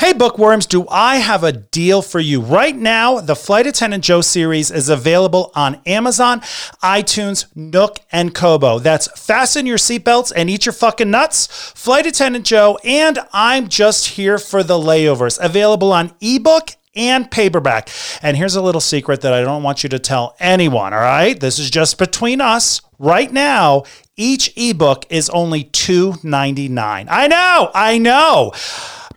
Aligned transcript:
Hey, 0.00 0.14
bookworms, 0.14 0.64
do 0.64 0.86
I 0.88 1.16
have 1.16 1.44
a 1.44 1.52
deal 1.52 2.00
for 2.00 2.20
you? 2.20 2.40
Right 2.40 2.74
now, 2.74 3.20
the 3.20 3.36
Flight 3.36 3.66
Attendant 3.66 4.02
Joe 4.02 4.22
series 4.22 4.70
is 4.70 4.88
available 4.88 5.52
on 5.54 5.78
Amazon, 5.84 6.40
iTunes, 6.82 7.54
Nook, 7.54 7.98
and 8.10 8.34
Kobo. 8.34 8.78
That's 8.78 9.08
fasten 9.20 9.66
your 9.66 9.76
seatbelts 9.76 10.32
and 10.34 10.48
eat 10.48 10.64
your 10.64 10.72
fucking 10.72 11.10
nuts. 11.10 11.48
Flight 11.76 12.06
Attendant 12.06 12.46
Joe 12.46 12.78
and 12.82 13.18
I'm 13.34 13.68
just 13.68 14.06
here 14.06 14.38
for 14.38 14.62
the 14.62 14.78
layovers. 14.78 15.38
Available 15.38 15.92
on 15.92 16.14
ebook 16.22 16.70
and 16.96 17.30
paperback. 17.30 17.90
And 18.22 18.38
here's 18.38 18.56
a 18.56 18.62
little 18.62 18.80
secret 18.80 19.20
that 19.20 19.34
I 19.34 19.42
don't 19.42 19.62
want 19.62 19.82
you 19.82 19.90
to 19.90 19.98
tell 19.98 20.34
anyone, 20.40 20.94
all 20.94 21.00
right? 21.00 21.38
This 21.38 21.58
is 21.58 21.68
just 21.68 21.98
between 21.98 22.40
us. 22.40 22.80
Right 22.98 23.30
now, 23.30 23.82
each 24.16 24.54
ebook 24.56 25.04
is 25.10 25.28
only 25.28 25.64
$2.99. 25.64 27.06
I 27.10 27.26
know, 27.26 27.70
I 27.74 27.98
know. 27.98 28.52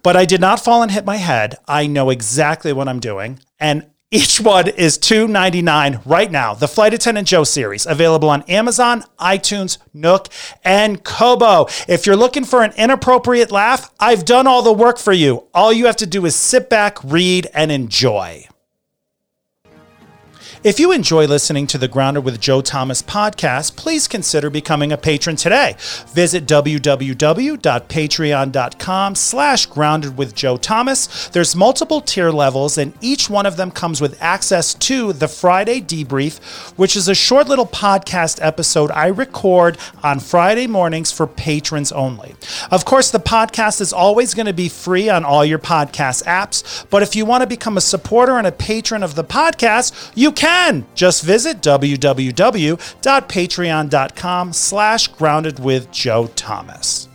But 0.03 0.17
I 0.17 0.25
did 0.25 0.41
not 0.41 0.59
fall 0.59 0.83
and 0.83 0.91
hit 0.91 1.05
my 1.05 1.15
head. 1.15 1.55
I 1.67 1.87
know 1.87 2.09
exactly 2.09 2.73
what 2.73 2.87
I'm 2.87 2.99
doing. 2.99 3.39
And 3.59 3.89
each 4.11 4.39
one 4.39 4.67
is 4.67 4.99
$2.99 4.99 6.03
right 6.05 6.29
now. 6.29 6.53
The 6.53 6.67
Flight 6.67 6.93
Attendant 6.93 7.27
Joe 7.27 7.43
series, 7.43 7.87
available 7.87 8.29
on 8.29 8.43
Amazon, 8.43 9.03
iTunes, 9.19 9.79
Nook, 9.91 10.27
and 10.63 11.03
Kobo. 11.03 11.65
If 11.87 12.05
you're 12.05 12.15
looking 12.15 12.45
for 12.45 12.61
an 12.61 12.73
inappropriate 12.77 13.51
laugh, 13.51 13.89
I've 13.99 14.23
done 14.23 14.45
all 14.45 14.61
the 14.61 14.71
work 14.71 14.99
for 14.99 15.13
you. 15.13 15.47
All 15.51 15.73
you 15.73 15.87
have 15.87 15.95
to 15.95 16.05
do 16.05 16.27
is 16.27 16.35
sit 16.35 16.69
back, 16.69 17.03
read, 17.03 17.47
and 17.55 17.71
enjoy. 17.71 18.47
If 20.63 20.79
you 20.79 20.93
enjoy 20.93 21.27
listening 21.27 21.67
to 21.67 21.77
the 21.77 21.89
Grounded 21.89 22.23
with 22.23 22.39
Joe 22.39 22.61
Thomas 22.61 23.01
podcast, 23.01 23.75
please 23.75 24.07
consider 24.07 24.49
becoming 24.49 24.93
a 24.93 24.97
patron 24.97 25.35
today. 25.35 25.75
Visit 26.13 26.45
www.patreon.com 26.45 29.15
slash 29.15 29.65
grounded 29.65 30.17
with 30.17 30.33
Joe 30.33 30.55
Thomas. 30.55 31.27
There's 31.27 31.53
multiple 31.53 31.99
tier 31.99 32.31
levels, 32.31 32.77
and 32.77 32.93
each 33.01 33.29
one 33.29 33.45
of 33.45 33.57
them 33.57 33.71
comes 33.71 33.99
with 33.99 34.17
access 34.21 34.73
to 34.75 35.11
the 35.11 35.27
Friday 35.27 35.81
debrief, 35.81 36.39
which 36.77 36.95
is 36.95 37.09
a 37.09 37.15
short 37.15 37.49
little 37.49 37.67
podcast 37.67 38.39
episode 38.41 38.89
I 38.91 39.07
record 39.07 39.77
on 40.01 40.21
Friday 40.21 40.67
mornings 40.67 41.11
for 41.11 41.27
patrons 41.27 41.91
only. 41.91 42.35
Of 42.71 42.85
course, 42.85 43.11
the 43.11 43.19
podcast 43.19 43.81
is 43.81 43.91
always 43.91 44.33
going 44.33 44.45
to 44.45 44.53
be 44.53 44.69
free 44.69 45.09
on 45.09 45.25
all 45.25 45.43
your 45.43 45.59
podcast 45.59 46.23
apps, 46.23 46.85
but 46.89 47.03
if 47.03 47.17
you 47.17 47.25
want 47.25 47.41
to 47.41 47.47
become 47.47 47.75
a 47.75 47.81
supporter 47.81 48.37
and 48.37 48.47
a 48.47 48.51
patron 48.53 49.03
of 49.03 49.15
the 49.15 49.25
podcast, 49.25 50.11
you 50.15 50.31
can 50.31 50.52
can. 50.53 50.85
Just 50.95 51.23
visit 51.23 51.61
www.patreon.com 51.61 54.53
slash 54.53 55.07
grounded 55.09 55.59
with 55.59 55.91
Joe 55.91 56.27
Thomas. 56.35 57.07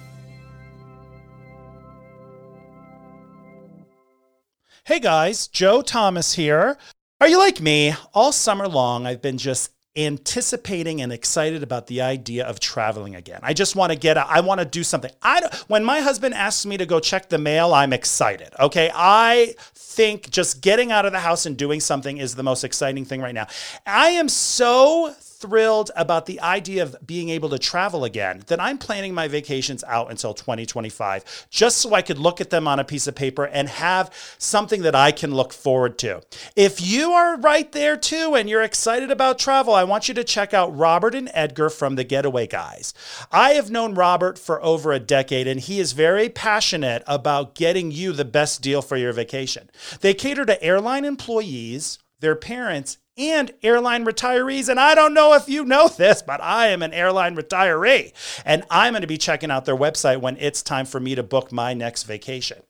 Hey 4.84 5.00
guys, 5.00 5.48
Joe 5.48 5.82
Thomas 5.82 6.34
here. 6.34 6.78
Are 7.20 7.28
you 7.28 7.38
like 7.38 7.60
me? 7.60 7.92
All 8.14 8.32
summer 8.32 8.66
long, 8.66 9.06
I've 9.06 9.20
been 9.20 9.36
just 9.36 9.72
anticipating 9.96 11.02
and 11.02 11.12
excited 11.12 11.62
about 11.62 11.88
the 11.88 12.00
idea 12.00 12.46
of 12.46 12.60
traveling 12.60 13.16
again. 13.16 13.40
I 13.42 13.52
just 13.52 13.74
want 13.74 13.92
to 13.92 13.98
get 13.98 14.16
out. 14.16 14.28
I 14.30 14.40
want 14.40 14.60
to 14.60 14.64
do 14.64 14.84
something. 14.84 15.10
I 15.22 15.42
when 15.66 15.84
my 15.84 16.00
husband 16.00 16.34
asks 16.34 16.64
me 16.64 16.76
to 16.76 16.86
go 16.86 17.00
check 17.00 17.28
the 17.28 17.38
mail, 17.38 17.74
I'm 17.74 17.92
excited. 17.92 18.50
Okay? 18.60 18.90
I 18.94 19.54
think 19.98 20.30
just 20.30 20.60
getting 20.60 20.92
out 20.92 21.06
of 21.06 21.10
the 21.10 21.18
house 21.18 21.44
and 21.44 21.56
doing 21.56 21.80
something 21.80 22.18
is 22.18 22.36
the 22.36 22.44
most 22.44 22.62
exciting 22.62 23.04
thing 23.04 23.20
right 23.20 23.34
now. 23.34 23.48
I 23.84 24.10
am 24.10 24.28
so 24.28 25.12
thrilled 25.38 25.90
about 25.94 26.26
the 26.26 26.40
idea 26.40 26.82
of 26.82 26.96
being 27.06 27.28
able 27.28 27.48
to 27.48 27.58
travel 27.58 28.04
again 28.04 28.42
that 28.48 28.60
I'm 28.60 28.76
planning 28.76 29.14
my 29.14 29.28
vacations 29.28 29.84
out 29.84 30.10
until 30.10 30.34
2025 30.34 31.46
just 31.48 31.78
so 31.78 31.94
I 31.94 32.02
could 32.02 32.18
look 32.18 32.40
at 32.40 32.50
them 32.50 32.66
on 32.66 32.80
a 32.80 32.84
piece 32.84 33.06
of 33.06 33.14
paper 33.14 33.46
and 33.46 33.68
have 33.68 34.12
something 34.38 34.82
that 34.82 34.96
I 34.96 35.12
can 35.12 35.34
look 35.34 35.52
forward 35.52 35.96
to. 35.98 36.22
If 36.56 36.80
you 36.80 37.12
are 37.12 37.38
right 37.38 37.70
there 37.70 37.96
too 37.96 38.34
and 38.34 38.48
you're 38.48 38.62
excited 38.62 39.10
about 39.10 39.38
travel, 39.38 39.74
I 39.74 39.84
want 39.84 40.08
you 40.08 40.14
to 40.14 40.24
check 40.24 40.52
out 40.52 40.76
Robert 40.76 41.14
and 41.14 41.30
Edgar 41.32 41.70
from 41.70 41.94
the 41.94 42.04
Getaway 42.04 42.48
Guys. 42.48 42.92
I 43.30 43.50
have 43.50 43.70
known 43.70 43.94
Robert 43.94 44.38
for 44.38 44.62
over 44.64 44.92
a 44.92 44.98
decade 44.98 45.46
and 45.46 45.60
he 45.60 45.78
is 45.78 45.92
very 45.92 46.28
passionate 46.28 47.04
about 47.06 47.54
getting 47.54 47.92
you 47.92 48.12
the 48.12 48.24
best 48.24 48.60
deal 48.60 48.82
for 48.82 48.96
your 48.96 49.12
vacation. 49.12 49.70
They 50.00 50.14
cater 50.14 50.44
to 50.46 50.62
airline 50.62 51.04
employees, 51.04 51.98
their 52.20 52.34
parents, 52.34 52.98
and 53.18 53.52
airline 53.62 54.04
retirees. 54.04 54.68
And 54.68 54.78
I 54.78 54.94
don't 54.94 55.14
know 55.14 55.34
if 55.34 55.48
you 55.48 55.64
know 55.64 55.88
this, 55.96 56.22
but 56.22 56.40
I 56.42 56.68
am 56.68 56.82
an 56.82 56.94
airline 56.94 57.36
retiree. 57.36 58.12
And 58.44 58.64
I'm 58.70 58.92
going 58.92 59.02
to 59.02 59.06
be 59.08 59.18
checking 59.18 59.50
out 59.50 59.64
their 59.64 59.76
website 59.76 60.20
when 60.20 60.36
it's 60.38 60.62
time 60.62 60.86
for 60.86 61.00
me 61.00 61.14
to 61.14 61.22
book 61.22 61.52
my 61.52 61.74
next 61.74 62.04
vacation. 62.04 62.62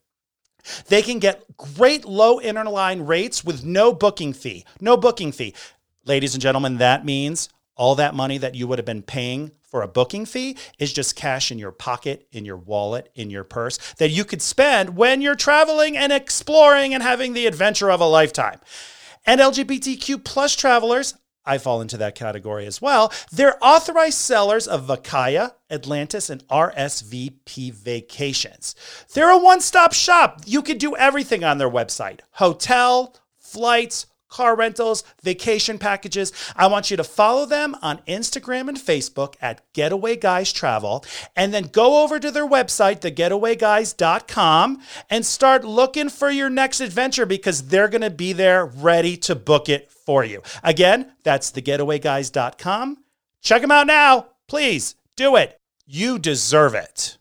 They 0.89 1.03
can 1.03 1.19
get 1.19 1.45
great 1.57 2.05
low 2.05 2.41
interline 2.41 3.07
rates 3.07 3.45
with 3.45 3.65
no 3.65 3.93
booking 3.93 4.33
fee. 4.33 4.65
No 4.81 4.97
booking 4.97 5.33
fee. 5.33 5.55
Ladies 6.05 6.35
and 6.35 6.43
gentlemen, 6.43 6.79
that 6.79 7.05
means 7.05 7.49
all 7.77 7.95
that 7.95 8.15
money 8.15 8.39
that 8.39 8.55
you 8.55 8.67
would 8.67 8.79
have 8.79 8.87
been 8.87 9.03
paying 9.03 9.53
for 9.63 9.83
a 9.83 9.89
booking 9.89 10.25
fee 10.25 10.57
is 10.79 10.93
just 10.93 11.15
cash 11.15 11.53
in 11.53 11.59
your 11.59 11.71
pocket, 11.71 12.27
in 12.33 12.45
your 12.45 12.57
wallet, 12.57 13.11
in 13.15 13.31
your 13.31 13.45
purse 13.45 13.79
that 13.99 14.11
you 14.11 14.25
could 14.25 14.43
spend 14.43 14.97
when 14.97 15.21
you're 15.21 15.35
traveling 15.35 15.97
and 15.97 16.13
exploring 16.13 16.95
and 16.95 17.03
having 17.03 17.35
the 17.35 17.47
adventure 17.47 17.91
of 17.91 18.01
a 18.01 18.07
lifetime 18.07 18.59
and 19.29 19.43
LGBTQ 19.43 20.25
plus 20.25 20.57
travelers, 20.57 21.15
I 21.45 21.59
fall 21.59 21.83
into 21.83 21.99
that 21.99 22.15
category 22.15 22.67
as 22.67 22.81
well. 22.81 23.13
They're 23.31 23.63
authorized 23.63 24.17
sellers 24.17 24.67
of 24.67 24.87
Vacaya, 24.87 25.53
Atlantis, 25.71 26.31
and 26.31 26.47
RSVP 26.49 27.73
vacations. 27.75 28.75
They're 29.13 29.31
a 29.31 29.39
one 29.39 29.61
stop 29.61 29.93
shop. 29.93 30.41
You 30.47 30.63
can 30.63 30.79
do 30.79 30.97
everything 30.97 31.45
on 31.45 31.59
their 31.59 31.69
website 31.69 32.21
hotel, 32.33 33.15
flights, 33.37 34.07
car 34.29 34.57
rentals, 34.57 35.05
vacation 35.23 35.79
packages. 35.79 36.33
I 36.57 36.67
want 36.67 36.91
you 36.91 36.97
to 36.97 37.05
follow 37.05 37.47
them 37.47 37.77
on 37.83 37.99
Instagram 38.09 38.69
and 38.69 38.79
Facebook 38.79 39.35
at 39.41 39.63
Getaway 39.73 40.17
Guys 40.17 40.53
Travel, 40.53 41.05
and 41.37 41.53
then 41.53 41.65
go 41.65 42.03
over 42.03 42.19
to 42.19 42.31
their 42.31 42.49
website, 42.49 43.01
thegetawayguys.com, 43.01 44.83
and 45.11 45.27
start 45.27 45.65
looking 45.65 46.09
for 46.09 46.31
your 46.31 46.51
next 46.51 46.81
adventure 46.81 47.27
because 47.27 47.69
they're 47.69 47.89
going 47.89 48.03
to 48.03 48.11
be 48.11 48.33
there 48.33 48.65
ready 48.67 49.17
to 49.17 49.35
book 49.35 49.69
it 49.69 49.91
for 49.91 50.25
you. 50.25 50.43
Again, 50.63 51.13
that's 51.23 51.51
thegetawayguys.com. 51.53 52.99
Check 53.43 53.63
them 53.63 53.71
out 53.71 53.87
now. 53.87 54.29
Please 54.47 54.95
do 55.17 55.37
it. 55.37 55.59
You 55.87 56.19
deserve 56.19 56.75
it. 56.75 57.19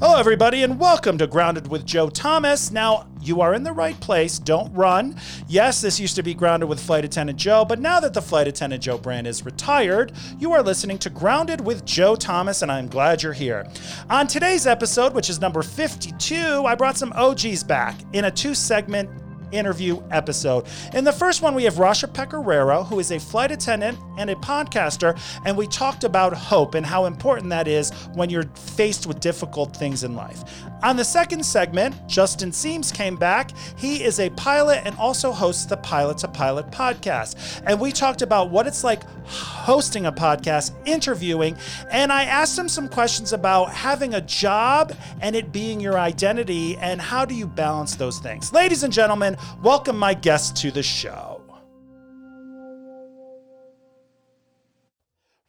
Hello, 0.00 0.16
everybody, 0.16 0.62
and 0.62 0.78
welcome 0.78 1.18
to 1.18 1.26
Grounded 1.26 1.66
with 1.66 1.84
Joe 1.84 2.08
Thomas. 2.08 2.70
Now, 2.70 3.08
you 3.20 3.40
are 3.40 3.52
in 3.52 3.64
the 3.64 3.72
right 3.72 3.98
place. 3.98 4.38
Don't 4.38 4.72
run. 4.72 5.16
Yes, 5.48 5.80
this 5.80 5.98
used 5.98 6.14
to 6.14 6.22
be 6.22 6.34
Grounded 6.34 6.68
with 6.68 6.78
Flight 6.78 7.04
Attendant 7.04 7.36
Joe, 7.36 7.64
but 7.64 7.80
now 7.80 7.98
that 7.98 8.14
the 8.14 8.22
Flight 8.22 8.46
Attendant 8.46 8.80
Joe 8.80 8.96
brand 8.96 9.26
is 9.26 9.44
retired, 9.44 10.12
you 10.38 10.52
are 10.52 10.62
listening 10.62 10.98
to 10.98 11.10
Grounded 11.10 11.60
with 11.60 11.84
Joe 11.84 12.14
Thomas, 12.14 12.62
and 12.62 12.70
I'm 12.70 12.86
glad 12.86 13.24
you're 13.24 13.32
here. 13.32 13.66
On 14.08 14.28
today's 14.28 14.68
episode, 14.68 15.14
which 15.14 15.28
is 15.28 15.40
number 15.40 15.64
52, 15.64 16.64
I 16.64 16.76
brought 16.76 16.96
some 16.96 17.12
OGs 17.16 17.64
back 17.64 17.96
in 18.12 18.26
a 18.26 18.30
two 18.30 18.54
segment 18.54 19.10
interview 19.52 20.02
episode. 20.10 20.66
In 20.94 21.04
the 21.04 21.12
first 21.12 21.42
one, 21.42 21.54
we 21.54 21.64
have 21.64 21.74
Rasha 21.74 22.08
Pecoraro, 22.12 22.86
who 22.86 22.98
is 22.98 23.10
a 23.10 23.18
flight 23.18 23.50
attendant 23.50 23.98
and 24.18 24.30
a 24.30 24.34
podcaster, 24.36 25.18
and 25.44 25.56
we 25.56 25.66
talked 25.66 26.04
about 26.04 26.32
hope 26.34 26.74
and 26.74 26.84
how 26.84 27.04
important 27.06 27.50
that 27.50 27.68
is 27.68 27.90
when 28.14 28.30
you're 28.30 28.48
faced 28.54 29.06
with 29.06 29.20
difficult 29.20 29.76
things 29.76 30.04
in 30.04 30.14
life. 30.14 30.44
On 30.82 30.96
the 30.96 31.04
second 31.04 31.44
segment, 31.44 31.96
Justin 32.06 32.50
Siems 32.50 32.94
came 32.94 33.16
back. 33.16 33.50
He 33.76 34.04
is 34.04 34.20
a 34.20 34.30
pilot 34.30 34.82
and 34.84 34.96
also 34.96 35.32
hosts 35.32 35.66
the 35.66 35.76
Pilot 35.76 36.18
to 36.18 36.28
Pilot 36.28 36.70
podcast. 36.70 37.62
And 37.66 37.80
we 37.80 37.90
talked 37.90 38.22
about 38.22 38.50
what 38.50 38.66
it's 38.66 38.84
like 38.84 39.02
hosting 39.24 40.06
a 40.06 40.12
podcast, 40.12 40.72
interviewing, 40.86 41.56
and 41.90 42.12
I 42.12 42.24
asked 42.24 42.58
him 42.58 42.68
some 42.68 42.88
questions 42.88 43.32
about 43.32 43.72
having 43.72 44.14
a 44.14 44.20
job 44.20 44.94
and 45.20 45.34
it 45.34 45.52
being 45.52 45.80
your 45.80 45.98
identity 45.98 46.76
and 46.76 47.00
how 47.00 47.24
do 47.24 47.34
you 47.34 47.46
balance 47.46 47.96
those 47.96 48.18
things. 48.18 48.52
Ladies 48.52 48.82
and 48.82 48.92
gentlemen, 48.92 49.36
welcome 49.62 49.98
my 49.98 50.14
guest 50.14 50.56
to 50.58 50.70
the 50.70 50.82
show. 50.82 51.42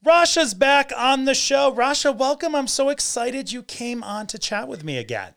Rasha's 0.05 0.53
back 0.53 0.91
on 0.95 1.25
the 1.25 1.35
show. 1.35 1.73
Rasha, 1.73 2.15
welcome. 2.15 2.55
I'm 2.55 2.67
so 2.67 2.89
excited 2.89 3.51
you 3.51 3.63
came 3.63 4.01
on 4.01 4.27
to 4.27 4.39
chat 4.39 4.67
with 4.67 4.83
me 4.83 4.97
again. 4.97 5.35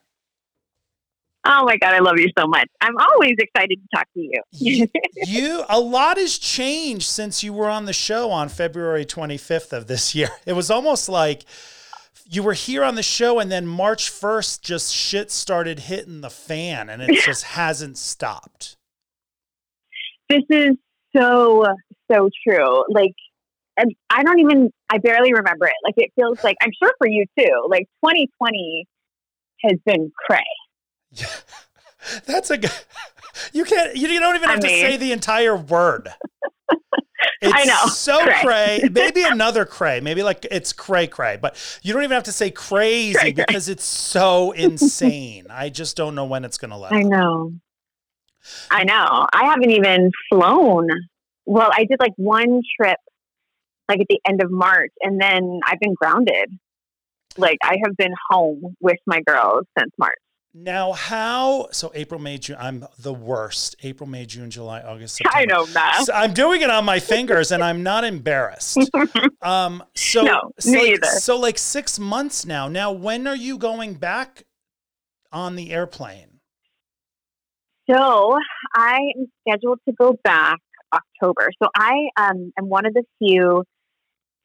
Oh 1.45 1.65
my 1.65 1.77
God, 1.77 1.93
I 1.93 1.99
love 1.99 2.19
you 2.19 2.31
so 2.39 2.47
much. 2.47 2.69
I'm 2.81 2.97
always 2.97 3.35
excited 3.37 3.81
to 3.81 3.97
talk 3.97 4.07
to 4.15 4.21
you. 4.21 4.43
you, 4.53 4.87
you, 5.27 5.65
a 5.69 5.81
lot 5.81 6.17
has 6.17 6.39
changed 6.39 7.07
since 7.07 7.43
you 7.43 7.53
were 7.53 7.69
on 7.69 7.87
the 7.87 7.93
show 7.93 8.31
on 8.31 8.49
February 8.49 9.05
25th 9.05 9.73
of 9.73 9.89
this 9.89 10.15
year. 10.15 10.29
It 10.47 10.53
was 10.53 10.71
almost 10.71 11.09
like 11.09 11.45
you 12.25 12.43
were 12.43 12.53
here 12.53 12.85
on 12.85 12.95
the 12.95 13.03
show 13.03 13.39
and 13.39 13.51
then 13.51 13.67
March 13.67 14.11
1st 14.11 14.63
just 14.63 14.95
shit 14.95 15.31
started 15.31 15.81
hitting 15.81 16.21
the 16.21 16.31
fan 16.31 16.89
and 16.89 17.03
it 17.03 17.23
just 17.23 17.45
hasn't 17.59 17.99
stopped. 17.99 18.77
This 20.29 20.43
is 20.51 20.77
so 21.15 21.67
so 22.11 22.31
true. 22.47 22.85
Like 22.89 23.15
and 23.77 23.95
I 24.11 24.23
don't 24.23 24.39
even, 24.41 24.71
I 24.91 24.99
barely 24.99 25.33
remember 25.33 25.67
it. 25.67 25.75
Like 25.85 25.95
it 25.97 26.13
feels 26.15 26.43
like, 26.45 26.57
I'm 26.63 26.71
sure 26.83 26.93
for 26.99 27.09
you 27.09 27.25
too, 27.39 27.67
like 27.69 27.87
2020 28.05 28.87
has 29.65 29.79
been 29.87 30.13
cray. 30.27 30.41
Yeah. 31.11 31.27
That's 32.27 32.51
a 32.51 32.59
good, 32.59 32.71
you 33.53 33.65
can't, 33.65 33.97
you 33.97 34.09
don't 34.21 34.37
even 34.37 34.49
have 34.49 34.59
I 34.59 34.63
to 34.63 34.69
say 34.69 34.97
the 34.97 35.13
entire 35.13 35.57
word. 35.57 36.11
It's 37.43 37.53
I 37.53 37.65
know. 37.65 37.87
So 37.87 38.23
cray. 38.23 38.41
cray. 38.41 38.89
Maybe 38.93 39.25
another 39.25 39.65
cray. 39.65 40.01
Maybe 40.01 40.23
like 40.23 40.47
it's 40.51 40.73
cray 40.73 41.09
cray, 41.09 41.39
but 41.43 41.57
you 41.83 41.93
don't 41.93 42.05
even 42.05 42.15
have 42.15 42.25
to 42.25 42.33
say 42.33 42.51
crazy 42.53 43.19
cray, 43.19 43.33
because 43.33 43.67
cray. 43.67 43.73
it's 43.73 43.85
so 43.85 44.53
insane. 44.53 45.47
I 45.51 45.69
just 45.69 45.97
don't 45.97 46.15
know 46.15 46.25
when 46.25 46.45
it's 46.45 46.57
going 46.57 46.71
to 46.71 46.77
let. 46.77 46.93
I 46.93 47.03
know. 47.03 47.53
I 48.71 48.85
know. 48.85 49.27
I 49.33 49.47
haven't 49.47 49.71
even 49.71 50.11
flown. 50.31 50.89
Well, 51.45 51.71
I 51.73 51.85
did 51.85 51.99
like 51.99 52.13
one 52.17 52.63
trip 52.81 52.99
like 53.89 54.01
at 54.01 54.07
the 54.09 54.21
end 54.29 54.43
of 54.43 54.51
March 54.51 54.93
and 55.01 55.21
then 55.21 55.61
I've 55.67 55.81
been 55.81 55.95
grounded. 55.95 56.49
Like 57.37 57.59
I 57.63 57.77
have 57.85 57.97
been 57.97 58.15
home 58.31 58.77
with 58.81 58.99
my 59.07 59.21
girls 59.27 59.65
since 59.77 59.91
March. 59.99 60.22
Now, 60.55 60.93
how? 60.93 61.69
So 61.73 61.91
April, 61.95 62.21
May, 62.21 62.37
June. 62.37 62.57
I'm 62.61 62.87
the 62.99 63.13
worst. 63.13 63.77
April, 63.83 64.07
May, 64.09 64.27
June, 64.27 64.51
July, 64.51 64.83
August. 64.83 65.17
September. 65.17 65.39
I 65.39 65.45
know 65.47 65.67
math. 65.73 66.05
So 66.05 66.13
I'm 66.13 66.35
doing 66.35 66.61
it 66.61 66.69
on 66.69 66.85
my 66.85 67.01
fingers, 67.01 67.53
and 67.53 67.65
I'm 67.65 67.83
not 67.83 68.05
embarrassed. 68.05 68.79
Um. 69.41 69.83
So, 69.97 70.23
no, 70.23 70.53
so, 70.61 70.71
like, 70.71 71.05
so 71.05 71.37
like 71.37 71.59
six 71.59 71.99
months 71.99 72.47
now. 72.47 72.69
Now, 72.69 72.93
when 72.93 73.27
are 73.27 73.35
you 73.35 73.59
going 73.59 73.95
back 73.95 74.45
on 75.33 75.57
the 75.57 75.73
airplane? 75.73 76.39
So 77.91 78.39
I 78.73 78.99
am 79.17 79.27
scheduled 79.41 79.81
to 79.89 79.95
go 79.95 80.17
back 80.23 80.59
October. 80.93 81.51
So 81.61 81.69
I 81.77 82.09
um, 82.17 82.53
am 82.57 82.69
one 82.69 82.87
of 82.87 82.95
the 82.95 83.03
few. 83.19 83.65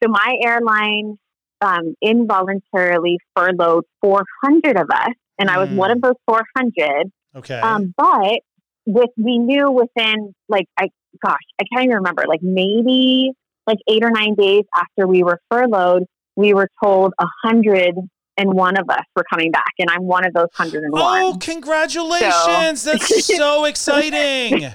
So 0.02 0.08
my 0.08 0.36
airline 0.44 1.18
um, 1.60 1.94
involuntarily 2.02 3.18
furloughed 3.36 3.84
400 4.00 4.76
of 4.76 4.90
us 4.90 5.14
and 5.38 5.50
I 5.50 5.58
was 5.58 5.70
one 5.70 5.90
of 5.90 5.98
mm. 5.98 6.02
those 6.02 6.14
400. 6.26 7.10
Okay. 7.36 7.60
Um, 7.60 7.94
but 7.96 8.40
with 8.86 9.10
we 9.16 9.38
knew 9.38 9.70
within 9.70 10.34
like 10.48 10.66
I 10.78 10.88
gosh 11.22 11.36
I 11.60 11.64
can't 11.72 11.84
even 11.84 11.96
remember 11.96 12.24
like 12.26 12.40
maybe 12.42 13.32
like 13.66 13.78
eight 13.86 14.02
or 14.02 14.10
nine 14.10 14.34
days 14.34 14.64
after 14.74 15.06
we 15.06 15.22
were 15.22 15.38
furloughed, 15.50 16.04
we 16.36 16.54
were 16.54 16.68
told 16.82 17.12
a 17.20 17.26
hundred 17.44 17.94
and 18.38 18.54
one 18.54 18.78
of 18.78 18.88
us 18.88 19.04
were 19.16 19.24
coming 19.28 19.50
back, 19.50 19.72
and 19.78 19.90
I'm 19.90 20.04
one 20.04 20.24
of 20.24 20.32
those 20.32 20.46
hundred 20.54 20.84
and 20.84 20.92
one. 20.92 21.22
Oh, 21.22 21.36
congratulations! 21.38 22.82
So. 22.82 22.92
That's 22.92 23.36
so 23.36 23.64
exciting. 23.66 24.72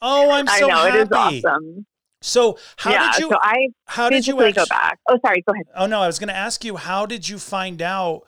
Oh, 0.00 0.30
I'm 0.30 0.46
so 0.46 0.54
I 0.54 0.60
know 0.60 0.68
happy. 0.68 0.98
it 0.98 1.02
is 1.02 1.08
awesome. 1.12 1.86
So 2.22 2.58
how 2.76 2.90
yeah, 2.90 3.12
did 3.12 3.20
you? 3.20 3.30
So 3.30 3.36
I 3.40 3.68
how 3.86 4.08
did 4.08 4.26
you 4.26 4.34
actually, 4.34 4.52
go 4.52 4.64
back? 4.68 4.98
Oh, 5.08 5.18
sorry. 5.24 5.42
Go 5.46 5.52
ahead. 5.52 5.66
Oh 5.76 5.86
no, 5.86 6.00
I 6.00 6.06
was 6.06 6.18
going 6.18 6.28
to 6.28 6.36
ask 6.36 6.64
you. 6.64 6.76
How 6.76 7.04
did 7.04 7.28
you 7.28 7.38
find 7.38 7.82
out 7.82 8.22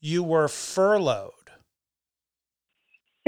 you 0.00 0.22
were 0.22 0.48
furloughed? 0.48 1.32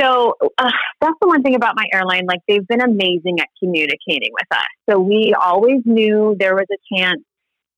So 0.01 0.35
uh, 0.57 0.71
that's 1.01 1.17
the 1.21 1.29
one 1.29 1.43
thing 1.43 1.55
about 1.55 1.75
my 1.77 1.85
airline. 1.93 2.25
Like 2.27 2.41
they've 2.49 2.67
been 2.67 2.81
amazing 2.81 3.39
at 3.41 3.49
communicating 3.63 4.31
with 4.33 4.47
us. 4.51 4.67
So 4.89 4.99
we 4.99 5.35
always 5.39 5.81
knew 5.85 6.37
there 6.39 6.55
was 6.55 6.67
a 6.73 6.97
chance, 6.97 7.21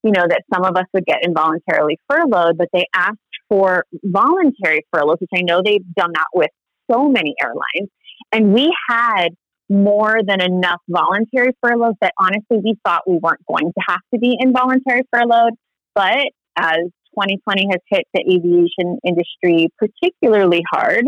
you 0.05 0.12
know, 0.12 0.23
that 0.29 0.43
some 0.55 0.65
of 0.65 0.77
us 0.77 0.85
would 0.94 1.05
get 1.05 1.25
involuntarily 1.25 1.99
furloughed, 2.09 2.59
but 2.59 2.69
they 2.73 2.87
asked 2.94 3.19
for 3.49 3.85
voluntary 4.05 4.87
furloughs, 4.93 5.19
which 5.21 5.31
I 5.35 5.43
know 5.43 5.62
they've 5.65 5.85
done 5.97 6.12
that 6.15 6.27
with 6.33 6.50
so 6.91 7.09
many 7.09 7.35
airlines. 7.43 7.91
And 8.31 8.53
we 8.55 8.73
had 8.89 9.31
more 9.69 10.19
than 10.25 10.41
enough 10.41 10.81
voluntary 10.89 11.53
furloughs 11.61 11.94
that 12.00 12.12
honestly 12.21 12.59
we 12.62 12.77
thought 12.85 13.03
we 13.06 13.19
weren't 13.21 13.44
going 13.49 13.73
to 13.73 13.85
have 13.89 14.00
to 14.15 14.21
be 14.21 14.37
involuntary 14.39 15.03
furloughed. 15.11 15.55
But 15.94 16.29
as 16.56 16.91
2020 17.19 17.69
has 17.70 17.81
hit 17.88 18.05
the 18.14 18.20
aviation 18.20 18.99
industry 19.05 19.69
particularly 19.79 20.62
hard, 20.73 21.06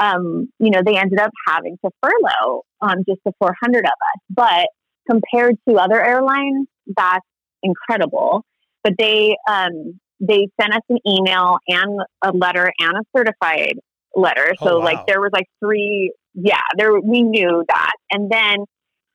um, 0.00 0.48
you 0.58 0.70
know, 0.70 0.82
they 0.84 0.96
ended 0.96 1.18
up 1.18 1.30
having 1.46 1.76
to 1.84 1.90
furlough 2.02 2.62
um, 2.80 2.98
just 3.08 3.20
the 3.24 3.32
400 3.38 3.78
of 3.78 3.84
us. 3.84 4.20
But 4.30 4.66
compared 5.08 5.56
to 5.68 5.76
other 5.76 6.02
airlines, 6.02 6.66
that's 6.86 7.26
incredible. 7.62 8.44
But 8.82 8.94
they 8.98 9.36
um, 9.48 9.98
they 10.20 10.48
sent 10.60 10.74
us 10.74 10.82
an 10.88 10.98
email 11.06 11.58
and 11.68 12.00
a 12.22 12.32
letter 12.32 12.72
and 12.78 12.96
a 12.96 13.02
certified 13.16 13.78
letter. 14.14 14.54
Oh, 14.60 14.66
so 14.66 14.78
wow. 14.78 14.84
like 14.84 15.06
there 15.06 15.20
was 15.20 15.30
like 15.32 15.46
three, 15.62 16.12
yeah, 16.34 16.60
there 16.76 16.92
we 17.00 17.22
knew 17.22 17.64
that. 17.68 17.92
And 18.10 18.30
then, 18.30 18.58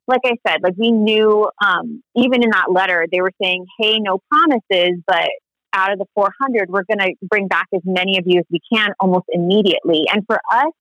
like 0.07 0.21
I 0.25 0.35
said, 0.47 0.61
like 0.63 0.73
we 0.77 0.91
knew 0.91 1.49
um, 1.63 2.01
even 2.15 2.43
in 2.43 2.49
that 2.49 2.71
letter 2.71 3.05
they 3.11 3.21
were 3.21 3.31
saying, 3.41 3.65
hey, 3.79 3.99
no 3.99 4.19
promises, 4.29 5.01
but 5.05 5.29
out 5.73 5.91
of 5.91 5.99
the 5.99 6.05
400, 6.15 6.69
we're 6.69 6.83
going 6.83 6.99
to 6.99 7.13
bring 7.23 7.47
back 7.47 7.67
as 7.73 7.81
many 7.85 8.17
of 8.17 8.25
you 8.25 8.39
as 8.39 8.45
we 8.51 8.59
can 8.71 8.91
almost 8.99 9.25
immediately. 9.29 10.03
And 10.11 10.23
for 10.25 10.39
us, 10.51 10.71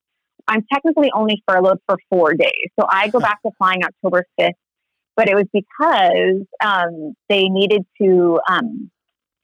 I'm 0.46 0.64
technically 0.72 1.10
only 1.14 1.42
furloughed 1.46 1.78
for 1.86 1.96
four 2.10 2.34
days. 2.34 2.68
So 2.78 2.86
I 2.90 3.08
go 3.08 3.20
back 3.28 3.40
to 3.42 3.50
flying 3.58 3.84
October 3.84 4.24
5th, 4.40 4.52
but 5.16 5.28
it 5.28 5.34
was 5.34 5.46
because 5.52 6.46
um, 6.64 7.14
they 7.28 7.48
needed 7.48 7.84
to 8.00 8.40
um, 8.50 8.90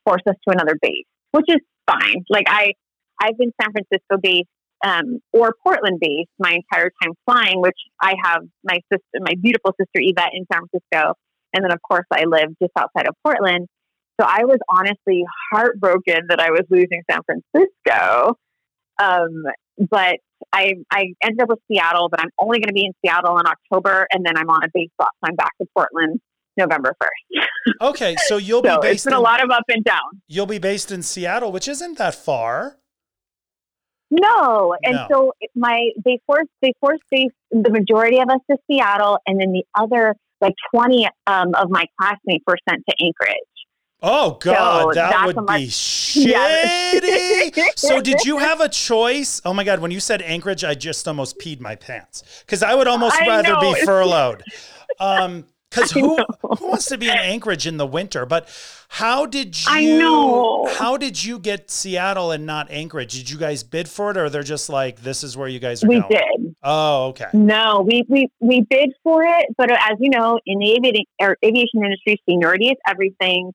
force 0.05 0.23
us 0.29 0.37
to 0.47 0.55
another 0.55 0.77
base, 0.81 1.07
which 1.33 1.47
is 1.49 1.61
fine. 1.87 2.25
Like 2.31 2.47
I, 2.49 2.73
I've 3.21 3.37
been 3.39 3.53
San 3.61 3.73
Francisco 3.73 4.17
based 4.23 4.49
um, 4.85 5.21
or 5.33 5.55
Portland 5.63 5.99
based 6.01 6.31
my 6.39 6.53
entire 6.53 6.91
time 7.03 7.15
flying, 7.25 7.61
which 7.61 7.79
I 8.01 8.15
have 8.23 8.43
my 8.63 8.79
sister, 8.93 9.21
my 9.21 9.35
beautiful 9.41 9.73
sister 9.81 9.97
Yvette 9.97 10.33
in 10.35 10.47
San 10.53 10.63
Francisco. 10.69 11.15
And 11.55 11.65
then, 11.65 11.73
of 11.73 11.81
course, 11.83 12.07
I 12.13 12.25
live 12.25 12.49
just 12.61 12.73
outside 12.77 13.07
of 13.07 13.15
Portland. 13.25 13.69
So 14.21 14.27
I 14.29 14.45
was 14.45 14.59
honestly 14.69 15.25
heartbroken 15.51 16.27
that 16.29 16.41
I 16.41 16.51
was 16.51 16.63
losing 16.71 17.03
San 17.11 17.21
Francisco. 17.25 18.39
Um, 19.01 19.45
but 19.91 20.19
I, 20.53 20.75
I 20.91 21.15
ended 21.23 21.43
up 21.43 21.49
with 21.49 21.59
Seattle, 21.71 22.09
but 22.09 22.21
I'm 22.21 22.31
only 22.39 22.59
going 22.59 22.69
to 22.69 22.75
be 22.75 22.85
in 22.85 22.93
Seattle 23.05 23.39
in 23.39 23.47
October, 23.47 24.07
and 24.13 24.25
then 24.25 24.37
I'm 24.37 24.49
on 24.51 24.63
a 24.63 24.69
base 24.73 24.91
so 25.01 25.07
I'm 25.25 25.35
back 25.35 25.51
to 25.61 25.67
Portland 25.77 26.21
November 26.57 26.95
1st. 27.03 27.45
okay, 27.81 28.17
so 28.27 28.37
you'll 28.37 28.63
so 28.63 28.77
be 28.77 28.89
based 28.89 28.95
it's 28.95 29.05
been 29.05 29.15
in, 29.15 29.19
a 29.19 29.23
lot 29.23 29.43
of 29.43 29.51
up 29.51 29.65
and 29.69 29.85
down. 29.85 30.23
You'll 30.29 30.47
be 30.47 30.59
based 30.59 30.93
in 30.93 31.03
Seattle, 31.03 31.51
which 31.51 31.67
isn't 31.67 31.99
that 31.99 32.15
far. 32.15 32.79
No, 34.11 34.77
and 34.85 34.95
no. 34.95 35.07
so 35.11 35.33
my 35.57 35.91
they 36.05 36.21
forced 36.27 36.51
they 36.63 36.73
forced 36.79 37.03
the 37.11 37.71
majority 37.71 38.21
of 38.21 38.29
us 38.29 38.39
to 38.49 38.57
Seattle, 38.71 39.19
and 39.27 39.41
then 39.41 39.51
the 39.53 39.65
other 39.75 40.15
like 40.41 40.53
twenty 40.73 41.09
um, 41.27 41.55
of 41.55 41.69
my 41.71 41.87
classmates 41.99 42.45
were 42.47 42.59
sent 42.69 42.85
to 42.89 42.95
Anchorage. 43.03 43.54
Oh 44.07 44.37
God, 44.39 44.83
so 44.83 44.93
that 45.01 45.27
would 45.27 45.47
be 45.47 45.67
shitty. 45.69 47.79
so 47.79 48.03
did 48.03 48.23
you 48.27 48.37
have 48.37 48.61
a 48.61 48.69
choice? 48.69 49.41
Oh 49.47 49.55
my 49.55 49.65
God, 49.65 49.81
when 49.81 49.91
you 49.91 49.99
said 49.99 50.21
Anchorage, 50.21 50.63
I 50.63 50.75
just 50.75 51.09
almost 51.09 51.39
peed 51.39 51.59
my 51.59 51.75
pants 51.75 52.23
because 52.45 52.63
I 52.63 52.75
would 52.75 52.87
almost 52.87 53.17
I 53.17 53.27
rather 53.27 53.55
know. 53.55 53.73
be 53.73 53.81
furloughed. 53.87 54.43
Um, 55.01 55.47
because 55.71 55.91
who 55.91 56.19
who 56.43 56.69
wants 56.69 56.85
to 56.87 56.99
be 56.99 57.09
in 57.09 57.17
Anchorage 57.17 57.67
in 57.67 57.79
the 57.79 57.87
winter? 57.87 58.27
But 58.27 58.49
how 58.89 59.27
did 59.27 59.59
you? 59.59 59.65
I 59.69 59.85
know. 59.85 60.69
How 60.79 60.97
did 60.97 61.25
you 61.25 61.39
get 61.39 61.71
Seattle 61.71 62.31
and 62.31 62.47
not 62.47 62.71
Anchorage? 62.71 63.15
Did 63.15 63.31
you 63.31 63.39
guys 63.39 63.65
bid 63.65 63.89
for 63.89 64.11
it, 64.11 64.17
or 64.17 64.31
they're 64.31 64.43
just 64.43 64.69
like, 64.69 65.01
this 65.01 65.25
is 65.25 65.37
where 65.37 65.49
you 65.49 65.59
guys 65.59 65.83
are 65.83 65.89
we 65.89 65.99
going? 65.99 66.11
did. 66.11 66.57
Oh, 66.63 67.07
okay. 67.07 67.27
No, 67.33 67.83
we 67.85 68.05
we 68.09 68.29
we 68.39 68.61
bid 68.61 68.93
for 69.03 69.25
it, 69.25 69.47
but 69.57 69.71
as 69.71 69.97
you 69.99 70.11
know, 70.11 70.39
in 70.47 70.59
the 70.59 70.73
aviation, 70.75 71.05
aviation 71.45 71.85
industry, 71.85 72.21
seniority 72.29 72.69
is 72.69 72.77
everything. 72.87 73.53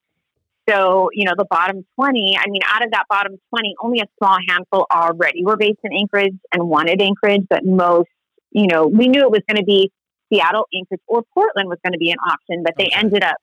So, 0.69 1.09
you 1.13 1.25
know, 1.25 1.33
the 1.35 1.45
bottom 1.49 1.83
20, 1.95 2.37
I 2.37 2.49
mean, 2.49 2.61
out 2.67 2.83
of 2.83 2.91
that 2.91 3.05
bottom 3.09 3.37
20, 3.49 3.75
only 3.81 4.01
a 4.01 4.05
small 4.19 4.37
handful 4.47 4.85
already 4.91 5.43
were 5.43 5.57
based 5.57 5.79
in 5.83 5.93
Anchorage 5.93 6.37
and 6.53 6.69
wanted 6.69 7.01
Anchorage, 7.01 7.47
but 7.49 7.65
most, 7.65 8.09
you 8.51 8.67
know, 8.67 8.87
we 8.87 9.07
knew 9.07 9.21
it 9.21 9.31
was 9.31 9.41
going 9.47 9.57
to 9.57 9.65
be 9.65 9.91
Seattle, 10.31 10.65
Anchorage, 10.75 11.01
or 11.07 11.23
Portland 11.33 11.69
was 11.69 11.79
going 11.83 11.93
to 11.93 11.99
be 11.99 12.11
an 12.11 12.17
option, 12.27 12.63
but 12.63 12.73
they 12.77 12.89
ended 12.93 13.23
up 13.23 13.37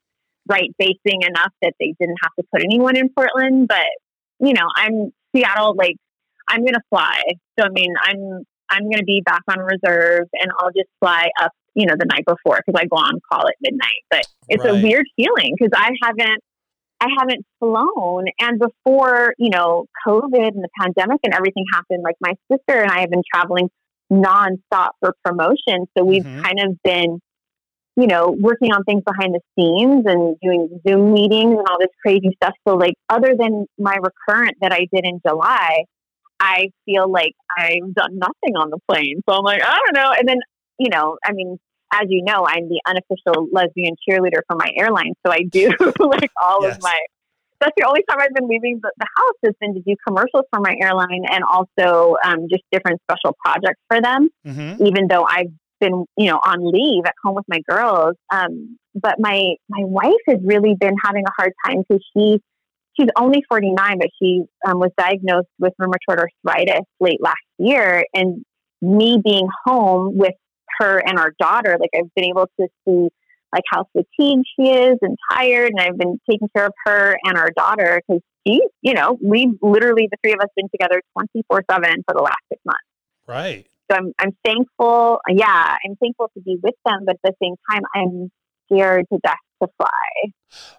right 0.48 0.70
basing 0.78 1.22
enough 1.22 1.52
that 1.62 1.72
they 1.80 1.94
didn't 1.98 2.18
have 2.22 2.32
to 2.38 2.44
put 2.52 2.62
anyone 2.62 2.96
in 2.96 3.08
Portland. 3.08 3.66
But, 3.66 3.86
you 4.38 4.52
know, 4.52 4.68
I'm 4.76 5.12
Seattle, 5.34 5.74
like, 5.74 5.96
I'm 6.48 6.60
going 6.60 6.74
to 6.74 6.82
fly. 6.90 7.20
So, 7.58 7.66
I 7.66 7.70
mean, 7.70 7.92
I'm, 8.00 8.44
I'm 8.70 8.84
going 8.84 8.98
to 8.98 9.04
be 9.04 9.22
back 9.24 9.42
on 9.48 9.58
reserve 9.58 10.28
and 10.32 10.50
I'll 10.60 10.70
just 10.70 10.88
fly 11.00 11.28
up, 11.42 11.50
you 11.74 11.86
know, 11.86 11.94
the 11.98 12.06
night 12.06 12.24
before 12.24 12.60
because 12.64 12.80
I 12.80 12.86
go 12.86 12.96
on 12.96 13.18
call 13.32 13.48
at 13.48 13.54
midnight. 13.60 14.02
But 14.10 14.26
it's 14.48 14.64
right. 14.64 14.78
a 14.78 14.82
weird 14.82 15.06
feeling 15.16 15.54
because 15.58 15.72
I 15.74 15.90
haven't, 16.02 16.40
I 17.00 17.08
haven't 17.18 17.44
flown. 17.60 18.24
And 18.40 18.58
before, 18.58 19.34
you 19.38 19.50
know, 19.50 19.86
COVID 20.06 20.48
and 20.48 20.64
the 20.64 20.68
pandemic 20.80 21.20
and 21.24 21.34
everything 21.34 21.64
happened, 21.72 22.02
like 22.02 22.16
my 22.20 22.34
sister 22.50 22.80
and 22.80 22.90
I 22.90 23.00
have 23.00 23.10
been 23.10 23.22
traveling 23.32 23.68
nonstop 24.10 24.90
for 25.00 25.14
promotion. 25.24 25.86
So 25.96 26.04
we've 26.04 26.24
mm-hmm. 26.24 26.42
kind 26.42 26.60
of 26.60 26.76
been, 26.82 27.20
you 27.96 28.06
know, 28.06 28.34
working 28.38 28.72
on 28.72 28.84
things 28.84 29.02
behind 29.04 29.34
the 29.34 29.40
scenes 29.56 30.04
and 30.06 30.36
doing 30.42 30.80
Zoom 30.86 31.12
meetings 31.12 31.56
and 31.58 31.66
all 31.68 31.78
this 31.78 31.88
crazy 32.02 32.30
stuff. 32.42 32.54
So, 32.66 32.76
like, 32.76 32.94
other 33.08 33.34
than 33.38 33.66
my 33.78 33.96
recurrent 33.96 34.56
that 34.60 34.72
I 34.72 34.86
did 34.92 35.04
in 35.04 35.20
July, 35.26 35.84
I 36.38 36.70
feel 36.84 37.10
like 37.10 37.32
I've 37.56 37.94
done 37.94 38.18
nothing 38.18 38.56
on 38.56 38.70
the 38.70 38.78
plane. 38.88 39.22
So 39.28 39.36
I'm 39.36 39.44
like, 39.44 39.62
I 39.62 39.78
don't 39.86 39.94
know. 40.02 40.14
And 40.18 40.28
then, 40.28 40.38
you 40.78 40.90
know, 40.90 41.16
I 41.24 41.32
mean, 41.32 41.58
as 41.92 42.06
you 42.08 42.22
know, 42.24 42.46
I'm 42.46 42.68
the 42.68 42.80
unofficial 42.86 43.48
lesbian 43.52 43.94
cheerleader 44.08 44.40
for 44.48 44.56
my 44.56 44.70
airline. 44.76 45.14
So 45.26 45.32
I 45.32 45.42
do 45.42 45.70
like 46.00 46.30
all 46.42 46.62
yes. 46.62 46.76
of 46.76 46.82
my. 46.82 46.98
That's 47.58 47.72
the 47.76 47.86
only 47.86 48.02
time 48.08 48.18
I've 48.20 48.34
been 48.34 48.48
leaving 48.48 48.80
the, 48.82 48.92
the, 48.98 49.06
house 49.16 49.34
has 49.46 49.54
been 49.60 49.72
to 49.74 49.80
do 49.80 49.96
commercials 50.06 50.44
for 50.52 50.60
my 50.60 50.76
airline 50.78 51.24
and 51.30 51.42
also 51.42 52.16
um, 52.22 52.48
just 52.50 52.62
different 52.70 53.00
special 53.10 53.34
projects 53.42 53.80
for 53.88 54.02
them. 54.02 54.28
Mm-hmm. 54.46 54.84
Even 54.84 55.08
though 55.08 55.24
I've 55.24 55.50
been, 55.80 56.04
you 56.18 56.26
know, 56.26 56.38
on 56.44 56.70
leave 56.70 57.04
at 57.06 57.14
home 57.24 57.34
with 57.34 57.46
my 57.48 57.60
girls, 57.66 58.14
um, 58.30 58.76
but 58.94 59.14
my 59.18 59.54
my 59.70 59.84
wife 59.84 60.12
has 60.28 60.38
really 60.42 60.74
been 60.78 60.94
having 61.02 61.24
a 61.26 61.30
hard 61.38 61.52
time 61.64 61.82
because 61.88 62.04
she 62.14 62.40
she's 62.98 63.08
only 63.16 63.42
49, 63.48 63.98
but 63.98 64.08
she 64.20 64.42
um, 64.66 64.78
was 64.78 64.90
diagnosed 64.98 65.48
with 65.58 65.72
rheumatoid 65.80 66.18
arthritis 66.18 66.84
late 67.00 67.20
last 67.22 67.36
year, 67.58 68.04
and 68.14 68.44
me 68.82 69.20
being 69.22 69.48
home 69.64 70.16
with 70.16 70.34
her 70.80 70.98
and 70.98 71.18
our 71.18 71.32
daughter, 71.38 71.76
like 71.80 71.90
I've 71.94 72.12
been 72.14 72.26
able 72.26 72.48
to 72.60 72.68
see 72.86 73.08
like 73.52 73.64
how 73.70 73.86
fatigued 73.92 74.44
she 74.58 74.70
is 74.70 74.98
and 75.02 75.16
tired, 75.30 75.72
and 75.76 75.80
I've 75.80 75.98
been 75.98 76.18
taking 76.28 76.48
care 76.54 76.66
of 76.66 76.72
her 76.84 77.16
and 77.24 77.38
our 77.38 77.50
daughter 77.56 78.02
because 78.06 78.22
she, 78.46 78.60
you 78.82 78.94
know, 78.94 79.18
we 79.22 79.52
literally 79.62 80.08
the 80.10 80.16
three 80.22 80.32
of 80.32 80.40
us 80.40 80.48
been 80.56 80.68
together 80.70 81.02
twenty 81.12 81.44
four 81.48 81.62
seven 81.70 82.02
for 82.06 82.14
the 82.14 82.22
last 82.22 82.42
six 82.48 82.60
months. 82.64 82.80
Right. 83.26 83.66
So 83.90 83.96
I'm 83.96 84.12
I'm 84.18 84.36
thankful. 84.44 85.20
Yeah, 85.28 85.76
I'm 85.84 85.96
thankful 85.96 86.30
to 86.34 86.40
be 86.42 86.58
with 86.62 86.74
them, 86.84 87.04
but 87.06 87.16
at 87.16 87.20
the 87.22 87.34
same 87.42 87.54
time, 87.70 87.82
I'm 87.94 88.30
scared 88.66 89.06
to 89.12 89.18
death 89.22 89.36
to 89.62 89.68
fly. 89.76 90.30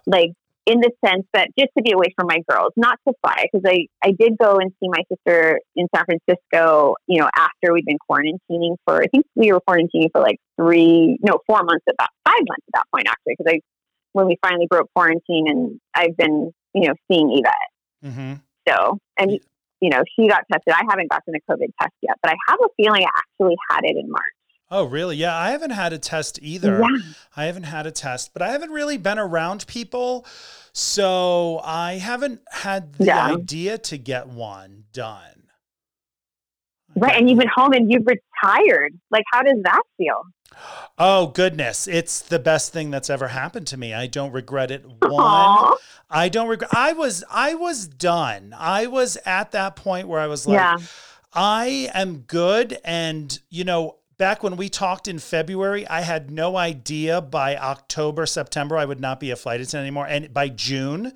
Like 0.06 0.30
in 0.68 0.80
the 0.80 0.90
sense 1.02 1.24
that 1.32 1.48
just 1.58 1.70
to 1.78 1.82
be 1.82 1.92
away 1.92 2.12
from 2.14 2.26
my 2.28 2.40
girls, 2.48 2.72
not 2.76 2.98
to 3.08 3.14
fly, 3.24 3.46
because 3.50 3.64
I, 3.66 3.86
I 4.06 4.12
did 4.12 4.36
go 4.36 4.58
and 4.58 4.70
see 4.78 4.88
my 4.88 5.02
sister 5.10 5.60
in 5.74 5.86
San 5.94 6.04
Francisco, 6.04 6.94
you 7.06 7.20
know, 7.20 7.28
after 7.34 7.72
we'd 7.72 7.86
been 7.86 7.96
quarantining 8.08 8.76
for, 8.84 9.02
I 9.02 9.06
think 9.06 9.24
we 9.34 9.50
were 9.50 9.60
quarantining 9.66 10.10
for 10.12 10.20
like 10.20 10.36
three, 10.60 11.16
no, 11.22 11.38
four 11.46 11.62
months 11.62 11.84
at 11.88 11.94
that, 11.98 12.10
five 12.26 12.42
months 12.46 12.66
at 12.68 12.74
that 12.74 12.84
point, 12.94 13.08
actually, 13.08 13.36
because 13.38 13.50
I, 13.54 13.60
when 14.12 14.26
we 14.26 14.36
finally 14.42 14.66
broke 14.68 14.90
quarantine 14.94 15.46
and 15.48 15.80
I've 15.94 16.16
been, 16.18 16.52
you 16.74 16.88
know, 16.88 16.94
seeing 17.10 17.32
Yvette. 17.32 18.12
Mm-hmm. 18.12 18.34
So, 18.68 18.98
and, 19.18 19.40
you 19.80 19.88
know, 19.88 20.02
she 20.14 20.28
got 20.28 20.44
tested. 20.52 20.74
I 20.74 20.82
haven't 20.90 21.10
gotten 21.10 21.34
a 21.34 21.50
COVID 21.50 21.68
test 21.80 21.94
yet, 22.02 22.16
but 22.22 22.32
I 22.32 22.36
have 22.48 22.58
a 22.62 22.68
feeling 22.76 23.04
I 23.04 23.10
actually 23.16 23.56
had 23.70 23.80
it 23.84 23.96
in 23.96 24.10
March. 24.10 24.37
Oh, 24.70 24.84
really? 24.84 25.16
Yeah, 25.16 25.36
I 25.36 25.50
haven't 25.50 25.70
had 25.70 25.92
a 25.92 25.98
test 25.98 26.38
either. 26.42 26.80
Yeah. 26.80 26.98
I 27.36 27.44
haven't 27.44 27.64
had 27.64 27.86
a 27.86 27.90
test, 27.90 28.32
but 28.32 28.42
I 28.42 28.50
haven't 28.50 28.70
really 28.70 28.98
been 28.98 29.18
around 29.18 29.66
people. 29.66 30.26
So 30.72 31.60
I 31.64 31.94
haven't 31.94 32.42
had 32.50 32.92
the 32.94 33.06
yeah. 33.06 33.26
idea 33.32 33.78
to 33.78 33.96
get 33.96 34.28
one 34.28 34.84
done. 34.92 35.22
Right. 36.94 37.16
And 37.16 37.28
you've 37.30 37.38
been 37.38 37.50
home 37.54 37.72
and 37.72 37.90
you've 37.90 38.06
retired. 38.06 38.98
Like, 39.10 39.24
how 39.32 39.42
does 39.42 39.58
that 39.64 39.82
feel? 39.96 40.22
Oh, 40.98 41.28
goodness. 41.28 41.86
It's 41.86 42.20
the 42.20 42.38
best 42.38 42.72
thing 42.72 42.90
that's 42.90 43.08
ever 43.08 43.28
happened 43.28 43.66
to 43.68 43.76
me. 43.76 43.94
I 43.94 44.06
don't 44.06 44.32
regret 44.32 44.70
it 44.70 44.84
one. 44.84 45.10
Aww. 45.10 45.76
I 46.10 46.28
don't 46.28 46.48
regret 46.48 46.70
I 46.74 46.92
was 46.92 47.22
I 47.30 47.54
was 47.54 47.86
done. 47.86 48.54
I 48.56 48.86
was 48.86 49.18
at 49.26 49.52
that 49.52 49.76
point 49.76 50.08
where 50.08 50.20
I 50.20 50.26
was 50.26 50.46
like 50.46 50.56
yeah. 50.56 50.76
I 51.34 51.90
am 51.92 52.20
good 52.20 52.78
and 52.82 53.38
you 53.50 53.64
know 53.64 53.96
back 54.18 54.42
when 54.42 54.56
we 54.56 54.68
talked 54.68 55.06
in 55.06 55.20
February, 55.20 55.86
I 55.86 56.00
had 56.00 56.30
no 56.30 56.56
idea 56.56 57.20
by 57.20 57.56
October, 57.56 58.26
September, 58.26 58.76
I 58.76 58.84
would 58.84 59.00
not 59.00 59.20
be 59.20 59.30
a 59.30 59.36
flight 59.36 59.60
attendant 59.60 59.86
anymore. 59.86 60.06
And 60.06 60.34
by 60.34 60.48
June, 60.48 61.12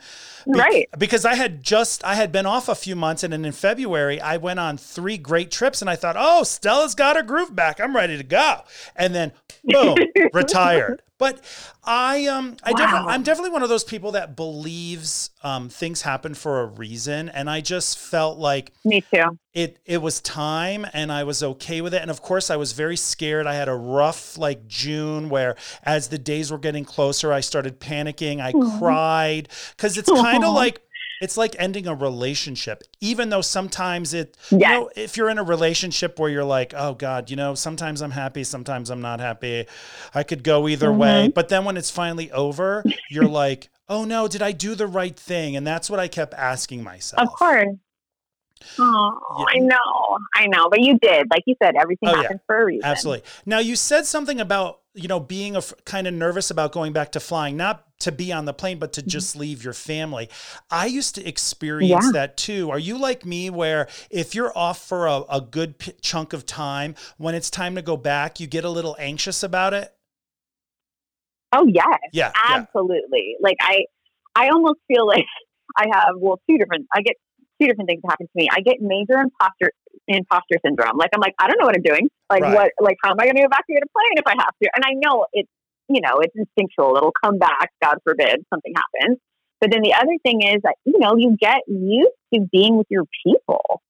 right. 0.46 0.88
because 0.96 1.24
I 1.24 1.34
had 1.34 1.62
just, 1.62 2.04
I 2.04 2.14
had 2.14 2.30
been 2.30 2.46
off 2.46 2.68
a 2.68 2.74
few 2.74 2.94
months. 2.94 3.24
And 3.24 3.32
then 3.32 3.44
in 3.44 3.52
February, 3.52 4.20
I 4.20 4.36
went 4.36 4.60
on 4.60 4.78
three 4.78 5.18
great 5.18 5.50
trips 5.50 5.82
and 5.82 5.90
I 5.90 5.96
thought, 5.96 6.16
oh, 6.18 6.44
Stella's 6.44 6.94
got 6.94 7.16
her 7.16 7.22
groove 7.22 7.54
back. 7.54 7.80
I'm 7.80 7.94
ready 7.94 8.16
to 8.16 8.24
go. 8.24 8.60
And 8.94 9.14
then 9.14 9.32
boom, 9.64 9.96
retired. 10.32 11.02
But 11.22 11.40
I 11.84 12.26
um 12.26 12.56
I 12.64 12.72
wow. 12.72 13.06
I'm 13.08 13.22
definitely 13.22 13.52
one 13.52 13.62
of 13.62 13.68
those 13.68 13.84
people 13.84 14.10
that 14.10 14.34
believes 14.34 15.30
um, 15.44 15.68
things 15.68 16.02
happen 16.02 16.34
for 16.34 16.62
a 16.62 16.66
reason, 16.66 17.28
and 17.28 17.48
I 17.48 17.60
just 17.60 17.96
felt 17.96 18.40
like 18.40 18.72
me 18.84 19.02
too. 19.02 19.38
It 19.54 19.78
it 19.84 19.98
was 19.98 20.20
time, 20.20 20.84
and 20.92 21.12
I 21.12 21.22
was 21.22 21.40
okay 21.44 21.80
with 21.80 21.94
it. 21.94 22.02
And 22.02 22.10
of 22.10 22.22
course, 22.22 22.50
I 22.50 22.56
was 22.56 22.72
very 22.72 22.96
scared. 22.96 23.46
I 23.46 23.54
had 23.54 23.68
a 23.68 23.74
rough 23.74 24.36
like 24.36 24.66
June 24.66 25.28
where, 25.28 25.54
as 25.84 26.08
the 26.08 26.18
days 26.18 26.50
were 26.50 26.58
getting 26.58 26.84
closer, 26.84 27.32
I 27.32 27.38
started 27.38 27.78
panicking. 27.78 28.40
I 28.40 28.50
cried 28.80 29.48
because 29.76 29.96
it's 29.96 30.10
kind 30.10 30.42
of 30.42 30.52
like 30.52 30.82
it's 31.22 31.36
like 31.36 31.54
ending 31.58 31.86
a 31.86 31.94
relationship 31.94 32.82
even 33.00 33.30
though 33.30 33.40
sometimes 33.40 34.12
it 34.12 34.36
yes. 34.50 34.52
you 34.52 34.58
know 34.58 34.90
if 34.96 35.16
you're 35.16 35.30
in 35.30 35.38
a 35.38 35.42
relationship 35.42 36.18
where 36.18 36.28
you're 36.28 36.44
like 36.44 36.74
oh 36.76 36.94
god 36.94 37.30
you 37.30 37.36
know 37.36 37.54
sometimes 37.54 38.02
i'm 38.02 38.10
happy 38.10 38.42
sometimes 38.42 38.90
i'm 38.90 39.00
not 39.00 39.20
happy 39.20 39.64
i 40.14 40.22
could 40.22 40.42
go 40.42 40.66
either 40.68 40.88
mm-hmm. 40.88 40.98
way 40.98 41.32
but 41.34 41.48
then 41.48 41.64
when 41.64 41.76
it's 41.76 41.90
finally 41.90 42.30
over 42.32 42.84
you're 43.08 43.24
like 43.24 43.70
oh 43.88 44.04
no 44.04 44.26
did 44.26 44.42
i 44.42 44.50
do 44.50 44.74
the 44.74 44.86
right 44.86 45.16
thing 45.16 45.54
and 45.56 45.64
that's 45.66 45.88
what 45.88 46.00
i 46.00 46.08
kept 46.08 46.34
asking 46.34 46.82
myself 46.82 47.22
of 47.22 47.32
course 47.32 47.68
Oh, 48.78 49.18
yeah. 49.38 49.44
I 49.48 49.58
know, 49.58 50.18
I 50.36 50.46
know, 50.46 50.68
but 50.70 50.80
you 50.82 50.96
did, 50.96 51.26
like 51.32 51.42
you 51.46 51.56
said, 51.60 51.74
everything 51.74 52.10
oh, 52.10 52.14
happens 52.14 52.38
yeah. 52.40 52.46
for 52.46 52.62
a 52.62 52.64
reason. 52.64 52.84
Absolutely. 52.84 53.24
Now 53.44 53.58
you 53.58 53.74
said 53.74 54.06
something 54.06 54.38
about 54.38 54.81
you 54.94 55.08
know 55.08 55.20
being 55.20 55.56
a, 55.56 55.62
kind 55.84 56.06
of 56.06 56.14
nervous 56.14 56.50
about 56.50 56.72
going 56.72 56.92
back 56.92 57.12
to 57.12 57.20
flying, 57.20 57.56
not 57.56 57.86
to 58.00 58.12
be 58.12 58.32
on 58.32 58.44
the 58.44 58.52
plane, 58.52 58.78
but 58.78 58.92
to 58.94 59.00
mm-hmm. 59.00 59.08
just 59.08 59.36
leave 59.36 59.64
your 59.64 59.72
family. 59.72 60.28
I 60.70 60.86
used 60.86 61.14
to 61.14 61.26
experience 61.26 62.06
yeah. 62.06 62.12
that 62.12 62.36
too. 62.36 62.70
Are 62.70 62.78
you 62.78 62.98
like 62.98 63.24
me, 63.24 63.50
where 63.50 63.88
if 64.10 64.34
you're 64.34 64.56
off 64.56 64.86
for 64.86 65.06
a, 65.06 65.22
a 65.30 65.40
good 65.40 65.78
p- 65.78 65.92
chunk 66.00 66.32
of 66.32 66.44
time, 66.46 66.94
when 67.16 67.34
it's 67.34 67.50
time 67.50 67.74
to 67.76 67.82
go 67.82 67.96
back, 67.96 68.40
you 68.40 68.46
get 68.46 68.64
a 68.64 68.70
little 68.70 68.96
anxious 68.98 69.42
about 69.42 69.74
it? 69.74 69.94
Oh 71.52 71.66
yes, 71.66 71.98
yeah, 72.12 72.32
absolutely. 72.48 73.36
Yeah. 73.38 73.48
Like 73.48 73.56
I, 73.60 73.84
I 74.34 74.48
almost 74.48 74.80
feel 74.88 75.06
like 75.06 75.26
I 75.76 75.86
have 75.92 76.16
well 76.16 76.40
two 76.48 76.58
different. 76.58 76.86
I 76.94 77.02
get 77.02 77.16
two 77.60 77.68
different 77.68 77.88
things 77.88 78.02
happen 78.08 78.26
to 78.26 78.32
me. 78.34 78.48
I 78.50 78.60
get 78.60 78.80
major 78.80 79.18
imposter 79.18 79.70
imposter 80.08 80.58
syndrome. 80.64 80.96
Like 80.96 81.10
I'm 81.14 81.20
like, 81.20 81.34
I 81.38 81.48
don't 81.48 81.58
know 81.58 81.66
what 81.66 81.76
I'm 81.76 81.82
doing. 81.82 82.08
Like 82.30 82.42
right. 82.42 82.54
what 82.54 82.70
like 82.80 82.96
how 83.02 83.10
am 83.10 83.16
I 83.20 83.26
gonna 83.26 83.44
evacuate 83.44 83.82
a 83.82 83.90
plane 83.92 84.16
if 84.16 84.26
I 84.26 84.34
have 84.38 84.54
to? 84.62 84.70
And 84.76 84.84
I 84.84 84.94
know 84.94 85.26
it's 85.32 85.50
you 85.88 86.00
know, 86.00 86.20
it's 86.20 86.34
instinctual. 86.34 86.96
It'll 86.96 87.12
come 87.22 87.38
back, 87.38 87.70
God 87.82 87.98
forbid 88.04 88.44
something 88.50 88.72
happens. 88.74 89.18
But 89.60 89.70
then 89.70 89.82
the 89.82 89.94
other 89.94 90.16
thing 90.24 90.42
is 90.42 90.60
that, 90.64 90.74
you 90.84 90.98
know, 90.98 91.14
you 91.16 91.36
get 91.40 91.60
used 91.68 92.10
to 92.34 92.40
being 92.50 92.76
with 92.76 92.88
your 92.90 93.04
people. 93.24 93.80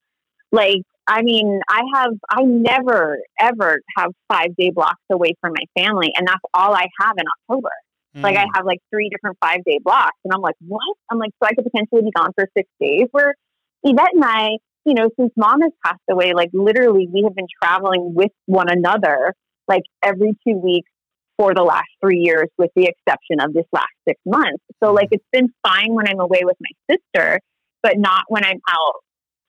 Like, 0.51 0.83
I 1.07 1.23
mean, 1.23 1.61
I 1.69 1.81
have, 1.95 2.11
I 2.31 2.43
never, 2.43 3.19
ever 3.41 3.81
have 3.97 4.11
five 4.31 4.55
day 4.57 4.71
blocks 4.71 5.01
away 5.11 5.35
from 5.41 5.55
my 5.55 5.83
family. 5.83 6.13
And 6.15 6.27
that's 6.27 6.43
all 6.53 6.75
I 6.75 6.87
have 7.01 7.15
in 7.17 7.25
October. 7.51 7.71
Mm. 8.15 8.23
Like, 8.23 8.37
I 8.37 8.45
mm. 8.45 8.49
have 8.55 8.67
like 8.67 8.81
three 8.91 9.09
different 9.09 9.39
five 9.41 9.65
day 9.65 9.79
blocks. 9.83 10.19
And 10.25 10.35
I'm 10.35 10.43
like, 10.43 10.57
what? 10.61 10.83
I'm 11.11 11.19
like, 11.19 11.31
so 11.43 11.49
I 11.49 11.55
could 11.55 11.65
potentially 11.65 12.03
be 12.03 12.13
gone 12.15 12.33
for 12.35 12.47
six 12.57 12.69
days. 12.79 13.07
Where 13.13 13.35
Yvette 13.83 14.15
and 14.15 14.25
I, 14.25 14.59
you 14.85 14.95
know, 14.95 15.09
since 15.19 15.33
mom 15.37 15.63
has 15.63 15.73
passed 15.85 16.01
away, 16.11 16.33
like 16.35 16.51
literally 16.53 17.09
we 17.13 17.23
have 17.25 17.35
been 17.35 17.47
traveling 17.63 18.15
with 18.15 18.31
one 18.47 18.71
another 18.71 19.35
like 19.69 19.83
every 20.03 20.37
two 20.47 20.57
weeks 20.57 20.91
for 21.39 21.55
the 21.55 21.63
last 21.63 21.89
three 22.01 22.19
years, 22.19 22.49
with 22.59 22.71
the 22.77 22.85
exception 22.85 23.41
of 23.41 23.53
this 23.53 23.65
last 23.73 23.93
six 24.07 24.21
months. 24.27 24.63
So, 24.83 24.93
like, 24.93 25.09
it's 25.11 25.25
been 25.33 25.49
fine 25.67 25.95
when 25.95 26.07
I'm 26.09 26.21
away 26.21 26.43
with 26.45 26.57
my 26.61 26.97
sister, 26.97 27.41
but 27.83 27.97
not 27.97 28.25
when 28.29 28.45
I'm 28.45 28.61
out 28.71 28.95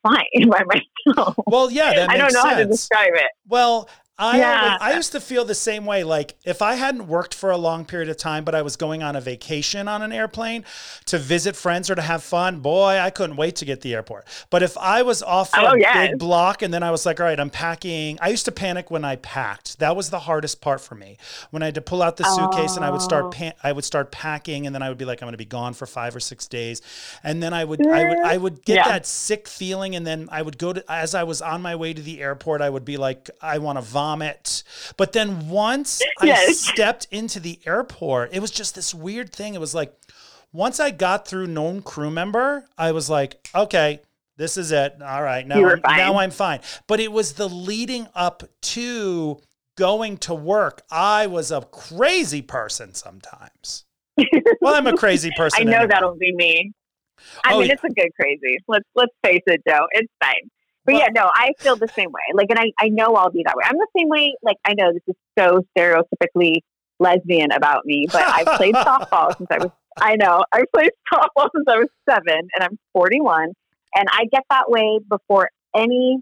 flying 0.01 0.49
by 0.49 0.63
myself. 0.63 1.35
Well, 1.47 1.71
yeah, 1.71 2.07
I 2.09 2.17
don't 2.17 2.33
know 2.33 2.41
sense. 2.41 2.53
how 2.53 2.57
to 2.57 2.65
describe 2.65 3.13
it. 3.13 3.29
Well, 3.47 3.89
I 4.15 4.37
yeah. 4.37 4.77
I 4.79 4.93
used 4.93 5.11
to 5.13 5.19
feel 5.19 5.43
the 5.43 5.55
same 5.55 5.87
way. 5.87 6.03
Like 6.03 6.35
if 6.45 6.61
I 6.61 6.75
hadn't 6.75 7.07
worked 7.07 7.33
for 7.33 7.49
a 7.49 7.57
long 7.57 7.83
period 7.83 8.09
of 8.09 8.17
time, 8.17 8.43
but 8.43 8.53
I 8.53 8.61
was 8.61 8.75
going 8.75 9.01
on 9.01 9.15
a 9.15 9.21
vacation 9.21 9.87
on 9.87 10.03
an 10.03 10.11
airplane 10.11 10.65
to 11.05 11.17
visit 11.17 11.55
friends 11.55 11.89
or 11.89 11.95
to 11.95 12.01
have 12.01 12.21
fun, 12.23 12.59
boy, 12.59 12.99
I 12.99 13.09
couldn't 13.09 13.37
wait 13.37 13.55
to 13.57 13.65
get 13.65 13.81
the 13.81 13.95
airport. 13.95 14.27
But 14.51 14.61
if 14.61 14.77
I 14.77 15.01
was 15.01 15.23
off 15.23 15.49
for 15.49 15.61
oh, 15.61 15.73
a 15.73 15.79
yes. 15.79 16.09
big 16.11 16.19
block 16.19 16.61
and 16.61 16.71
then 16.71 16.83
I 16.83 16.91
was 16.91 17.07
like, 17.07 17.19
all 17.19 17.25
right, 17.25 17.39
I'm 17.39 17.49
packing. 17.49 18.19
I 18.21 18.29
used 18.29 18.45
to 18.45 18.51
panic 18.51 18.91
when 18.91 19.03
I 19.03 19.15
packed. 19.15 19.79
That 19.79 19.95
was 19.95 20.11
the 20.11 20.19
hardest 20.19 20.61
part 20.61 20.79
for 20.79 20.93
me. 20.93 21.17
When 21.49 21.63
I 21.63 21.65
had 21.65 21.75
to 21.75 21.81
pull 21.81 22.03
out 22.03 22.17
the 22.17 22.23
suitcase 22.25 22.73
oh. 22.73 22.75
and 22.75 22.85
I 22.85 22.91
would 22.91 23.01
start 23.01 23.35
oh. 23.41 23.51
I 23.63 23.71
would 23.71 23.85
start 23.85 24.11
packing 24.11 24.67
and 24.67 24.75
then 24.75 24.83
I 24.83 24.89
would 24.89 24.99
be 24.99 25.05
like, 25.05 25.23
I'm 25.23 25.25
going 25.25 25.33
to 25.33 25.37
be 25.37 25.45
gone 25.45 25.73
for 25.73 25.87
five 25.87 26.15
or 26.15 26.19
six 26.19 26.45
days, 26.45 26.83
and 27.23 27.41
then 27.41 27.51
I 27.51 27.65
would 27.65 27.85
I 27.87 28.09
would 28.09 28.19
I 28.19 28.37
would 28.37 28.63
get 28.63 28.75
yeah. 28.75 28.87
that 28.89 29.07
sick 29.07 29.47
feeling, 29.47 29.95
and 29.95 30.05
then 30.05 30.29
I 30.31 30.43
would 30.43 30.59
go 30.59 30.71
to 30.71 30.83
as 30.91 31.15
I 31.15 31.23
was 31.23 31.41
on 31.41 31.63
my 31.63 31.75
way 31.75 31.95
to 31.95 32.01
the 32.01 32.21
airport, 32.21 32.61
I 32.61 32.69
would 32.69 32.85
be 32.85 32.97
like, 32.97 33.31
I 33.41 33.57
want 33.57 33.77
to 33.79 33.81
vomit 33.81 34.02
vomit. 34.03 34.63
But 34.97 35.13
then 35.13 35.47
once 35.47 36.01
yes. 36.21 36.49
I 36.49 36.51
stepped 36.51 37.07
into 37.09 37.39
the 37.39 37.59
airport, 37.65 38.33
it 38.33 38.41
was 38.41 38.51
just 38.51 38.75
this 38.75 38.93
weird 38.93 39.31
thing. 39.31 39.53
It 39.53 39.61
was 39.61 39.73
like, 39.73 39.93
once 40.51 40.79
I 40.79 40.91
got 40.91 41.25
through 41.25 41.47
known 41.47 41.81
crew 41.81 42.11
member, 42.11 42.65
I 42.77 42.91
was 42.91 43.09
like, 43.09 43.49
okay, 43.55 44.01
this 44.35 44.57
is 44.57 44.71
it. 44.73 45.01
All 45.01 45.23
right, 45.23 45.47
now 45.47 45.69
I'm, 45.69 45.81
now 45.85 46.17
I'm 46.17 46.31
fine. 46.31 46.59
But 46.87 46.99
it 46.99 47.11
was 47.11 47.33
the 47.33 47.47
leading 47.47 48.07
up 48.13 48.43
to 48.73 49.39
going 49.77 50.17
to 50.17 50.35
work. 50.35 50.83
I 50.91 51.27
was 51.27 51.49
a 51.51 51.61
crazy 51.61 52.41
person 52.41 52.93
sometimes. 52.93 53.85
well, 54.61 54.75
I'm 54.75 54.85
a 54.85 54.97
crazy 54.97 55.31
person. 55.37 55.61
I 55.61 55.63
know 55.63 55.77
anyway. 55.77 55.87
that'll 55.87 56.17
be 56.17 56.33
me. 56.35 56.73
I 57.45 57.53
oh, 57.53 57.59
mean, 57.59 57.67
yeah. 57.67 57.73
it's 57.73 57.83
a 57.85 57.89
good 57.89 58.11
crazy. 58.19 58.57
Let's 58.67 58.85
let's 58.95 59.13
face 59.23 59.41
it, 59.47 59.61
Joe. 59.65 59.87
It's 59.93 60.11
fine 60.21 60.49
But 60.85 60.95
yeah, 60.95 61.07
no, 61.15 61.29
I 61.33 61.53
feel 61.59 61.75
the 61.75 61.87
same 61.87 62.11
way. 62.11 62.21
Like, 62.33 62.49
and 62.49 62.59
I, 62.59 62.71
I 62.77 62.89
know 62.89 63.15
I'll 63.15 63.31
be 63.31 63.43
that 63.45 63.55
way. 63.55 63.63
I'm 63.65 63.77
the 63.77 63.87
same 63.97 64.09
way. 64.09 64.35
Like, 64.43 64.57
I 64.65 64.73
know 64.73 64.91
this 64.91 65.03
is 65.07 65.15
so 65.37 65.65
stereotypically 65.77 66.57
lesbian 66.99 67.51
about 67.51 67.85
me, 67.85 68.07
but 68.11 68.21
I 68.21 68.43
played 68.57 68.75
softball 68.75 69.35
since 69.37 69.47
I 69.49 69.59
was, 69.59 69.71
I 69.97 70.15
know, 70.15 70.43
I 70.51 70.63
played 70.73 70.91
softball 71.11 71.49
since 71.55 71.65
I 71.67 71.77
was 71.77 71.87
seven 72.09 72.47
and 72.53 72.63
I'm 72.63 72.77
41. 72.93 73.53
And 73.95 74.07
I 74.11 74.25
get 74.31 74.43
that 74.49 74.69
way 74.69 74.99
before 75.09 75.49
any 75.75 76.19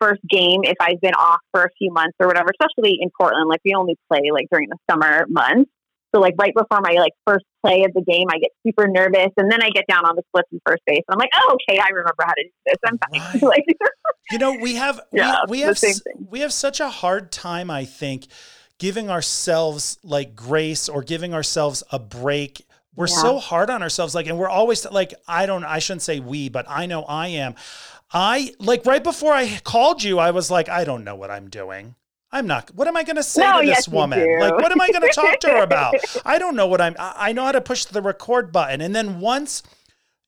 first 0.00 0.22
game 0.28 0.62
if 0.64 0.76
I've 0.80 1.00
been 1.00 1.14
off 1.14 1.40
for 1.52 1.62
a 1.62 1.68
few 1.78 1.92
months 1.92 2.16
or 2.18 2.26
whatever, 2.26 2.50
especially 2.58 2.98
in 3.00 3.10
Portland. 3.16 3.48
Like, 3.48 3.60
we 3.64 3.74
only 3.74 3.96
play 4.08 4.30
like 4.32 4.46
during 4.50 4.68
the 4.70 4.78
summer 4.90 5.26
months. 5.28 5.70
So 6.14 6.20
like 6.20 6.34
right 6.38 6.54
before 6.54 6.80
my 6.82 6.92
like 6.98 7.12
first 7.26 7.44
play 7.64 7.84
of 7.84 7.92
the 7.94 8.02
game, 8.02 8.26
I 8.30 8.38
get 8.38 8.50
super 8.66 8.88
nervous, 8.88 9.30
and 9.36 9.50
then 9.50 9.62
I 9.62 9.70
get 9.70 9.86
down 9.88 10.04
on 10.04 10.16
the 10.16 10.22
splits 10.28 10.48
in 10.52 10.60
first 10.66 10.82
base, 10.86 11.02
and 11.08 11.14
I'm 11.14 11.18
like, 11.18 11.30
oh, 11.34 11.56
okay, 11.68 11.78
I 11.78 11.88
remember 11.88 12.14
how 12.20 12.32
to 12.32 12.42
do 12.42 12.50
this. 12.66 12.76
I'm 12.84 12.98
fine. 12.98 13.40
like, 13.48 13.64
you 14.30 14.38
know, 14.38 14.56
we 14.60 14.74
have 14.74 15.00
yeah, 15.12 15.38
we, 15.48 15.58
we 15.58 15.60
have 15.60 15.78
we 16.28 16.40
have 16.40 16.52
such 16.52 16.80
a 16.80 16.88
hard 16.88 17.30
time, 17.30 17.70
I 17.70 17.84
think, 17.84 18.26
giving 18.78 19.10
ourselves 19.10 19.98
like 20.02 20.34
grace 20.34 20.88
or 20.88 21.02
giving 21.02 21.34
ourselves 21.34 21.82
a 21.92 21.98
break. 21.98 22.66
We're 22.96 23.08
yeah. 23.08 23.22
so 23.22 23.38
hard 23.38 23.70
on 23.70 23.82
ourselves, 23.82 24.14
like, 24.14 24.26
and 24.26 24.36
we're 24.36 24.48
always 24.48 24.84
like, 24.90 25.14
I 25.28 25.46
don't, 25.46 25.64
I 25.64 25.78
shouldn't 25.78 26.02
say 26.02 26.18
we, 26.18 26.48
but 26.48 26.66
I 26.68 26.86
know 26.86 27.04
I 27.04 27.28
am. 27.28 27.54
I 28.12 28.52
like 28.58 28.84
right 28.84 29.02
before 29.02 29.32
I 29.32 29.60
called 29.62 30.02
you, 30.02 30.18
I 30.18 30.32
was 30.32 30.50
like, 30.50 30.68
I 30.68 30.84
don't 30.84 31.04
know 31.04 31.14
what 31.14 31.30
I'm 31.30 31.48
doing. 31.48 31.94
I'm 32.32 32.46
not. 32.46 32.74
What 32.74 32.86
am 32.86 32.96
I 32.96 33.02
going 33.02 33.16
to 33.16 33.22
say 33.22 33.42
no, 33.42 33.60
to 33.60 33.66
this 33.66 33.88
woman? 33.88 34.20
Like, 34.38 34.54
what 34.54 34.70
am 34.70 34.80
I 34.80 34.88
going 34.90 35.02
to 35.02 35.12
talk 35.12 35.40
to 35.40 35.48
her 35.48 35.62
about? 35.62 35.96
I 36.24 36.38
don't 36.38 36.54
know 36.54 36.66
what 36.66 36.80
I'm. 36.80 36.94
I 36.98 37.32
know 37.32 37.44
how 37.44 37.52
to 37.52 37.60
push 37.60 37.84
the 37.84 38.02
record 38.02 38.52
button, 38.52 38.80
and 38.80 38.94
then 38.94 39.20
once 39.20 39.62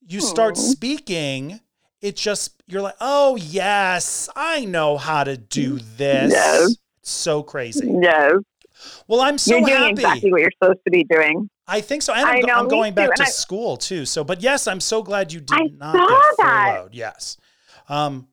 you 0.05 0.19
start 0.19 0.57
speaking, 0.57 1.61
it 2.01 2.17
just 2.17 2.61
you're 2.67 2.81
like, 2.81 2.97
oh 2.99 3.37
yes, 3.37 4.29
I 4.35 4.65
know 4.65 4.97
how 4.97 5.23
to 5.23 5.37
do 5.37 5.79
this. 5.79 6.31
Yes. 6.33 6.75
So 7.01 7.41
crazy. 7.41 7.89
Yes. 8.01 8.33
Well, 9.07 9.21
I'm 9.21 9.37
so 9.37 9.55
you're 9.55 9.65
doing 9.65 9.77
happy. 9.77 9.91
exactly 9.91 10.31
what 10.31 10.41
you're 10.41 10.51
supposed 10.59 10.79
to 10.85 10.91
be 10.91 11.05
doing. 11.05 11.49
I 11.67 11.79
think 11.79 12.01
so. 12.01 12.13
And 12.13 12.25
I'm, 12.25 12.41
know, 12.41 12.53
I'm 12.53 12.67
going 12.67 12.93
back 12.93 13.15
to 13.15 13.23
I, 13.23 13.27
school 13.27 13.77
too. 13.77 14.05
So, 14.05 14.23
but 14.23 14.41
yes, 14.41 14.67
I'm 14.67 14.81
so 14.81 15.01
glad 15.01 15.31
you 15.31 15.39
did 15.39 15.57
I 15.57 15.65
not 15.77 15.95
get 15.95 16.45
furloughed. 16.45 16.93
Yes. 16.93 17.37
Um, 17.87 18.27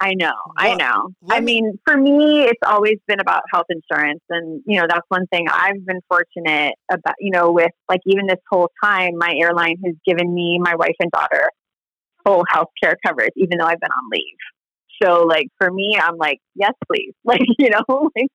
I 0.00 0.14
know, 0.14 0.32
well, 0.46 0.54
I 0.56 0.74
know. 0.74 1.10
I 1.30 1.40
mean, 1.40 1.78
for 1.86 1.96
me, 1.96 2.42
it's 2.42 2.60
always 2.66 2.96
been 3.06 3.20
about 3.20 3.42
health 3.52 3.66
insurance. 3.70 4.20
And, 4.28 4.60
you 4.66 4.80
know, 4.80 4.86
that's 4.88 5.06
one 5.08 5.26
thing 5.28 5.46
I've 5.50 5.84
been 5.86 6.00
fortunate 6.08 6.74
about, 6.90 7.14
you 7.20 7.30
know, 7.30 7.52
with 7.52 7.70
like 7.88 8.00
even 8.04 8.26
this 8.26 8.40
whole 8.50 8.70
time, 8.82 9.12
my 9.16 9.32
airline 9.40 9.76
has 9.84 9.94
given 10.04 10.34
me, 10.34 10.58
my 10.60 10.74
wife 10.74 10.96
and 10.98 11.10
daughter, 11.10 11.48
full 12.24 12.44
health 12.48 12.68
care 12.82 12.96
coverage, 13.06 13.32
even 13.36 13.58
though 13.58 13.66
I've 13.66 13.80
been 13.80 13.90
on 13.90 14.10
leave. 14.10 14.36
So, 15.02 15.24
like, 15.24 15.48
for 15.58 15.70
me, 15.70 15.98
I'm 16.00 16.16
like, 16.16 16.38
yes, 16.54 16.72
please. 16.90 17.12
Like, 17.24 17.40
you 17.58 17.70
know, 17.70 17.84
like, 18.16 18.28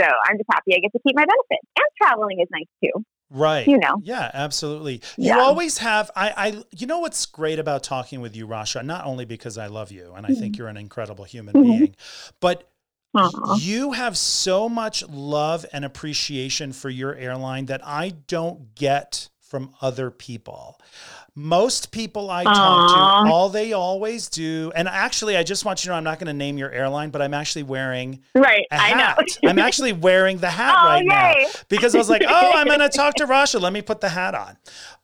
so 0.00 0.06
I'm 0.06 0.38
just 0.38 0.48
happy 0.50 0.74
I 0.74 0.80
get 0.80 0.92
to 0.92 1.00
keep 1.06 1.14
my 1.16 1.24
benefits. 1.24 1.68
And 1.76 1.86
traveling 2.00 2.40
is 2.40 2.48
nice 2.50 2.66
too. 2.82 3.04
Right. 3.30 3.66
You 3.66 3.78
know. 3.78 4.00
Yeah, 4.02 4.30
absolutely. 4.32 5.02
You 5.16 5.32
always 5.32 5.78
have 5.78 6.10
I 6.14 6.30
I 6.36 6.64
you 6.76 6.86
know 6.86 7.00
what's 7.00 7.26
great 7.26 7.58
about 7.58 7.82
talking 7.82 8.20
with 8.20 8.36
you, 8.36 8.46
Rasha, 8.46 8.84
not 8.84 9.06
only 9.06 9.24
because 9.24 9.58
I 9.58 9.66
love 9.66 9.90
you 9.90 10.12
and 10.14 10.24
I 10.24 10.30
mm-hmm. 10.30 10.40
think 10.40 10.58
you're 10.58 10.68
an 10.68 10.76
incredible 10.76 11.24
human 11.24 11.54
mm-hmm. 11.54 11.78
being, 11.78 11.96
but 12.40 12.70
Aww. 13.16 13.60
you 13.60 13.92
have 13.92 14.16
so 14.16 14.68
much 14.68 15.06
love 15.08 15.64
and 15.72 15.84
appreciation 15.84 16.72
for 16.72 16.90
your 16.90 17.14
airline 17.14 17.66
that 17.66 17.80
I 17.86 18.10
don't 18.26 18.74
get 18.74 19.28
from 19.54 19.70
other 19.80 20.10
people. 20.10 20.80
Most 21.36 21.92
people 21.92 22.28
I 22.28 22.42
Aww. 22.44 22.54
talk 22.54 23.24
to, 23.24 23.30
all 23.30 23.48
they 23.48 23.72
always 23.72 24.28
do, 24.28 24.72
and 24.74 24.88
actually, 24.88 25.36
I 25.36 25.44
just 25.44 25.64
want 25.64 25.84
you 25.84 25.88
to 25.88 25.92
know 25.92 25.96
I'm 25.98 26.02
not 26.02 26.18
going 26.18 26.26
to 26.26 26.32
name 26.32 26.58
your 26.58 26.72
airline, 26.72 27.10
but 27.10 27.22
I'm 27.22 27.34
actually 27.34 27.62
wearing 27.62 28.18
right. 28.34 28.66
I 28.72 28.94
know. 28.94 29.48
I'm 29.48 29.60
actually 29.60 29.92
wearing 30.08 30.38
the 30.38 30.50
hat 30.50 30.74
oh, 30.76 30.86
right 30.86 31.04
yay. 31.04 31.44
now 31.44 31.50
because 31.68 31.94
I 31.94 31.98
was 31.98 32.10
like, 32.10 32.24
oh, 32.26 32.52
I'm 32.52 32.66
going 32.66 32.80
to 32.80 32.88
talk 32.88 33.14
to 33.16 33.26
Rasha. 33.28 33.60
Let 33.60 33.72
me 33.72 33.80
put 33.80 34.00
the 34.00 34.08
hat 34.08 34.34
on. 34.34 34.56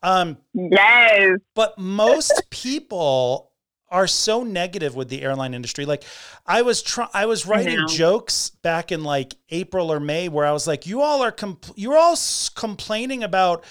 Um, 0.03 0.37
yes. 0.53 1.39
But 1.55 1.79
most 1.79 2.43
people 2.51 3.53
are 3.89 4.09
so 4.09 4.43
negative 4.43 4.97
with 4.97 5.09
the 5.11 5.23
airline 5.23 5.55
industry. 5.55 5.85
Like 5.85 6.03
I 6.45 6.63
was 6.63 6.83
trying, 6.83 7.11
I 7.15 7.27
was 7.27 7.47
writing 7.47 7.87
jokes 7.89 8.51
back 8.51 8.91
in 8.91 9.05
like 9.05 9.37
April 9.51 9.93
or 9.93 10.01
May 10.01 10.29
where 10.29 10.47
I 10.47 10.51
was 10.51 10.67
like, 10.67 10.89
you 10.89 11.03
all 11.03 11.23
are, 11.23 11.33
compl- 11.33 11.73
you're 11.77 11.97
all 11.97 12.13
s- 12.13 12.49
complaining 12.49 13.23
about 13.23 13.65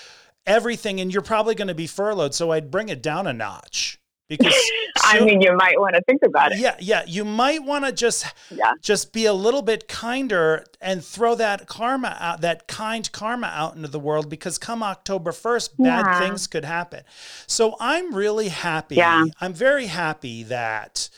everything 0.50 1.00
and 1.00 1.14
you're 1.14 1.22
probably 1.22 1.56
going 1.56 1.68
to 1.68 1.76
be 1.76 1.88
furloughed. 1.88 2.34
So 2.34 2.52
I'd 2.52 2.72
bring 2.72 2.90
it 2.90 3.02
down 3.02 3.28
a 3.28 3.34
notch 3.34 4.00
because 4.28 4.56
I 5.04 5.22
mean, 5.22 5.42
you 5.42 5.56
might 5.56 5.80
want 5.80 5.96
to 5.96 6.02
think 6.02 6.22
about 6.24 6.52
it. 6.52 6.60
Yeah. 6.60 6.76
Yeah. 6.80 7.04
You 7.08 7.24
might 7.24 7.64
want 7.64 7.86
to 7.86 7.92
just, 7.92 8.26
yeah. 8.50 8.74
just 8.82 9.14
be 9.14 9.26
a 9.26 9.34
little 9.34 9.62
bit 9.62 9.88
kinder 9.88 10.66
and 10.82 11.04
throw 11.04 11.36
that 11.36 11.68
karma 11.68 12.18
out, 12.20 12.42
that 12.42 12.68
kind 12.68 13.10
karma 13.12 13.48
out 13.48 13.76
into 13.76 13.88
the 13.88 14.00
world 14.00 14.30
because 14.30 14.58
come 14.58 14.84
October 14.84 15.32
1st, 15.32 15.70
bad 15.78 16.06
yeah. 16.06 16.20
things 16.20 16.48
could 16.48 16.66
happen. 16.66 17.04
So 17.48 17.76
I'm 17.80 18.14
really 18.14 18.50
happy. 18.50 18.96
Yeah. 18.96 19.26
I'm 19.40 19.54
very 19.54 19.86
happy 19.86 20.44
that, 20.44 21.10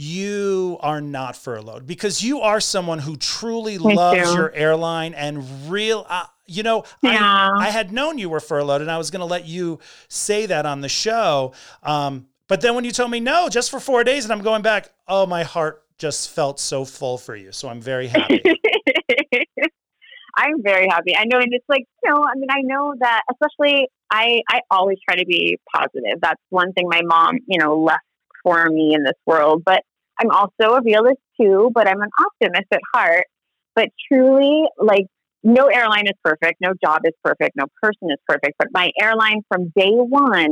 you 0.00 0.76
are 0.78 1.00
not 1.00 1.34
furloughed 1.34 1.84
because 1.84 2.22
you 2.22 2.40
are 2.40 2.60
someone 2.60 3.00
who 3.00 3.16
truly 3.16 3.76
Me 3.78 3.96
loves 3.96 4.30
too. 4.30 4.36
your 4.36 4.52
airline 4.52 5.12
and 5.12 5.68
real 5.68 6.06
uh, 6.08 6.22
you 6.48 6.62
know 6.62 6.84
yeah. 7.02 7.50
I, 7.52 7.66
I, 7.66 7.70
had 7.70 7.92
known 7.92 8.18
you 8.18 8.28
were 8.28 8.40
furloughed 8.40 8.80
and 8.80 8.90
i 8.90 8.98
was 8.98 9.10
going 9.10 9.20
to 9.20 9.26
let 9.26 9.46
you 9.46 9.78
say 10.08 10.46
that 10.46 10.66
on 10.66 10.80
the 10.80 10.88
show 10.88 11.52
um, 11.82 12.26
but 12.48 12.60
then 12.60 12.74
when 12.74 12.84
you 12.84 12.90
told 12.90 13.10
me 13.10 13.20
no 13.20 13.48
just 13.48 13.70
for 13.70 13.80
four 13.80 14.04
days 14.04 14.24
and 14.24 14.32
i'm 14.32 14.42
going 14.42 14.62
back 14.62 14.90
oh 15.06 15.26
my 15.26 15.42
heart 15.42 15.84
just 15.98 16.30
felt 16.30 16.58
so 16.58 16.84
full 16.84 17.18
for 17.18 17.36
you 17.36 17.52
so 17.52 17.68
i'm 17.68 17.80
very 17.80 18.06
happy 18.06 18.42
i'm 20.36 20.62
very 20.62 20.88
happy 20.88 21.14
i 21.16 21.24
know 21.24 21.38
and 21.38 21.52
it's 21.52 21.64
like 21.68 21.84
you 22.02 22.10
know 22.10 22.24
i 22.24 22.34
mean 22.36 22.50
i 22.50 22.60
know 22.62 22.94
that 23.00 23.22
especially 23.30 23.88
i 24.10 24.40
i 24.48 24.60
always 24.70 24.98
try 25.08 25.16
to 25.16 25.26
be 25.26 25.58
positive 25.74 26.18
that's 26.20 26.40
one 26.50 26.72
thing 26.72 26.88
my 26.88 27.02
mom 27.02 27.38
you 27.46 27.58
know 27.58 27.78
left 27.78 28.02
for 28.48 28.68
me 28.70 28.94
in 28.94 29.02
this 29.02 29.18
world. 29.26 29.62
But 29.64 29.82
I'm 30.20 30.30
also 30.30 30.76
a 30.76 30.82
realist 30.82 31.20
too, 31.40 31.70
but 31.74 31.86
I'm 31.86 32.00
an 32.00 32.10
optimist 32.20 32.66
at 32.72 32.80
heart. 32.94 33.26
But 33.74 33.88
truly, 34.10 34.64
like, 34.78 35.06
no 35.42 35.66
airline 35.66 36.06
is 36.06 36.14
perfect, 36.24 36.60
no 36.60 36.72
job 36.82 37.02
is 37.04 37.12
perfect, 37.22 37.56
no 37.56 37.64
person 37.82 38.10
is 38.10 38.18
perfect. 38.26 38.54
But 38.58 38.68
my 38.72 38.90
airline 39.00 39.42
from 39.48 39.72
day 39.76 39.92
one, 39.92 40.50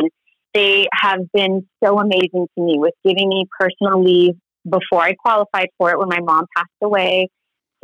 they 0.55 0.87
have 1.01 1.21
been 1.33 1.67
so 1.85 1.99
amazing 1.99 2.47
to 2.57 2.65
me 2.65 2.77
with 2.79 2.95
giving 3.05 3.29
me 3.29 3.47
personal 3.59 4.03
leave 4.03 4.35
before 4.69 5.03
I 5.03 5.15
qualified 5.15 5.69
for 5.79 5.91
it 5.91 5.99
when 5.99 6.09
my 6.09 6.21
mom 6.21 6.47
passed 6.57 6.71
away 6.83 7.29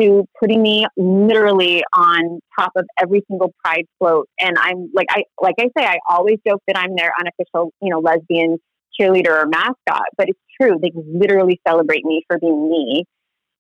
to 0.01 0.25
putting 0.41 0.63
me 0.63 0.87
literally 0.97 1.83
on 1.93 2.41
top 2.59 2.73
of 2.77 2.87
every 3.01 3.23
single 3.29 3.53
pride 3.63 3.85
float 3.99 4.27
and 4.41 4.57
i'm 4.59 4.91
like 4.95 5.07
i 5.11 5.23
like 5.39 5.55
i 5.61 5.65
say 5.77 5.85
i 5.85 5.99
always 6.09 6.39
joke 6.49 6.63
that 6.67 6.79
i'm 6.79 6.97
their 6.97 7.13
unofficial 7.21 7.71
you 7.83 7.91
know 7.91 7.99
lesbian 7.99 8.57
cheerleader 8.99 9.43
or 9.43 9.47
mascot, 9.47 10.07
but 10.17 10.29
it's 10.29 10.41
true. 10.61 10.79
They 10.81 10.93
literally 10.95 11.61
celebrate 11.67 12.05
me 12.05 12.23
for 12.29 12.39
being 12.39 12.69
me. 12.69 13.05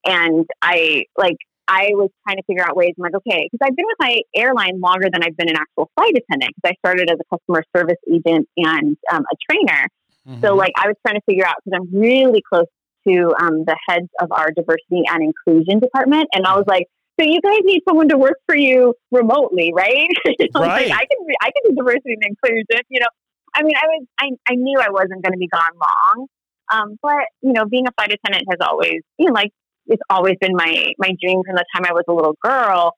And 0.05 0.46
I 0.61 1.05
like, 1.16 1.37
I 1.68 1.90
was 1.92 2.11
trying 2.27 2.38
to 2.38 2.42
figure 2.44 2.64
out 2.64 2.77
ways. 2.77 2.94
I'm 2.98 3.03
like, 3.03 3.14
okay, 3.14 3.48
because 3.51 3.64
I've 3.64 3.77
been 3.77 3.87
with 3.87 3.96
my 4.01 4.20
airline 4.35 4.81
longer 4.81 5.09
than 5.12 5.22
I've 5.22 5.37
been 5.37 5.48
an 5.48 5.57
actual 5.57 5.90
flight 5.96 6.14
attendant. 6.16 6.53
Because 6.57 6.75
I 6.75 6.87
started 6.87 7.11
as 7.11 7.18
a 7.20 7.37
customer 7.37 7.64
service 7.75 7.98
agent 8.12 8.48
and 8.57 8.96
um, 9.12 9.22
a 9.22 9.37
trainer. 9.51 9.88
Mm-hmm. 10.29 10.44
So, 10.44 10.55
like, 10.55 10.72
I 10.77 10.87
was 10.88 10.96
trying 11.07 11.16
to 11.16 11.22
figure 11.27 11.46
out 11.46 11.57
because 11.64 11.81
I'm 11.81 11.98
really 11.98 12.42
close 12.48 12.66
to 13.09 13.35
um, 13.40 13.64
the 13.64 13.77
heads 13.88 14.09
of 14.20 14.31
our 14.31 14.51
diversity 14.51 15.03
and 15.09 15.22
inclusion 15.22 15.81
department, 15.81 16.29
and 16.33 16.46
I 16.46 16.57
was 16.57 16.64
like, 16.66 16.87
so 17.18 17.27
you 17.27 17.40
guys 17.40 17.61
need 17.64 17.83
someone 17.87 18.09
to 18.09 18.16
work 18.16 18.38
for 18.46 18.57
you 18.57 18.94
remotely, 19.11 19.72
right? 19.75 20.09
right. 20.27 20.48
Like, 20.55 20.90
I 20.90 21.05
can 21.05 21.18
I 21.42 21.51
can 21.51 21.70
do 21.70 21.75
diversity 21.77 22.14
and 22.14 22.25
inclusion, 22.25 22.85
you 22.88 23.01
know. 23.01 23.09
I 23.55 23.62
mean, 23.62 23.75
I 23.77 23.87
was, 23.87 24.07
I, 24.18 24.31
I 24.48 24.55
knew 24.55 24.81
I 24.81 24.88
wasn't 24.90 25.22
going 25.22 25.33
to 25.33 25.38
be 25.38 25.48
gone 25.48 25.72
long. 25.77 26.27
Um, 26.72 26.98
but 27.03 27.27
you 27.42 27.53
know, 27.53 27.66
being 27.66 27.87
a 27.87 27.92
flight 27.92 28.12
attendant 28.12 28.44
has 28.51 28.66
always, 28.66 29.03
you 29.18 29.27
know, 29.27 29.33
like 29.33 29.51
it's 29.87 30.03
always 30.11 30.37
been 30.40 30.55
my 30.55 30.92
my 30.99 31.11
dream 31.21 31.42
from 31.47 31.57
the 31.57 31.64
time 31.75 31.85
I 31.88 31.92
was 31.92 32.05
a 32.09 32.12
little 32.12 32.37
girl. 32.42 32.95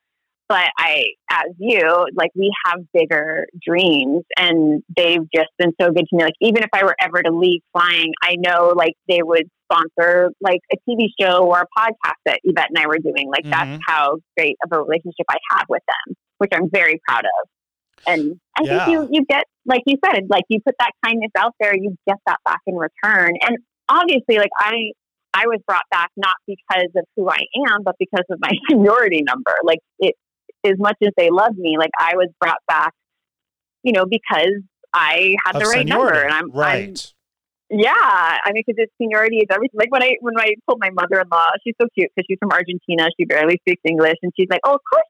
But 0.47 0.69
I, 0.79 1.07
as 1.31 1.55
you, 1.59 2.07
like 2.15 2.31
we 2.37 2.53
have 2.67 2.81
bigger 2.93 3.47
dreams, 3.67 4.25
and 4.37 4.83
they've 4.95 5.23
just 5.35 5.49
been 5.59 5.73
so 5.81 5.91
good 5.91 6.05
to 6.07 6.17
me. 6.17 6.23
Like 6.23 6.35
even 6.43 6.63
if 6.63 6.69
I 6.75 6.85
were 6.85 6.95
ever 7.01 7.23
to 7.23 7.31
leave 7.31 7.63
flying, 7.73 8.13
I 8.23 8.37
know 8.37 8.75
like 8.77 8.93
they 9.09 9.21
would 9.23 9.49
sponsor 9.65 10.31
like 10.41 10.61
a 10.71 10.77
TV 10.89 11.07
show 11.19 11.47
or 11.47 11.61
a 11.61 11.67
podcast 11.79 12.21
that 12.27 12.41
Yvette 12.45 12.69
and 12.69 12.79
I 12.79 12.87
were 12.87 12.99
doing. 12.99 13.31
Like 13.31 13.45
mm-hmm. 13.45 13.51
that's 13.51 13.83
how 13.87 14.19
great 14.37 14.57
of 14.65 14.77
a 14.77 14.83
relationship 14.83 15.27
I 15.31 15.37
have 15.51 15.65
with 15.71 15.83
them, 15.89 16.15
which 16.39 16.51
I'm 16.55 16.69
very 16.71 17.01
proud 17.09 17.25
of. 17.25 17.49
And 18.07 18.41
I 18.59 18.63
yeah. 18.65 18.85
think 18.85 18.93
you, 18.93 19.09
you 19.11 19.25
get, 19.27 19.45
like 19.65 19.83
you 19.87 19.97
said, 20.05 20.25
like 20.29 20.45
you 20.49 20.61
put 20.65 20.75
that 20.79 20.91
kindness 21.05 21.31
out 21.39 21.55
there, 21.59 21.75
you 21.75 21.97
get 22.07 22.19
that 22.27 22.39
back 22.45 22.61
in 22.67 22.75
return. 22.75 23.33
And 23.41 23.59
obviously, 23.89 24.37
like 24.37 24.51
I, 24.59 24.93
I 25.35 25.47
was 25.47 25.61
brought 25.67 25.85
back 25.91 26.11
not 26.17 26.37
because 26.47 26.91
of 26.97 27.05
who 27.17 27.29
I 27.29 27.41
am, 27.69 27.83
but 27.85 27.97
because 27.99 28.25
of 28.31 28.39
my 28.41 28.53
seniority 28.71 29.23
number. 29.23 29.53
Like 29.65 29.81
it, 29.99 30.15
as 30.65 30.79
much 30.79 30.97
as 31.03 31.11
they 31.17 31.29
love 31.31 31.57
me, 31.57 31.77
like 31.79 31.91
I 31.99 32.13
was 32.15 32.29
brought 32.41 32.63
back, 32.69 32.93
you 33.83 33.93
know, 33.93 34.07
because 34.07 34.63
I 34.93 35.35
had 35.45 35.57
of 35.57 35.63
the 35.63 35.69
right 35.69 35.79
seniority. 35.79 35.91
number, 35.91 36.23
and 36.23 36.33
I'm 36.33 36.51
right. 36.51 37.13
Yeah, 37.71 37.93
I 37.93 38.53
mean, 38.53 38.63
because 38.67 38.79
it's 38.79 38.93
seniority 39.01 39.39
is 39.39 39.47
everything. 39.51 39.79
Like 39.79 39.91
when 39.91 40.03
I 40.03 40.17
when 40.21 40.35
I 40.39 40.55
told 40.69 40.79
my 40.81 40.91
mother 40.91 41.21
in 41.21 41.29
law, 41.31 41.47
she's 41.65 41.75
so 41.81 41.89
cute 41.95 42.11
because 42.15 42.27
she's 42.29 42.39
from 42.39 42.53
Argentina. 42.53 43.09
She 43.19 43.25
barely 43.25 43.59
speaks 43.67 43.83
English, 43.85 44.17
and 44.23 44.33
she's 44.39 44.47
like, 44.49 44.61
"Oh, 44.65 44.75
of 44.75 44.81
course, 44.89 45.09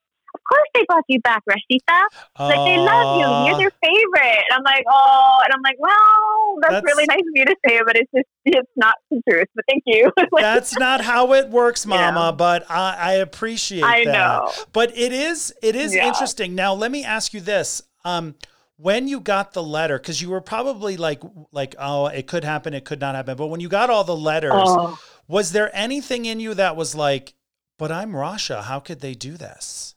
course 0.48 0.68
they 0.74 0.84
brought 0.88 1.04
you 1.08 1.20
back, 1.20 1.42
Rashida. 1.48 2.04
Like 2.38 2.64
they 2.68 2.78
love 2.78 3.18
you. 3.20 3.48
You're 3.48 3.58
their 3.58 3.72
favorite." 3.82 4.44
And 4.50 4.58
I'm 4.58 4.62
like, 4.64 4.84
"Oh," 4.88 5.40
and 5.44 5.52
I'm 5.54 5.62
like, 5.62 5.76
"Well, 5.78 6.58
that's, 6.60 6.72
That's- 6.74 6.84
really 6.84 7.06
nice 7.06 7.18
of 7.20 7.34
you 7.34 7.44
to 7.46 7.56
say, 7.66 7.80
but 7.84 7.96
it's 7.96 8.10
just 8.14 8.26
it's 8.44 8.70
not 8.76 8.94
the 9.10 9.20
truth." 9.28 9.48
But 9.54 9.64
thank 9.68 9.82
you. 9.86 10.10
Like, 10.32 10.42
That's 10.42 10.76
not 10.78 11.00
how 11.00 11.32
it 11.34 11.48
works. 11.48 11.86
Mama. 11.94 12.32
But 12.36 12.68
I, 12.70 12.96
I 12.98 13.12
appreciate 13.14 13.84
I 13.84 14.04
that. 14.04 14.12
know. 14.12 14.50
But 14.72 14.96
it 14.96 15.12
is 15.12 15.54
it 15.62 15.76
is 15.76 15.94
Yeah. 15.94 16.08
interesting. 16.08 16.54
Now 16.54 16.74
let 16.74 16.90
me 16.90 17.04
ask 17.04 17.32
you 17.34 17.40
this: 17.40 17.82
um, 18.04 18.34
when 18.76 19.06
you 19.06 19.20
got 19.20 19.52
the 19.52 19.62
letter, 19.62 19.98
because 19.98 20.20
you 20.20 20.30
were 20.30 20.40
probably 20.40 20.96
like 20.96 21.22
like 21.52 21.74
oh, 21.78 22.06
it 22.06 22.26
could 22.26 22.44
happen, 22.44 22.74
it 22.74 22.84
could 22.84 23.00
not 23.00 23.14
happen. 23.14 23.36
But 23.36 23.46
when 23.46 23.60
you 23.60 23.68
got 23.68 23.90
all 23.90 24.02
the 24.04 24.16
letters, 24.16 24.52
oh. 24.54 24.98
was 25.28 25.52
there 25.52 25.70
anything 25.74 26.24
in 26.24 26.40
you 26.40 26.54
that 26.54 26.74
was 26.74 26.94
like, 26.94 27.34
"But 27.78 27.92
I'm 27.92 28.12
Rasha. 28.12 28.64
How 28.64 28.80
could 28.80 29.00
they 29.00 29.14
do 29.14 29.36
this?" 29.36 29.93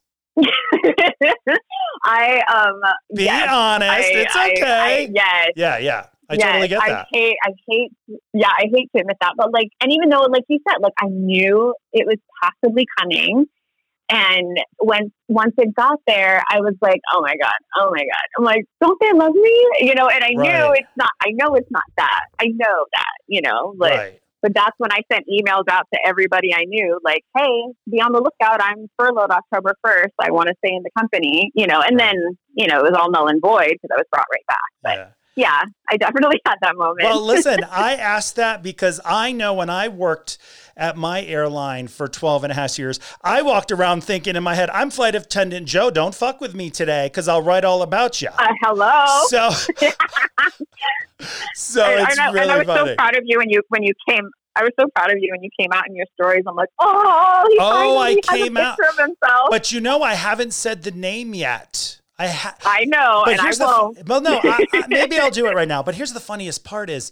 I 2.03 2.41
um. 2.53 2.81
Be 3.15 3.23
yes, 3.23 3.49
honest. 3.51 3.91
I- 3.91 4.11
it's 4.13 4.35
I- 4.35 4.51
okay. 4.51 4.63
I- 4.65 5.09
yes. 5.13 5.47
yeah, 5.55 5.77
yeah. 5.77 6.05
I 6.29 6.33
Yes, 6.33 6.43
totally 6.43 6.67
get 6.67 6.81
that. 6.85 6.91
I 6.91 7.17
hate, 7.17 7.37
I 7.41 7.51
hate, 7.69 7.91
yeah, 8.33 8.49
I 8.49 8.65
hate 8.73 8.89
to 8.93 8.99
admit 8.99 9.15
that, 9.21 9.35
but 9.37 9.53
like, 9.53 9.69
and 9.79 9.93
even 9.93 10.09
though, 10.09 10.27
like 10.29 10.43
you 10.49 10.59
said, 10.67 10.75
like 10.81 10.91
I 11.01 11.05
knew 11.07 11.73
it 11.93 12.05
was 12.05 12.17
possibly 12.43 12.85
coming, 12.99 13.45
and 14.09 14.57
when 14.79 15.11
once 15.29 15.53
it 15.57 15.73
got 15.73 15.99
there, 16.05 16.43
I 16.51 16.59
was 16.59 16.73
like, 16.81 16.99
oh 17.13 17.21
my 17.21 17.33
god, 17.41 17.53
oh 17.77 17.91
my 17.91 18.01
god, 18.03 18.27
I'm 18.37 18.43
like, 18.43 18.65
don't 18.81 18.99
they 18.99 19.13
love 19.13 19.33
me? 19.35 19.69
You 19.79 19.95
know, 19.95 20.09
and 20.09 20.21
I 20.21 20.31
knew 20.31 20.73
it's 20.73 20.91
not. 20.97 21.11
I 21.21 21.31
know 21.31 21.55
it's 21.55 21.71
not 21.71 21.83
that. 21.95 22.25
I 22.41 22.47
know 22.47 22.85
that. 22.93 23.13
You 23.27 23.41
know, 23.41 23.73
like, 23.77 23.93
right. 23.97 24.19
But 24.47 24.53
that's 24.55 24.75
when 24.77 24.93
I 24.93 25.01
sent 25.11 25.25
emails 25.27 25.65
out 25.69 25.87
to 25.93 25.99
everybody 26.05 26.53
I 26.53 26.63
knew, 26.67 26.99
like, 27.03 27.21
hey, 27.37 27.63
be 27.91 27.99
on 27.99 28.13
the 28.13 28.21
lookout. 28.21 28.61
I'm 28.61 28.87
furloughed 28.97 29.29
October 29.29 29.75
1st. 29.85 30.13
I 30.21 30.31
want 30.31 30.47
to 30.47 30.55
stay 30.63 30.73
in 30.73 30.83
the 30.83 30.89
company, 30.97 31.51
you 31.53 31.67
know, 31.67 31.81
and 31.81 31.99
then, 31.99 32.15
you 32.55 32.65
know, 32.65 32.79
it 32.79 32.83
was 32.83 32.93
all 32.97 33.11
null 33.11 33.27
and 33.27 33.41
void 33.41 33.73
because 33.73 33.89
I 33.91 33.97
was 33.97 34.05
brought 34.09 34.25
right 34.31 34.47
back. 34.47 34.57
But 34.83 34.95
Yeah. 34.95 35.09
Yeah, 35.37 35.63
I 35.89 35.95
definitely 35.97 36.41
had 36.45 36.55
that 36.61 36.75
moment. 36.75 37.03
Well, 37.03 37.21
listen, 37.25 37.63
I 37.71 37.95
asked 37.95 38.35
that 38.35 38.61
because 38.61 38.99
I 39.05 39.31
know 39.31 39.53
when 39.53 39.69
I 39.69 39.87
worked 39.87 40.37
at 40.75 40.97
my 40.97 41.23
airline 41.23 41.87
for 41.87 42.07
12 42.07 42.43
and 42.43 42.51
a 42.51 42.55
half 42.55 42.77
years, 42.77 42.99
I 43.23 43.41
walked 43.41 43.71
around 43.71 44.03
thinking 44.03 44.35
in 44.35 44.43
my 44.43 44.55
head, 44.55 44.69
I'm 44.71 44.89
flight 44.89 45.15
attendant 45.15 45.67
Joe, 45.67 45.89
don't 45.89 46.13
fuck 46.13 46.41
with 46.41 46.53
me 46.53 46.69
today 46.69 47.05
because 47.07 47.27
I'll 47.27 47.41
write 47.41 47.63
all 47.63 47.81
about 47.81 48.21
you. 48.21 48.27
uh, 48.37 48.47
hello. 48.63 49.05
So, 49.27 49.49
so 51.55 51.83
and, 51.83 52.01
it's 52.01 52.11
and 52.11 52.19
I, 52.19 52.31
really 52.31 52.39
and 52.41 52.51
I 52.51 52.57
was 52.57 52.67
funny. 52.67 52.89
so 52.91 52.95
proud 52.95 53.15
of 53.15 53.23
you 53.25 53.37
when 53.39 53.49
you 53.49 53.61
when 53.69 53.83
you 53.83 53.93
came. 54.07 54.29
I 54.55 54.63
was 54.63 54.71
so 54.79 54.87
proud 54.95 55.11
of 55.11 55.17
you 55.19 55.29
when 55.31 55.43
you 55.43 55.51
came 55.59 55.71
out 55.71 55.83
in 55.87 55.95
your 55.95 56.07
stories. 56.19 56.43
I'm 56.47 56.55
like, 56.55 56.69
oh, 56.79 57.47
he 57.51 57.57
Oh, 57.59 57.71
finally 57.71 58.17
I 58.27 58.35
came 58.37 58.57
a 58.57 58.61
out- 58.61 58.77
picture 58.77 58.89
of 58.91 58.97
himself. 58.97 59.47
but 59.51 59.71
you 59.71 59.79
know, 59.79 60.01
I 60.01 60.15
haven't 60.15 60.53
said 60.53 60.81
the 60.83 60.89
name 60.91 61.33
yet. 61.35 61.99
I 62.19 62.27
ha- 62.27 62.57
I 62.65 62.85
know, 62.85 63.23
but 63.25 63.33
and 63.33 63.41
I 63.41 63.43
here's 63.43 63.59
the 63.59 64.03
well, 64.07 64.21
no, 64.21 64.39
I, 64.43 64.65
I, 64.73 64.83
maybe 64.89 65.19
I'll 65.19 65.31
do 65.31 65.45
it 65.47 65.55
right 65.55 65.67
now. 65.67 65.83
But 65.83 65.95
here's 65.95 66.13
the 66.13 66.19
funniest 66.19 66.63
part: 66.63 66.89
is 66.89 67.11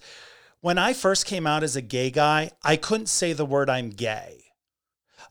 when 0.62 0.78
I 0.78 0.94
first 0.94 1.26
came 1.26 1.46
out 1.46 1.64
as 1.64 1.76
a 1.76 1.82
gay 1.82 2.10
guy, 2.10 2.52
I 2.64 2.76
couldn't 2.76 3.08
say 3.08 3.34
the 3.34 3.46
word 3.46 3.70
"I'm 3.70 3.90
gay." 3.92 4.42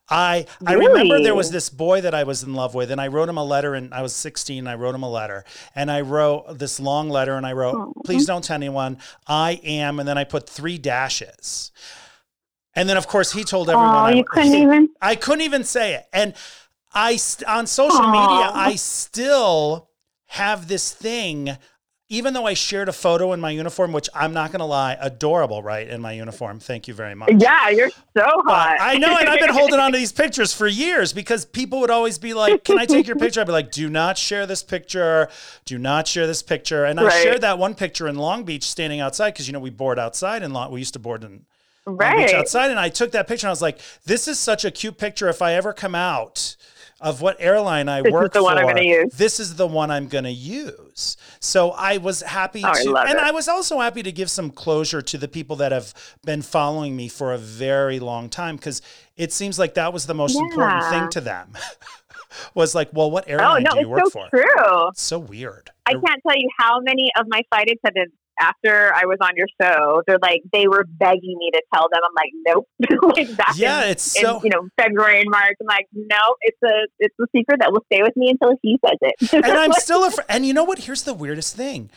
I 0.08 0.46
I 0.64 0.74
remember 0.74 1.20
there 1.22 1.34
was 1.34 1.50
this 1.50 1.70
boy 1.70 2.02
that 2.02 2.14
I 2.14 2.24
was 2.24 2.42
in 2.42 2.54
love 2.54 2.74
with, 2.74 2.90
and 2.90 3.00
I 3.00 3.08
wrote 3.08 3.28
him 3.28 3.38
a 3.38 3.44
letter, 3.44 3.74
and 3.74 3.92
I 3.94 4.02
was 4.02 4.14
16. 4.14 4.58
And 4.58 4.68
I 4.68 4.74
wrote 4.74 4.94
him 4.94 5.02
a 5.02 5.10
letter, 5.10 5.44
and 5.74 5.90
I 5.90 6.02
wrote 6.02 6.58
this 6.58 6.78
long 6.78 7.08
letter, 7.08 7.34
and 7.34 7.46
I 7.46 7.52
wrote. 7.52 7.94
"Please 8.04 8.26
don't 8.26 8.44
tell 8.44 8.56
anyone 8.56 8.98
I 9.26 9.60
am," 9.64 9.98
and 9.98 10.08
then 10.08 10.18
I 10.18 10.24
put 10.24 10.48
three 10.48 10.78
dashes, 10.78 11.72
and 12.74 12.88
then 12.88 12.96
of 12.96 13.08
course 13.08 13.32
he 13.32 13.44
told 13.44 13.70
everyone. 13.70 13.94
Oh, 13.94 13.98
I, 13.98 14.12
you 14.12 14.24
couldn't 14.24 14.54
even. 14.62 14.90
I 15.00 15.16
couldn't 15.16 15.42
even 15.42 15.64
say 15.64 15.94
it. 15.94 16.06
And 16.12 16.34
I 16.94 17.16
st- 17.16 17.48
on 17.48 17.66
social 17.66 18.07
media, 18.07 18.50
I 18.54 18.76
still 18.76 19.88
have 20.26 20.68
this 20.68 20.92
thing. 20.92 21.57
Even 22.11 22.35
though 22.35 22.44
I 22.46 22.52
shared 22.54 22.88
a 22.90 22.92
photo 22.92 23.33
in 23.33 23.40
my 23.40 23.50
uniform, 23.50 23.90
which 23.92 24.11
I'm 24.14 24.35
not 24.35 24.52
going 24.52 24.61
to 24.61 24.66
lie, 24.66 24.96
adorable, 25.00 25.62
right? 25.62 25.88
In 25.88 26.02
my 26.02 26.12
uniform. 26.12 26.61
Thank 26.61 26.87
you 26.87 26.92
very 26.92 27.14
much. 27.14 27.33
Yeah, 27.38 27.70
you're 27.70 27.90
so 27.90 27.96
But 28.14 28.44
hot. 28.44 28.76
I 28.78 28.98
know, 28.98 29.16
and 29.16 29.26
I've 29.28 29.40
been 29.40 29.48
holding 29.48 29.80
on 29.80 29.90
to 29.92 29.98
these 29.98 30.12
pictures 30.12 30.52
for 30.52 30.68
years 30.68 31.14
because 31.14 31.46
people 31.46 31.80
would 31.80 31.90
always 31.90 32.18
be 32.18 32.35
like, 32.35 32.62
"Can 32.62 32.78
I 32.78 32.85
take 32.85 33.07
your 33.07 33.16
picture?" 33.16 33.40
I'd 33.40 33.46
be 33.46 33.52
like, 33.52 33.72
"Do 33.72 33.88
not 33.88 34.18
share 34.18 34.44
this 34.46 34.62
picture. 34.62 35.28
Do 35.64 35.78
not 35.78 36.07
share 36.07 36.26
this 36.26 36.42
picture." 36.42 36.85
And 36.85 37.00
I 37.00 37.22
shared 37.22 37.40
that 37.40 37.59
one 37.59 37.74
picture 37.74 38.07
in 38.07 38.16
Long 38.16 38.44
Beach, 38.44 38.64
standing 38.64 39.00
outside, 39.00 39.33
because 39.33 39.46
you 39.48 39.54
know 39.54 39.59
we 39.59 39.70
board 39.70 39.98
outside 39.98 40.42
in 40.42 40.52
Long. 40.52 40.70
We 40.70 40.80
used 40.80 40.92
to 40.92 41.00
board 41.00 41.24
in 41.24 41.46
Long 41.87 41.96
Beach 41.98 42.35
outside, 42.35 42.70
and 42.70 42.78
I 42.78 42.90
took 42.90 43.12
that 43.12 43.26
picture. 43.26 43.46
and 43.46 43.50
I 43.50 43.52
was 43.52 43.62
like, 43.62 43.78
"This 44.04 44.28
is 44.28 44.38
such 44.38 44.64
a 44.64 44.70
cute 44.70 44.98
picture. 44.98 45.28
If 45.28 45.40
I 45.40 45.54
ever 45.54 45.72
come 45.72 45.94
out 45.94 46.54
of 47.05 47.21
what 47.21 47.37
airline 47.38 47.88
I 47.88 48.01
This 48.03 48.09
is 48.09 48.12
work 48.12 48.33
for, 48.33 48.51
I'm 48.51 48.67
use." 48.85 49.12
this 49.14 49.38
is 49.38 49.55
the 49.57 49.67
one 49.67 49.90
I'm 49.90 50.09
going 50.09 50.25
to 50.25 50.33
use." 50.33 51.17
So 51.40 51.71
I 51.73 51.99
was 51.99 52.23
happy 52.23 52.62
Oh, 52.64 52.73
to, 52.73 52.90
love 52.90 53.07
and 53.07 53.19
it. 53.19 53.23
I 53.23 53.31
was 53.31 53.47
also 53.47 53.79
happy 53.79 54.03
to 54.03 54.11
give 54.11 54.31
some 54.31 54.51
closure 54.51 55.03
to 55.03 55.19
the 55.19 55.29
people 55.29 55.57
that 55.57 55.71
have 55.71 55.95
been 56.25 56.43
following 56.43 56.97
me 56.97 57.09
for 57.09 57.33
a 57.33 57.38
very 57.38 58.01
long 58.01 58.29
time 58.29 58.57
because 58.57 58.83
it 59.17 59.33
seems 59.33 59.59
like 59.59 59.75
that 59.75 59.93
was 59.93 60.07
the 60.07 60.14
most 60.14 60.37
important 60.37 60.85
thing 60.90 61.09
to 61.11 61.21
them. 61.21 61.53
was 62.55 62.75
like, 62.75 62.88
well, 62.93 63.11
what 63.11 63.25
Oh 63.29 63.33
airline 63.33 63.62
no, 63.62 63.71
do 63.73 63.77
you 63.77 63.83
it's 63.83 63.88
work 63.88 64.05
so 64.05 64.11
for? 64.11 64.29
true. 64.31 64.88
It's 64.88 65.03
so 65.03 65.19
weird. 65.21 65.71
I 65.87 65.93
can't 65.93 66.21
tell 66.27 66.37
you 66.37 66.49
how 66.59 66.81
many 66.81 67.11
of 67.19 67.27
my 67.29 67.43
flight 67.51 67.69
attendants 67.71 68.17
after 68.38 68.92
I 68.94 69.05
was 69.07 69.18
on 69.20 69.31
your 69.37 69.47
show, 69.61 70.03
they're 70.07 70.18
like 70.20 70.42
they 70.53 70.66
were 70.68 70.85
begging 70.88 71.37
me 71.38 71.51
to 71.53 71.62
tell 71.73 71.88
them. 71.92 72.01
I'm 72.05 72.14
like, 72.14 72.33
nope. 72.47 72.68
like 73.16 73.37
back 73.37 73.55
Yeah, 73.57 73.85
in, 73.85 73.90
it's 73.90 74.16
in, 74.16 74.23
so- 74.23 74.40
you 74.42 74.51
know 74.51 74.68
February 74.77 75.20
and 75.20 75.31
March. 75.31 75.57
I'm 75.61 75.66
like, 75.66 75.87
no, 75.92 76.37
it's 76.42 76.59
a 76.64 76.87
it's 76.99 77.14
a 77.20 77.25
secret 77.37 77.61
that 77.61 77.73
will 77.73 77.85
stay 77.92 78.03
with 78.03 78.16
me 78.16 78.31
until 78.31 78.57
he 78.62 78.79
says 78.85 78.99
it. 79.01 79.33
and 79.44 79.47
I'm 79.59 79.73
still 79.73 80.05
afraid. 80.05 80.27
And 80.29 80.47
you 80.47 80.53
know 80.55 80.64
what? 80.64 80.81
Here's 80.81 81.03
the 81.03 81.14
weirdest 81.14 81.57
thing. 81.57 81.90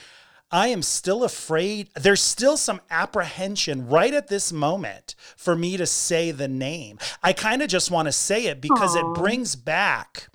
I 0.49 0.69
am 0.69 0.81
still 0.81 1.25
afraid. 1.25 1.89
There's 1.93 2.21
still 2.21 2.55
some 2.55 2.79
apprehension 2.89 3.87
right 3.89 4.13
at 4.13 4.29
this 4.29 4.53
moment 4.53 5.13
for 5.35 5.57
me 5.57 5.75
to 5.75 5.85
say 5.85 6.31
the 6.31 6.47
name. 6.47 6.99
I 7.21 7.33
kind 7.33 7.61
of 7.61 7.67
just 7.67 7.91
want 7.91 8.07
to 8.07 8.13
say 8.13 8.45
it 8.45 8.61
because 8.61 8.95
Aw. 8.95 8.99
it 9.11 9.15
brings 9.15 9.57
back 9.57 10.29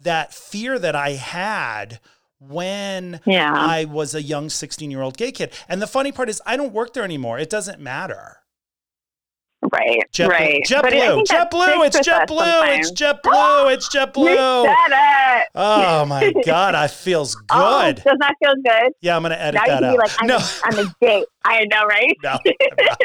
that 0.00 0.34
fear 0.34 0.78
that 0.78 0.94
I 0.94 1.12
had 1.12 1.98
when 2.48 3.20
yeah. 3.26 3.52
I 3.54 3.84
was 3.86 4.14
a 4.14 4.22
young 4.22 4.48
16 4.50 4.90
year 4.90 5.02
old 5.02 5.16
gay 5.16 5.32
kid. 5.32 5.52
And 5.68 5.80
the 5.82 5.86
funny 5.86 6.12
part 6.12 6.28
is, 6.28 6.40
I 6.46 6.56
don't 6.56 6.72
work 6.72 6.92
there 6.94 7.04
anymore. 7.04 7.38
It 7.38 7.50
doesn't 7.50 7.80
matter. 7.80 8.38
right. 9.72 10.00
JetBlue, 10.12 10.28
right. 10.28 10.62
I 10.62 10.66
JetBlue, 10.66 11.24
JetBlue, 11.24 11.86
it's 11.86 11.96
sticks 11.96 12.08
with 12.08 12.14
us 12.14 12.30
JetBlue, 12.30 12.78
it's. 12.78 12.92
JetBlue, 12.92 13.74
it's 13.74 13.94
You 13.94 14.00
JetBlue. 14.00 14.64
said 14.64 14.92
it. 15.42 15.48
Oh 15.54 16.04
my 16.06 16.32
God, 16.44 16.74
I 16.74 16.86
feels 16.88 17.34
Oh, 17.50 17.82
good. 17.86 17.96
does 17.96 18.16
that 18.20 18.34
feel 18.42 18.54
good? 18.64 18.92
Yeah, 19.00 19.16
I'm 19.16 19.22
gonna 19.22 19.36
edit 19.36 19.54
now 19.54 19.64
you 19.64 19.70
that 19.70 19.78
can 19.78 19.84
out. 19.84 19.92
be 19.92 19.98
like, 19.98 20.10
I'm, 20.20 20.26
no, 20.26 20.36
a, 20.36 20.60
I'm 20.64 20.78
a 20.86 20.94
gay. 21.00 21.24
I 21.44 21.64
know, 21.64 21.82
right? 21.84 22.16
no, 22.22 22.38
not. 22.78 23.00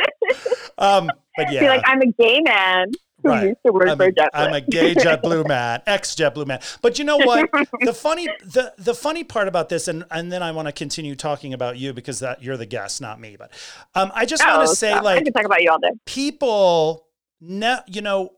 Um, 0.77 1.11
but 1.35 1.51
yeah, 1.51 1.59
Be 1.61 1.67
like, 1.67 1.81
I'm 1.85 2.01
a 2.01 2.11
gay 2.13 2.39
man 2.41 2.91
Right. 3.23 3.47
used 3.49 3.59
to 3.65 3.71
work 3.73 3.87
I'm 3.89 3.97
for 3.97 4.05
a, 4.05 4.11
JetBlue. 4.11 4.29
I'm 4.33 4.53
a 4.53 4.61
gay 4.61 4.95
JetBlue 4.95 5.47
man, 5.47 5.81
ex 5.87 6.15
JetBlue 6.15 6.47
man. 6.47 6.59
But 6.81 6.97
you 6.99 7.05
know 7.05 7.17
what? 7.17 7.49
the 7.81 7.93
funny 7.93 8.27
the 8.43 8.73
the 8.77 8.93
funny 8.93 9.23
part 9.23 9.47
about 9.47 9.69
this, 9.69 9.87
and 9.87 10.05
and 10.11 10.31
then 10.31 10.41
I 10.43 10.51
want 10.51 10.67
to 10.67 10.71
continue 10.71 11.15
talking 11.15 11.53
about 11.53 11.77
you 11.77 11.93
because 11.93 12.19
that 12.19 12.41
you're 12.43 12.57
the 12.57 12.65
guest, 12.65 13.01
not 13.01 13.19
me. 13.19 13.35
But 13.37 13.51
um, 13.95 14.11
I 14.15 14.25
just 14.25 14.43
want 14.45 14.59
Oh, 14.59 14.61
to 14.61 14.75
say, 14.75 14.89
stop. 14.91 15.01
I 15.01 15.05
like, 15.15 15.23
can 15.23 15.33
talk 15.33 15.45
about 15.45 15.61
you 15.61 15.69
all 15.71 15.79
day. 15.79 15.91
people, 16.05 17.07
ne- 17.41 17.81
you 17.87 18.01
know. 18.01 18.33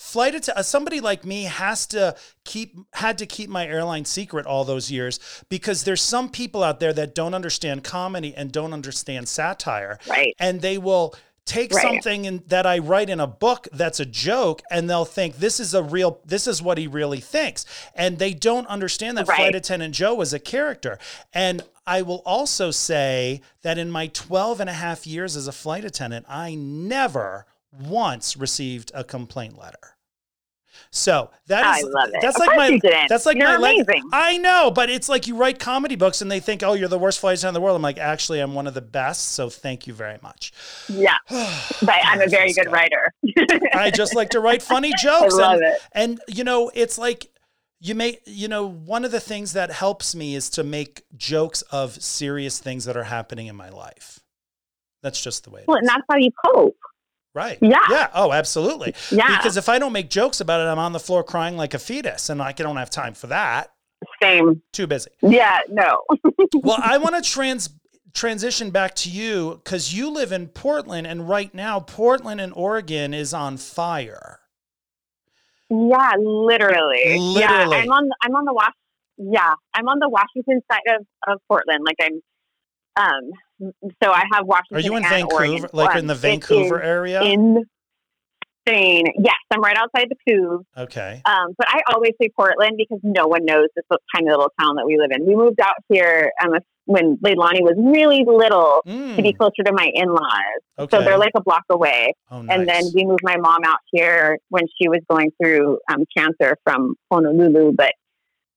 Flight 0.00 0.36
att- 0.48 0.64
somebody 0.64 1.00
like 1.00 1.24
me 1.24 1.42
has 1.42 1.84
to 1.88 2.14
keep 2.44 2.76
had 2.92 3.18
to 3.18 3.26
keep 3.26 3.50
my 3.50 3.66
airline 3.66 4.04
secret 4.04 4.46
all 4.46 4.64
those 4.64 4.92
years 4.92 5.18
because 5.48 5.82
there's 5.82 6.00
some 6.00 6.28
people 6.28 6.62
out 6.62 6.78
there 6.78 6.92
that 6.92 7.16
don't 7.16 7.34
understand 7.34 7.82
comedy 7.82 8.32
and 8.36 8.52
don't 8.52 8.72
understand 8.72 9.28
satire 9.28 9.98
Right. 10.08 10.36
and 10.38 10.60
they 10.60 10.78
will 10.78 11.16
take 11.48 11.72
Right. 11.72 11.82
something 11.82 12.26
in, 12.26 12.42
that 12.48 12.66
I 12.66 12.78
write 12.78 13.08
in 13.08 13.18
a 13.20 13.26
book 13.26 13.66
that's 13.72 13.98
a 13.98 14.04
joke 14.04 14.60
and 14.70 14.88
they'll 14.88 15.04
think 15.06 15.36
this 15.38 15.58
is 15.58 15.72
a 15.74 15.82
real 15.82 16.20
this 16.24 16.46
is 16.46 16.60
what 16.62 16.76
he 16.78 16.86
really 16.86 17.20
thinks 17.20 17.64
and 17.94 18.18
they 18.18 18.34
don't 18.34 18.66
understand 18.68 19.16
that 19.16 19.26
Right. 19.26 19.36
flight 19.36 19.54
attendant 19.54 19.94
Joe 19.94 20.14
was 20.14 20.32
a 20.34 20.38
character 20.38 20.98
and 21.32 21.62
I 21.86 22.02
will 22.02 22.22
also 22.26 22.70
say 22.70 23.40
that 23.62 23.78
in 23.78 23.90
my 23.90 24.08
12 24.08 24.60
and 24.60 24.68
a 24.68 24.74
half 24.74 25.06
years 25.06 25.36
as 25.36 25.48
a 25.48 25.52
flight 25.52 25.84
attendant 25.84 26.26
I 26.28 26.54
never 26.54 27.46
once 27.72 28.36
received 28.36 28.90
a 28.94 29.02
complaint 29.04 29.58
letter 29.58 29.96
so 30.90 31.30
that 31.46 31.64
I 31.64 31.80
love 31.82 32.08
it. 32.12 32.20
that's 32.22 32.38
like 32.38 32.56
my 32.56 32.80
that's 33.08 33.26
like 33.26 33.36
You're 33.36 33.48
my 33.48 33.56
leg- 33.56 33.86
I 34.12 34.38
know, 34.38 34.70
but 34.70 34.88
it's 34.90 35.08
like 35.08 35.26
you 35.26 35.36
write 35.36 35.58
comedy 35.58 35.96
books 35.96 36.22
and 36.22 36.30
they 36.30 36.40
think, 36.40 36.62
oh, 36.62 36.72
you're 36.72 36.88
the 36.88 36.98
worst 36.98 37.20
flight 37.20 37.38
attendant 37.38 37.56
in 37.56 37.60
the 37.60 37.64
world. 37.64 37.76
I'm 37.76 37.82
like, 37.82 37.98
actually, 37.98 38.40
I'm 38.40 38.54
one 38.54 38.66
of 38.66 38.74
the 38.74 38.80
best. 38.80 39.32
So 39.32 39.50
thank 39.50 39.86
you 39.86 39.92
very 39.92 40.18
much. 40.22 40.52
Yeah. 40.88 41.16
But 41.80 41.96
I'm 42.04 42.20
a 42.20 42.26
very 42.26 42.52
good 42.52 42.66
guy. 42.66 42.72
writer. 42.72 43.14
I 43.74 43.90
just 43.90 44.14
like 44.14 44.30
to 44.30 44.40
write 44.40 44.62
funny 44.62 44.92
I 44.92 44.96
jokes. 45.02 45.34
love 45.36 45.54
and, 45.54 45.62
it. 45.64 45.78
and 45.92 46.20
you 46.28 46.42
know, 46.44 46.70
it's 46.74 46.98
like 46.98 47.30
you 47.80 47.94
may, 47.94 48.18
you 48.26 48.48
know, 48.48 48.66
one 48.66 49.04
of 49.04 49.12
the 49.12 49.20
things 49.20 49.52
that 49.52 49.70
helps 49.70 50.14
me 50.14 50.34
is 50.34 50.50
to 50.50 50.64
make 50.64 51.04
jokes 51.16 51.62
of 51.70 52.02
serious 52.02 52.58
things 52.58 52.84
that 52.86 52.96
are 52.96 53.04
happening 53.04 53.46
in 53.46 53.54
my 53.54 53.68
life. 53.68 54.20
That's 55.02 55.22
just 55.22 55.44
the 55.44 55.50
way. 55.50 55.64
Well, 55.68 55.76
and 55.78 55.86
that's 55.88 56.02
how 56.10 56.16
you 56.16 56.30
cope. 56.44 56.76
Right. 57.38 57.56
Yeah. 57.62 57.78
Yeah. 57.88 58.08
Oh, 58.14 58.32
absolutely. 58.32 58.96
Yeah. 59.12 59.36
Because 59.36 59.56
if 59.56 59.68
I 59.68 59.78
don't 59.78 59.92
make 59.92 60.10
jokes 60.10 60.40
about 60.40 60.60
it, 60.60 60.64
I'm 60.64 60.80
on 60.80 60.92
the 60.92 60.98
floor 60.98 61.22
crying 61.22 61.56
like 61.56 61.72
a 61.72 61.78
fetus, 61.78 62.30
and 62.30 62.40
like 62.40 62.58
I 62.58 62.64
don't 62.64 62.78
have 62.78 62.90
time 62.90 63.14
for 63.14 63.28
that. 63.28 63.70
Same. 64.20 64.60
Too 64.72 64.88
busy. 64.88 65.12
Yeah. 65.22 65.60
No. 65.68 66.02
well, 66.64 66.80
I 66.82 66.98
want 66.98 67.14
to 67.14 67.22
trans 67.22 67.70
transition 68.12 68.70
back 68.70 68.96
to 68.96 69.08
you 69.08 69.60
because 69.62 69.94
you 69.94 70.10
live 70.10 70.32
in 70.32 70.48
Portland, 70.48 71.06
and 71.06 71.28
right 71.28 71.54
now, 71.54 71.78
Portland 71.78 72.40
and 72.40 72.52
Oregon 72.54 73.14
is 73.14 73.32
on 73.32 73.56
fire. 73.56 74.40
Yeah, 75.70 76.14
literally. 76.18 77.18
Literally. 77.20 77.76
Yeah, 77.76 77.82
I'm 77.82 77.92
on. 77.92 78.10
I'm 78.20 78.34
on 78.34 78.46
the 78.46 78.52
Wash. 78.52 78.72
Yeah, 79.16 79.54
I'm 79.74 79.86
on 79.86 80.00
the 80.00 80.08
Washington 80.08 80.60
side 80.68 80.80
of, 80.88 81.06
of 81.28 81.40
Portland. 81.46 81.84
Like 81.86 81.98
I'm. 82.02 82.20
Um. 82.96 83.30
So 83.60 84.12
I 84.12 84.24
have 84.32 84.46
Washington. 84.46 84.76
Are 84.76 84.80
you 84.80 84.96
in 84.96 85.02
Vancouver? 85.02 85.34
Oregon. 85.34 85.70
Like 85.72 85.90
Um, 85.92 85.98
in 85.98 86.06
the 86.06 86.14
Vancouver 86.14 86.80
area? 86.82 87.22
In 87.22 87.64
Insane. 88.66 89.04
Yes, 89.18 89.34
I'm 89.50 89.62
right 89.62 89.76
outside 89.78 90.08
the 90.10 90.16
Couve. 90.28 90.60
okay. 90.76 91.22
Um, 91.24 91.54
but 91.56 91.66
I 91.70 91.80
always 91.92 92.12
say 92.20 92.28
Portland 92.36 92.74
because 92.76 92.98
no 93.02 93.26
one 93.26 93.44
knows 93.46 93.68
this 93.74 93.84
tiny 94.14 94.28
little 94.28 94.52
town 94.60 94.76
that 94.76 94.84
we 94.84 94.98
live 94.98 95.10
in. 95.10 95.26
We 95.26 95.34
moved 95.36 95.58
out 95.60 95.76
here 95.88 96.30
um, 96.44 96.52
when 96.84 97.16
Leilani 97.24 97.62
was 97.62 97.74
really 97.78 98.24
little 98.26 98.82
to 98.84 99.22
be 99.22 99.32
Mm, 99.32 99.38
closer 99.38 99.62
to 99.64 99.72
my 99.72 99.90
in-laws. 99.94 100.60
okay. 100.80 100.96
So 100.96 101.02
they're 101.02 101.16
like 101.18 101.32
a 101.34 101.40
block 101.40 101.62
away. 101.70 102.12
oh, 102.30 102.42
nice. 102.42 102.58
And 102.58 102.68
then 102.68 102.82
we 102.94 103.06
moved 103.06 103.22
my 103.22 103.38
mom 103.38 103.60
out 103.64 103.78
here 103.90 104.36
when 104.50 104.64
she 104.80 104.88
was 104.88 105.00
going 105.10 105.30
through 105.42 105.78
um, 105.90 106.04
cancer 106.14 106.58
from 106.64 106.94
Honolulu. 107.10 107.72
But 107.74 107.92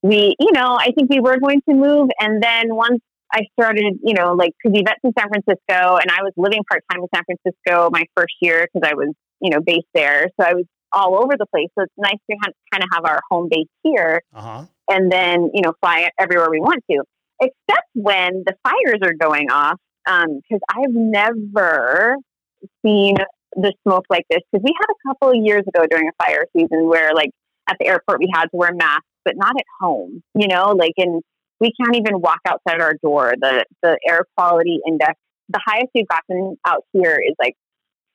we, 0.02 0.36
you 0.40 0.52
know, 0.52 0.76
I 0.78 0.92
think 0.94 1.10
we 1.10 1.22
were 1.22 1.40
going 1.40 1.62
to 1.70 1.74
move. 1.74 2.10
And 2.20 2.44
then 2.44 2.76
once 2.76 3.00
I 3.34 3.41
started, 3.60 4.00
you 4.04 4.13
know, 4.13 4.34
like, 4.34 4.52
because 4.62 4.80
Yvette's 4.80 5.00
in 5.04 5.13
San 5.17 5.30
Francisco 5.30 5.98
and 5.98 6.12
I 6.12 6.22
was 6.22 6.34
living 6.38 6.63
part 6.70 6.84
time 6.91 7.02
in 7.02 7.08
San 7.13 7.24
Francisco 7.24 7.89
my 7.91 8.04
first 8.15 8.36
year 8.41 8.67
because 8.72 8.89
I 8.89 8.94
was, 8.94 9.13
you 9.39 9.50
know, 9.50 9.60
based 9.65 9.88
there. 9.94 10.28
So 10.39 10.46
I 10.46 10.54
was 10.54 10.65
all 10.91 11.15
over 11.15 11.34
the 11.38 11.46
place. 11.48 11.70
So 11.78 11.84
it's 11.84 11.94
nice 11.98 12.20
to 12.30 12.38
ha- 12.41 12.52
kind 12.74 12.84
of 12.84 12.89
have 12.94 13.06
our 13.06 13.22
home 13.30 13.48
base 13.50 13.67
here 13.84 14.22
uh 14.36 14.41
huh. 14.41 14.65
and 14.89 15.12
then, 15.12 15.50
you 15.54 15.62
know, 15.62 15.74
fly 15.82 16.10
everywhere 16.20 16.50
we 16.50 16.60
want 16.60 16.84
to, 16.91 17.04
except 17.41 17.88
when 17.94 18.44
the 18.46 18.54
fires 18.63 19.00
are 19.04 19.13
going 19.13 19.50
off. 19.50 19.80
Because 20.04 20.60
I've 20.70 20.94
never 20.94 22.17
seen 22.84 23.15
the 23.56 23.72
smoke 23.84 24.06
like 24.10 24.26
this. 24.30 24.39
Because 24.52 24.63
we 24.63 24.74
had 24.76 24.88
a 24.89 25.08
couple 25.08 25.30
of 25.30 25.36
years 25.36 25.62
ago 25.67 25.86
during 25.89 26.10
a 26.10 26.24
fire 26.24 26.46
season 26.58 26.88
where, 26.89 27.13
like, 27.13 27.30
at 27.70 27.78
the 27.80 27.86
airport 27.86 28.20
we 28.20 28.28
had 28.34 28.46
to 28.46 28.58
wear 28.58 28.74
masks, 28.74 29.06
but 29.24 29.36
not 29.38 29.52
at 29.56 29.65
home. 29.80 30.24
You 30.34 30.48
know, 30.48 30.72
like, 30.72 30.94
and 30.98 31.22
we 31.62 31.71
can't 31.80 31.95
even 31.95 32.19
walk 32.19 32.39
outside 32.45 32.82
our 32.82 32.95
door. 33.02 33.34
The 33.39 33.63
the 33.82 33.97
air 34.08 34.26
quality 34.36 34.80
index, 34.86 35.13
the 35.47 35.62
highest 35.65 35.88
we've 35.95 36.08
gotten 36.08 36.58
out 36.67 36.84
here 36.91 37.17
is 37.26 37.36
like 37.39 37.56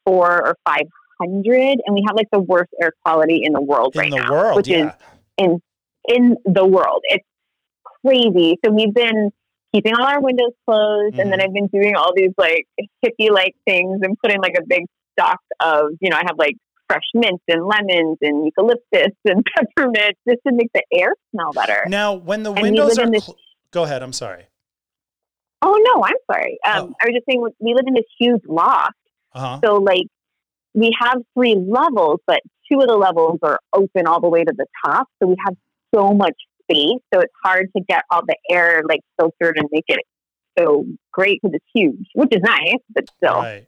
four 0.05 0.47
or 0.47 0.57
five 0.69 0.87
hundred, 1.21 1.79
and 1.87 1.95
we 1.95 2.05
have 2.07 2.17
like 2.17 2.29
the 2.31 2.41
worst 2.41 2.71
air 2.83 2.93
quality 3.05 3.41
in 3.43 3.53
the 3.55 3.63
world 3.63 3.95
In 3.95 4.01
right 4.01 4.11
the 4.11 4.17
now, 4.19 4.33
world, 4.33 4.57
which 4.57 4.69
yeah. 4.69 4.89
is 4.89 4.93
in 5.39 5.61
in 6.09 6.37
the 6.45 6.67
world. 6.67 7.01
It's 7.05 7.25
crazy. 8.05 8.59
So 8.65 8.73
we've 8.73 8.93
been 8.93 9.31
keeping 9.73 9.95
all 9.95 10.05
our 10.07 10.21
windows 10.21 10.53
closed, 10.69 11.19
and 11.19 11.33
then 11.33 11.39
Mhm. 11.39 11.45
I've 11.45 11.53
been 11.55 11.67
doing 11.69 11.95
all 11.97 12.13
these 12.15 12.33
like 12.37 12.67
hippie 13.05 13.31
like 13.31 13.55
things 13.67 14.01
and 14.03 14.17
putting 14.23 14.41
like 14.43 14.55
a 14.59 14.65
big 14.67 14.85
stock 15.19 15.41
of 15.61 15.91
you 16.01 16.11
know 16.11 16.17
I 16.17 16.23
have 16.27 16.37
like 16.37 16.57
fresh 16.89 17.03
mint 17.15 17.41
and 17.49 17.65
lemons 17.67 18.19
and 18.21 18.45
eucalyptus 18.45 19.13
and 19.25 19.45
peppermint 19.57 20.17
just 20.29 20.41
to 20.47 20.53
make 20.53 20.71
the 20.75 20.83
air 20.93 21.13
smell 21.35 21.53
better. 21.53 21.85
Now, 21.89 22.15
when 22.15 22.43
the 22.43 22.53
windows 22.53 22.99
are, 22.99 23.11
this- 23.11 23.25
cl- 23.25 23.37
go 23.71 23.85
ahead. 23.85 24.03
I'm 24.03 24.13
sorry. 24.13 24.47
Oh 25.63 25.75
no, 25.95 26.05
I'm 26.05 26.15
sorry. 26.31 26.59
Um, 26.67 26.73
Oh. 26.91 26.95
I 27.01 27.07
was 27.07 27.15
just 27.15 27.25
saying 27.29 27.43
we 27.61 27.75
live 27.75 27.85
in 27.87 27.95
this 27.95 28.05
huge 28.19 28.43
loft, 28.47 28.93
Uh 29.33 29.41
huh. 29.41 29.61
so 29.65 29.75
like 29.77 30.07
we 30.75 30.91
have 31.01 31.19
three 31.35 31.57
levels, 31.57 32.21
but 32.27 32.41
two 32.71 32.79
of 32.81 32.87
the 32.89 32.97
levels 32.97 33.39
are 33.43 33.59
open 33.73 34.07
all 34.07 34.21
the 34.21 34.29
way 34.29 34.45
to 34.45 34.53
the 34.57 34.67
top, 34.85 35.09
so 35.21 35.29
we 35.29 35.37
have 35.47 35.57
so 35.95 36.13
much 36.13 36.35
space. 36.63 37.01
So 37.13 37.21
it's 37.21 37.33
hard 37.43 37.69
to 37.77 37.83
get 37.89 38.03
all 38.11 38.23
the 38.27 38.37
air 38.51 38.83
like 38.87 39.01
filtered 39.19 39.57
and 39.57 39.69
make 39.73 39.85
it 39.89 40.01
so 40.59 40.85
great 41.13 41.41
because 41.43 41.55
it's 41.55 41.65
huge, 41.75 42.07
which 42.15 42.29
is 42.33 42.43
nice, 42.43 42.81
but 42.95 43.05
still. 43.17 43.37
Right. 43.37 43.67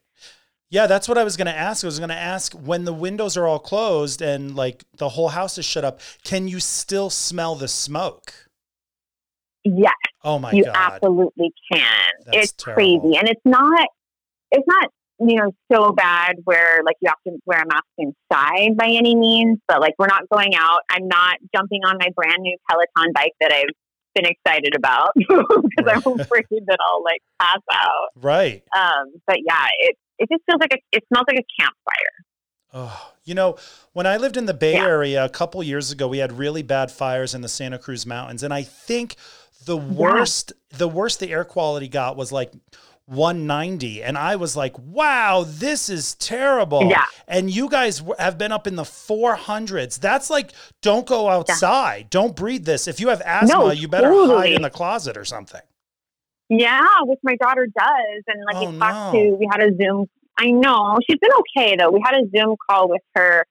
Yeah, 0.70 0.86
that's 0.86 1.08
what 1.08 1.16
I 1.16 1.24
was 1.24 1.36
going 1.36 1.46
to 1.46 1.56
ask. 1.56 1.82
I 1.84 1.86
was 1.86 1.98
going 1.98 2.10
to 2.10 2.14
ask 2.14 2.52
when 2.52 2.84
the 2.84 2.92
windows 2.92 3.36
are 3.36 3.46
all 3.46 3.58
closed 3.58 4.20
and 4.20 4.54
like 4.54 4.84
the 4.98 5.10
whole 5.10 5.28
house 5.28 5.56
is 5.56 5.64
shut 5.64 5.84
up, 5.84 6.00
can 6.24 6.46
you 6.46 6.60
still 6.60 7.08
smell 7.08 7.54
the 7.54 7.68
smoke? 7.68 8.34
Yes, 9.64 9.94
Oh 10.24 10.38
my 10.38 10.52
you 10.52 10.64
God. 10.64 10.74
You 10.74 10.80
absolutely 10.80 11.52
can. 11.72 11.82
That's 12.26 12.36
it's 12.36 12.52
terrible. 12.52 13.00
crazy, 13.00 13.18
and 13.18 13.28
it's 13.28 13.40
not. 13.44 13.88
It's 14.50 14.66
not 14.66 14.90
you 15.20 15.36
know 15.36 15.52
so 15.72 15.92
bad 15.92 16.36
where 16.44 16.80
like 16.84 16.96
you 17.00 17.08
have 17.08 17.22
to 17.26 17.38
wear 17.46 17.62
a 17.62 17.66
mask 17.66 17.84
inside 17.98 18.76
by 18.76 18.86
any 18.86 19.14
means, 19.14 19.58
but 19.68 19.80
like 19.80 19.94
we're 19.98 20.06
not 20.06 20.22
going 20.32 20.54
out. 20.54 20.80
I'm 20.90 21.06
not 21.08 21.38
jumping 21.54 21.80
on 21.84 21.96
my 21.98 22.08
brand 22.14 22.38
new 22.40 22.56
Peloton 22.68 23.12
bike 23.14 23.32
that 23.40 23.52
I've 23.52 23.74
been 24.14 24.26
excited 24.26 24.74
about 24.74 25.10
because 25.16 25.86
I'm 25.86 25.98
afraid 26.20 26.46
that 26.66 26.78
I'll 26.80 27.04
like 27.04 27.22
pass 27.40 27.60
out. 27.72 28.08
Right. 28.16 28.64
Um, 28.76 29.12
but 29.26 29.36
yeah, 29.46 29.66
it 29.80 29.96
it 30.18 30.28
just 30.30 30.42
feels 30.46 30.60
like 30.60 30.72
a, 30.72 30.78
it 30.92 31.04
smells 31.12 31.26
like 31.28 31.38
a 31.38 31.62
campfire. 31.62 32.24
Oh, 32.74 33.12
you 33.24 33.34
know, 33.34 33.56
when 33.92 34.06
I 34.06 34.18
lived 34.18 34.36
in 34.36 34.46
the 34.46 34.54
Bay 34.54 34.74
Yeah. 34.74 34.86
Area 34.86 35.24
a 35.24 35.28
couple 35.30 35.62
years 35.62 35.90
ago, 35.90 36.06
we 36.08 36.18
had 36.18 36.32
really 36.32 36.62
bad 36.62 36.90
fires 36.90 37.34
in 37.34 37.40
the 37.40 37.48
Santa 37.48 37.78
Cruz 37.78 38.04
Mountains, 38.04 38.42
and 38.42 38.52
I 38.52 38.62
think 38.62 39.16
the 39.64 39.76
worst, 39.76 40.52
the 40.70 40.88
worst 40.88 41.20
the 41.20 41.30
air 41.32 41.44
quality 41.44 41.88
got 41.88 42.16
was 42.16 42.30
like 42.30 42.52
190, 43.06 44.02
and 44.02 44.18
I 44.18 44.36
was 44.36 44.54
like, 44.54 44.78
"Wow, 44.78 45.44
this 45.46 45.88
is 45.88 46.14
terrible." 46.16 46.90
Yeah. 46.90 47.04
And 47.26 47.50
you 47.50 47.70
guys 47.70 48.02
have 48.18 48.36
been 48.36 48.52
up 48.52 48.66
in 48.66 48.76
the 48.76 48.84
400s. 48.84 49.98
That's 49.98 50.28
like, 50.28 50.52
don't 50.82 51.06
go 51.06 51.28
outside, 51.28 52.10
don't 52.10 52.36
breathe 52.36 52.66
this. 52.66 52.86
If 52.86 53.00
you 53.00 53.08
have 53.08 53.22
asthma, 53.24 53.54
No, 53.54 53.70
you 53.70 53.88
better 53.88 54.12
hide 54.12 54.52
in 54.52 54.62
the 54.62 54.70
closet 54.70 55.16
or 55.16 55.24
something. 55.24 55.62
Yeah, 56.48 56.80
which 57.02 57.18
my 57.22 57.36
daughter 57.36 57.66
does, 57.66 58.22
and 58.26 58.42
like 58.46 58.56
Oh, 58.56 58.60
we 58.60 58.78
talked 58.80 59.12
no. 59.12 59.12
to, 59.12 59.36
we 59.38 59.48
had 59.50 59.60
a 59.62 59.70
Zoom. 59.76 60.06
I 60.38 60.50
know 60.50 60.96
she's 61.08 61.18
been 61.20 61.32
okay 61.40 61.76
though. 61.76 61.90
We 61.90 62.00
had 62.04 62.14
a 62.14 62.22
Zoom 62.34 62.56
call 62.70 62.88
with 62.88 63.02
her, 63.16 63.44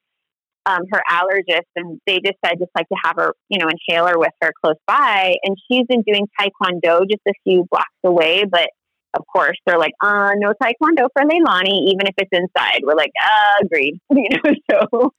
um, 0.65 0.81
her 0.91 1.01
allergist, 1.11 1.67
and 1.75 1.99
they 2.07 2.19
just 2.19 2.37
said 2.43 2.55
just 2.59 2.71
like 2.75 2.87
to 2.89 2.95
have 3.05 3.15
her, 3.17 3.33
you 3.49 3.59
know, 3.59 3.67
inhaler 3.69 4.17
with 4.17 4.31
her 4.41 4.51
close 4.63 4.77
by. 4.87 5.35
And 5.43 5.55
she's 5.69 5.85
been 5.87 6.01
doing 6.01 6.27
taekwondo 6.39 7.01
just 7.09 7.21
a 7.27 7.33
few 7.43 7.67
blocks 7.69 7.85
away, 8.03 8.45
but 8.45 8.69
of 9.13 9.23
course 9.31 9.57
they're 9.65 9.79
like, 9.79 9.93
uh, 10.03 10.31
no 10.35 10.53
taekwondo 10.61 11.07
for 11.13 11.23
Leilani, 11.23 11.89
even 11.91 12.07
if 12.07 12.13
it's 12.17 12.29
inside. 12.31 12.81
We're 12.83 12.95
like, 12.95 13.11
uh, 13.23 13.65
agreed. 13.65 13.99
You 14.11 14.29
know, 14.29 14.53
so 14.91 15.13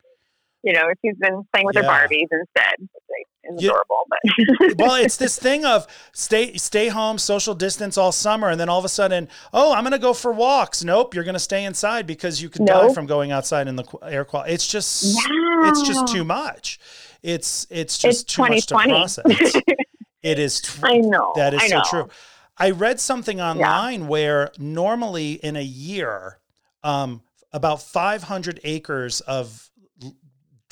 you 0.65 0.73
know, 0.73 0.89
she's 1.05 1.15
been 1.19 1.43
playing 1.53 1.67
with 1.67 1.77
Yeah. 1.77 1.83
her 1.83 1.89
Barbies 2.09 2.27
instead. 2.33 2.75
Like, 2.81 3.27
it's 3.49 3.63
You- 3.63 3.71
adorable, 3.71 3.97
but 4.09 4.79
well, 4.79 4.95
it's 4.95 5.17
this 5.17 5.39
thing 5.47 5.65
of 5.65 5.87
stay 6.13 6.55
stay 6.57 6.89
home, 6.89 7.19
social 7.19 7.55
distance 7.55 7.97
all 7.99 8.13
summer, 8.13 8.49
and 8.51 8.61
then 8.61 8.69
all 8.69 8.79
of 8.79 8.85
a 8.85 8.89
sudden, 8.89 9.29
oh, 9.53 9.73
I'm 9.73 9.83
going 9.85 9.93
to 9.93 9.99
go 9.99 10.13
for 10.13 10.33
walks. 10.33 10.85
Nope, 10.85 11.15
you're 11.15 11.25
going 11.25 11.35
to 11.35 11.39
stay 11.41 11.65
inside 11.65 12.07
because 12.07 12.41
you 12.43 12.49
could 12.49 12.67
die 12.67 12.93
from 12.93 13.07
going 13.07 13.33
outside 13.33 13.69
in 13.69 13.77
the 13.77 13.85
air 14.03 14.25
quality. 14.25 14.53
It's 14.53 14.67
just 14.67 15.05
yeah, 15.05 15.69
it's 15.71 15.83
just 15.83 16.09
too 16.09 16.25
much. 16.25 16.79
It's 17.23 17.67
it's 17.71 17.99
just 17.99 18.23
It's 18.23 18.35
too 18.35 18.43
much 18.43 18.67
to 18.67 18.75
process. 18.77 19.25
it 20.23 20.39
is. 20.39 20.61
Tr- 20.61 20.87
I 20.87 20.97
know. 20.99 21.33
that 21.37 21.55
is 21.55 21.63
I 21.63 21.69
so 21.69 21.83
true. 21.89 22.09
I 22.57 22.71
read 22.71 23.01
something 23.01 23.41
online 23.41 24.09
where 24.09 24.51
normally 24.59 25.35
in 25.35 25.57
a 25.57 25.63
year, 25.63 26.39
um, 26.83 27.23
about 27.53 27.83
500 27.83 28.61
acres 28.65 29.21
of 29.23 29.68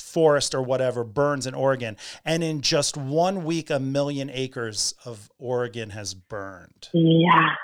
forest 0.07 0.55
or 0.55 0.61
whatever 0.61 1.03
burns 1.03 1.45
in 1.45 1.53
Oregon, 1.53 1.97
and 2.25 2.43
in 2.43 2.61
just 2.61 2.97
one 2.97 3.43
week, 3.43 3.69
a 3.69 3.79
million 3.79 4.29
acres 4.31 4.93
of 5.05 5.29
Oregon 5.37 5.91
has 5.91 6.13
burned. 6.13 6.89
Yeah. 6.93 7.55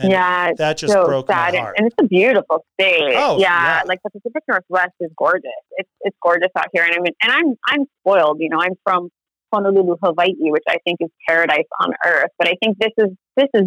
And 0.00 0.12
yeah. 0.12 0.52
that 0.56 0.78
just 0.78 0.92
so 0.92 1.04
broke 1.04 1.28
sad. 1.28 1.52
my 1.52 1.60
heart. 1.60 1.74
And 1.78 1.86
it's 1.86 1.96
a 2.00 2.06
beautiful 2.06 2.64
state. 2.74 3.14
Oh, 3.16 3.38
yeah, 3.38 3.78
yeah. 3.78 3.82
Like 3.86 4.00
the 4.02 4.10
Pacific 4.10 4.42
Northwest 4.48 4.92
is 5.00 5.10
gorgeous. 5.16 5.50
It's 5.72 5.90
it's 6.00 6.16
gorgeous 6.22 6.48
out 6.56 6.68
here. 6.72 6.84
And 6.84 6.94
I 6.94 7.00
mean 7.00 7.12
and 7.22 7.32
I'm 7.32 7.56
I'm 7.68 7.86
spoiled, 8.00 8.38
you 8.40 8.48
know, 8.48 8.58
I'm 8.60 8.74
from 8.82 9.10
Honolulu, 9.52 9.96
Hawaii, 10.02 10.34
which 10.38 10.64
I 10.68 10.76
think 10.84 10.98
is 11.00 11.10
paradise 11.28 11.66
on 11.80 11.92
earth. 12.06 12.30
But 12.38 12.48
I 12.48 12.54
think 12.62 12.78
this 12.78 12.92
is 12.96 13.08
this 13.36 13.48
is 13.54 13.64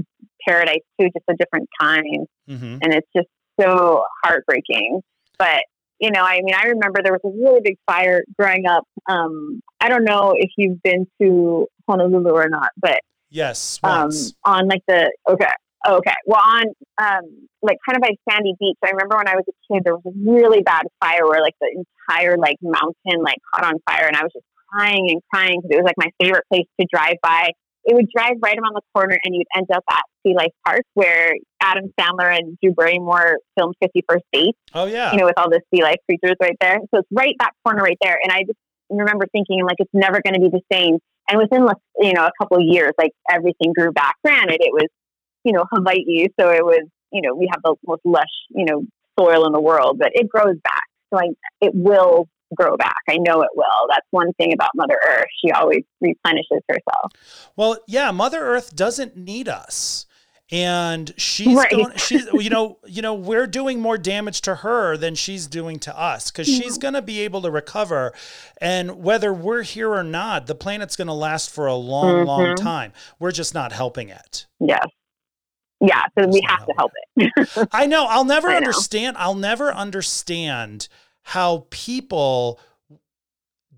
paradise 0.48 0.82
too, 1.00 1.08
just 1.14 1.26
a 1.30 1.36
different 1.38 1.70
kind. 1.80 2.28
hmm 2.48 2.78
And 2.82 2.94
it's 2.94 3.08
just 3.16 3.28
so 3.60 4.04
heartbreaking. 4.24 5.02
But 5.38 5.64
you 6.04 6.12
know, 6.12 6.22
I 6.22 6.42
mean, 6.44 6.54
I 6.54 6.66
remember 6.66 7.00
there 7.02 7.14
was 7.14 7.22
a 7.24 7.30
really 7.30 7.62
big 7.64 7.78
fire 7.86 8.26
growing 8.38 8.66
up. 8.66 8.84
Um, 9.10 9.62
I 9.80 9.88
don't 9.88 10.04
know 10.04 10.36
if 10.38 10.52
you've 10.58 10.84
been 10.84 11.08
to 11.22 11.68
Honolulu 11.88 12.30
or 12.32 12.50
not, 12.50 12.72
but 12.76 13.00
Yes, 13.30 13.80
um, 13.84 14.12
on 14.46 14.68
like 14.68 14.84
the 14.88 15.12
okay 15.28 15.48
okay 15.88 16.14
well 16.28 16.40
on 16.40 16.66
um 16.98 17.48
like 17.62 17.78
kind 17.86 17.98
of 17.98 18.02
by 18.02 18.12
sandy 18.30 18.54
beach 18.58 18.78
i 18.86 18.90
remember 18.90 19.18
when 19.18 19.28
i 19.28 19.36
was 19.36 19.44
a 19.50 19.74
kid 19.74 19.82
there 19.84 19.96
was 19.96 20.04
a 20.06 20.32
really 20.32 20.62
bad 20.62 20.86
fire 21.02 21.28
where 21.28 21.42
like 21.42 21.56
the 21.60 21.84
entire 22.08 22.38
like 22.38 22.56
mountain 22.62 23.22
like 23.22 23.36
caught 23.54 23.66
on 23.66 23.74
fire 23.90 24.08
and 24.08 24.16
i 24.16 24.24
was 24.24 24.32
just 24.34 24.46
crying 24.70 25.10
and 25.10 25.22
crying 25.34 25.60
because 25.60 25.76
it 25.76 25.84
was 25.84 25.84
like 25.84 25.98
my 25.98 26.10
favorite 26.22 26.46
place 26.50 26.66
to 26.80 26.88
drive 26.94 27.18
by 27.22 27.52
it 27.86 27.94
would 27.94 28.08
drive 28.16 28.36
right 28.42 28.58
around 28.58 28.76
the 28.76 28.82
corner 28.94 29.18
and 29.24 29.36
you'd 29.36 29.48
end 29.56 29.68
up 29.74 29.84
at 29.90 30.04
Sea 30.24 30.34
Life 30.36 30.52
Park 30.66 30.84
where 30.94 31.34
Adam 31.62 31.94
Sandler 32.00 32.36
and 32.36 32.58
Drew 32.62 32.74
Barrymore 32.74 33.38
filmed 33.58 33.76
51st 33.84 34.22
Date. 34.32 34.56
Oh 34.74 34.86
yeah. 34.86 35.12
You 35.12 35.20
know, 35.20 35.26
with 35.26 35.38
all 35.38 35.50
the 35.50 35.62
sea 35.74 35.84
life 35.84 35.98
creatures 36.08 36.36
right 36.42 36.56
there. 36.62 36.80
So 36.94 37.00
it's 37.00 37.08
right 37.12 37.36
that 37.40 37.52
corner 37.66 37.84
right 37.84 37.98
there. 38.02 38.18
And 38.24 38.32
I 38.32 38.44
just 38.44 38.58
remember 38.90 39.26
thinking 39.32 39.64
like 39.66 39.78
it's 39.80 39.92
never 39.94 40.22
going 40.22 40.36
to 40.36 40.40
be 40.40 40.50
the 40.50 40.62
same. 40.72 40.98
And 41.30 41.40
within 41.40 41.68
you 42.00 42.14
know 42.14 42.26
a 42.26 42.32
couple 42.42 42.58
of 42.58 42.64
years, 42.66 42.92
like 42.98 43.12
everything 43.30 43.74
grew 43.74 43.92
back. 43.92 44.16
Granted, 44.24 44.58
it 44.60 44.74
was 44.74 44.88
you 45.44 45.54
know 45.54 45.66
Hawaii, 45.72 46.28
so 46.40 46.50
it 46.50 46.64
was 46.64 46.86
you 47.12 47.22
know 47.22 47.34
we 47.34 47.50
have 47.52 47.62
the 47.64 47.76
most 47.86 48.02
lush 48.04 48.26
you 48.50 48.66
know 48.66 48.84
soil 49.18 49.46
in 49.46 49.54
the 49.54 49.62
world, 49.62 50.00
but 50.00 50.10
it 50.14 50.28
grows 50.28 50.58
back. 50.64 50.84
So 51.14 51.20
I, 51.20 51.30
it 51.62 51.72
will 51.74 52.28
grow 52.56 52.78
back. 52.78 53.02
I 53.10 53.18
know 53.18 53.42
it 53.42 53.50
will. 53.56 53.88
That's 53.90 54.08
one 54.12 54.34
thing 54.34 54.54
about 54.54 54.72
Mother 54.76 54.98
Earth. 55.10 55.28
She 55.44 55.52
always 55.52 55.84
replenishes 56.02 56.62
herself. 56.68 57.12
Well, 57.56 57.78
yeah, 57.88 58.12
Mother 58.12 58.40
Earth 58.40 58.76
doesn't 58.76 59.18
need 59.18 59.48
us 59.48 60.06
and 60.54 61.14
she's 61.18 61.56
right. 61.58 61.72
going 61.72 61.96
she's 61.98 62.28
you 62.34 62.50
know 62.50 62.78
you 62.86 63.02
know 63.02 63.14
we're 63.14 63.48
doing 63.48 63.80
more 63.80 63.98
damage 63.98 64.42
to 64.42 64.56
her 64.56 64.96
than 64.96 65.16
she's 65.16 65.48
doing 65.48 65.80
to 65.80 66.00
us 66.00 66.30
because 66.30 66.48
mm-hmm. 66.48 66.62
she's 66.62 66.78
going 66.78 66.94
to 66.94 67.02
be 67.02 67.22
able 67.22 67.42
to 67.42 67.50
recover 67.50 68.14
and 68.60 69.04
whether 69.04 69.34
we're 69.34 69.64
here 69.64 69.92
or 69.92 70.04
not 70.04 70.46
the 70.46 70.56
planet's 70.56 70.96
going 70.96 71.08
to 71.08 71.14
last 71.14 71.50
for 71.50 71.66
a 71.66 71.74
long 71.74 72.18
mm-hmm. 72.18 72.28
long 72.28 72.56
time 72.56 72.94
we're 73.20 73.32
just 73.32 73.54
not 73.54 73.72
helping 73.72 74.10
it 74.10 74.46
yes 74.60 74.86
yeah 75.80 76.04
so 76.18 76.28
we 76.28 76.42
have 76.46 76.66
to 76.66 76.74
help 76.78 76.92
it 77.16 77.68
i 77.72 77.88
know 77.88 78.06
i'll 78.08 78.26
never 78.26 78.50
understand 78.52 79.18
i'll 79.18 79.36
never 79.36 79.74
understand 79.74 80.88
how 81.24 81.66
people 81.70 82.60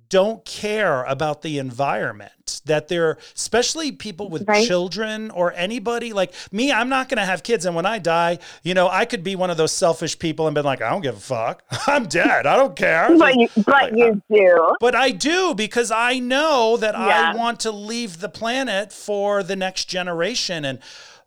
don't 0.07 0.45
care 0.45 1.03
about 1.05 1.41
the 1.41 1.57
environment 1.57 2.61
that 2.65 2.87
they're 2.87 3.17
especially 3.35 3.91
people 3.91 4.29
with 4.29 4.47
right. 4.47 4.67
children 4.67 5.31
or 5.31 5.51
anybody 5.53 6.13
like 6.13 6.31
me 6.51 6.71
i'm 6.71 6.87
not 6.89 7.09
going 7.09 7.17
to 7.17 7.25
have 7.25 7.41
kids 7.41 7.65
and 7.65 7.75
when 7.75 7.87
i 7.87 7.97
die 7.97 8.37
you 8.61 8.75
know 8.75 8.87
i 8.87 9.03
could 9.03 9.23
be 9.23 9.35
one 9.35 9.49
of 9.49 9.57
those 9.57 9.71
selfish 9.71 10.17
people 10.19 10.45
and 10.45 10.53
been 10.53 10.63
like 10.63 10.81
i 10.81 10.89
don't 10.91 11.01
give 11.01 11.17
a 11.17 11.19
fuck. 11.19 11.63
I'm 11.87 12.05
dead. 12.05 12.45
I 12.45 12.55
don't 12.55 12.75
care. 12.75 13.17
But 13.17 13.35
you, 13.35 13.49
but 13.55 13.67
like, 13.67 13.93
you 13.95 14.21
do. 14.29 14.75
But 14.79 14.93
i 14.93 15.09
do 15.09 15.55
because 15.55 15.89
i 15.89 16.19
know 16.19 16.77
that 16.77 16.93
yeah. 16.93 17.33
i 17.33 17.35
want 17.35 17.59
to 17.61 17.71
leave 17.71 18.19
the 18.19 18.29
planet 18.29 18.93
for 18.93 19.41
the 19.41 19.55
next 19.55 19.85
generation 19.85 20.65
and 20.65 20.79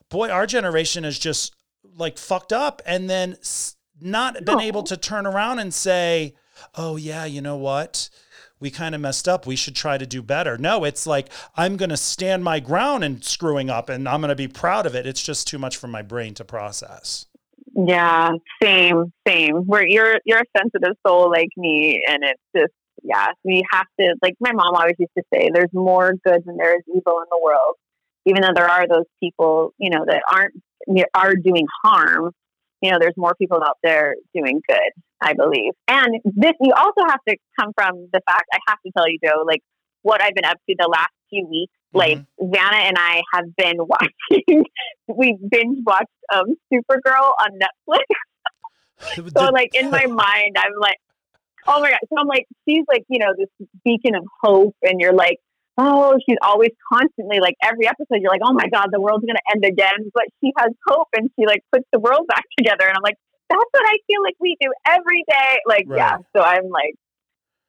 boy 0.08 0.30
our 0.30 0.46
generation 0.46 1.04
is 1.04 1.18
just 1.18 1.54
like 1.98 2.18
fucked 2.18 2.52
up. 2.52 2.80
And 2.86 3.10
then 3.10 3.36
not 4.00 4.44
been 4.44 4.60
able 4.60 4.82
to 4.82 4.96
turn 4.96 5.26
around 5.26 5.58
and 5.58 5.72
say 5.72 6.34
oh 6.74 6.96
yeah 6.96 7.24
you 7.24 7.40
know 7.40 7.56
what 7.56 8.08
we 8.60 8.70
kind 8.70 8.94
of 8.94 9.00
messed 9.00 9.28
up. 9.28 9.46
We 9.46 9.56
should 9.56 9.76
try 9.76 9.98
to 9.98 10.06
do 10.06 10.22
better. 10.22 10.58
No, 10.58 10.84
it's 10.84 11.06
like 11.06 11.30
I'm 11.56 11.76
going 11.76 11.90
to 11.90 11.96
stand 11.96 12.44
my 12.44 12.60
ground 12.60 13.04
and 13.04 13.22
screwing 13.24 13.70
up 13.70 13.88
and 13.88 14.08
I'm 14.08 14.20
going 14.20 14.30
to 14.30 14.36
be 14.36 14.48
proud 14.48 14.86
of 14.86 14.94
it. 14.94 15.06
It's 15.06 15.22
just 15.22 15.46
too 15.46 15.58
much 15.58 15.76
for 15.76 15.86
my 15.86 16.02
brain 16.02 16.34
to 16.34 16.44
process. 16.44 17.26
Yeah, 17.74 18.32
same, 18.62 19.12
same. 19.26 19.56
Where 19.66 19.86
you're 19.86 20.18
you're 20.24 20.40
a 20.40 20.58
sensitive 20.58 20.96
soul 21.06 21.30
like 21.30 21.50
me 21.56 22.04
and 22.08 22.24
it's 22.24 22.42
just 22.56 22.72
yeah, 23.04 23.28
we 23.44 23.62
have 23.70 23.86
to 24.00 24.16
like 24.22 24.34
my 24.40 24.52
mom 24.52 24.74
always 24.74 24.96
used 24.98 25.12
to 25.16 25.22
say 25.32 25.50
there's 25.52 25.72
more 25.72 26.14
good 26.26 26.42
than 26.44 26.56
there 26.56 26.76
is 26.76 26.82
evil 26.88 27.20
in 27.20 27.26
the 27.30 27.40
world. 27.40 27.76
Even 28.26 28.42
though 28.42 28.52
there 28.54 28.68
are 28.68 28.88
those 28.88 29.06
people, 29.22 29.72
you 29.78 29.90
know, 29.90 30.04
that 30.06 30.22
aren't 30.30 30.54
are 31.14 31.36
doing 31.36 31.66
harm, 31.84 32.32
you 32.80 32.90
know, 32.90 32.98
there's 33.00 33.16
more 33.16 33.34
people 33.34 33.62
out 33.64 33.78
there 33.82 34.14
doing 34.34 34.60
good, 34.68 34.90
I 35.20 35.34
believe. 35.34 35.72
And 35.88 36.20
this, 36.24 36.52
you 36.60 36.72
also 36.76 37.02
have 37.08 37.20
to 37.28 37.36
come 37.58 37.72
from 37.74 38.08
the 38.12 38.20
fact, 38.26 38.44
I 38.52 38.58
have 38.68 38.78
to 38.86 38.92
tell 38.96 39.08
you, 39.08 39.18
Joe, 39.24 39.44
like 39.46 39.62
what 40.02 40.22
I've 40.22 40.34
been 40.34 40.44
up 40.44 40.58
to 40.68 40.74
the 40.78 40.88
last 40.88 41.10
few 41.30 41.46
weeks. 41.46 41.72
Mm-hmm. 41.94 41.98
Like 41.98 42.18
Vanna 42.38 42.76
and 42.76 42.96
I 42.98 43.22
have 43.34 43.56
been 43.56 43.76
watching, 43.78 44.64
we 45.08 45.36
binge 45.50 45.78
watched 45.84 46.06
um, 46.32 46.46
Supergirl 46.72 47.32
on 47.40 47.58
Netflix. 47.58 48.02
so, 49.36 49.44
like, 49.50 49.70
in 49.74 49.90
my 49.90 50.06
mind, 50.06 50.56
I'm 50.58 50.72
like, 50.80 50.96
oh 51.68 51.80
my 51.80 51.90
God. 51.90 52.00
So 52.08 52.16
I'm 52.18 52.26
like, 52.26 52.46
she's 52.68 52.84
like, 52.88 53.04
you 53.08 53.20
know, 53.20 53.32
this 53.36 53.68
beacon 53.84 54.16
of 54.16 54.24
hope. 54.42 54.74
And 54.82 55.00
you're 55.00 55.12
like, 55.12 55.38
oh, 55.78 56.18
she's 56.28 56.36
always 56.42 56.70
constantly 56.92 57.38
like 57.40 57.54
every 57.62 57.86
episode, 57.86 58.20
you're 58.20 58.30
like, 58.30 58.42
oh 58.44 58.52
my 58.52 58.68
God, 58.72 58.88
the 58.90 59.00
world's 59.00 59.24
going 59.24 59.38
to 59.38 59.48
end 59.54 59.64
again. 59.64 60.10
But 60.12 60.24
she 60.42 60.52
has 60.58 60.72
hope 60.88 61.08
and 61.14 61.30
she 61.38 61.46
like 61.46 61.62
puts 61.72 61.86
the 61.92 62.00
world 62.00 62.26
back 62.28 62.44
together. 62.58 62.86
And 62.86 62.96
I'm 62.96 63.02
like, 63.02 63.16
that's 63.48 63.70
what 63.72 63.86
I 63.86 63.96
feel 64.06 64.22
like 64.22 64.34
we 64.40 64.56
do 64.60 64.70
every 64.86 65.24
day. 65.28 65.58
Like, 65.66 65.84
right. 65.86 65.96
yeah. 65.96 66.16
So 66.36 66.42
I'm 66.42 66.68
like, 66.68 66.94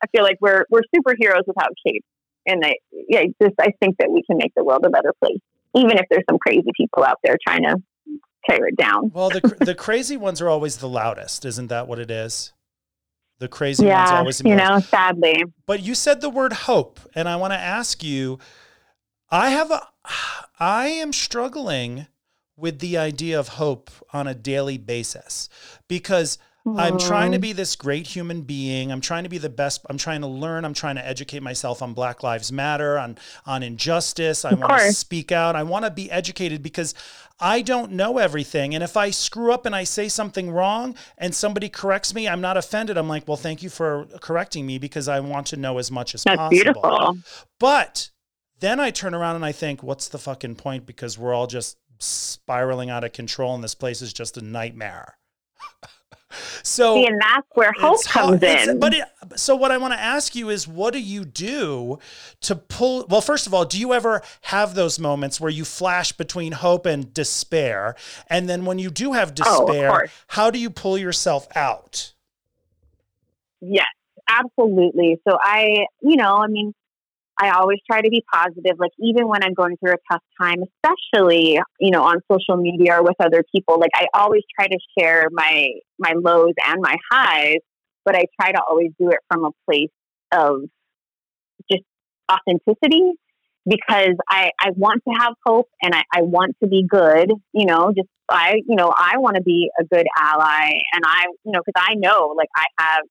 I 0.04 0.08
feel 0.08 0.24
like 0.24 0.38
we're, 0.41 0.65
we're 0.69 0.82
superheroes 0.93 1.45
without 1.45 1.72
capes. 1.86 2.06
And 2.45 2.65
I, 2.65 2.76
yeah, 3.08 3.24
just, 3.41 3.56
I 3.62 3.72
think 3.80 3.98
that 4.00 4.10
we 4.12 4.24
can 4.24 4.38
make 4.38 4.54
the 4.56 4.63
world 4.63 4.84
a 4.86 4.89
better 4.89 5.13
place, 5.24 5.39
even 5.76 5.91
if 5.91 6.06
there's 6.10 6.24
some 6.30 6.39
crazy 6.39 6.72
people 6.76 7.04
out 7.04 7.17
there 7.24 7.38
trying 7.45 7.63
to 7.63 7.76
tear 8.50 8.65
it 8.67 8.76
down. 8.76 9.12
Well, 9.13 9.30
the, 9.30 9.56
the 9.60 9.76
crazy 9.76 10.17
ones 10.17 10.41
are 10.41 10.50
always 10.50 10.78
the 10.78 10.89
loudest. 10.89 11.45
Isn't 11.45 11.67
that 11.67 11.88
what 11.88 12.00
it 12.00 12.10
is? 12.10 12.54
The 13.39 13.47
crazy 13.47 13.86
yeah, 13.86 14.04
ones 14.04 14.12
always. 14.12 14.41
You 14.41 14.56
know, 14.56 14.80
sadly. 14.80 15.43
But 15.65 15.82
you 15.82 15.95
said 15.95 16.21
the 16.21 16.30
word 16.30 16.54
hope, 16.54 16.99
and 17.15 17.28
I 17.28 17.36
want 17.36 17.54
to 17.54 17.60
ask 17.60 18.04
you. 18.04 18.39
I 19.32 19.49
have 19.52 19.71
a. 19.71 19.88
I 20.60 20.88
am 20.88 21.13
struggling 21.13 22.08
with 22.58 22.80
the 22.80 22.97
idea 22.97 23.39
of 23.39 23.47
hope 23.47 23.89
on 24.12 24.28
a 24.28 24.34
daily 24.34 24.78
basis 24.78 25.47
because 25.88 26.38
I'm 26.78 26.99
trying 26.99 27.32
to 27.32 27.38
mm-hmm. 27.38 27.41
be 27.41 27.54
this 27.54 27.75
great 27.75 28.06
human 28.06 28.41
being. 28.41 28.91
I'm 28.91 29.02
trying 29.02 29.23
to 29.23 29.30
be 29.30 29.38
the 29.38 29.49
best. 29.49 29.86
I'm 29.89 29.97
trying 29.97 30.21
to 30.21 30.28
learn. 30.28 30.65
I'm 30.65 30.73
trying 30.73 30.95
to 30.95 31.06
educate 31.06 31.41
myself 31.41 31.82
on 31.82 31.93
Black 31.93 32.21
Lives 32.21 32.52
Matter, 32.52 32.99
on 32.99 33.17
on 33.45 33.63
injustice. 33.63 34.45
I 34.45 34.54
want 34.54 34.71
to 34.82 34.93
speak 34.93 35.32
out. 35.32 35.56
I 35.56 35.63
want 35.63 35.86
to 35.86 35.91
be 35.91 36.12
educated 36.12 36.62
because 36.62 36.93
I 37.39 37.62
don't 37.62 37.93
know 37.93 38.17
everything. 38.17 38.75
And 38.75 38.84
if 38.84 38.97
I 38.97 39.12
screw 39.12 39.54
up 39.54 39.65
and 39.65 39.75
I 39.75 39.86
say 39.86 40.10
something 40.10 40.52
wrong 40.52 40.95
and 41.17 41.34
somebody 41.34 41.69
corrects 41.69 42.13
me, 42.13 42.28
I'm 42.28 42.41
not 42.41 42.58
offended. 42.58 42.97
I'm 42.97 43.08
like, 43.08 43.28
well, 43.28 43.38
thank 43.38 43.63
you 43.63 43.69
for 43.69 44.06
correcting 44.19 44.65
me 44.65 44.78
because 44.78 45.08
I 45.08 45.19
want 45.21 45.47
to 45.47 45.58
know 45.58 45.78
as 45.78 45.89
much 45.89 46.13
as 46.13 46.23
That's 46.23 46.38
possible. 46.38 46.63
Beautiful. 46.63 47.17
But 47.60 48.10
then 48.60 48.80
I 48.80 48.91
turn 48.91 49.13
around 49.13 49.38
and 49.38 49.45
I 49.45 49.54
think, 49.54 49.82
what's 49.82 50.10
the 50.10 50.17
fucking 50.17 50.56
point? 50.56 50.86
Because 50.86 51.17
we're 51.17 51.34
all 51.34 51.47
just 51.47 51.78
spiraling 51.99 52.89
out 52.89 53.04
of 53.04 53.13
control 53.13 53.56
and 53.56 53.63
this 53.63 53.75
place 53.75 54.02
is 54.02 54.12
just 54.12 54.38
a 54.38 54.41
nightmare. 54.41 55.17
So 56.62 56.95
See, 56.95 57.08
and 57.08 57.19
that's 57.19 57.48
where 57.56 57.72
hope 57.80 58.04
comes 58.06 58.43
in. 58.43 58.80
But 58.80 58.93
it, 58.93 59.04
so 59.36 59.56
what 59.56 59.72
I 59.72 59.78
want 59.78 59.93
to 59.93 60.00
ask 60.00 60.36
you 60.36 60.50
is, 60.50 60.67
what 60.67 60.93
do 60.93 61.00
you 61.00 61.26
do 61.26 61.98
to 62.41 62.56
pull? 62.56 63.08
Well, 63.10 63.22
first 63.22 63.48
of 63.48 63.54
all, 63.54 63.65
do 63.65 63.80
you 63.80 63.93
ever 63.93 64.22
have 64.41 64.76
those 64.76 65.00
moments 65.00 65.41
where 65.41 65.50
you 65.50 65.65
flash 65.65 66.12
between 66.12 66.52
hope 66.52 66.86
and 66.86 67.12
despair? 67.13 67.95
And 68.28 68.48
then 68.48 68.65
when 68.65 68.78
you 68.78 68.91
do 68.91 69.13
have 69.13 69.34
oh, 69.43 69.65
despair, 69.65 70.04
oh, 70.04 70.08
how 70.28 70.52
do 70.52 70.60
you 70.60 70.69
pull 70.69 70.98
yourself 70.98 71.48
out? 71.56 72.13
Yes, 73.62 73.88
absolutely. 74.28 75.19
So 75.28 75.38
I, 75.41 75.86
you 76.02 76.15
know, 76.15 76.38
I 76.38 76.48
mean, 76.48 76.74
I 77.41 77.52
always 77.52 77.80
try 77.89 78.02
to 78.02 78.10
be 78.10 78.23
positive, 78.32 78.78
like 78.78 78.91
even 78.99 79.28
when 79.28 79.43
I'm 79.43 79.54
going 79.54 79.78
through 79.78 79.93
a 79.93 80.12
tough 80.12 80.21
time, 80.41 80.58
especially, 80.84 81.60
you 81.80 81.91
know, 81.91 82.04
on 82.04 82.17
social 82.30 82.58
media 82.58 82.95
or 82.95 83.04
with 83.04 83.15
other 83.19 83.43
people. 83.56 83.80
Like 83.80 83.91
I 83.95 84.08
always 84.13 84.43
try 84.54 84.67
to 84.67 84.78
share 84.97 85.28
my 85.32 85.69
my 85.97 86.13
lows 86.15 86.54
and 86.67 86.82
my 86.82 86.95
highs, 87.10 87.60
but 88.04 88.15
I 88.15 88.25
try 88.39 88.52
to 88.52 88.62
always 88.69 88.91
do 88.99 89.10
it 89.10 89.19
from 89.32 89.45
a 89.45 89.52
place 89.65 89.89
of 90.34 90.63
just 91.71 91.84
authenticity 92.30 93.13
because 93.65 94.15
I, 94.30 94.52
I 94.60 94.71
want 94.75 95.04
to 95.08 95.13
have 95.19 95.34
hope 95.45 95.67
and 95.82 95.93
I, 95.93 96.04
I 96.13 96.21
want 96.23 96.56
to 96.63 96.69
be 96.69 96.86
good, 96.88 97.32
you 97.54 97.65
know, 97.65 97.93
just 97.95 98.10
I, 98.30 98.56
you 98.67 98.75
know, 98.75 98.93
I 98.95 99.17
want 99.17 99.36
to 99.36 99.41
be 99.41 99.69
a 99.80 99.84
good 99.84 100.06
ally 100.19 100.71
and 100.93 101.04
I, 101.06 101.25
you 101.45 101.52
know, 101.52 101.62
because 101.65 101.82
I 101.82 101.95
know 101.95 102.34
like 102.38 102.49
I 102.56 102.65
have 102.80 103.04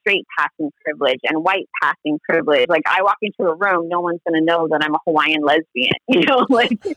straight 0.00 0.26
passing 0.38 0.70
privilege 0.84 1.20
and 1.24 1.42
white 1.44 1.68
passing 1.82 2.18
privilege. 2.28 2.66
Like 2.68 2.82
I 2.86 3.02
walk 3.02 3.16
into 3.22 3.50
a 3.50 3.54
room, 3.54 3.88
no 3.88 4.00
one's 4.00 4.20
going 4.26 4.40
to 4.40 4.44
know 4.44 4.68
that 4.70 4.80
I'm 4.82 4.94
a 4.94 4.98
Hawaiian 5.06 5.42
lesbian. 5.42 5.92
You 6.08 6.22
know, 6.22 6.44
like 6.50 6.72
um, 6.84 6.94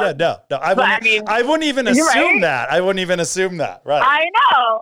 yeah, 0.00 0.12
no, 0.12 0.38
no. 0.50 0.56
I 0.56 0.72
wouldn't. 0.72 0.92
I, 0.92 1.00
mean, 1.00 1.22
I 1.26 1.42
wouldn't 1.42 1.64
even 1.64 1.86
assume 1.88 2.06
right? 2.06 2.40
that. 2.40 2.70
I 2.70 2.80
wouldn't 2.80 3.00
even 3.00 3.20
assume 3.20 3.58
that. 3.58 3.82
Right. 3.84 4.02
I 4.02 4.24
know. 4.24 4.80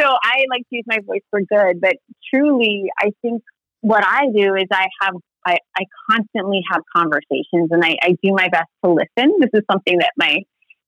So 0.00 0.06
I 0.06 0.44
like 0.50 0.62
to 0.70 0.76
use 0.76 0.84
my 0.86 0.98
voice 1.06 1.20
for 1.30 1.40
good, 1.40 1.80
but 1.80 1.96
truly, 2.32 2.84
I 2.98 3.10
think 3.20 3.42
what 3.82 4.02
I 4.04 4.26
do 4.34 4.54
is 4.54 4.64
I 4.72 4.86
have 5.02 5.14
I, 5.44 5.58
I 5.76 5.84
constantly 6.10 6.60
have 6.70 6.82
conversations 6.94 7.68
and 7.70 7.84
I, 7.84 7.96
I 8.02 8.16
do 8.22 8.32
my 8.32 8.48
best 8.48 8.68
to 8.84 8.92
listen. 8.92 9.34
This 9.40 9.50
is 9.52 9.62
something 9.70 9.98
that 9.98 10.12
my 10.16 10.38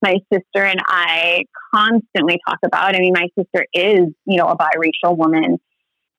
my 0.02 0.16
sister 0.32 0.64
and 0.64 0.80
I 0.86 1.44
constantly 1.74 2.38
talk 2.46 2.58
about. 2.64 2.94
I 2.94 2.98
mean, 2.98 3.14
my 3.14 3.28
sister 3.38 3.66
is, 3.72 4.06
you 4.26 4.36
know, 4.36 4.46
a 4.46 4.56
biracial 4.56 5.16
woman 5.16 5.58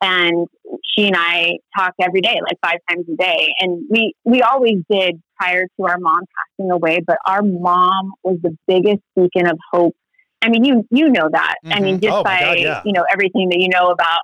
and 0.01 0.47
she 0.83 1.07
and 1.07 1.15
I 1.17 1.57
talk 1.77 1.93
every 2.01 2.21
day, 2.21 2.37
like 2.41 2.57
five 2.63 2.79
times 2.89 3.05
a 3.11 3.15
day. 3.15 3.49
And 3.59 3.83
we, 3.89 4.13
we 4.23 4.41
always 4.41 4.77
did 4.89 5.21
prior 5.37 5.63
to 5.63 5.85
our 5.85 5.97
mom 5.97 6.19
passing 6.37 6.71
away, 6.71 6.99
but 7.05 7.17
our 7.27 7.41
mom 7.41 8.11
was 8.23 8.37
the 8.43 8.55
biggest 8.67 9.01
beacon 9.15 9.47
of 9.47 9.57
hope. 9.71 9.95
I 10.41 10.49
mean, 10.49 10.63
you, 10.63 10.83
you 10.91 11.09
know 11.09 11.29
that. 11.31 11.55
Mm-hmm. 11.63 11.73
I 11.73 11.79
mean, 11.79 11.95
mm-hmm. 11.95 12.03
just 12.03 12.13
oh, 12.15 12.23
by, 12.23 12.39
God, 12.39 12.59
yeah. 12.59 12.81
you 12.85 12.93
know, 12.93 13.05
everything 13.11 13.49
that 13.49 13.59
you 13.59 13.69
know 13.69 13.89
about, 13.89 14.19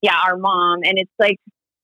yeah, 0.00 0.16
our 0.24 0.36
mom. 0.36 0.80
And 0.84 0.98
it's 0.98 1.12
like, 1.18 1.38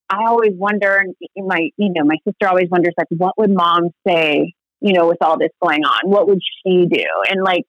I 0.08 0.24
always 0.26 0.52
wonder, 0.54 0.96
and 0.96 1.14
my, 1.46 1.68
you 1.76 1.92
know, 1.92 2.04
my 2.04 2.16
sister 2.26 2.48
always 2.48 2.68
wonders, 2.70 2.94
like, 2.96 3.08
what 3.10 3.36
would 3.38 3.50
mom 3.50 3.90
say, 4.06 4.52
you 4.80 4.92
know, 4.92 5.08
with 5.08 5.18
all 5.20 5.38
this 5.38 5.50
going 5.62 5.84
on? 5.84 6.10
What 6.10 6.28
would 6.28 6.40
she 6.42 6.86
do? 6.86 7.04
And 7.28 7.42
like, 7.42 7.64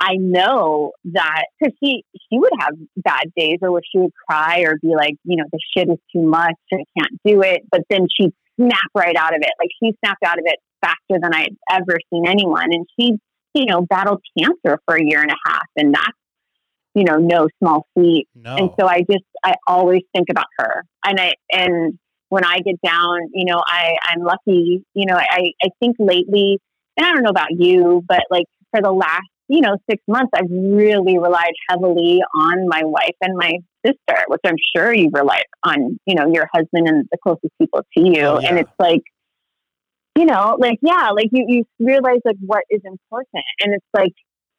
I 0.00 0.16
know 0.16 0.92
that 1.12 1.44
because 1.58 1.74
she 1.82 2.04
she 2.16 2.38
would 2.38 2.52
have 2.58 2.74
bad 2.96 3.32
days 3.36 3.58
or 3.62 3.72
where 3.72 3.82
she 3.90 3.98
would 3.98 4.12
cry 4.28 4.60
or 4.60 4.76
be 4.82 4.94
like, 4.94 5.14
you 5.24 5.36
know, 5.36 5.44
the 5.52 5.58
shit 5.76 5.88
is 5.88 5.98
too 6.14 6.22
much, 6.22 6.54
I 6.72 6.78
can't 6.98 7.20
do 7.24 7.42
it. 7.42 7.62
But 7.70 7.82
then 7.88 8.06
she'd 8.14 8.32
snap 8.56 8.90
right 8.94 9.16
out 9.16 9.34
of 9.34 9.40
it. 9.40 9.50
Like 9.58 9.70
she 9.82 9.96
snapped 10.04 10.24
out 10.24 10.38
of 10.38 10.44
it 10.46 10.58
faster 10.80 11.20
than 11.20 11.34
I'd 11.34 11.56
ever 11.70 11.98
seen 12.12 12.26
anyone. 12.26 12.72
And 12.72 12.86
she, 12.98 13.14
you 13.54 13.66
know, 13.66 13.82
battled 13.82 14.22
cancer 14.38 14.78
for 14.86 14.96
a 14.96 15.02
year 15.02 15.22
and 15.22 15.30
a 15.30 15.36
half, 15.46 15.66
and 15.76 15.94
that's 15.94 16.18
you 16.94 17.04
know 17.04 17.16
no 17.16 17.48
small 17.58 17.86
feat. 17.94 18.26
No. 18.34 18.56
And 18.56 18.70
so 18.78 18.86
I 18.86 19.00
just 19.10 19.24
I 19.44 19.54
always 19.66 20.02
think 20.14 20.28
about 20.30 20.46
her, 20.58 20.84
and 21.04 21.20
I 21.20 21.32
and 21.52 21.98
when 22.28 22.44
I 22.44 22.58
get 22.58 22.80
down, 22.84 23.30
you 23.32 23.44
know, 23.44 23.62
I 23.64 23.94
I'm 24.02 24.22
lucky. 24.22 24.84
You 24.94 25.06
know, 25.06 25.16
I 25.16 25.52
I 25.62 25.68
think 25.80 25.96
lately, 25.98 26.58
and 26.96 27.06
I 27.06 27.12
don't 27.12 27.22
know 27.22 27.30
about 27.30 27.50
you, 27.50 28.02
but 28.08 28.22
like 28.30 28.46
for 28.70 28.82
the 28.82 28.92
last 28.92 29.28
you 29.48 29.60
know, 29.60 29.76
six 29.90 30.02
months, 30.08 30.30
I've 30.34 30.50
really 30.50 31.18
relied 31.18 31.52
heavily 31.68 32.20
on 32.34 32.68
my 32.68 32.82
wife 32.84 33.16
and 33.20 33.36
my 33.36 33.52
sister, 33.84 34.24
which 34.28 34.40
I'm 34.44 34.56
sure 34.74 34.94
you 34.94 35.10
relied 35.12 35.44
on, 35.62 35.98
you 36.06 36.14
know, 36.14 36.26
your 36.32 36.48
husband 36.52 36.88
and 36.88 37.06
the 37.10 37.18
closest 37.22 37.52
people 37.60 37.80
to 37.96 38.00
you. 38.00 38.22
Oh, 38.22 38.40
yeah. 38.40 38.48
And 38.48 38.58
it's 38.58 38.72
like, 38.78 39.02
you 40.16 40.24
know, 40.24 40.56
like, 40.58 40.78
yeah, 40.80 41.10
like 41.10 41.28
you, 41.32 41.44
you 41.48 41.64
realize 41.78 42.20
like 42.24 42.36
what 42.40 42.64
is 42.70 42.80
important. 42.84 43.44
And 43.60 43.74
it's 43.74 43.86
like, 43.92 44.12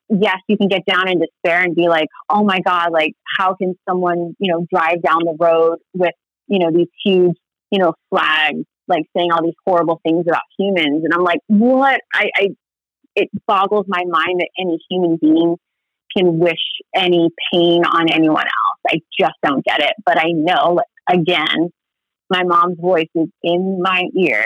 yes, 0.09 0.37
you 0.47 0.57
can 0.57 0.67
get 0.67 0.85
down 0.85 1.09
in 1.09 1.19
despair 1.19 1.61
and 1.61 1.75
be 1.75 1.87
like, 1.87 2.07
oh 2.29 2.43
my 2.43 2.59
God, 2.59 2.91
like 2.91 3.13
how 3.37 3.55
can 3.55 3.75
someone, 3.89 4.35
you 4.39 4.51
know, 4.51 4.65
drive 4.71 5.01
down 5.01 5.19
the 5.23 5.35
road 5.39 5.79
with, 5.93 6.13
you 6.47 6.59
know, 6.59 6.71
these 6.71 6.89
huge, 7.03 7.35
you 7.71 7.79
know, 7.79 7.93
flags, 8.09 8.63
like 8.87 9.03
saying 9.17 9.31
all 9.31 9.43
these 9.43 9.55
horrible 9.65 9.99
things 10.03 10.25
about 10.27 10.43
humans. 10.59 11.03
And 11.03 11.13
I'm 11.13 11.23
like, 11.23 11.39
what? 11.47 11.99
I, 12.13 12.29
I 12.35 12.47
it 13.15 13.29
boggles 13.47 13.85
my 13.87 14.03
mind 14.07 14.41
that 14.41 14.49
any 14.59 14.77
human 14.89 15.17
being 15.17 15.57
can 16.15 16.39
wish 16.39 16.53
any 16.95 17.29
pain 17.51 17.83
on 17.85 18.09
anyone 18.11 18.45
else. 18.45 18.79
I 18.87 19.01
just 19.19 19.35
don't 19.43 19.63
get 19.65 19.81
it. 19.81 19.93
But 20.05 20.17
I 20.17 20.29
know, 20.29 20.79
again, 21.09 21.69
my 22.29 22.43
mom's 22.43 22.79
voice 22.79 23.09
is 23.15 23.27
in 23.43 23.79
my 23.81 24.03
ear 24.17 24.45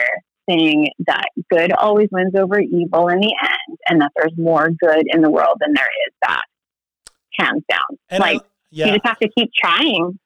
saying 0.50 0.90
that 1.06 1.26
good 1.52 1.72
always 1.74 2.08
wins 2.12 2.34
over 2.36 2.60
evil 2.60 3.08
in 3.10 3.20
the 3.20 3.36
end 3.42 3.78
and 3.88 4.02
that 4.02 4.12
there's 4.16 4.34
more 4.38 4.70
good 4.82 5.04
in 5.06 5.22
the 5.22 5.30
world 5.30 5.58
than 5.60 5.74
there 5.74 5.90
is 6.08 6.14
bad. 6.22 6.42
Hands 7.38 7.64
down. 7.70 7.98
And 8.10 8.22
like, 8.22 8.42
I, 8.42 8.46
yeah. 8.72 8.86
you 8.88 8.92
just 8.94 9.06
have 9.06 9.20
to 9.20 9.30
keep 9.30 9.52
trying. 9.54 10.20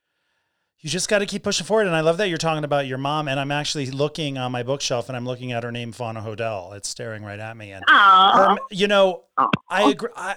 You 0.84 0.89
just 0.89 1.09
got 1.09 1.19
to 1.19 1.25
keep 1.25 1.41
pushing 1.41 1.65
forward. 1.65 1.88
And 1.88 1.95
I 1.95 2.01
love 2.01 2.17
that 2.17 2.29
you're 2.29 2.38
talking 2.38 2.63
about 2.63 2.86
your 2.86 2.99
mom. 2.99 3.27
And 3.27 3.39
I'm 3.39 3.51
actually 3.51 3.88
looking 3.88 4.38
on 4.38 4.51
my 4.51 4.61
bookshelf 4.61 5.09
and 5.09 5.17
I'm 5.17 5.25
looking 5.25 5.51
at 5.51 5.63
her 5.63 5.71
name, 5.71 5.91
Fauna 5.91 6.21
Hodel. 6.21 6.75
It's 6.75 6.88
staring 6.88 7.23
right 7.23 7.39
at 7.39 7.57
me. 7.57 7.71
And, 7.71 7.84
um, 7.89 8.59
you 8.69 8.88
know. 8.88 9.23
I 9.69 9.89
agree. 9.89 10.09
I, 10.15 10.36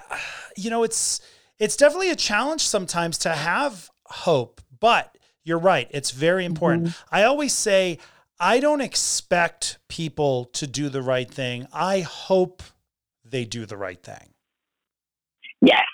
you 0.55 0.71
know, 0.71 0.83
it's, 0.83 1.21
it's 1.59 1.77
definitely 1.77 2.09
a 2.09 2.15
challenge 2.15 2.61
sometimes 2.61 3.19
to 3.19 3.29
have 3.29 3.91
hope, 4.05 4.59
but 4.79 5.15
you're 5.43 5.59
right. 5.59 5.87
It's 5.91 6.09
very 6.09 6.45
important. 6.45 6.95
I 7.11 7.23
always 7.23 7.53
say, 7.53 7.99
I 8.39 8.59
don't 8.59 8.81
expect 8.81 9.77
people 9.87 10.45
to 10.53 10.65
do 10.65 10.89
the 10.89 11.03
right 11.03 11.29
thing. 11.29 11.67
I 11.71 11.99
hope 11.99 12.63
they 13.23 13.45
do 13.45 13.67
the 13.67 13.77
right 13.77 14.01
thing 14.01 14.33
yes. 15.61 15.85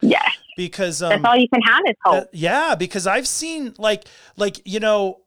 Yes. 0.00 0.30
Because, 0.56 1.02
um, 1.02 1.10
That's 1.10 1.24
all 1.24 1.36
you 1.36 1.48
can 1.48 1.62
have 1.62 1.82
is 1.86 1.94
hope. 2.04 2.14
Uh, 2.14 2.26
yeah, 2.32 2.74
because 2.74 3.06
I've 3.06 3.28
seen 3.28 3.74
like 3.78 4.04
like 4.36 4.60
you 4.64 4.80
know 4.80 5.20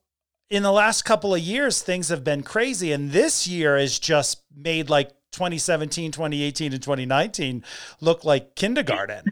in 0.49 0.63
the 0.63 0.71
last 0.71 1.03
couple 1.03 1.33
of 1.33 1.41
years 1.41 1.81
things 1.81 2.09
have 2.09 2.23
been 2.23 2.41
crazy 2.43 2.91
and 2.91 3.11
this 3.11 3.47
year 3.47 3.77
has 3.77 3.99
just 3.99 4.41
made 4.55 4.89
like 4.89 5.09
2017, 5.31 6.11
2018 6.11 6.73
and 6.73 6.81
2019 6.81 7.63
look 8.01 8.23
like 8.23 8.55
kindergarten. 8.55 9.25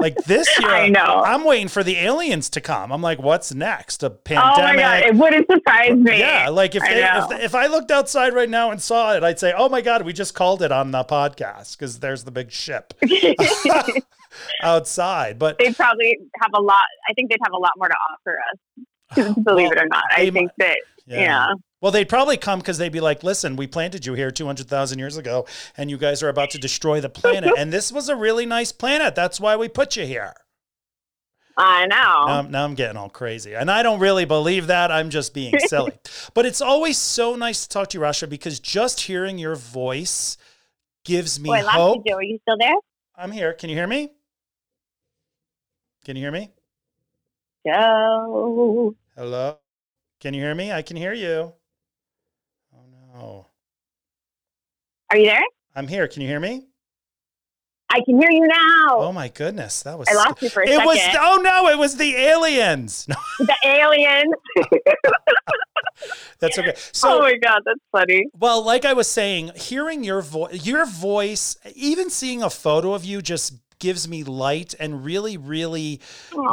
Like 0.00 0.16
this 0.24 0.48
year 0.60 0.70
I 0.70 0.88
know. 0.88 1.22
I'm 1.24 1.44
waiting 1.44 1.68
for 1.68 1.82
the 1.82 1.96
aliens 1.96 2.48
to 2.50 2.60
come. 2.60 2.92
I'm 2.92 3.02
like 3.02 3.20
what's 3.20 3.54
next? 3.54 4.02
A 4.02 4.10
pandemic? 4.10 4.58
oh 4.58 4.62
my? 4.62 4.76
God. 4.76 5.02
It 5.02 5.14
wouldn't 5.14 5.46
surprise 5.50 5.96
me. 5.96 6.18
Yeah, 6.18 6.48
like 6.48 6.74
if 6.74 6.82
I 6.82 6.94
they, 6.94 7.36
if, 7.36 7.44
if 7.44 7.54
I 7.54 7.66
looked 7.66 7.90
outside 7.90 8.34
right 8.34 8.48
now 8.48 8.70
and 8.70 8.80
saw 8.80 9.14
it, 9.14 9.22
I'd 9.22 9.38
say, 9.38 9.52
"Oh 9.56 9.68
my 9.68 9.80
god, 9.80 10.02
we 10.02 10.12
just 10.12 10.34
called 10.34 10.62
it 10.62 10.72
on 10.72 10.90
the 10.90 11.04
podcast 11.04 11.76
because 11.76 11.98
there's 12.00 12.24
the 12.24 12.30
big 12.30 12.50
ship 12.50 12.94
outside." 14.62 15.38
But 15.38 15.58
they'd 15.58 15.76
probably 15.76 16.18
have 16.40 16.50
a 16.54 16.60
lot. 16.60 16.84
I 17.08 17.12
think 17.14 17.30
they'd 17.30 17.40
have 17.42 17.52
a 17.52 17.58
lot 17.58 17.72
more 17.76 17.88
to 17.88 17.96
offer 18.12 18.38
us. 18.50 19.34
Believe 19.44 19.68
Well, 19.68 19.72
it 19.72 19.78
or 19.78 19.86
not, 19.86 20.04
I 20.12 20.30
think 20.30 20.50
that 20.58 20.78
yeah. 21.06 21.52
Well, 21.80 21.92
they'd 21.92 22.08
probably 22.08 22.36
come 22.36 22.58
because 22.58 22.78
they'd 22.78 22.90
be 22.90 23.00
like, 23.00 23.22
"Listen, 23.22 23.54
we 23.54 23.66
planted 23.68 24.04
you 24.04 24.14
here 24.14 24.30
200,000 24.32 24.98
years 24.98 25.16
ago, 25.16 25.46
and 25.76 25.90
you 25.90 25.96
guys 25.96 26.22
are 26.22 26.28
about 26.28 26.50
to 26.50 26.58
destroy 26.58 27.00
the 27.00 27.08
planet. 27.08 27.52
and 27.56 27.72
this 27.72 27.92
was 27.92 28.08
a 28.08 28.16
really 28.16 28.46
nice 28.46 28.72
planet. 28.72 29.14
That's 29.14 29.38
why 29.40 29.54
we 29.56 29.68
put 29.68 29.96
you 29.96 30.04
here." 30.04 30.34
I 31.56 31.86
know. 31.86 31.96
Now, 31.96 32.26
I'm- 32.26 32.50
now 32.52 32.64
I'm 32.64 32.74
getting 32.76 32.96
all 32.96 33.10
crazy, 33.10 33.54
and 33.54 33.68
I 33.70 33.82
don't 33.82 33.98
really 33.98 34.24
believe 34.24 34.68
that. 34.68 34.92
I'm 34.92 35.10
just 35.10 35.34
being 35.34 35.58
silly. 35.66 35.98
but 36.34 36.46
it's 36.46 36.60
always 36.60 36.96
so 36.98 37.34
nice 37.34 37.62
to 37.64 37.68
talk 37.68 37.88
to 37.90 37.98
you, 37.98 38.02
Rasha, 38.02 38.28
because 38.28 38.60
just 38.60 39.00
hearing 39.02 39.38
your 39.38 39.56
voice 39.56 40.36
gives 41.04 41.40
me 41.40 41.48
Boy, 41.48 41.62
hope. 41.64 42.04
Are 42.12 42.22
you 42.22 42.38
still 42.42 42.56
there? 42.58 42.74
I'm 43.16 43.32
here. 43.32 43.52
Can 43.54 43.70
you 43.70 43.76
hear 43.76 43.86
me? 43.88 44.12
Can 46.04 46.14
you 46.16 46.22
hear 46.22 46.30
me? 46.32 46.52
Joe. 47.66 48.94
Hello? 49.16 49.58
Can 50.20 50.34
you 50.34 50.40
hear 50.40 50.54
me? 50.54 50.70
I 50.72 50.82
can 50.82 50.96
hear 50.96 51.12
you. 51.12 51.52
Oh 52.72 52.86
no. 53.14 53.46
Are 55.10 55.16
you 55.16 55.26
there? 55.26 55.42
I'm 55.74 55.88
here. 55.88 56.06
Can 56.08 56.22
you 56.22 56.28
hear 56.28 56.40
me? 56.40 56.64
I 57.90 58.02
can 58.04 58.20
hear 58.20 58.30
you 58.30 58.46
now. 58.46 58.98
Oh 58.98 59.12
my 59.12 59.28
goodness. 59.28 59.82
That 59.82 59.98
was 59.98 60.06
I 60.10 60.14
lost 60.14 60.42
you 60.42 60.50
for 60.50 60.62
a 60.62 60.66
It 60.66 60.72
second. 60.72 60.86
was 60.86 60.98
oh 61.20 61.40
no, 61.42 61.68
it 61.68 61.78
was 61.78 61.96
the 61.96 62.14
aliens. 62.16 63.06
The 63.38 63.54
aliens. 63.64 64.34
that's 66.38 66.58
okay. 66.58 66.74
So 66.92 67.16
oh 67.16 67.20
my 67.20 67.36
god, 67.42 67.62
that's 67.64 67.80
funny. 67.90 68.26
well, 68.38 68.62
like 68.64 68.84
I 68.84 68.92
was 68.92 69.08
saying, 69.08 69.52
hearing 69.56 70.04
your 70.04 70.20
voice 70.20 70.66
your 70.66 70.84
voice, 70.84 71.56
even 71.74 72.10
seeing 72.10 72.42
a 72.42 72.50
photo 72.50 72.92
of 72.92 73.04
you 73.06 73.22
just 73.22 73.54
gives 73.78 74.06
me 74.08 74.22
light 74.24 74.74
and 74.78 75.04
really, 75.04 75.36
really 75.38 76.00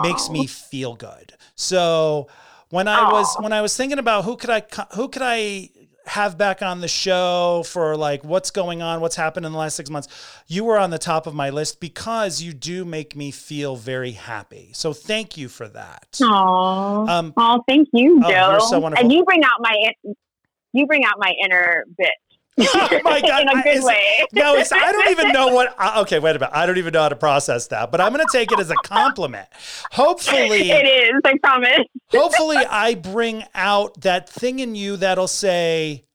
makes 0.01 0.29
me 0.29 0.47
feel 0.47 0.95
good. 0.95 1.33
So 1.55 2.27
when 2.69 2.87
I 2.87 3.11
was 3.11 3.35
when 3.39 3.51
I 3.51 3.61
was 3.61 3.75
thinking 3.75 3.99
about 3.99 4.23
who 4.23 4.37
could 4.37 4.49
I 4.49 4.63
who 4.95 5.09
could 5.09 5.21
I 5.23 5.69
have 6.07 6.37
back 6.37 6.61
on 6.61 6.81
the 6.81 6.87
show 6.87 7.63
for 7.65 7.97
like 7.97 8.23
what's 8.23 8.51
going 8.51 8.81
on, 8.81 9.01
what's 9.01 9.15
happened 9.15 9.45
in 9.45 9.51
the 9.51 9.57
last 9.57 9.75
six 9.75 9.89
months, 9.89 10.07
you 10.47 10.63
were 10.63 10.77
on 10.77 10.89
the 10.89 10.97
top 10.97 11.27
of 11.27 11.33
my 11.33 11.49
list 11.49 11.79
because 11.79 12.41
you 12.41 12.53
do 12.53 12.85
make 12.85 13.15
me 13.15 13.31
feel 13.31 13.75
very 13.75 14.11
happy. 14.11 14.71
So 14.73 14.93
thank 14.93 15.37
you 15.37 15.49
for 15.49 15.67
that. 15.69 16.11
Aww. 16.13 17.09
Um, 17.09 17.33
oh, 17.37 17.63
thank 17.67 17.89
you, 17.93 18.21
oh, 18.23 18.29
Joe. 18.29 18.51
you're 18.51 18.59
so 18.61 18.79
wonderful. 18.79 19.03
And 19.03 19.13
you 19.13 19.23
bring 19.23 19.43
out 19.43 19.59
my 19.59 19.91
you 20.73 20.85
bring 20.85 21.05
out 21.05 21.15
my 21.17 21.33
inner 21.43 21.85
bitch. 21.99 22.09
Oh 22.57 22.99
my 23.03 23.19
God, 23.21 23.41
in 23.41 23.49
a 23.49 23.55
I- 23.55 23.61
good 23.63 23.77
is- 23.77 23.83
way. 23.83 24.25
no, 24.33 24.55
it's, 24.55 24.71
I 24.71 24.91
don't 24.91 25.09
even 25.09 25.31
know 25.33 25.47
what. 25.47 25.75
uh, 25.77 26.01
Okay, 26.03 26.19
wait 26.19 26.35
a 26.35 26.39
minute. 26.39 26.51
I 26.53 26.65
don't 26.65 26.77
even 26.77 26.93
know 26.93 27.01
how 27.01 27.09
to 27.09 27.15
process 27.15 27.67
that, 27.67 27.91
but 27.91 27.99
I'm 27.99 28.13
going 28.13 28.25
to 28.25 28.31
take 28.37 28.51
it 28.51 28.59
as 28.59 28.69
a 28.71 28.75
compliment. 28.83 29.47
Hopefully, 29.91 30.71
it 30.71 30.85
is. 30.85 31.19
I 31.25 31.37
promise. 31.39 31.79
hopefully 32.11 32.57
I 32.57 32.95
bring 32.95 33.43
out 33.53 34.01
that 34.01 34.29
thing 34.29 34.59
in 34.59 34.75
you 34.75 34.95
that'll 34.97 35.27
say, 35.27 36.05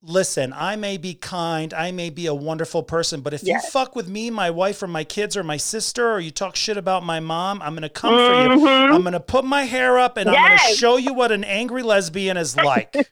listen, 0.00 0.52
I 0.54 0.76
may 0.76 0.96
be 0.98 1.14
kind, 1.14 1.74
I 1.74 1.90
may 1.90 2.10
be 2.10 2.26
a 2.26 2.34
wonderful 2.34 2.84
person, 2.84 3.20
but 3.20 3.34
if 3.34 3.42
you 3.42 3.58
fuck 3.72 3.96
with 3.96 4.08
me, 4.08 4.30
my 4.30 4.50
wife, 4.50 4.80
or 4.82 4.86
my 4.86 5.02
kids, 5.02 5.36
or 5.36 5.42
my 5.42 5.56
sister, 5.56 6.12
or 6.12 6.20
you 6.20 6.30
talk 6.30 6.54
shit 6.54 6.76
about 6.76 7.02
my 7.04 7.18
mom, 7.18 7.60
I'm 7.60 7.72
going 7.72 7.82
to 7.82 7.88
come 7.88 8.14
for 8.14 8.42
you. 8.54 8.60
Mhm. 8.64 8.94
I'm 8.94 9.00
going 9.02 9.14
to 9.14 9.20
put 9.20 9.44
my 9.44 9.64
hair 9.64 9.98
up 9.98 10.16
and 10.16 10.30
I'm 10.30 10.36
going 10.36 10.58
to 10.70 10.76
show 10.76 10.96
you 10.96 11.12
what 11.12 11.32
an 11.32 11.42
angry 11.42 11.82
lesbian 11.82 12.36
is 12.36 12.54
like. 12.56 12.94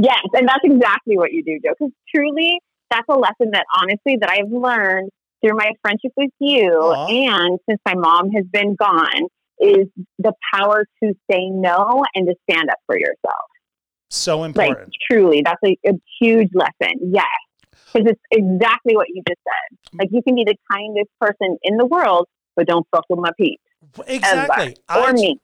Yes, 0.00 0.22
and 0.32 0.46
that's 0.46 0.62
exactly 0.62 1.16
what 1.16 1.32
you 1.32 1.42
do, 1.42 1.58
Joe. 1.64 1.74
Because 1.76 1.92
truly, 2.14 2.60
that's 2.88 3.06
a 3.08 3.18
lesson 3.18 3.50
that 3.52 3.64
honestly 3.74 4.16
that 4.20 4.30
I've 4.30 4.50
learned 4.50 5.10
through 5.40 5.56
my 5.56 5.72
friendship 5.82 6.12
with 6.16 6.30
you, 6.38 6.94
and 7.08 7.58
since 7.68 7.80
my 7.84 7.94
mom 7.94 8.30
has 8.30 8.44
been 8.52 8.76
gone, 8.76 9.22
is 9.58 9.88
the 10.20 10.32
power 10.54 10.84
to 11.02 11.14
say 11.28 11.48
no 11.50 12.04
and 12.14 12.28
to 12.28 12.34
stand 12.48 12.70
up 12.70 12.78
for 12.86 12.96
yourself. 12.96 13.48
so 14.08 14.38
Like 14.38 14.68
important. 14.70 14.92
truly, 15.10 15.42
that's 15.44 15.60
a, 15.64 15.76
a 15.84 15.94
huge 16.20 16.50
lesson. 16.54 17.12
Yes, 17.12 17.26
because 17.92 18.12
it's 18.12 18.20
exactly 18.30 18.94
what 18.94 19.08
you 19.08 19.22
just 19.26 19.40
said. 19.42 19.78
Mm. 19.94 19.98
Like 19.98 20.08
you 20.12 20.22
can 20.22 20.36
be 20.36 20.44
the 20.44 20.56
kindest 20.70 21.10
person 21.20 21.58
in 21.62 21.76
the 21.76 21.86
world, 21.86 22.28
but 22.54 22.68
don't 22.68 22.86
fuck 22.92 23.04
with 23.08 23.18
my 23.18 23.30
peeps 23.36 23.62
Exactly. 24.06 24.76
ever. 24.88 25.00
or 25.00 25.08
I- 25.08 25.12
me. 25.12 25.40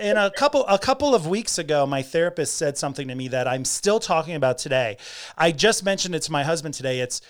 in 0.00 0.16
a 0.16 0.30
couple 0.30 0.64
a 0.66 0.78
couple 0.78 1.14
of 1.14 1.26
weeks 1.26 1.58
ago 1.58 1.86
my 1.86 2.02
therapist 2.02 2.54
said 2.56 2.76
something 2.78 3.08
to 3.08 3.14
me 3.14 3.28
that 3.28 3.48
I'm 3.48 3.64
still 3.64 4.00
talking 4.00 4.34
about 4.34 4.58
today. 4.58 4.96
I 5.36 5.52
just 5.52 5.84
mentioned 5.84 6.14
it 6.14 6.22
to 6.22 6.32
my 6.32 6.44
husband 6.44 6.74
today. 6.74 7.00
It's 7.00 7.20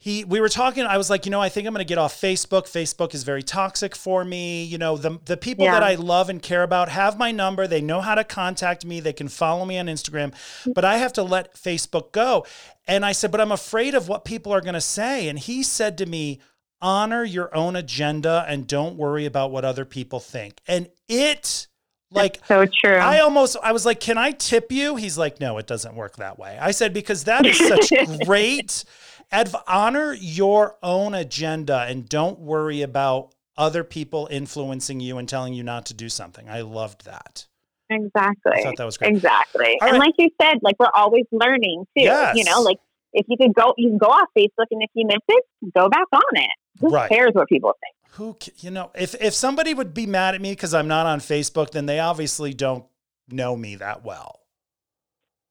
he 0.00 0.22
we 0.22 0.40
were 0.40 0.48
talking 0.48 0.84
i 0.84 0.96
was 0.96 1.10
like 1.10 1.26
you 1.26 1.30
know 1.32 1.40
i 1.40 1.48
think 1.48 1.66
i'm 1.66 1.74
going 1.74 1.84
to 1.84 1.88
get 1.88 1.98
off 1.98 2.14
facebook 2.20 2.66
facebook 2.70 3.14
is 3.14 3.24
very 3.24 3.42
toxic 3.42 3.96
for 3.96 4.24
me 4.24 4.62
you 4.62 4.78
know 4.78 4.96
the 4.96 5.18
the 5.24 5.36
people 5.36 5.64
Yeah. 5.64 5.72
that 5.72 5.82
i 5.82 5.96
love 5.96 6.30
and 6.30 6.40
care 6.40 6.62
about 6.62 6.88
have 6.88 7.18
my 7.18 7.32
number 7.32 7.66
they 7.66 7.80
know 7.80 8.00
how 8.00 8.14
to 8.14 8.22
contact 8.22 8.84
me 8.86 9.00
they 9.00 9.12
can 9.12 9.26
follow 9.26 9.64
me 9.64 9.76
on 9.76 9.86
instagram 9.86 10.32
but 10.72 10.84
i 10.84 10.98
have 10.98 11.12
to 11.14 11.24
let 11.24 11.52
facebook 11.56 12.12
go 12.12 12.46
and 12.86 13.04
i 13.04 13.10
said 13.10 13.32
but 13.32 13.40
i'm 13.40 13.50
afraid 13.50 13.96
of 13.96 14.06
what 14.06 14.24
people 14.24 14.52
are 14.52 14.60
going 14.60 14.74
to 14.74 14.80
say 14.80 15.28
and 15.28 15.40
he 15.40 15.64
said 15.64 15.98
to 15.98 16.06
me 16.06 16.38
honor 16.80 17.24
your 17.24 17.54
own 17.54 17.76
agenda 17.76 18.44
and 18.48 18.66
don't 18.66 18.96
worry 18.96 19.26
about 19.26 19.50
what 19.50 19.64
other 19.64 19.84
people 19.84 20.20
think 20.20 20.60
and 20.66 20.88
it 21.08 21.66
like 22.10 22.40
So 22.46 22.64
true. 22.66 22.96
I 22.96 23.20
almost 23.20 23.56
I 23.62 23.72
was 23.72 23.84
like, 23.84 24.00
"Can 24.00 24.16
I 24.16 24.30
tip 24.30 24.72
you?" 24.72 24.96
He's 24.96 25.18
like, 25.18 25.40
"No, 25.40 25.58
it 25.58 25.66
doesn't 25.66 25.94
work 25.94 26.16
that 26.16 26.38
way." 26.38 26.56
I 26.58 26.70
said 26.70 26.94
because 26.94 27.24
that 27.24 27.44
is 27.44 27.58
such 27.58 27.92
great 28.24 28.84
adv- 29.30 29.56
honor 29.66 30.14
your 30.14 30.76
own 30.82 31.14
agenda 31.14 31.84
and 31.88 32.08
don't 32.08 32.38
worry 32.38 32.80
about 32.80 33.34
other 33.58 33.84
people 33.84 34.28
influencing 34.30 35.00
you 35.00 35.18
and 35.18 35.28
telling 35.28 35.52
you 35.52 35.62
not 35.62 35.84
to 35.86 35.94
do 35.94 36.08
something. 36.08 36.48
I 36.48 36.62
loved 36.62 37.04
that. 37.04 37.46
exactly. 37.90 38.52
I 38.54 38.62
thought 38.62 38.76
that 38.78 38.84
was 38.84 38.96
great. 38.96 39.14
Exactly. 39.14 39.78
All 39.82 39.88
and 39.88 39.98
right. 39.98 40.06
like 40.06 40.14
you 40.16 40.30
said, 40.40 40.58
like 40.62 40.76
we're 40.78 40.86
always 40.94 41.24
learning 41.32 41.84
too. 41.96 42.04
Yes. 42.04 42.36
You 42.36 42.44
know, 42.44 42.62
like 42.62 42.78
if 43.12 43.26
you 43.28 43.36
could 43.36 43.54
go, 43.54 43.74
you 43.76 43.90
can 43.90 43.98
go 43.98 44.06
off 44.06 44.28
Facebook, 44.36 44.66
and 44.70 44.82
if 44.82 44.90
you 44.94 45.06
miss 45.06 45.18
it, 45.28 45.44
go 45.74 45.88
back 45.88 46.06
on 46.12 46.36
it. 46.36 46.50
Who 46.80 46.88
Right. 46.90 47.10
cares 47.10 47.30
what 47.32 47.48
people 47.48 47.72
think? 47.80 47.94
Who 48.12 48.36
you 48.58 48.70
know, 48.70 48.90
if 48.94 49.14
if 49.20 49.34
somebody 49.34 49.74
would 49.74 49.94
be 49.94 50.06
mad 50.06 50.34
at 50.34 50.40
me 50.40 50.52
because 50.52 50.74
I'm 50.74 50.88
not 50.88 51.06
on 51.06 51.20
Facebook, 51.20 51.70
then 51.70 51.86
they 51.86 52.00
obviously 52.00 52.52
don't 52.54 52.84
know 53.28 53.56
me 53.56 53.76
that 53.76 54.04
well. 54.04 54.40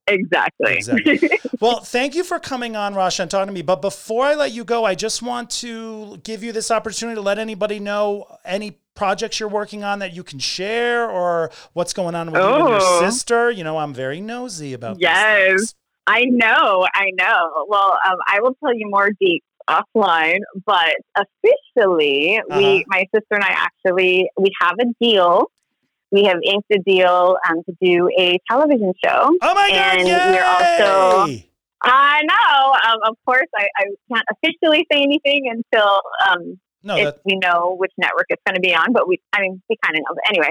Exactly. 0.08 0.76
Exactly. 0.76 1.20
Well, 1.60 1.80
thank 1.80 2.14
you 2.14 2.24
for 2.24 2.38
coming 2.40 2.76
on, 2.76 2.94
Rasha, 2.94 3.22
and 3.22 3.32
talking 3.32 3.48
to 3.48 3.54
me. 3.54 3.64
But 3.64 3.82
before 3.82 4.26
I 4.26 4.36
let 4.36 4.52
you 4.52 4.64
go, 4.64 4.86
I 4.86 4.94
just 4.94 5.24
want 5.24 5.50
to 5.62 6.18
give 6.24 6.44
you 6.44 6.52
this 6.52 6.70
opportunity 6.70 7.16
to 7.16 7.22
let 7.22 7.40
anybody 7.40 7.80
know 7.80 8.28
any 8.46 8.78
projects 8.94 9.40
you're 9.40 9.50
working 9.50 9.84
on 9.84 9.98
that 10.00 10.14
you 10.14 10.24
can 10.24 10.38
share 10.38 11.10
or 11.10 11.50
what's 11.74 11.94
going 11.94 12.14
on 12.14 12.32
with 12.32 12.40
you 12.44 12.48
and 12.48 12.68
your 12.70 12.80
Oh. 12.80 13.00
sister. 13.00 13.50
You 13.50 13.64
know, 13.64 13.80
I'm 13.80 13.92
very 13.92 14.22
nosy 14.22 14.74
about 14.74 15.00
Yes. 15.00 15.74
I 16.06 16.26
know, 16.26 16.86
I 16.94 17.10
know. 17.16 17.66
Well, 17.68 17.98
um, 18.08 18.18
I 18.28 18.40
will 18.40 18.54
tell 18.64 18.74
you 18.76 18.88
more 18.88 19.10
deep 19.20 19.44
offline, 19.70 20.40
but 20.66 20.96
officially, 21.16 22.38
Uh-huh. 22.40 22.58
we, 22.60 22.86
my 22.88 23.06
sister 23.14 23.32
and 23.36 23.44
I 23.44 23.50
actually, 23.68 24.30
we 24.40 24.52
have 24.62 24.76
a 24.80 24.86
deal. 25.04 25.52
We 26.12 26.24
have 26.24 26.38
inked 26.44 26.72
a 26.72 26.80
deal 26.80 27.38
um, 27.50 27.64
to 27.70 27.76
do 27.82 28.10
a 28.18 28.40
television 28.50 28.94
show. 29.04 29.30
Oh 29.42 29.54
my 29.54 29.70
God! 29.70 30.00
And 30.00 30.08
Yay! 30.08 30.14
we're 30.14 30.46
also- 30.46 31.44
I 31.84 32.22
know. 32.24 32.92
Um, 32.92 33.00
of 33.08 33.16
course, 33.26 33.46
I, 33.56 33.68
I 33.78 33.84
can't 34.12 34.26
officially 34.34 34.88
say 34.92 35.04
anything 35.04 35.44
until 35.52 36.02
um, 36.28 36.60
no, 36.84 36.96
if 36.96 37.06
that, 37.06 37.20
we 37.26 37.38
know 37.38 37.76
which 37.78 37.92
network 37.98 38.26
it's 38.30 38.42
going 38.48 38.56
to 38.56 38.62
be 38.62 38.74
on. 38.74 38.94
But 38.94 39.08
we, 39.08 39.20
I 39.34 39.42
mean, 39.42 39.62
we 39.70 39.76
kind 39.84 39.96
of 39.96 40.00
know. 40.00 40.16
But 40.16 40.28
anyway, 40.30 40.50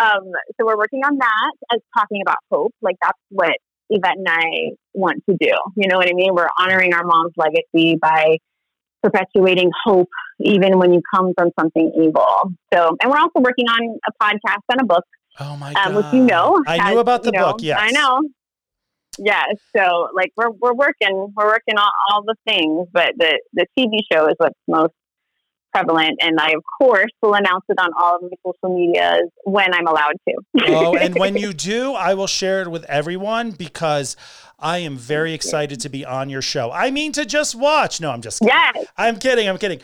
um, 0.00 0.32
so 0.58 0.64
we're 0.64 0.78
working 0.78 1.00
on 1.04 1.18
that 1.18 1.52
as 1.74 1.80
talking 1.98 2.22
about 2.22 2.36
hope. 2.50 2.72
Like 2.80 2.96
that's 3.02 3.18
what 3.28 3.52
Yvette 3.90 4.16
and 4.16 4.28
I 4.28 4.70
want 4.94 5.22
to 5.28 5.36
do. 5.38 5.52
You 5.76 5.88
know 5.88 5.96
what 5.96 6.08
I 6.08 6.12
mean? 6.12 6.34
We're 6.34 6.48
honoring 6.58 6.94
our 6.94 7.04
mom's 7.04 7.32
legacy 7.36 7.96
by 8.00 8.38
perpetuating 9.02 9.70
hope, 9.84 10.08
even 10.40 10.78
when 10.78 10.92
you 10.92 11.00
come 11.14 11.32
from 11.36 11.50
something 11.58 11.92
evil. 11.96 12.52
So, 12.72 12.96
and 13.00 13.10
we're 13.10 13.18
also 13.18 13.40
working 13.40 13.66
on 13.68 13.98
a 14.08 14.22
podcast 14.22 14.62
and 14.70 14.80
a 14.80 14.84
book 14.84 15.04
oh 15.40 15.56
my 15.56 15.72
God! 15.72 15.88
um, 15.88 15.94
which 15.94 16.06
you 16.12 16.22
know. 16.22 16.62
I 16.66 16.78
has, 16.78 16.94
knew 16.94 17.00
about 17.00 17.22
the 17.22 17.30
you 17.32 17.38
know, 17.38 17.52
book. 17.52 17.62
Yes, 17.62 17.78
I 17.80 17.90
know. 17.90 18.22
Yes, 19.18 19.54
so 19.74 20.08
like 20.14 20.32
we're 20.36 20.50
we're 20.50 20.74
working 20.74 21.32
we're 21.34 21.46
working 21.46 21.78
on 21.78 21.90
all 22.10 22.22
the 22.22 22.34
things, 22.46 22.86
but 22.92 23.12
the 23.16 23.40
the 23.54 23.66
TV 23.78 24.00
show 24.12 24.28
is 24.28 24.34
what's 24.38 24.58
most 24.68 24.92
prevalent, 25.76 26.18
and 26.20 26.38
I 26.40 26.50
of 26.50 26.62
course 26.78 27.10
will 27.22 27.34
announce 27.34 27.64
it 27.68 27.78
on 27.78 27.90
all 27.98 28.16
of 28.16 28.22
my 28.22 28.28
social 28.44 28.76
medias 28.76 29.30
when 29.44 29.72
I'm 29.72 29.86
allowed 29.86 30.14
to. 30.28 30.34
oh, 30.68 30.96
and 30.96 31.14
when 31.14 31.36
you 31.44 31.52
do, 31.52 31.92
I 31.92 32.14
will 32.14 32.26
share 32.26 32.62
it 32.62 32.70
with 32.70 32.84
everyone 32.84 33.50
because 33.52 34.16
I 34.58 34.78
am 34.78 34.96
very 34.96 35.34
excited 35.34 35.80
to 35.80 35.88
be 35.90 36.04
on 36.06 36.30
your 36.30 36.40
show. 36.40 36.70
I 36.72 36.90
mean, 36.90 37.12
to 37.12 37.26
just 37.26 37.54
watch. 37.54 38.00
No, 38.00 38.10
I'm 38.10 38.22
just 38.22 38.40
kidding. 38.40 38.54
yes, 38.54 38.86
I'm 38.96 39.18
kidding. 39.18 39.48
I'm 39.48 39.58
kidding. 39.58 39.80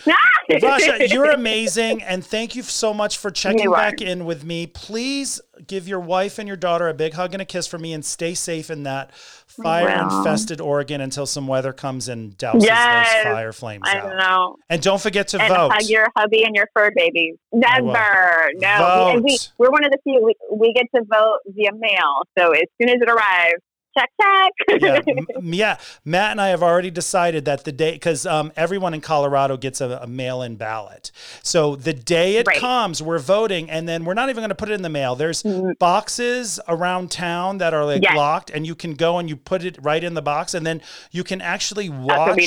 Rasha, 0.51 1.09
you're 1.13 1.31
amazing. 1.31 2.03
And 2.03 2.25
thank 2.25 2.57
you 2.57 2.63
so 2.63 2.95
much 2.95 3.19
for 3.19 3.31
checking 3.31 3.65
You 3.65 3.75
are. 3.75 3.77
back 3.77 4.01
in 4.01 4.25
with 4.25 4.45
me. 4.45 4.67
Please 4.67 5.43
give 5.67 5.87
your 5.87 6.01
wife 6.01 6.39
and 6.39 6.49
your 6.49 6.57
daughter 6.57 6.89
a 6.89 6.95
big 6.95 7.13
hug 7.13 7.35
and 7.35 7.43
a 7.43 7.45
kiss 7.45 7.67
for 7.67 7.79
me 7.79 7.93
and 7.93 8.03
stay 8.03 8.33
safe 8.33 8.71
in 8.71 8.85
that 8.85 9.15
fire 9.15 9.91
infested 9.91 10.59
Oregon 10.63 11.03
until 11.03 11.27
some 11.27 11.47
weather 11.47 11.75
comes 11.75 12.09
and 12.09 12.33
douses 12.39 12.65
Yes. 12.65 13.13
those 13.25 13.33
fire 13.35 13.53
flames 13.53 13.83
I 13.87 13.99
out. 13.99 14.17
know. 14.17 14.57
And 14.71 14.81
don't 14.81 15.01
forget 15.03 15.29
to 15.29 15.41
And 15.41 15.53
vote. 15.53 15.71
hug 15.75 15.83
your 15.85 16.09
hubby 16.17 16.45
and 16.45 16.57
your 16.57 16.67
fur 16.75 16.91
babies. 16.97 17.37
Never, 17.53 18.51
no. 18.55 19.11
And 19.13 19.23
we, 19.23 19.39
we're 19.59 19.71
one 19.71 19.85
of 19.85 19.91
the 19.91 19.99
few 20.03 20.25
we, 20.25 20.35
we 20.51 20.73
get 20.73 20.87
to 20.95 21.03
vote 21.05 21.41
via 21.49 21.73
mail. 21.75 22.23
So 22.39 22.53
as 22.53 22.63
soon 22.81 22.89
as 22.89 22.97
it 23.03 23.11
arrives, 23.11 23.61
check 23.97 24.09
check. 24.21 24.81
yeah, 24.83 25.01
yeah. 25.43 25.79
Matt 26.05 26.33
and 26.33 26.41
I 26.41 26.49
have 26.49 26.63
already 26.63 26.91
decided 26.91 27.45
that 27.45 27.65
the 27.65 27.73
day, 27.73 27.93
because 27.93 28.27
um, 28.27 28.53
everyone 28.57 28.95
in 28.95 29.01
Colorado 29.01 29.57
gets 29.57 29.81
a, 29.81 29.99
a 30.03 30.07
mail-in 30.07 30.57
ballot. 30.57 31.11
So 31.43 31.77
the 31.77 31.93
day 31.93 32.37
it 32.37 32.47
Right. 32.47 32.59
comes, 32.59 33.03
we're 33.03 33.19
voting, 33.19 33.71
and 33.71 33.89
then 33.89 34.05
we're 34.05 34.15
not 34.15 34.29
even 34.29 34.41
going 34.41 34.49
to 34.51 34.55
put 34.55 34.71
it 34.71 34.75
in 34.75 34.83
the 34.83 34.89
mail. 34.89 35.15
There's 35.15 35.43
Mhm. 35.43 35.79
boxes 35.79 36.59
around 36.69 37.11
town 37.11 37.59
that 37.59 37.75
are 37.75 37.85
like 37.85 38.03
Yes. 38.03 38.17
locked, 38.17 38.51
and 38.51 38.67
you 38.67 38.75
can 38.75 38.95
go 38.95 39.19
and 39.19 39.29
you 39.29 39.37
put 39.37 39.65
it 39.65 39.79
right 39.83 40.03
in 40.03 40.15
the 40.15 40.23
box, 40.23 40.55
and 40.55 40.67
then 40.67 40.81
you 41.11 41.25
can 41.25 41.41
actually 41.41 41.89
watch. 41.89 42.39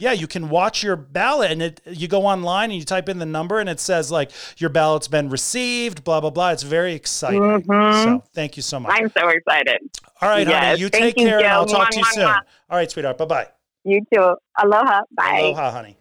That's 0.00 0.10
what 0.10 0.12
we 0.12 0.16
do. 0.16 0.16
Yeah, 0.16 0.20
you 0.20 0.26
can 0.26 0.48
watch 0.48 0.82
your 0.82 0.96
ballot, 0.96 1.50
and 1.50 1.62
it. 1.62 1.80
You 1.86 2.08
go 2.08 2.22
online 2.26 2.70
and 2.70 2.78
you 2.78 2.84
type 2.84 3.08
in 3.08 3.18
the 3.18 3.26
number, 3.26 3.58
and 3.60 3.68
it 3.68 3.80
says 3.80 4.10
like 4.10 4.30
your 4.58 4.70
ballot's 4.70 5.08
been 5.08 5.28
received. 5.30 6.04
Blah 6.04 6.20
blah 6.20 6.30
blah. 6.30 6.50
It's 6.50 6.62
very 6.62 6.94
exciting. 6.94 7.40
Mhm. 7.40 8.04
So 8.04 8.22
thank 8.34 8.56
you 8.56 8.62
so 8.62 8.80
much. 8.80 8.92
I'm 8.94 9.10
so 9.16 9.28
excited. 9.28 9.78
All 10.20 10.28
right, 10.28 10.46
honey. 10.46 10.80
You 10.80 10.88
thank 10.88 11.04
take 11.04 11.18
you, 11.18 11.28
care, 11.28 11.38
and 11.38 11.46
I'll 11.46 11.66
talk 11.66 11.90
to 11.90 11.98
you 11.98 12.04
Mwah, 12.04 12.12
soon. 12.12 12.24
mwah. 12.24 12.40
All 12.70 12.76
right, 12.76 12.90
sweetheart. 12.90 13.18
Bye 13.18 13.24
bye. 13.24 13.48
You 13.84 14.00
too. 14.12 14.34
Aloha. 14.62 15.02
Bye. 15.12 15.38
Aloha, 15.40 15.70
honey. 15.70 15.96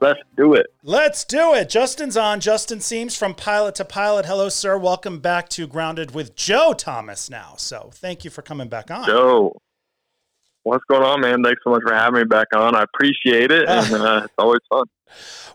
Let's 0.00 0.20
do 0.34 0.54
it. 0.54 0.66
Let's 0.82 1.24
do 1.24 1.52
it. 1.52 1.68
Justin's 1.68 2.16
on. 2.16 2.40
Justin 2.40 2.78
Siems 2.78 3.18
from 3.18 3.34
Pilot 3.34 3.74
to 3.74 3.84
Pilot. 3.84 4.24
Hello, 4.24 4.48
sir. 4.48 4.78
Welcome 4.78 5.18
back 5.18 5.50
to 5.50 5.66
Grounded 5.66 6.14
with 6.14 6.34
Joe 6.34 6.72
Thomas 6.72 7.28
now. 7.28 7.54
So 7.58 7.90
thank 7.92 8.24
you 8.24 8.30
for 8.30 8.40
coming 8.40 8.68
back 8.68 8.90
on. 8.90 9.04
Joe, 9.06 9.52
what's 10.62 10.84
going 10.84 11.02
on, 11.02 11.20
man? 11.20 11.42
Thanks 11.42 11.60
so 11.62 11.70
much 11.70 11.82
for 11.86 11.94
having 11.94 12.20
me 12.20 12.24
back 12.24 12.48
on. 12.56 12.74
I 12.74 12.82
appreciate 12.82 13.52
it, 13.52 13.68
and 13.68 13.94
uh, 14.02 14.22
it's 14.24 14.34
always 14.38 14.60
fun. 14.70 14.86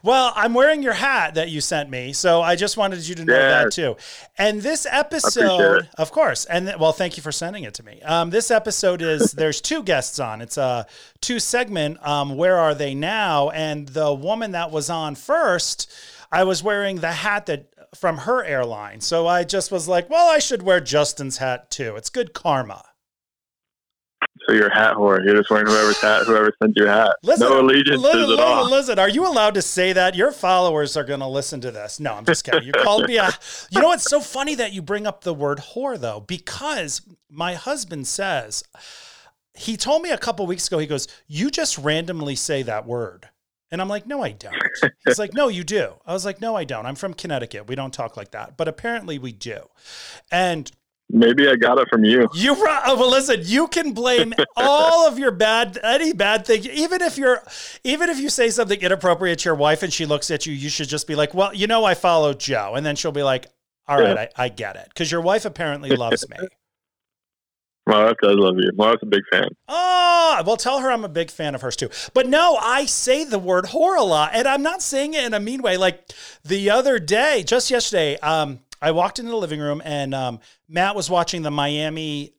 Well, 0.03 0.33
I'm 0.35 0.53
wearing 0.53 0.83
your 0.83 0.93
hat 0.93 1.35
that 1.35 1.49
you 1.49 1.61
sent 1.61 1.89
me, 1.89 2.13
so 2.13 2.41
I 2.41 2.55
just 2.55 2.77
wanted 2.77 3.07
you 3.07 3.15
to 3.15 3.25
know 3.25 3.33
that 3.33 3.71
too. 3.71 3.97
And 4.37 4.61
this 4.61 4.85
episode, 4.89 5.89
of 5.97 6.11
course, 6.11 6.45
and 6.45 6.67
th- 6.67 6.77
well, 6.77 6.91
thank 6.91 7.17
you 7.17 7.23
for 7.23 7.31
sending 7.31 7.63
it 7.63 7.73
to 7.75 7.83
me. 7.83 8.01
Um, 8.03 8.29
this 8.29 8.51
episode 8.51 9.01
is 9.01 9.31
there's 9.37 9.61
two 9.61 9.83
guests 9.83 10.19
on. 10.19 10.41
It's 10.41 10.57
a 10.57 10.85
two 11.21 11.39
segment. 11.39 12.05
Um, 12.05 12.35
where 12.35 12.57
are 12.57 12.75
they 12.75 12.93
now? 12.93 13.49
And 13.49 13.87
the 13.87 14.13
woman 14.13 14.51
that 14.51 14.71
was 14.71 14.89
on 14.89 15.15
first, 15.15 15.91
I 16.31 16.43
was 16.43 16.61
wearing 16.61 16.97
the 16.97 17.11
hat 17.11 17.47
that 17.47 17.67
from 17.95 18.19
her 18.19 18.43
airline, 18.43 19.01
so 19.01 19.25
I 19.25 19.43
just 19.43 19.71
was 19.71 19.87
like, 19.87 20.09
well, 20.09 20.29
I 20.29 20.39
should 20.39 20.61
wear 20.61 20.81
Justin's 20.81 21.37
hat 21.37 21.71
too. 21.71 21.95
It's 21.95 22.09
good 22.09 22.33
karma. 22.33 22.83
So 24.45 24.53
you're 24.53 24.67
a 24.67 24.73
hat 24.73 24.95
whore. 24.95 25.23
You're 25.25 25.35
just 25.35 25.49
wearing 25.49 25.67
whoever's 25.67 25.99
hat, 25.99 26.23
whoever 26.25 26.53
sent 26.61 26.73
you 26.75 26.85
a 26.85 26.89
hat. 26.89 27.15
Listen, 27.23 27.49
no 27.49 27.61
allegiances 27.61 28.01
listen, 28.01 28.21
at 28.21 28.27
listen, 28.27 28.43
all. 28.43 28.69
listen, 28.69 28.99
are 28.99 29.09
you 29.09 29.25
allowed 29.27 29.55
to 29.55 29.61
say 29.61 29.93
that? 29.93 30.15
Your 30.15 30.31
followers 30.31 30.95
are 30.95 31.03
going 31.03 31.19
to 31.21 31.27
listen 31.27 31.61
to 31.61 31.71
this. 31.71 31.99
No, 31.99 32.13
I'm 32.13 32.25
just 32.25 32.43
kidding. 32.43 32.63
You 32.63 32.73
called 32.73 33.07
me 33.07 33.17
a. 33.17 33.29
You 33.71 33.81
know, 33.81 33.91
it's 33.91 34.09
so 34.09 34.21
funny 34.21 34.55
that 34.55 34.73
you 34.73 34.81
bring 34.81 35.07
up 35.07 35.23
the 35.23 35.33
word 35.33 35.59
whore, 35.59 35.99
though, 35.99 36.19
because 36.19 37.01
my 37.29 37.55
husband 37.55 38.07
says, 38.07 38.63
he 39.55 39.77
told 39.77 40.01
me 40.01 40.11
a 40.11 40.17
couple 40.17 40.45
weeks 40.45 40.67
ago, 40.67 40.77
he 40.77 40.87
goes, 40.87 41.07
You 41.27 41.49
just 41.49 41.77
randomly 41.77 42.35
say 42.35 42.63
that 42.63 42.85
word. 42.85 43.29
And 43.71 43.81
I'm 43.81 43.89
like, 43.89 44.05
No, 44.05 44.21
I 44.21 44.31
don't. 44.31 44.55
He's 45.05 45.19
like, 45.19 45.33
No, 45.33 45.47
you 45.47 45.63
do. 45.63 45.93
I 46.05 46.13
was 46.13 46.25
like, 46.25 46.41
No, 46.41 46.55
I 46.55 46.65
don't. 46.65 46.85
I'm 46.85 46.95
from 46.95 47.13
Connecticut. 47.13 47.67
We 47.67 47.75
don't 47.75 47.93
talk 47.93 48.17
like 48.17 48.31
that. 48.31 48.57
But 48.57 48.67
apparently 48.67 49.17
we 49.17 49.31
do. 49.31 49.69
And 50.31 50.71
Maybe 51.09 51.47
I 51.47 51.55
got 51.55 51.79
it 51.79 51.87
from 51.89 52.03
you. 52.03 52.27
you 52.33 52.55
oh, 52.57 52.95
well, 52.97 53.11
listen. 53.11 53.41
You 53.43 53.67
can 53.67 53.93
blame 53.93 54.33
all 54.57 55.07
of 55.07 55.19
your 55.19 55.31
bad, 55.31 55.77
any 55.83 56.13
bad 56.13 56.45
thing, 56.45 56.65
even 56.65 57.01
if 57.01 57.17
you're, 57.17 57.43
even 57.83 58.09
if 58.09 58.19
you 58.19 58.29
say 58.29 58.49
something 58.49 58.79
inappropriate 58.79 59.39
to 59.39 59.49
your 59.49 59.55
wife 59.55 59.83
and 59.83 59.93
she 59.93 60.05
looks 60.05 60.31
at 60.31 60.45
you, 60.45 60.53
you 60.53 60.69
should 60.69 60.89
just 60.89 61.07
be 61.07 61.15
like, 61.15 61.33
"Well, 61.33 61.53
you 61.53 61.67
know, 61.67 61.85
I 61.85 61.93
follow 61.93 62.33
Joe," 62.33 62.73
and 62.75 62.85
then 62.85 62.95
she'll 62.95 63.11
be 63.11 63.23
like, 63.23 63.47
"All 63.87 63.99
right, 63.99 64.29
I, 64.35 64.45
I 64.45 64.49
get 64.49 64.75
it," 64.77 64.87
because 64.89 65.11
your 65.11 65.21
wife 65.21 65.45
apparently 65.45 65.95
loves 65.95 66.27
me. 66.27 66.37
My 67.87 68.05
wife 68.05 68.17
does 68.21 68.35
love 68.35 68.55
you. 68.57 68.71
My 68.75 68.87
wife's 68.87 69.03
a 69.03 69.05
big 69.05 69.21
fan. 69.31 69.47
Oh, 69.67 70.41
well, 70.45 70.57
tell 70.57 70.79
her 70.79 70.89
I'm 70.89 71.05
a 71.05 71.09
big 71.09 71.29
fan 71.29 71.53
of 71.53 71.61
hers 71.61 71.75
too. 71.75 71.89
But 72.15 72.27
no, 72.27 72.55
I 72.55 72.85
say 72.85 73.23
the 73.23 73.37
word 73.37 73.65
whore 73.65 73.97
a 73.97 74.03
lot, 74.03 74.31
and 74.33 74.47
I'm 74.47 74.63
not 74.63 74.81
saying 74.81 75.13
it 75.13 75.23
in 75.23 75.35
a 75.35 75.39
mean 75.39 75.61
way. 75.61 75.77
Like 75.77 76.09
the 76.43 76.71
other 76.71 76.97
day, 76.97 77.43
just 77.45 77.69
yesterday, 77.69 78.17
um, 78.19 78.59
I 78.85 78.91
walked 78.91 79.17
into 79.17 79.31
the 79.31 79.37
living 79.37 79.59
room 79.59 79.81
and 79.83 80.13
um, 80.13 80.39
Matt 80.69 80.95
was 80.95 81.09
watching 81.09 81.41
the 81.41 81.49
Miami 81.49 82.35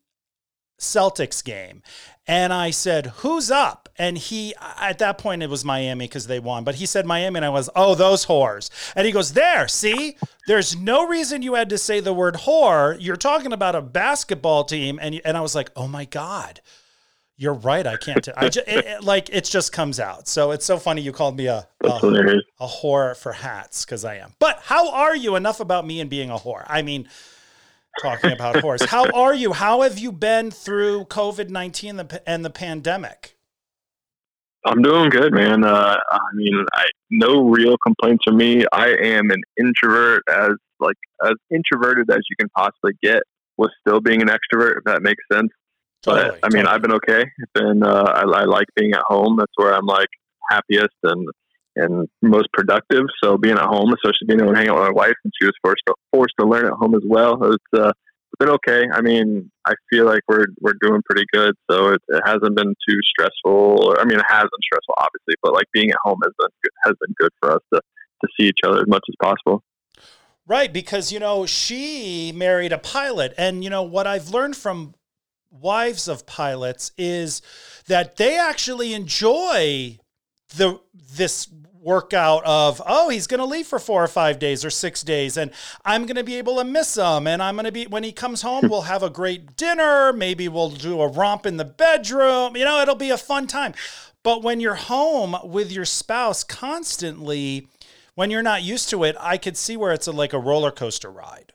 Celtics 0.79 1.43
game. 1.43 1.83
And 2.25 2.53
I 2.53 2.71
said, 2.71 3.07
Who's 3.19 3.51
up? 3.51 3.89
And 3.99 4.17
he, 4.17 4.55
at 4.81 4.99
that 4.99 5.19
point, 5.19 5.43
it 5.43 5.51
was 5.51 5.65
Miami 5.65 6.05
because 6.05 6.29
they 6.29 6.39
won. 6.39 6.63
But 6.63 6.77
he 6.77 6.87
said 6.87 7.05
Miami, 7.05 7.39
and 7.39 7.45
I 7.45 7.49
was, 7.49 7.69
Oh, 7.75 7.97
those 7.97 8.27
whores. 8.27 8.71
And 8.95 9.07
he 9.07 9.13
goes, 9.13 9.33
There, 9.33 9.67
see, 9.67 10.17
there's 10.47 10.77
no 10.77 11.05
reason 11.05 11.43
you 11.43 11.55
had 11.55 11.69
to 11.71 11.79
say 11.79 11.99
the 11.99 12.13
word 12.13 12.35
whore. 12.35 12.97
You're 13.01 13.17
talking 13.17 13.53
about 13.53 13.75
a 13.75 13.83
basketball 13.83 14.63
team. 14.65 15.01
And, 15.03 15.21
and 15.25 15.37
I 15.37 15.41
was 15.41 15.57
like, 15.57 15.71
Oh 15.75 15.89
my 15.89 16.05
God. 16.05 16.61
You're 17.39 17.53
right. 17.53 17.87
I 17.87 17.99
can't. 17.99 18.25
T- 18.25 18.33
I 18.35 18.49
just, 18.49 18.67
it, 18.67 18.87
it, 18.87 19.05
like 19.05 19.29
it 19.31 19.45
just 19.45 19.71
comes 19.71 20.01
out. 20.01 20.27
So 20.27 20.53
it's 20.53 20.65
so 20.65 20.79
funny 20.79 21.03
you 21.03 21.13
called 21.13 21.37
me 21.37 21.49
a 21.49 21.69
a, 21.85 21.89
a 22.61 22.67
whore 22.67 23.15
for 23.15 23.33
hats 23.33 23.85
because 23.85 24.07
I 24.07 24.17
am. 24.17 24.33
But 24.39 24.61
how 24.63 24.91
are 24.91 25.15
you? 25.15 25.37
Enough 25.37 25.61
about 25.61 25.87
me 25.87 26.01
and 26.01 26.09
being 26.09 26.31
a 26.31 26.39
whore. 26.39 26.65
I 26.67 26.81
mean, 26.81 27.09
talking 28.01 28.33
about 28.33 28.61
horse. 28.61 28.87
How 28.87 29.05
are 29.11 29.35
you? 29.35 29.53
How 29.53 29.83
have 29.83 29.99
you 29.99 30.13
been 30.13 30.51
through 30.51 31.05
COVID 31.05 31.51
nineteen 31.51 32.01
and 32.27 32.43
the 32.43 32.51
pandemic? 32.51 33.37
I'm 34.65 34.81
doing 34.81 35.11
good, 35.11 35.35
man. 35.35 35.63
Uh, 35.63 35.97
I 36.11 36.19
mean, 36.33 36.65
I 36.73 36.87
no 37.11 37.51
real 37.51 37.77
complaints 37.87 38.25
from 38.25 38.39
me. 38.39 38.65
I 38.73 38.89
am 38.89 39.31
an 39.31 39.43
introvert, 39.61 40.23
as 40.31 40.53
like 40.81 40.97
as 41.23 41.35
introverted 41.51 42.11
as 42.11 42.21
you 42.31 42.37
can 42.41 42.49
possibly 42.57 42.93
get, 43.03 43.23
with 43.59 43.73
still 43.87 44.01
being 44.01 44.23
an 44.23 44.29
extrovert. 44.29 44.79
If 44.79 44.85
that 44.85 45.03
makes 45.03 45.23
sense. 45.31 45.51
Totally, 46.07 46.31
but 46.31 46.39
I 46.43 46.49
mean, 46.55 46.65
totally. 46.65 46.75
I've 46.75 46.83
been 46.83 46.93
okay. 46.93 47.25
Been 47.55 47.83
uh, 47.83 48.03
I, 48.03 48.23
I 48.23 48.45
like 48.45 48.67
being 48.77 48.93
at 48.93 49.03
home. 49.07 49.37
That's 49.39 49.53
where 49.57 49.75
I'm 49.75 49.87
like 49.87 50.09
happiest 50.51 50.95
and 51.03 51.29
and 51.77 52.09
most 52.23 52.49
productive. 52.53 53.05
So 53.23 53.37
being 53.37 53.57
at 53.57 53.67
home, 53.67 53.93
especially 53.93 54.27
being 54.27 54.41
able 54.41 54.53
to 54.53 54.59
hang 54.59 54.69
out 54.69 54.77
with 54.77 54.89
my 54.89 54.93
wife, 54.93 55.15
and 55.25 55.33
she 55.39 55.47
was 55.47 55.55
forced 55.63 55.83
to, 55.87 55.95
forced 56.13 56.35
to 56.41 56.47
learn 56.47 56.67
at 56.67 56.73
home 56.73 56.95
as 56.95 57.03
well. 57.05 57.39
It's 57.53 57.79
uh, 57.79 57.93
been 58.39 58.49
okay. 58.51 58.87
I 58.93 59.01
mean, 59.01 59.51
I 59.67 59.75
feel 59.91 60.07
like 60.07 60.21
we're 60.29 60.47
we're 60.61 60.77
doing 60.81 61.03
pretty 61.09 61.27
good. 61.33 61.55
So 61.71 61.89
it, 61.89 62.03
it 62.09 62.23
hasn't 62.25 62.57
been 62.57 62.75
too 62.89 62.99
stressful. 63.03 63.97
I 63.99 64.05
mean, 64.05 64.19
it 64.19 64.27
has 64.29 64.43
been 64.43 64.63
stressful, 64.63 64.95
obviously, 64.97 65.35
but 65.43 65.55
like 65.55 65.67
being 65.73 65.91
at 65.91 65.99
home 66.05 66.19
has 66.23 66.33
been 66.39 66.49
good, 66.63 66.73
has 66.85 66.95
been 67.01 67.15
good 67.19 67.31
for 67.41 67.53
us 67.53 67.63
to 67.75 67.81
to 68.23 68.29
see 68.39 68.47
each 68.47 68.61
other 68.65 68.81
as 68.81 68.87
much 68.87 69.03
as 69.09 69.15
possible. 69.23 69.63
Right, 70.49 70.73
because 70.73 71.11
you 71.11 71.19
know 71.19 71.45
she 71.45 72.33
married 72.35 72.73
a 72.73 72.79
pilot, 72.79 73.35
and 73.37 73.65
you 73.65 73.71
know 73.71 73.83
what 73.83 74.07
I've 74.07 74.29
learned 74.31 74.57
from 74.57 74.95
wives 75.61 76.09
of 76.09 76.27
pilots 76.27 76.93
is 76.97 77.43
that 77.87 78.17
they 78.17 78.39
actually 78.39 78.95
enjoy 78.95 79.99
the 80.57 80.81
this 81.17 81.49
workout 81.87 82.45
of 82.45 82.83
oh 82.85 83.09
he's 83.09 83.29
going 83.29 83.39
to 83.39 83.47
leave 83.47 83.65
for 83.67 83.79
four 83.79 84.03
or 84.03 84.09
five 84.09 84.41
days 84.41 84.65
or 84.65 84.71
six 84.71 85.05
days 85.05 85.37
and 85.37 85.53
i'm 85.85 86.05
going 86.05 86.17
to 86.17 86.25
be 86.25 86.35
able 86.35 86.57
to 86.57 86.65
miss 86.65 86.97
him 86.97 87.29
and 87.29 87.41
i'm 87.41 87.55
going 87.55 87.65
to 87.65 87.71
be 87.71 87.87
when 87.87 88.03
he 88.03 88.11
comes 88.11 88.43
home 88.43 88.65
we'll 88.69 88.83
have 88.83 89.05
a 89.05 89.11
great 89.11 89.55
dinner 89.57 90.13
maybe 90.13 90.49
we'll 90.49 90.71
do 90.71 91.01
a 91.01 91.07
romp 91.07 91.47
in 91.47 91.59
the 91.59 91.65
bedroom 91.65 92.57
you 92.57 92.65
know 92.65 92.81
it'll 92.81 92.97
be 92.97 93.11
a 93.11 93.17
fun 93.17 93.47
time. 93.47 93.73
But 94.25 94.43
when 94.43 94.59
you're 94.59 94.75
home 94.75 95.37
with 95.45 95.71
your 95.71 95.85
spouse 95.85 96.43
constantly 96.43 97.69
when 98.17 98.33
you're 98.33 98.43
not 98.43 98.65
used 98.65 98.91
to 98.91 99.05
it 99.05 99.15
i 99.21 99.39
could 99.39 99.57
see 99.57 99.77
where 99.77 99.93
it's 99.93 100.09
a, 100.09 100.13
like 100.13 100.33
a 100.33 100.39
roller 100.41 100.73
coaster 100.73 101.11
ride 101.11 101.53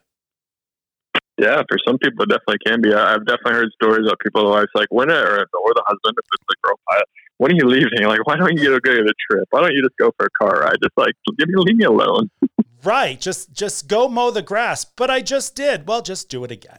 yeah, 1.42 1.62
for 1.68 1.76
some 1.84 1.98
people, 1.98 2.22
it 2.22 2.28
definitely 2.28 2.58
can 2.64 2.80
be. 2.80 2.94
I've 2.94 3.26
definitely 3.26 3.54
heard 3.54 3.72
stories 3.74 4.06
of 4.06 4.16
people, 4.22 4.44
the 4.44 4.50
wife's 4.50 4.70
like, 4.74 4.88
when, 4.90 5.10
or, 5.10 5.40
or 5.40 5.74
the 5.74 5.82
husband, 5.86 6.14
if 6.16 6.26
it's 6.32 6.44
the 6.48 6.56
girl 6.62 6.78
pilot, 6.88 7.04
when 7.38 7.50
are 7.50 7.54
you 7.54 7.66
leaving? 7.66 8.06
Like, 8.12 8.24
why 8.26 8.36
don't 8.36 8.56
you 8.56 8.68
go 8.68 8.78
get 8.78 9.00
a 9.00 9.02
good 9.02 9.14
trip? 9.30 9.48
Why 9.50 9.60
don't 9.60 9.72
you 9.72 9.82
just 9.82 9.96
go 9.98 10.12
for 10.16 10.26
a 10.26 10.30
car 10.30 10.60
ride? 10.60 10.76
Just 10.82 10.96
like, 10.96 11.14
give 11.38 11.48
me, 11.48 11.54
leave 11.56 11.76
me 11.76 11.84
alone. 11.84 12.30
right. 12.84 13.20
Just, 13.20 13.52
just 13.52 13.88
go 13.88 14.08
mow 14.08 14.30
the 14.30 14.42
grass. 14.42 14.84
But 14.84 15.10
I 15.10 15.20
just 15.20 15.56
did. 15.56 15.88
Well, 15.88 16.02
just 16.02 16.28
do 16.28 16.44
it 16.44 16.50
again. 16.50 16.78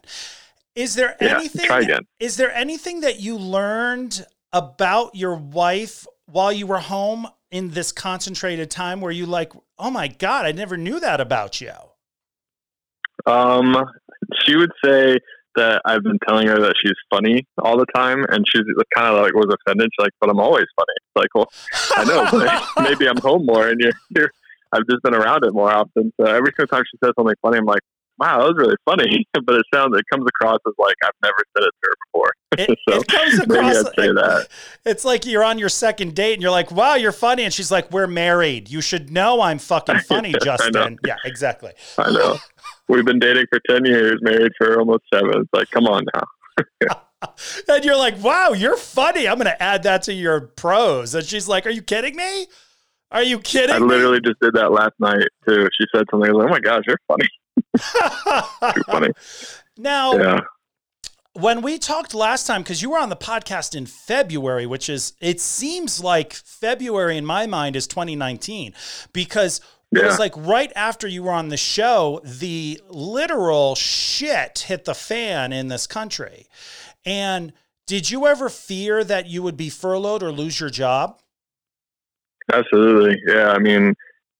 Is 0.75 0.95
there 0.95 1.15
yeah, 1.19 1.37
anything? 1.37 1.65
Try 1.65 1.81
again. 1.81 2.05
Is 2.19 2.37
there 2.37 2.51
anything 2.53 3.01
that 3.01 3.19
you 3.19 3.37
learned 3.37 4.25
about 4.51 5.15
your 5.15 5.35
wife 5.35 6.05
while 6.25 6.53
you 6.53 6.67
were 6.67 6.79
home 6.79 7.27
in 7.51 7.71
this 7.71 7.91
concentrated 7.91 8.71
time 8.71 9.01
where 9.01 9.11
you 9.11 9.25
like, 9.25 9.53
oh 9.77 9.91
my 9.91 10.07
god, 10.07 10.45
I 10.45 10.51
never 10.51 10.77
knew 10.77 10.99
that 10.99 11.19
about 11.19 11.59
you? 11.59 11.73
Um, 13.25 13.85
she 14.41 14.55
would 14.55 14.71
say 14.83 15.17
that 15.55 15.81
I've 15.85 16.03
been 16.03 16.17
telling 16.27 16.47
her 16.47 16.59
that 16.59 16.73
she's 16.83 16.95
funny 17.09 17.45
all 17.63 17.77
the 17.77 17.85
time, 17.93 18.25
and 18.29 18.43
she's 18.47 18.63
kind 18.95 19.15
of 19.15 19.21
like 19.21 19.33
was 19.33 19.53
offended. 19.65 19.89
She's 19.93 20.03
like, 20.03 20.13
"But 20.19 20.29
I'm 20.29 20.39
always 20.39 20.65
funny." 20.75 20.93
It's 20.97 21.15
like, 21.15 21.29
well, 21.35 21.49
I 21.95 22.03
know, 22.05 22.83
maybe 22.83 23.07
I'm 23.07 23.17
home 23.17 23.45
more, 23.45 23.69
and 23.69 23.79
you're, 23.79 23.93
you're 24.09 24.31
I've 24.73 24.87
just 24.89 25.03
been 25.03 25.13
around 25.13 25.45
it 25.45 25.53
more 25.53 25.71
often. 25.71 26.11
So 26.19 26.25
every 26.25 26.51
single 26.57 26.67
time 26.67 26.83
she 26.91 26.97
says 27.03 27.13
something 27.15 27.35
funny, 27.41 27.59
I'm 27.59 27.65
like, 27.65 27.81
wow, 28.19 28.39
that 28.39 28.45
was 28.45 28.55
really 28.57 28.75
funny. 28.85 29.27
but 29.45 29.55
it 29.55 29.65
sounds, 29.73 29.95
it 29.97 30.05
comes 30.11 30.25
across 30.27 30.59
as 30.67 30.73
like 30.77 30.95
I've 31.03 31.11
never 31.21 31.35
said 31.55 31.63
it 31.63 31.71
to 31.71 31.83
her 31.83 31.95
before. 32.07 32.33
It, 32.57 32.79
so 32.89 33.01
it 33.01 33.07
comes 33.07 33.39
across. 33.39 33.83
Say 33.95 34.07
that. 34.07 34.47
It's 34.85 35.05
like 35.05 35.25
you're 35.25 35.43
on 35.43 35.59
your 35.59 35.69
second 35.69 36.15
date 36.15 36.33
and 36.33 36.41
you're 36.41 36.51
like, 36.51 36.71
wow, 36.71 36.95
you're 36.95 37.11
funny. 37.11 37.43
And 37.43 37.53
she's 37.53 37.71
like, 37.71 37.91
we're 37.91 38.07
married. 38.07 38.69
You 38.69 38.81
should 38.81 39.11
know 39.11 39.41
I'm 39.41 39.59
fucking 39.59 39.99
funny, 39.99 40.33
Justin. 40.43 40.97
Yeah, 41.05 41.17
exactly. 41.23 41.71
I 41.97 42.11
know. 42.11 42.37
We've 42.93 43.05
been 43.05 43.19
dating 43.19 43.47
for 43.49 43.59
10 43.67 43.85
years, 43.85 44.19
married 44.21 44.51
for 44.57 44.79
almost 44.79 45.03
seven. 45.11 45.41
It's 45.41 45.49
like, 45.51 45.69
come 45.71 45.87
on 45.87 46.05
now. 46.13 46.95
and 47.67 47.83
you're 47.83 47.97
like, 47.97 48.23
wow, 48.23 48.53
you're 48.53 48.77
funny. 48.77 49.27
I'm 49.27 49.35
going 49.37 49.45
to 49.45 49.63
add 49.63 49.83
that 49.83 50.03
to 50.03 50.13
your 50.13 50.41
pros. 50.41 51.15
And 51.15 51.25
she's 51.25 51.47
like, 51.47 51.65
are 51.65 51.71
you 51.71 51.81
kidding 51.81 52.15
me? 52.15 52.47
Are 53.13 53.23
you 53.23 53.39
kidding? 53.39 53.75
I 53.75 53.77
literally 53.77 54.19
me? 54.19 54.29
just 54.29 54.39
did 54.41 54.55
that 54.55 54.71
last 54.71 54.93
night 54.99 55.27
too. 55.47 55.69
She 55.79 55.85
said 55.95 56.05
something 56.09 56.33
like, 56.33 56.47
"Oh 56.47 56.49
my 56.49 56.59
gosh, 56.59 56.83
you're 56.87 56.97
funny." 57.07 57.29
Too 58.73 58.83
funny. 58.83 59.09
Now, 59.75 60.13
yeah. 60.13 60.39
when 61.33 61.63
we 61.63 61.79
talked 61.79 62.13
last 62.13 62.45
time, 62.45 62.61
because 62.61 62.83
you 62.83 62.91
were 62.91 62.99
on 62.99 63.09
the 63.09 63.15
podcast 63.15 63.73
in 63.73 63.87
February, 63.87 64.67
which 64.67 64.87
is, 64.87 65.13
it 65.19 65.41
seems 65.41 65.99
like 65.99 66.33
February 66.33 67.17
in 67.17 67.25
my 67.25 67.47
mind 67.47 67.75
is 67.75 67.87
2019, 67.87 68.75
because 69.13 69.61
yeah. 69.95 70.03
it 70.03 70.07
was 70.07 70.19
like 70.19 70.33
right 70.37 70.71
after 70.75 71.07
you 71.07 71.23
were 71.23 71.31
on 71.31 71.49
the 71.49 71.57
show, 71.57 72.21
the 72.23 72.81
literal 72.89 73.75
shit 73.75 74.59
hit 74.59 74.85
the 74.85 74.93
fan 74.93 75.53
in 75.53 75.67
this 75.67 75.87
country. 75.87 76.47
And 77.05 77.53
did 77.85 78.09
you 78.09 78.27
ever 78.27 78.49
fear 78.49 79.03
that 79.03 79.27
you 79.27 79.43
would 79.43 79.57
be 79.57 79.69
furloughed 79.69 80.23
or 80.23 80.31
lose 80.31 80.59
your 80.59 80.69
job? 80.69 81.19
Absolutely. 82.51 83.21
Yeah. 83.27 83.49
I 83.49 83.59
mean, 83.59 83.93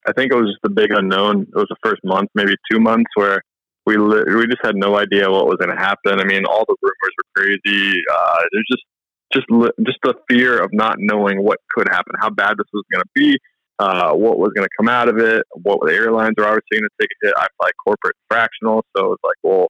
I 0.07 0.13
think 0.13 0.31
it 0.31 0.35
was 0.35 0.47
just 0.47 0.61
the 0.63 0.69
big 0.69 0.91
unknown. 0.91 1.43
It 1.43 1.55
was 1.55 1.67
the 1.69 1.77
first 1.83 2.01
month, 2.03 2.29
maybe 2.35 2.55
two 2.71 2.79
months, 2.79 3.09
where 3.15 3.41
we 3.85 3.97
li- 3.97 4.23
we 4.27 4.45
just 4.47 4.63
had 4.63 4.75
no 4.75 4.97
idea 4.97 5.29
what 5.29 5.45
was 5.47 5.57
going 5.57 5.75
to 5.75 5.81
happen. 5.81 6.19
I 6.19 6.25
mean, 6.25 6.45
all 6.45 6.65
the 6.67 6.75
rumors 6.81 7.13
were 7.17 7.43
crazy. 7.43 8.01
Uh, 8.11 8.39
there's 8.51 8.67
just 8.69 8.83
just 9.33 9.49
li- 9.49 9.85
just 9.85 9.97
the 10.03 10.13
fear 10.29 10.61
of 10.61 10.71
not 10.73 10.95
knowing 10.99 11.43
what 11.43 11.59
could 11.73 11.87
happen, 11.89 12.13
how 12.19 12.29
bad 12.29 12.57
this 12.57 12.67
was 12.71 12.83
going 12.91 13.01
to 13.01 13.09
be, 13.15 13.37
uh, 13.83 14.13
what 14.13 14.39
was 14.39 14.51
going 14.55 14.63
to 14.63 14.75
come 14.79 14.87
out 14.87 15.09
of 15.09 15.17
it, 15.17 15.43
what 15.61 15.79
the 15.85 15.93
airlines 15.93 16.35
are 16.37 16.45
obviously 16.45 16.79
going 16.79 16.87
to 16.87 16.97
take 17.01 17.09
a 17.11 17.27
hit. 17.27 17.33
I 17.35 17.47
fly 17.59 17.69
corporate 17.83 18.15
fractional, 18.29 18.85
so 18.95 19.11
it's 19.11 19.23
like, 19.23 19.35
well, 19.43 19.67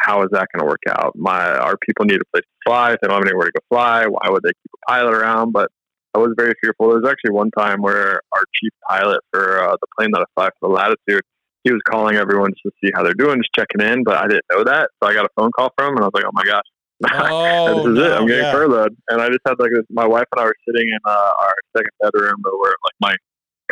how 0.00 0.22
is 0.22 0.28
that 0.30 0.46
going 0.54 0.60
to 0.60 0.66
work 0.66 0.82
out? 0.88 1.12
My 1.16 1.56
our 1.58 1.76
people 1.78 2.04
need 2.04 2.20
a 2.20 2.28
place 2.32 2.44
to 2.44 2.58
fly. 2.64 2.92
If 2.92 3.00
they 3.00 3.08
don't 3.08 3.18
have 3.18 3.26
anywhere 3.26 3.46
to 3.46 3.52
go 3.52 3.76
fly, 3.76 4.06
why 4.06 4.28
would 4.30 4.42
they 4.44 4.50
keep 4.50 4.70
a 4.76 4.92
pilot 4.92 5.12
around? 5.12 5.52
But 5.52 5.70
I 6.14 6.18
was 6.18 6.34
very 6.36 6.54
fearful. 6.60 6.88
There 6.88 7.00
was 7.00 7.10
actually 7.10 7.32
one 7.32 7.50
time 7.50 7.82
where 7.82 8.20
our 8.32 8.42
chief 8.54 8.70
pilot 8.88 9.20
for 9.32 9.62
uh, 9.62 9.72
the 9.80 9.86
plane 9.98 10.10
that 10.12 10.20
I 10.20 10.24
fly 10.34 10.50
for 10.60 10.68
the 10.68 10.74
Latitude, 10.74 11.22
he 11.64 11.72
was 11.72 11.80
calling 11.88 12.16
everyone 12.16 12.50
just 12.50 12.62
to 12.62 12.70
see 12.82 12.92
how 12.94 13.02
they're 13.02 13.18
doing, 13.18 13.40
just 13.42 13.50
checking 13.56 13.84
in. 13.84 14.04
But 14.04 14.18
I 14.18 14.28
didn't 14.28 14.46
know 14.52 14.62
that, 14.64 14.90
so 15.02 15.08
I 15.08 15.14
got 15.14 15.26
a 15.26 15.34
phone 15.36 15.50
call 15.50 15.72
from 15.76 15.88
him, 15.88 15.96
and 15.96 16.04
I 16.04 16.06
was 16.06 16.14
like, 16.14 16.24
"Oh 16.24 16.32
my 16.32 16.44
gosh, 16.44 16.68
oh, 17.12 17.74
this 17.74 17.86
is 17.92 17.98
no, 17.98 18.04
it! 18.04 18.12
I'm 18.12 18.26
getting 18.28 18.44
yeah. 18.44 18.52
furloughed." 18.52 18.94
And 19.08 19.20
I 19.20 19.28
just 19.28 19.40
had 19.44 19.58
like 19.58 19.72
this, 19.74 19.84
my 19.90 20.06
wife 20.06 20.26
and 20.32 20.42
I 20.42 20.44
were 20.44 20.56
sitting 20.68 20.88
in 20.88 20.98
uh, 21.04 21.30
our 21.40 21.54
second 21.76 21.90
bedroom, 22.00 22.36
or 22.44 22.52
we're 22.60 22.68
like 22.68 22.98
my 23.00 23.16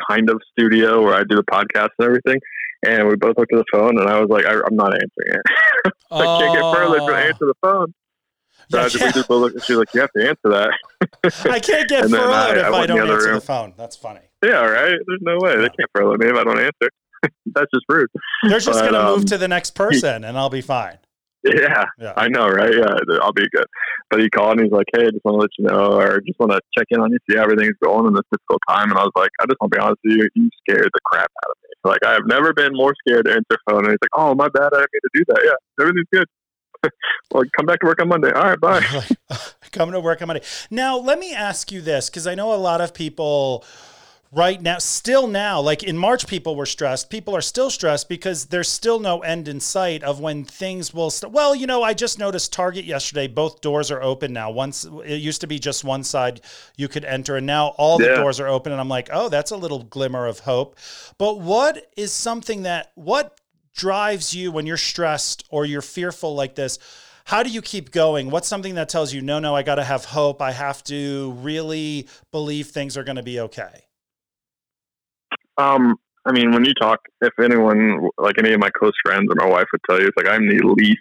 kind 0.08 0.30
of 0.30 0.40
studio 0.52 1.02
where 1.02 1.14
I 1.14 1.24
do 1.24 1.36
the 1.36 1.44
podcast 1.44 1.90
and 1.98 2.06
everything. 2.06 2.40
And 2.84 3.08
we 3.08 3.16
both 3.16 3.36
looked 3.38 3.52
at 3.52 3.58
the 3.58 3.64
phone, 3.72 3.98
and 3.98 4.08
I 4.08 4.20
was 4.20 4.28
like, 4.28 4.44
I, 4.44 4.52
am 4.52 4.76
not 4.76 4.92
answering 4.92 5.40
it. 5.40 5.92
I 6.10 6.24
can't 6.24 6.54
get 6.54 6.74
furloughed 6.74 7.08
to 7.08 7.14
oh. 7.14 7.16
answer 7.16 7.46
the 7.46 7.54
phone. 7.62 7.94
So 8.68 8.78
yeah, 8.78 9.06
we 9.06 9.12
just 9.12 9.30
look, 9.30 9.64
she's 9.64 9.76
like, 9.76 9.94
you 9.94 10.00
have 10.00 10.12
to 10.12 10.28
answer 10.28 10.48
that. 10.50 10.70
I 11.50 11.60
can't 11.60 11.88
get 11.88 12.10
furloughed 12.10 12.30
I, 12.30 12.58
if 12.58 12.64
I, 12.64 12.78
I 12.78 12.86
don't 12.86 13.06
the 13.06 13.12
answer 13.12 13.26
room. 13.26 13.34
the 13.36 13.40
phone. 13.40 13.74
That's 13.76 13.96
funny. 13.96 14.20
Yeah, 14.44 14.64
right. 14.64 14.98
There's 15.06 15.20
no 15.22 15.38
way 15.38 15.56
they 15.56 15.68
can't 15.68 15.90
furlough 15.94 16.16
me 16.16 16.26
if 16.26 16.36
I 16.36 16.44
don't 16.44 16.58
answer. 16.58 16.90
That's 17.46 17.70
just 17.72 17.86
rude. 17.88 18.08
They're 18.42 18.60
just 18.60 18.80
going 18.80 18.92
to 18.92 19.06
um, 19.06 19.16
move 19.16 19.26
to 19.26 19.38
the 19.38 19.48
next 19.48 19.74
person, 19.74 20.24
and 20.24 20.36
I'll 20.36 20.50
be 20.50 20.60
fine. 20.60 20.98
Yeah, 21.46 21.84
yeah, 21.98 22.12
I 22.16 22.28
know, 22.28 22.48
right? 22.48 22.74
Yeah, 22.74 23.18
I'll 23.22 23.32
be 23.32 23.48
good. 23.54 23.66
But 24.10 24.20
he 24.20 24.28
called 24.28 24.58
and 24.58 24.66
he's 24.66 24.72
like, 24.72 24.86
"Hey, 24.94 25.06
I 25.06 25.10
just 25.10 25.24
want 25.24 25.36
to 25.36 25.42
let 25.42 25.50
you 25.58 25.66
know, 25.66 26.00
or 26.00 26.20
just 26.20 26.38
want 26.40 26.52
to 26.52 26.60
check 26.76 26.86
in 26.90 27.00
on 27.00 27.12
you, 27.12 27.18
see 27.28 27.36
how 27.36 27.44
everything's 27.44 27.76
going 27.82 28.06
in 28.06 28.14
this 28.14 28.26
difficult 28.32 28.62
time." 28.68 28.90
And 28.90 28.98
I 28.98 29.02
was 29.02 29.12
like, 29.16 29.30
"I 29.40 29.46
just 29.46 29.60
want 29.60 29.72
to 29.72 29.78
be 29.78 29.82
honest 29.82 30.00
with 30.04 30.16
you, 30.16 30.28
you 30.34 30.50
scared 30.66 30.90
the 30.92 31.00
crap 31.04 31.30
out 31.30 31.50
of 31.50 31.56
me. 31.62 31.68
Like, 31.84 32.04
I 32.04 32.12
have 32.12 32.26
never 32.26 32.52
been 32.52 32.72
more 32.74 32.94
scared 33.06 33.26
to 33.26 33.32
answer 33.32 33.58
phone." 33.68 33.84
And 33.84 33.90
he's 33.90 34.02
like, 34.02 34.14
"Oh, 34.14 34.34
my 34.34 34.48
bad, 34.48 34.70
I 34.74 34.78
didn't 34.78 34.90
mean 34.92 35.00
to 35.02 35.10
do 35.14 35.24
that. 35.28 35.40
Yeah, 35.44 35.84
everything's 35.84 36.08
good." 36.12 36.26
well, 37.30 37.44
come 37.56 37.66
back 37.66 37.80
to 37.80 37.86
work 37.86 38.00
on 38.00 38.08
Monday. 38.08 38.32
All 38.32 38.44
right, 38.44 38.60
bye. 38.60 38.84
Coming 39.72 39.92
to 39.92 40.00
work 40.00 40.22
on 40.22 40.28
Monday. 40.28 40.42
Now, 40.70 40.96
let 40.98 41.18
me 41.18 41.34
ask 41.34 41.70
you 41.72 41.80
this 41.80 42.10
because 42.10 42.26
I 42.26 42.34
know 42.34 42.52
a 42.52 42.56
lot 42.56 42.80
of 42.80 42.94
people 42.94 43.64
right 44.32 44.60
now, 44.60 44.78
still 44.78 45.26
now, 45.26 45.60
like 45.60 45.82
in 45.82 45.96
March, 45.96 46.26
people 46.26 46.56
were 46.56 46.66
stressed. 46.66 47.10
People 47.10 47.34
are 47.34 47.40
still 47.40 47.70
stressed 47.70 48.08
because 48.08 48.46
there's 48.46 48.68
still 48.68 48.98
no 48.98 49.20
end 49.20 49.48
in 49.48 49.60
sight 49.60 50.02
of 50.02 50.20
when 50.20 50.44
things 50.44 50.92
will 50.92 51.10
start. 51.10 51.32
Well, 51.32 51.54
you 51.54 51.66
know, 51.66 51.82
I 51.82 51.94
just 51.94 52.18
noticed 52.18 52.52
Target 52.52 52.84
yesterday, 52.84 53.28
both 53.28 53.60
doors 53.60 53.90
are 53.90 54.02
open 54.02 54.32
now. 54.32 54.50
Once 54.50 54.84
it 55.04 55.16
used 55.16 55.40
to 55.40 55.46
be 55.46 55.58
just 55.58 55.84
one 55.84 56.04
side 56.04 56.40
you 56.76 56.88
could 56.88 57.04
enter, 57.04 57.36
and 57.36 57.46
now 57.46 57.68
all 57.78 57.98
the 57.98 58.06
Yeah. 58.06 58.16
doors 58.16 58.40
are 58.40 58.48
open. 58.48 58.72
And 58.72 58.80
I'm 58.80 58.88
like, 58.88 59.08
oh, 59.12 59.28
that's 59.28 59.50
a 59.50 59.56
little 59.56 59.82
glimmer 59.82 60.26
of 60.26 60.40
hope. 60.40 60.76
But 61.18 61.40
what 61.40 61.86
is 61.96 62.12
something 62.12 62.62
that, 62.62 62.92
what 62.94 63.40
drives 63.74 64.34
you 64.34 64.50
when 64.50 64.66
you're 64.66 64.76
stressed 64.76 65.44
or 65.50 65.64
you're 65.64 65.82
fearful 65.82 66.34
like 66.34 66.54
this? 66.54 66.78
How 67.24 67.42
do 67.42 67.50
you 67.50 67.60
keep 67.60 67.90
going? 67.90 68.30
What's 68.30 68.46
something 68.46 68.76
that 68.76 68.88
tells 68.88 69.12
you, 69.12 69.20
no, 69.20 69.40
no, 69.40 69.54
I 69.56 69.62
got 69.62 69.74
to 69.76 69.84
have 69.84 70.04
hope. 70.04 70.40
I 70.40 70.52
have 70.52 70.84
to 70.84 71.32
really 71.40 72.08
believe 72.30 72.68
things 72.68 72.96
are 72.96 73.02
going 73.02 73.16
to 73.16 73.22
be 73.24 73.40
okay? 73.40 73.85
Um, 75.58 75.96
I 76.26 76.32
mean, 76.32 76.50
when 76.50 76.64
you 76.64 76.74
talk, 76.74 77.00
if 77.20 77.32
anyone, 77.40 78.08
like 78.18 78.38
any 78.38 78.52
of 78.52 78.60
my 78.60 78.70
close 78.70 78.94
friends 79.04 79.28
or 79.30 79.36
my 79.36 79.48
wife 79.48 79.66
would 79.72 79.80
tell 79.88 80.00
you, 80.00 80.08
it's 80.08 80.16
like 80.16 80.26
I'm 80.26 80.48
the 80.48 80.74
least 80.76 80.98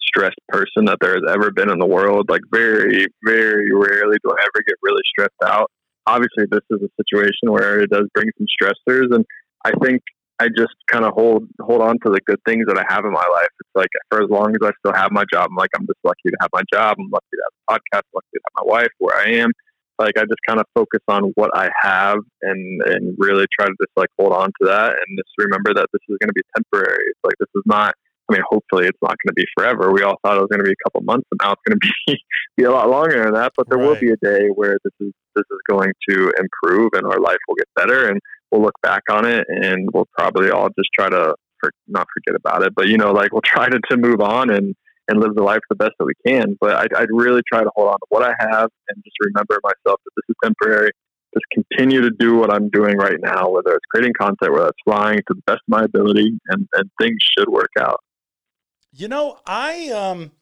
stressed 0.00 0.38
person 0.48 0.84
that 0.86 0.98
there 1.00 1.14
has 1.14 1.22
ever 1.28 1.50
been 1.50 1.70
in 1.70 1.78
the 1.78 1.86
world. 1.86 2.26
Like, 2.28 2.42
very, 2.50 3.06
very 3.24 3.70
rarely 3.72 4.16
do 4.22 4.30
I 4.30 4.40
ever 4.40 4.62
get 4.66 4.76
really 4.82 5.02
stressed 5.06 5.42
out. 5.44 5.70
Obviously, 6.06 6.46
this 6.50 6.62
is 6.70 6.80
a 6.82 7.02
situation 7.02 7.50
where 7.50 7.80
it 7.80 7.90
does 7.90 8.06
bring 8.14 8.28
some 8.38 8.46
stressors, 8.60 9.14
and 9.14 9.24
I 9.64 9.72
think 9.82 10.02
I 10.40 10.48
just 10.48 10.74
kind 10.86 11.04
of 11.04 11.12
hold 11.12 11.44
hold 11.60 11.82
on 11.82 11.98
to 12.04 12.10
the 12.10 12.20
good 12.24 12.40
things 12.46 12.64
that 12.66 12.78
I 12.78 12.84
have 12.88 13.04
in 13.04 13.12
my 13.12 13.26
life. 13.32 13.48
It's 13.60 13.70
like 13.74 13.90
for 14.10 14.22
as 14.22 14.30
long 14.30 14.54
as 14.54 14.66
I 14.66 14.70
still 14.78 14.98
have 14.98 15.12
my 15.12 15.24
job, 15.30 15.48
I'm 15.50 15.56
like 15.56 15.68
I'm 15.76 15.86
just 15.86 15.98
lucky 16.02 16.30
to 16.30 16.36
have 16.40 16.50
my 16.54 16.62
job. 16.72 16.96
I'm 16.98 17.10
lucky 17.10 17.26
to 17.34 17.42
have 17.44 17.52
a 17.58 17.72
podcast. 17.74 18.02
Lucky 18.14 18.26
to 18.32 18.40
have 18.46 18.64
my 18.64 18.72
wife 18.72 18.92
where 18.98 19.16
I 19.16 19.32
am 19.34 19.52
like 20.00 20.16
I 20.16 20.22
just 20.22 20.40
kind 20.48 20.58
of 20.58 20.66
focus 20.74 21.00
on 21.08 21.32
what 21.34 21.50
I 21.54 21.68
have 21.82 22.18
and 22.42 22.82
and 22.86 23.14
really 23.18 23.46
try 23.58 23.66
to 23.66 23.74
just 23.80 23.92
like 23.96 24.08
hold 24.18 24.32
on 24.32 24.46
to 24.46 24.66
that 24.66 24.90
and 24.90 25.18
just 25.18 25.30
remember 25.38 25.74
that 25.74 25.86
this 25.92 26.00
is 26.08 26.16
going 26.20 26.28
to 26.28 26.34
be 26.34 26.42
temporary. 26.56 27.04
It's 27.06 27.20
like 27.24 27.34
this 27.38 27.50
is 27.54 27.62
not. 27.66 27.94
I 28.28 28.34
mean, 28.34 28.42
hopefully 28.48 28.86
it's 28.86 28.98
not 29.02 29.10
going 29.10 29.30
to 29.30 29.34
be 29.34 29.44
forever. 29.58 29.90
We 29.90 30.02
all 30.02 30.14
thought 30.22 30.36
it 30.36 30.40
was 30.40 30.48
going 30.52 30.60
to 30.60 30.64
be 30.64 30.70
a 30.70 30.84
couple 30.84 31.00
months, 31.02 31.26
and 31.32 31.40
now 31.42 31.52
it's 31.52 31.62
going 31.66 31.78
to 31.82 31.92
be 32.06 32.18
be 32.56 32.64
a 32.64 32.70
lot 32.70 32.88
longer 32.88 33.24
than 33.24 33.34
that. 33.34 33.52
But 33.56 33.68
there 33.68 33.78
will 33.78 33.96
be 33.96 34.12
a 34.12 34.16
day 34.22 34.48
where 34.54 34.78
this 34.84 34.94
is 35.00 35.12
this 35.34 35.44
is 35.50 35.58
going 35.68 35.92
to 36.08 36.32
improve, 36.38 36.90
and 36.94 37.06
our 37.06 37.20
life 37.20 37.38
will 37.48 37.56
get 37.56 37.68
better, 37.76 38.08
and 38.08 38.20
we'll 38.50 38.62
look 38.62 38.80
back 38.82 39.02
on 39.10 39.26
it, 39.26 39.44
and 39.48 39.88
we'll 39.92 40.08
probably 40.16 40.50
all 40.50 40.68
just 40.68 40.90
try 40.96 41.08
to 41.10 41.34
for, 41.60 41.72
not 41.88 42.06
forget 42.14 42.38
about 42.38 42.62
it, 42.62 42.74
but 42.74 42.88
you 42.88 42.96
know, 42.96 43.12
like 43.12 43.32
we'll 43.32 43.42
try 43.42 43.68
to, 43.68 43.80
to 43.90 43.96
move 43.96 44.20
on 44.20 44.50
and 44.50 44.74
and 45.08 45.20
live 45.20 45.34
the 45.34 45.42
life 45.42 45.60
the 45.68 45.76
best 45.76 45.92
that 45.98 46.04
we 46.04 46.14
can. 46.26 46.56
But 46.60 46.76
I'd, 46.76 46.94
I'd 46.94 47.08
really 47.10 47.42
try 47.50 47.62
to 47.62 47.70
hold 47.74 47.88
on 47.88 47.94
to 47.94 48.06
what 48.08 48.22
I 48.22 48.32
have 48.38 48.70
and 48.88 49.04
just 49.04 49.16
remember 49.20 49.60
myself 49.62 50.00
that 50.04 50.10
this 50.16 50.24
is 50.28 50.36
temporary. 50.42 50.90
Just 51.34 51.66
continue 51.68 52.00
to 52.00 52.10
do 52.10 52.36
what 52.36 52.52
I'm 52.52 52.68
doing 52.70 52.96
right 52.96 53.18
now, 53.20 53.48
whether 53.50 53.70
it's 53.70 53.84
creating 53.92 54.14
content, 54.18 54.52
whether 54.52 54.68
it's 54.68 54.78
flying 54.84 55.18
to 55.18 55.34
the 55.34 55.42
best 55.46 55.58
of 55.58 55.68
my 55.68 55.82
ability, 55.84 56.32
and, 56.48 56.66
and 56.74 56.90
things 57.00 57.18
should 57.36 57.48
work 57.48 57.70
out. 57.78 58.00
You 58.92 59.06
know, 59.06 59.38
I 59.46 59.90
um 59.90 60.32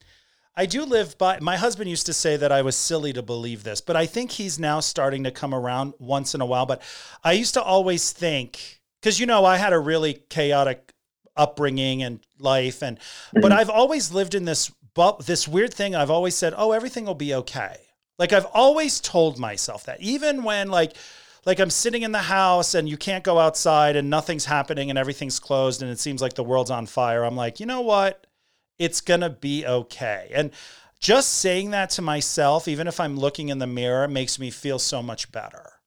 I 0.57 0.65
do 0.67 0.85
live 0.85 1.19
by 1.19 1.39
my 1.41 1.57
husband 1.57 1.91
used 1.91 2.07
to 2.07 2.15
say 2.15 2.37
that 2.39 2.51
I 2.51 2.63
was 2.63 2.75
silly 2.75 3.13
to 3.13 3.23
believe 3.23 3.65
this, 3.65 3.81
but 3.83 3.97
I 3.97 4.07
think 4.07 4.33
he's 4.33 4.59
now 4.59 4.81
starting 4.81 5.25
to 5.25 5.31
come 5.31 5.55
around 5.55 5.93
once 5.99 6.35
in 6.35 6.41
a 6.41 6.47
while, 6.47 6.65
but 6.65 6.83
I 7.23 7.33
used 7.33 7.55
to 7.55 7.63
always 7.63 8.13
think 8.13 8.81
cuz 9.03 9.21
you 9.21 9.27
know, 9.27 9.45
I 9.45 9.59
had 9.59 9.75
a 9.75 9.79
really 9.79 10.15
chaotic 10.31 10.95
upbringing 11.39 12.03
and 12.03 12.21
life 12.39 12.83
and 12.83 12.99
hmm. 13.33 13.41
but 13.41 13.53
I've 13.53 13.71
always 13.71 14.13
lived 14.13 14.35
in 14.35 14.45
this 14.45 14.71
bu- 14.95 15.23
this 15.23 15.49
weird 15.49 15.73
thing 15.73 15.95
I've 15.95 16.11
always 16.11 16.37
said, 16.37 16.55
"Oh, 16.57 16.73
everything 16.73 17.07
will 17.07 17.15
be 17.15 17.35
okay." 17.35 17.77
Like 18.19 18.33
I've 18.33 18.47
always 18.47 19.01
told 19.01 19.39
myself 19.39 19.85
that 19.85 20.01
even 20.01 20.43
when 20.43 20.69
like 20.69 20.95
like 21.47 21.61
I'm 21.61 21.71
sitting 21.71 22.03
in 22.03 22.13
the 22.13 22.19
house 22.19 22.75
and 22.75 22.89
you 22.89 22.97
can't 22.97 23.25
go 23.25 23.39
outside 23.39 23.97
and 23.97 24.11
nothing's 24.11 24.45
happening 24.45 24.91
and 24.91 24.99
everything's 24.99 25.39
closed 25.39 25.81
and 25.81 25.91
it 25.91 26.01
seems 26.01 26.21
like 26.21 26.35
the 26.35 26.45
world's 26.45 26.71
on 26.71 26.87
fire. 26.87 27.25
I'm 27.25 27.37
like, 27.37 27.61
"You 27.61 27.67
know 27.67 27.81
what? 27.81 28.27
It's 28.79 29.01
going 29.01 29.21
to 29.21 29.31
be 29.31 29.65
okay." 29.65 30.31
And 30.35 30.51
just 31.01 31.35
saying 31.35 31.71
that 31.71 31.91
to 31.91 32.03
myself, 32.03 32.67
even 32.67 32.89
if 32.89 32.99
I'm 32.99 33.17
looking 33.17 33.51
in 33.51 33.59
the 33.59 33.67
mirror, 33.67 34.09
makes 34.09 34.39
me 34.39 34.51
feel 34.51 34.79
so 34.81 35.01
much 35.01 35.31
better. 35.31 35.78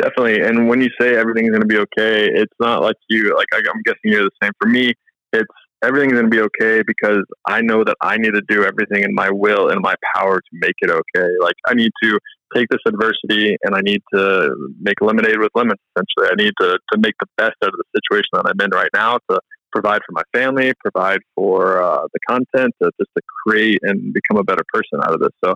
Definitely. 0.00 0.40
And 0.40 0.68
when 0.68 0.80
you 0.80 0.88
say 1.00 1.16
everything's 1.16 1.50
going 1.50 1.62
to 1.62 1.66
be 1.66 1.78
okay, 1.78 2.28
it's 2.28 2.54
not 2.58 2.82
like 2.82 2.96
you, 3.08 3.34
like 3.36 3.46
I'm 3.52 3.82
guessing 3.84 3.98
you're 4.04 4.24
the 4.24 4.30
same. 4.42 4.52
For 4.60 4.68
me, 4.68 4.94
it's 5.32 5.44
everything's 5.82 6.12
going 6.12 6.24
to 6.24 6.30
be 6.30 6.40
okay 6.40 6.82
because 6.86 7.24
I 7.46 7.60
know 7.60 7.84
that 7.84 7.96
I 8.00 8.16
need 8.16 8.32
to 8.34 8.42
do 8.48 8.64
everything 8.64 9.02
in 9.02 9.14
my 9.14 9.30
will 9.30 9.68
and 9.68 9.80
my 9.80 9.94
power 10.14 10.38
to 10.38 10.50
make 10.52 10.74
it 10.80 10.90
okay. 10.90 11.28
Like 11.40 11.56
I 11.66 11.74
need 11.74 11.90
to 12.02 12.18
take 12.54 12.68
this 12.70 12.80
adversity 12.86 13.56
and 13.62 13.74
I 13.74 13.80
need 13.80 14.02
to 14.14 14.54
make 14.80 15.00
lemonade 15.00 15.38
with 15.38 15.50
lemons. 15.54 15.80
Essentially, 15.96 16.32
I 16.32 16.42
need 16.42 16.52
to, 16.60 16.78
to 16.92 16.98
make 16.98 17.14
the 17.20 17.26
best 17.36 17.56
out 17.62 17.68
of 17.68 17.74
the 17.76 17.84
situation 17.94 18.28
that 18.34 18.46
I'm 18.46 18.64
in 18.64 18.70
right 18.70 18.90
now 18.94 19.18
to 19.30 19.40
provide 19.72 20.00
for 20.06 20.12
my 20.12 20.22
family, 20.34 20.72
provide 20.80 21.20
for 21.34 21.82
uh, 21.82 22.06
the 22.12 22.18
content, 22.28 22.74
to, 22.82 22.90
just 23.00 23.10
to 23.16 23.22
create 23.46 23.78
and 23.82 24.12
become 24.12 24.38
a 24.38 24.44
better 24.44 24.64
person 24.72 25.00
out 25.04 25.14
of 25.14 25.20
this. 25.20 25.30
So 25.44 25.54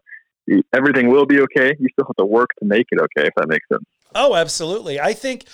everything 0.75 1.09
will 1.09 1.27
be 1.27 1.41
okay. 1.41 1.75
You 1.79 1.89
still 1.93 2.07
have 2.07 2.17
to 2.17 2.25
work 2.25 2.51
to 2.61 2.65
make 2.65 2.87
it 2.91 3.01
okay, 3.01 3.29
if 3.29 3.35
that 3.37 3.49
makes 3.49 3.67
sense. 3.71 3.85
Oh, 4.17 4.35
absolutely. 4.35 4.99
I 5.01 5.13
think, 5.13 5.45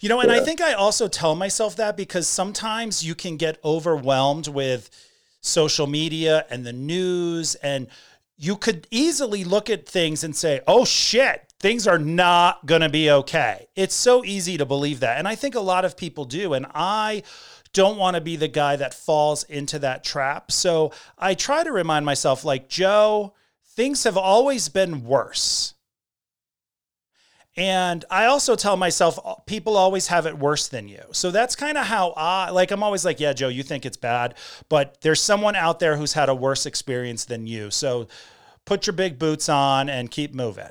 you 0.00 0.08
know, 0.08 0.20
and 0.20 0.32
I 0.32 0.40
think 0.40 0.60
I 0.60 0.72
also 0.72 1.08
tell 1.08 1.34
myself 1.34 1.76
that 1.76 1.96
because 1.96 2.26
sometimes 2.26 3.04
you 3.04 3.14
can 3.14 3.36
get 3.36 3.58
overwhelmed 3.64 4.48
with 4.48 4.90
social 5.40 5.86
media 5.86 6.46
and 6.50 6.64
the 6.64 6.72
news, 6.72 7.54
and 7.56 7.88
you 8.36 8.56
could 8.56 8.86
easily 8.90 9.44
look 9.44 9.68
at 9.68 9.88
things 9.88 10.24
and 10.24 10.34
say, 10.34 10.60
oh 10.66 10.84
shit, 10.84 11.52
things 11.60 11.86
are 11.86 11.98
not 11.98 12.64
going 12.66 12.80
to 12.80 12.88
be 12.88 13.10
okay. 13.10 13.68
It's 13.76 13.94
so 13.94 14.24
easy 14.24 14.56
to 14.56 14.64
believe 14.64 15.00
that. 15.00 15.18
And 15.18 15.28
I 15.28 15.34
think 15.34 15.54
a 15.54 15.60
lot 15.60 15.84
of 15.84 15.96
people 15.96 16.24
do. 16.24 16.54
And 16.54 16.66
I, 16.74 17.22
don't 17.72 17.96
want 17.96 18.16
to 18.16 18.20
be 18.20 18.36
the 18.36 18.48
guy 18.48 18.76
that 18.76 18.94
falls 18.94 19.44
into 19.44 19.78
that 19.78 20.04
trap. 20.04 20.52
So 20.52 20.92
I 21.18 21.34
try 21.34 21.64
to 21.64 21.72
remind 21.72 22.04
myself, 22.04 22.44
like, 22.44 22.68
Joe, 22.68 23.34
things 23.64 24.04
have 24.04 24.16
always 24.16 24.68
been 24.68 25.04
worse. 25.04 25.74
And 27.56 28.04
I 28.10 28.26
also 28.26 28.56
tell 28.56 28.76
myself 28.76 29.18
uh, 29.24 29.34
people 29.46 29.76
always 29.76 30.06
have 30.06 30.24
it 30.24 30.38
worse 30.38 30.68
than 30.68 30.88
you. 30.88 31.02
So 31.12 31.30
that's 31.30 31.54
kind 31.54 31.76
of 31.76 31.86
how 31.86 32.14
I 32.16 32.50
like 32.50 32.70
I'm 32.70 32.82
always 32.82 33.04
like, 33.04 33.20
yeah, 33.20 33.34
Joe, 33.34 33.48
you 33.48 33.62
think 33.62 33.84
it's 33.84 33.98
bad, 33.98 34.34
but 34.70 35.00
there's 35.02 35.20
someone 35.20 35.54
out 35.54 35.78
there 35.78 35.96
who's 35.96 36.14
had 36.14 36.30
a 36.30 36.34
worse 36.34 36.64
experience 36.64 37.26
than 37.26 37.46
you. 37.46 37.70
So 37.70 38.08
put 38.64 38.86
your 38.86 38.94
big 38.94 39.18
boots 39.18 39.48
on 39.50 39.90
and 39.90 40.10
keep 40.10 40.34
moving. 40.34 40.70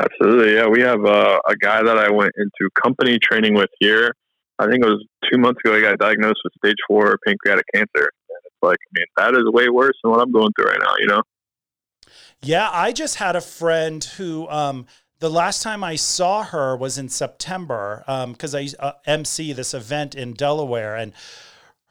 Absolutely, 0.00 0.54
yeah. 0.54 0.66
We 0.66 0.80
have 0.82 1.04
uh, 1.04 1.38
a 1.48 1.56
guy 1.56 1.82
that 1.82 1.98
I 1.98 2.10
went 2.10 2.32
into 2.36 2.70
company 2.82 3.18
training 3.18 3.54
with 3.54 3.70
here. 3.78 4.14
I 4.58 4.64
think 4.64 4.84
it 4.84 4.88
was 4.88 5.04
two 5.30 5.38
months 5.38 5.60
ago. 5.64 5.76
I 5.76 5.80
got 5.80 5.98
diagnosed 5.98 6.40
with 6.44 6.52
stage 6.58 6.76
four 6.86 7.18
pancreatic 7.26 7.64
cancer, 7.74 7.88
and 7.96 8.38
it's 8.44 8.56
like, 8.62 8.76
I 8.78 8.90
mean, 8.98 9.06
that 9.16 9.34
is 9.34 9.50
way 9.52 9.68
worse 9.68 9.96
than 10.02 10.12
what 10.12 10.20
I'm 10.20 10.32
going 10.32 10.50
through 10.58 10.70
right 10.70 10.80
now. 10.80 10.94
You 10.98 11.06
know? 11.06 11.22
Yeah, 12.42 12.68
I 12.70 12.92
just 12.92 13.16
had 13.16 13.36
a 13.36 13.40
friend 13.40 14.02
who 14.02 14.48
um, 14.48 14.86
the 15.20 15.30
last 15.30 15.62
time 15.62 15.84
I 15.84 15.96
saw 15.96 16.42
her 16.42 16.76
was 16.76 16.98
in 16.98 17.08
September 17.08 18.02
because 18.28 18.54
I 18.54 18.68
uh, 18.78 18.92
MC 19.06 19.52
this 19.52 19.74
event 19.74 20.14
in 20.14 20.32
Delaware 20.32 20.96
and 20.96 21.12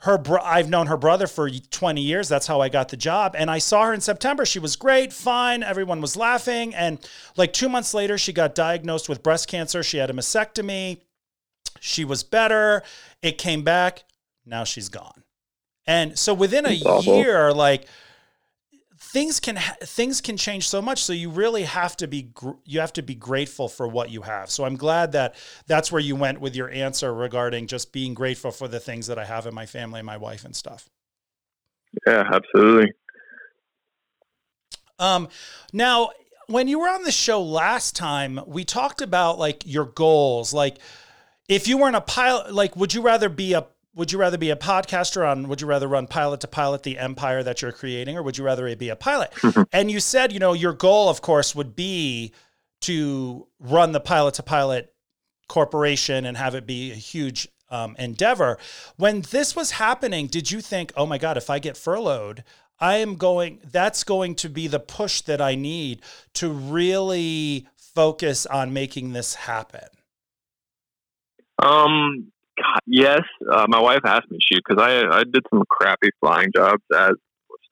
her 0.02 0.18
bro- 0.18 0.42
I've 0.42 0.70
known 0.70 0.88
her 0.88 0.98
brother 0.98 1.28
for 1.28 1.50
20 1.50 2.02
years. 2.02 2.30
That's 2.30 2.48
how 2.48 2.62
I 2.62 2.70
got 2.70 2.90
the 2.90 2.98
job. 2.98 3.36
And 3.38 3.52
I 3.52 3.58
saw 3.58 3.86
her 3.86 3.94
in 3.94 4.02
September. 4.02 4.46
She 4.46 4.58
was 4.58 4.76
great, 4.76 5.12
fine. 5.12 5.62
Everyone 5.62 6.00
was 6.00 6.16
laughing. 6.16 6.74
And 6.74 7.00
like 7.36 7.52
two 7.52 7.68
months 7.68 7.94
later, 7.94 8.18
she 8.18 8.32
got 8.32 8.56
diagnosed 8.56 9.10
with 9.10 9.22
breast 9.22 9.48
cancer. 9.50 9.84
She 9.84 9.98
had 9.98 10.10
a 10.10 10.14
mastectomy. 10.14 11.02
She 11.82 12.06
was 12.06 12.24
better. 12.24 12.82
It 13.22 13.38
came 13.38 13.64
back. 13.64 14.06
Now 14.46 14.64
she's 14.64 14.90
gone. 14.90 15.24
And 15.86 16.18
so 16.18 16.34
within 16.34 16.66
a 16.66 16.72
year, 17.04 17.52
like 17.52 17.86
things 19.12 19.40
can 19.40 19.56
ha- 19.56 19.76
things 19.82 20.22
can 20.22 20.38
change 20.38 20.68
so 20.68 20.82
much 20.82 21.04
so 21.04 21.14
you 21.14 21.30
really 21.30 21.64
have 21.64 21.98
to 21.98 22.08
be 22.08 22.22
gr- 22.24 22.52
you 22.64 22.80
have 22.80 22.94
to 22.94 23.02
be 23.02 23.16
grateful 23.16 23.68
for 23.68 23.88
what 23.88 24.10
you 24.12 24.22
have. 24.22 24.50
So 24.52 24.66
i'm 24.66 24.76
glad 24.76 25.12
that 25.14 25.36
that's 25.68 25.92
where 25.92 26.02
you 26.02 26.16
went 26.16 26.40
with 26.40 26.56
your 26.56 26.70
answer 26.70 27.14
regarding 27.14 27.68
just 27.68 27.92
being 27.92 28.14
grateful 28.14 28.52
for 28.52 28.68
the 28.68 28.80
things 28.80 29.08
that 29.08 29.18
i 29.18 29.26
have 29.26 29.48
in 29.48 29.54
my 29.56 29.66
family 29.66 30.00
and 30.00 30.06
my 30.06 30.18
wife 30.18 30.46
and 30.46 30.56
stuff. 30.56 30.88
Yeah, 32.06 32.30
absolutely. 32.32 32.92
um 35.00 35.28
now 35.74 36.10
when 36.48 36.68
you 36.68 36.80
were 36.80 36.90
on 36.90 37.04
the 37.04 37.12
show 37.12 37.42
last 37.42 37.96
time 37.96 38.40
we 38.48 38.64
talked 38.64 39.02
about 39.02 39.38
like 39.40 39.64
your 39.66 39.86
goals. 39.86 40.54
Like 40.54 40.78
if 41.48 41.68
you 41.68 41.78
weren't 41.78 41.96
a 41.96 42.02
pilot 42.02 42.54
like 42.54 42.76
would 42.76 42.94
you 42.94 43.02
rather 43.02 43.30
be 43.30 43.54
a 43.54 43.66
would 43.96 44.12
you 44.12 44.20
rather 44.20 44.38
be 44.38 44.50
a 44.50 44.56
podcaster 44.56 45.30
on 45.30 45.48
would 45.48 45.62
you 45.62 45.68
rather 45.68 45.88
run 45.88 46.08
pilot 46.08 46.40
to 46.40 46.48
pilot 46.48 46.84
the 46.84 46.98
empire 46.98 47.44
that 47.44 47.62
you're 47.62 47.72
creating 47.72 48.18
or 48.18 48.24
would 48.24 48.38
you 48.38 48.44
rather 48.44 48.76
be 48.76 48.90
a 48.90 48.96
pilot 48.96 49.32
and 49.74 49.90
you 49.90 50.00
said 50.00 50.32
you 50.32 50.40
know 50.40 50.54
your 50.54 50.74
goal 50.74 51.10
of 51.10 51.22
course 51.22 51.56
would 51.56 51.76
be 51.76 52.34
to 52.82 53.48
run 53.60 53.92
the 53.92 54.00
pilot 54.00 54.34
to 54.36 54.44
pilot 54.44 54.94
corporation 55.48 56.26
and 56.26 56.38
have 56.38 56.56
it 56.56 56.66
be 56.66 56.92
a 56.92 56.96
huge 56.96 57.48
um, 57.70 57.96
endeavor. 58.00 58.58
When 58.96 59.22
this 59.22 59.56
was 59.56 59.72
happening, 59.72 60.28
did 60.28 60.50
you 60.52 60.62
think, 60.62 60.94
oh 60.96 61.06
my 61.06 61.18
God, 61.18 61.38
if 61.38 61.50
I 61.50 61.60
get 61.60 61.76
furloughed, 61.78 62.44
I 62.80 62.98
am 62.98 63.16
going, 63.16 63.60
that's 63.70 64.04
going 64.04 64.36
to 64.36 64.50
be 64.50 64.68
the 64.68 64.80
push 64.80 65.22
that 65.22 65.42
I 65.42 65.56
need 65.56 66.02
to 66.36 66.50
really 66.50 67.68
focus 67.76 68.46
on 68.46 68.72
making 68.72 69.14
this 69.14 69.36
happen? 69.36 69.88
Um, 71.62 72.32
yes. 72.86 73.22
Uh, 73.52 73.66
my 73.68 73.80
wife 73.80 74.02
asked 74.06 74.30
me, 74.30 74.38
shoot, 74.52 74.62
because 74.68 74.82
I, 74.82 75.20
I 75.20 75.24
did 75.24 75.44
some 75.50 75.64
crappy 75.70 76.10
flying 76.20 76.50
jobs 76.56 76.84
as 76.94 77.12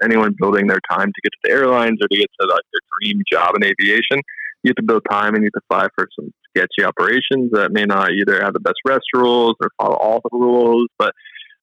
anyone 0.04 0.36
building 0.38 0.68
their 0.68 0.80
time 0.90 1.08
to 1.08 1.22
get 1.24 1.32
to 1.32 1.40
the 1.44 1.52
airlines 1.52 1.98
or 2.02 2.08
to 2.08 2.16
get 2.16 2.28
to 2.40 2.48
like 2.48 2.64
their 2.72 2.82
dream 3.02 3.22
job 3.32 3.56
in 3.56 3.64
aviation. 3.64 4.22
You 4.64 4.70
have 4.70 4.76
to 4.76 4.84
build 4.84 5.04
time 5.10 5.34
and 5.36 5.44
you 5.44 5.50
have 5.54 5.62
to 5.62 5.66
fly 5.70 5.88
for 5.96 6.08
some 6.20 6.32
sketchy 6.50 6.84
operations 6.84 7.52
that 7.54 7.72
may 7.72 7.86
not 7.86 8.12
either 8.12 8.42
have 8.42 8.54
the 8.54 8.60
best 8.60 8.78
rest 8.86 9.06
rules 9.14 9.56
or 9.62 9.70
follow 9.80 9.96
all 9.96 10.22
the 10.24 10.38
rules. 10.38 10.88
But 10.98 11.14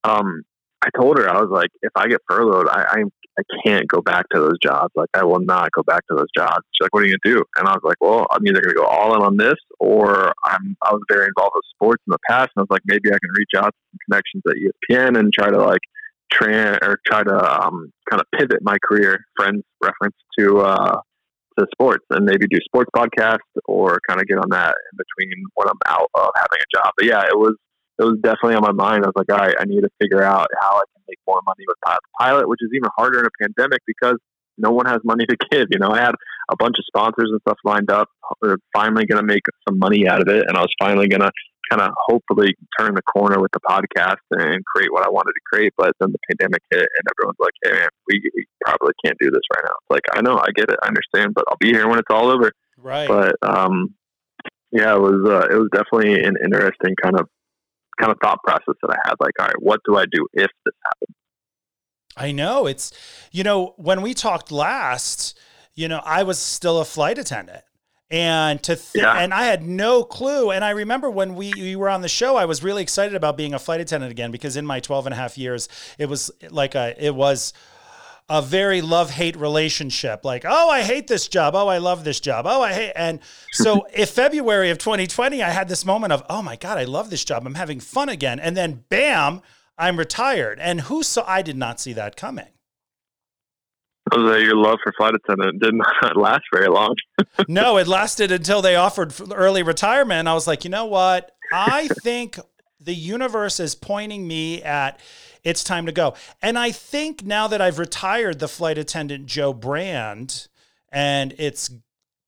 um, 0.04 0.42
I 0.82 0.88
told 0.98 1.18
her 1.18 1.28
I 1.28 1.40
was 1.40 1.50
like, 1.50 1.70
if 1.82 1.92
I 1.96 2.08
get 2.08 2.20
furloughed, 2.28 2.68
I, 2.68 2.84
I 2.88 3.02
I 3.38 3.42
can't 3.64 3.88
go 3.88 4.00
back 4.00 4.28
to 4.30 4.40
those 4.40 4.58
jobs. 4.62 4.92
Like 4.94 5.08
I 5.14 5.24
will 5.24 5.40
not 5.40 5.70
go 5.72 5.82
back 5.82 6.06
to 6.08 6.14
those 6.14 6.28
jobs. 6.36 6.62
She's 6.72 6.84
like, 6.84 6.94
what 6.94 7.02
are 7.02 7.06
you 7.06 7.16
gonna 7.22 7.36
do? 7.36 7.44
And 7.56 7.68
I 7.68 7.72
was 7.72 7.82
like, 7.82 7.96
well, 8.00 8.26
I'm 8.30 8.46
either 8.46 8.60
gonna 8.60 8.74
go 8.74 8.86
all 8.86 9.14
in 9.16 9.22
on 9.22 9.36
this, 9.36 9.58
or 9.80 10.32
I'm 10.44 10.76
I 10.82 10.92
was 10.92 11.02
very 11.10 11.26
involved 11.26 11.52
with 11.54 11.64
sports 11.74 12.02
in 12.06 12.12
the 12.12 12.18
past, 12.28 12.50
and 12.54 12.60
I 12.60 12.62
was 12.62 12.70
like, 12.70 12.82
maybe 12.86 13.10
I 13.10 13.18
can 13.18 13.30
reach 13.36 13.50
out 13.56 13.72
to 13.72 13.80
some 13.90 13.98
connections 14.08 14.42
at 14.48 14.56
ESPN 14.56 15.18
and 15.18 15.32
try 15.32 15.50
to 15.50 15.58
like 15.58 15.82
tran 16.32 16.78
or 16.82 16.98
try 17.06 17.22
to 17.22 17.62
um, 17.62 17.92
kind 18.10 18.20
of 18.20 18.26
pivot 18.38 18.62
my 18.62 18.76
career, 18.84 19.24
friends 19.36 19.62
reference 19.82 20.16
to 20.38 20.60
uh, 20.60 21.00
to 21.58 21.66
sports, 21.72 22.04
and 22.10 22.24
maybe 22.24 22.46
do 22.48 22.58
sports 22.64 22.90
podcast 22.96 23.38
or 23.66 23.98
kind 24.08 24.20
of 24.20 24.26
get 24.26 24.38
on 24.38 24.50
that 24.50 24.74
in 24.92 24.98
between 24.98 25.44
when 25.54 25.68
I'm 25.68 25.78
out 25.86 26.10
of 26.14 26.30
having 26.36 26.58
a 26.60 26.76
job. 26.76 26.92
But 26.96 27.06
yeah, 27.06 27.22
it 27.22 27.36
was 27.36 27.56
it 27.98 28.04
was 28.04 28.18
definitely 28.22 28.56
on 28.56 28.62
my 28.62 28.72
mind. 28.72 29.04
I 29.04 29.08
was 29.08 29.14
like, 29.16 29.30
all 29.30 29.44
right, 29.44 29.54
I 29.58 29.64
need 29.64 29.82
to 29.82 29.90
figure 30.00 30.22
out 30.22 30.48
how 30.60 30.76
I 30.76 30.82
make 31.08 31.18
more 31.26 31.40
money 31.46 31.64
with 31.66 31.76
Pilot 31.84 32.00
Pilot, 32.18 32.48
which 32.48 32.60
is 32.62 32.70
even 32.74 32.90
harder 32.96 33.20
in 33.20 33.26
a 33.26 33.34
pandemic 33.40 33.80
because 33.86 34.16
no 34.58 34.70
one 34.70 34.86
has 34.86 34.98
money 35.04 35.26
to 35.28 35.36
give. 35.50 35.68
You 35.70 35.78
know, 35.78 35.90
I 35.90 36.00
had 36.00 36.14
a 36.50 36.56
bunch 36.56 36.76
of 36.78 36.84
sponsors 36.86 37.30
and 37.30 37.40
stuff 37.42 37.58
lined 37.64 37.90
up. 37.90 38.08
We're 38.40 38.58
finally 38.74 39.06
going 39.06 39.20
to 39.20 39.26
make 39.26 39.42
some 39.68 39.78
money 39.78 40.08
out 40.08 40.20
of 40.20 40.28
it, 40.28 40.44
and 40.46 40.56
I 40.56 40.60
was 40.60 40.72
finally 40.78 41.08
going 41.08 41.22
to 41.22 41.30
kind 41.70 41.80
of 41.80 41.92
hopefully 42.06 42.54
turn 42.78 42.94
the 42.94 43.02
corner 43.02 43.40
with 43.40 43.50
the 43.52 43.60
podcast 43.60 44.20
and 44.32 44.62
create 44.66 44.92
what 44.92 45.04
I 45.04 45.10
wanted 45.10 45.32
to 45.32 45.40
create. 45.50 45.72
But 45.76 45.92
then 45.98 46.12
the 46.12 46.18
pandemic 46.28 46.62
hit, 46.70 46.80
and 46.80 47.04
everyone's 47.10 47.38
like, 47.40 47.54
"Hey, 47.64 47.72
man, 47.72 47.88
we, 48.08 48.20
we 48.34 48.46
probably 48.64 48.92
can't 49.04 49.16
do 49.18 49.30
this 49.30 49.42
right 49.54 49.64
now." 49.64 49.74
It's 49.80 49.90
like 49.90 50.04
I 50.14 50.20
know, 50.20 50.38
I 50.38 50.48
get 50.54 50.70
it, 50.70 50.78
I 50.82 50.88
understand, 50.88 51.34
but 51.34 51.44
I'll 51.48 51.58
be 51.58 51.72
here 51.72 51.88
when 51.88 51.98
it's 51.98 52.10
all 52.10 52.30
over. 52.30 52.52
Right. 52.76 53.08
But 53.08 53.36
um, 53.42 53.94
yeah, 54.72 54.94
it 54.94 55.00
was 55.00 55.24
uh, 55.26 55.54
it 55.54 55.56
was 55.56 55.68
definitely 55.72 56.22
an 56.22 56.36
interesting 56.42 56.94
kind 57.02 57.18
of 57.18 57.28
kind 57.98 58.12
of 58.12 58.18
thought 58.22 58.42
process 58.42 58.74
that 58.82 58.90
I 58.90 58.96
had. 59.08 59.14
Like, 59.20 59.32
all 59.40 59.46
right, 59.46 59.60
what 59.62 59.80
do 59.84 59.96
I 59.96 60.04
do 60.10 60.26
if 60.32 60.50
this 60.64 60.74
happens? 60.84 61.16
I 62.16 62.32
know 62.32 62.66
it's, 62.66 62.92
you 63.32 63.42
know, 63.42 63.74
when 63.76 64.02
we 64.02 64.14
talked 64.14 64.52
last, 64.52 65.36
you 65.74 65.88
know, 65.88 66.00
I 66.04 66.22
was 66.22 66.38
still 66.38 66.78
a 66.78 66.84
flight 66.84 67.18
attendant 67.18 67.64
and 68.10 68.62
to 68.62 68.76
th- 68.76 68.90
yeah. 68.94 69.18
and 69.18 69.34
I 69.34 69.44
had 69.44 69.64
no 69.64 70.04
clue. 70.04 70.50
And 70.50 70.64
I 70.64 70.70
remember 70.70 71.10
when 71.10 71.34
we, 71.34 71.52
we 71.56 71.74
were 71.74 71.88
on 71.88 72.02
the 72.02 72.08
show, 72.08 72.36
I 72.36 72.44
was 72.44 72.62
really 72.62 72.82
excited 72.82 73.14
about 73.16 73.36
being 73.36 73.54
a 73.54 73.58
flight 73.58 73.80
attendant 73.80 74.12
again 74.12 74.30
because 74.30 74.56
in 74.56 74.64
my 74.64 74.78
12 74.78 75.06
and 75.06 75.12
a 75.12 75.16
half 75.16 75.36
years, 75.36 75.68
it 75.98 76.08
was 76.08 76.30
like 76.50 76.76
a, 76.76 76.94
it 77.04 77.14
was 77.14 77.52
a 78.28 78.40
very 78.40 78.80
love 78.80 79.10
hate 79.10 79.36
relationship. 79.36 80.24
Like, 80.24 80.44
oh, 80.46 80.70
I 80.70 80.82
hate 80.82 81.08
this 81.08 81.28
job. 81.28 81.54
Oh, 81.54 81.68
I 81.68 81.78
love 81.78 82.04
this 82.04 82.20
job. 82.20 82.46
Oh, 82.46 82.62
I 82.62 82.72
hate. 82.72 82.92
And 82.96 83.20
so, 83.52 83.86
if 83.94 84.10
February 84.10 84.70
of 84.70 84.78
2020, 84.78 85.42
I 85.42 85.50
had 85.50 85.68
this 85.68 85.84
moment 85.84 86.12
of, 86.12 86.22
oh 86.30 86.42
my 86.42 86.56
God, 86.56 86.78
I 86.78 86.84
love 86.84 87.10
this 87.10 87.24
job. 87.24 87.46
I'm 87.46 87.54
having 87.54 87.80
fun 87.80 88.08
again. 88.08 88.40
And 88.40 88.56
then, 88.56 88.84
bam, 88.88 89.42
I'm 89.76 89.98
retired. 89.98 90.58
And 90.60 90.82
who 90.82 91.02
saw? 91.02 91.24
I 91.26 91.42
did 91.42 91.56
not 91.56 91.80
see 91.80 91.92
that 91.92 92.16
coming. 92.16 92.48
Oh, 94.12 94.20
Jose, 94.20 94.44
your 94.44 94.56
love 94.56 94.78
for 94.82 94.92
flight 94.96 95.14
attendant 95.14 95.60
did 95.62 95.74
not 95.74 96.16
last 96.16 96.44
very 96.52 96.68
long. 96.68 96.94
no, 97.48 97.76
it 97.76 97.86
lasted 97.86 98.32
until 98.32 98.62
they 98.62 98.76
offered 98.76 99.14
early 99.32 99.62
retirement. 99.62 100.28
I 100.28 100.34
was 100.34 100.46
like, 100.46 100.64
you 100.64 100.70
know 100.70 100.86
what? 100.86 101.30
I 101.52 101.88
think 102.02 102.38
the 102.80 102.94
universe 102.94 103.60
is 103.60 103.74
pointing 103.74 104.26
me 104.26 104.62
at 104.62 105.00
it's 105.44 105.62
time 105.62 105.86
to 105.86 105.92
go. 105.92 106.14
And 106.42 106.58
I 106.58 106.72
think 106.72 107.24
now 107.24 107.46
that 107.48 107.60
I've 107.60 107.78
retired 107.78 108.38
the 108.38 108.48
flight 108.48 108.78
attendant 108.78 109.26
Joe 109.26 109.52
brand 109.52 110.48
and 110.90 111.34
it's 111.38 111.70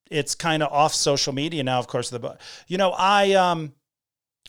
it's 0.08 0.36
kind 0.36 0.62
of 0.62 0.72
off 0.72 0.94
social 0.94 1.32
media 1.32 1.64
now, 1.64 1.78
of 1.78 1.88
course, 1.88 2.10
the 2.10 2.38
you 2.68 2.78
know, 2.78 2.92
I 2.96 3.32
um 3.32 3.72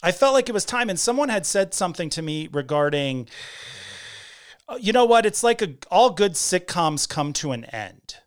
I 0.03 0.11
felt 0.11 0.33
like 0.33 0.49
it 0.49 0.53
was 0.53 0.65
time 0.65 0.89
and 0.89 0.99
someone 0.99 1.29
had 1.29 1.45
said 1.45 1.73
something 1.73 2.09
to 2.11 2.21
me 2.21 2.49
regarding 2.51 3.27
uh, 4.69 4.77
you 4.79 4.91
know 4.91 5.05
what, 5.05 5.25
it's 5.25 5.43
like 5.43 5.61
a, 5.61 5.75
all 5.89 6.09
good 6.09 6.33
sitcoms 6.33 7.07
come 7.07 7.31
to 7.33 7.53
an 7.53 7.65
end. 7.65 8.17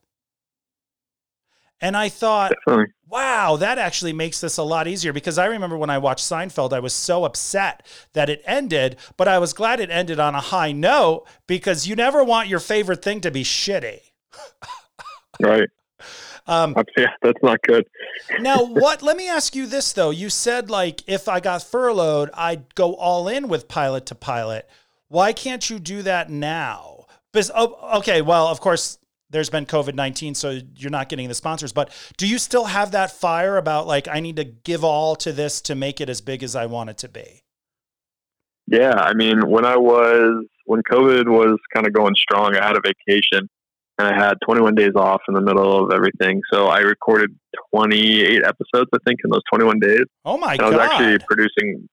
And 1.80 1.96
I 1.96 2.08
thought, 2.08 2.52
Definitely. 2.66 2.92
wow, 3.08 3.56
that 3.56 3.78
actually 3.78 4.12
makes 4.12 4.40
this 4.40 4.58
a 4.58 4.62
lot 4.62 4.86
easier 4.86 5.12
because 5.12 5.38
I 5.38 5.46
remember 5.46 5.76
when 5.76 5.90
I 5.90 5.98
watched 5.98 6.24
Seinfeld, 6.24 6.72
I 6.72 6.80
was 6.80 6.92
so 6.92 7.24
upset 7.24 7.86
that 8.12 8.28
it 8.28 8.42
ended, 8.44 8.96
but 9.16 9.28
I 9.28 9.38
was 9.38 9.52
glad 9.52 9.80
it 9.80 9.90
ended 9.90 10.20
on 10.20 10.34
a 10.34 10.40
high 10.40 10.72
note 10.72 11.26
because 11.46 11.86
you 11.86 11.96
never 11.96 12.22
want 12.22 12.48
your 12.48 12.60
favorite 12.60 13.02
thing 13.02 13.20
to 13.22 13.30
be 13.30 13.42
shitty. 13.42 14.00
right. 15.40 15.68
Um, 16.46 16.74
yeah, 16.96 17.12
that's 17.22 17.42
not 17.42 17.62
good. 17.62 17.86
now, 18.40 18.64
what? 18.64 19.02
Let 19.02 19.16
me 19.16 19.28
ask 19.28 19.54
you 19.54 19.66
this 19.66 19.92
though. 19.92 20.10
You 20.10 20.28
said 20.30 20.68
like 20.68 21.02
if 21.06 21.28
I 21.28 21.38
got 21.38 21.62
furloughed, 21.62 22.30
I'd 22.34 22.74
go 22.74 22.94
all 22.94 23.28
in 23.28 23.46
with 23.48 23.68
pilot 23.68 24.06
to 24.06 24.14
pilot. 24.14 24.68
Why 25.08 25.32
can't 25.32 25.68
you 25.68 25.78
do 25.78 26.02
that 26.02 26.30
now? 26.30 27.06
Because, 27.32 27.50
oh, 27.54 27.98
okay, 27.98 28.22
well, 28.22 28.48
of 28.48 28.60
course, 28.60 28.98
there's 29.30 29.50
been 29.50 29.66
COVID 29.66 29.94
19, 29.94 30.34
so 30.34 30.60
you're 30.76 30.90
not 30.90 31.08
getting 31.08 31.28
the 31.28 31.34
sponsors. 31.34 31.72
But 31.72 31.90
do 32.16 32.26
you 32.26 32.38
still 32.38 32.66
have 32.66 32.90
that 32.92 33.12
fire 33.12 33.56
about 33.56 33.86
like, 33.86 34.08
I 34.08 34.20
need 34.20 34.36
to 34.36 34.44
give 34.44 34.84
all 34.84 35.16
to 35.16 35.32
this 35.32 35.60
to 35.62 35.74
make 35.74 36.00
it 36.00 36.08
as 36.08 36.20
big 36.20 36.42
as 36.42 36.56
I 36.56 36.66
want 36.66 36.90
it 36.90 36.98
to 36.98 37.08
be? 37.08 37.42
Yeah. 38.66 38.94
I 38.94 39.14
mean, 39.14 39.48
when 39.48 39.64
I 39.64 39.76
was, 39.76 40.44
when 40.66 40.82
COVID 40.90 41.26
was 41.26 41.58
kind 41.74 41.86
of 41.86 41.92
going 41.92 42.14
strong, 42.16 42.56
I 42.56 42.64
had 42.64 42.76
a 42.76 42.80
vacation 42.80 43.48
and 43.98 44.08
I 44.08 44.14
had 44.14 44.34
21 44.44 44.74
days 44.74 44.92
off 44.96 45.20
in 45.28 45.34
the 45.34 45.40
middle 45.40 45.84
of 45.84 45.92
everything. 45.92 46.40
So 46.52 46.66
I 46.66 46.78
recorded 46.78 47.36
28 47.74 48.42
episodes, 48.44 48.88
I 48.94 48.98
think, 49.06 49.20
in 49.24 49.30
those 49.30 49.42
21 49.52 49.78
days. 49.80 50.04
Oh 50.24 50.38
my 50.38 50.56
God. 50.56 50.74
I 50.74 50.76
was 50.76 50.78
actually 50.78 51.18
producing, 51.28 51.88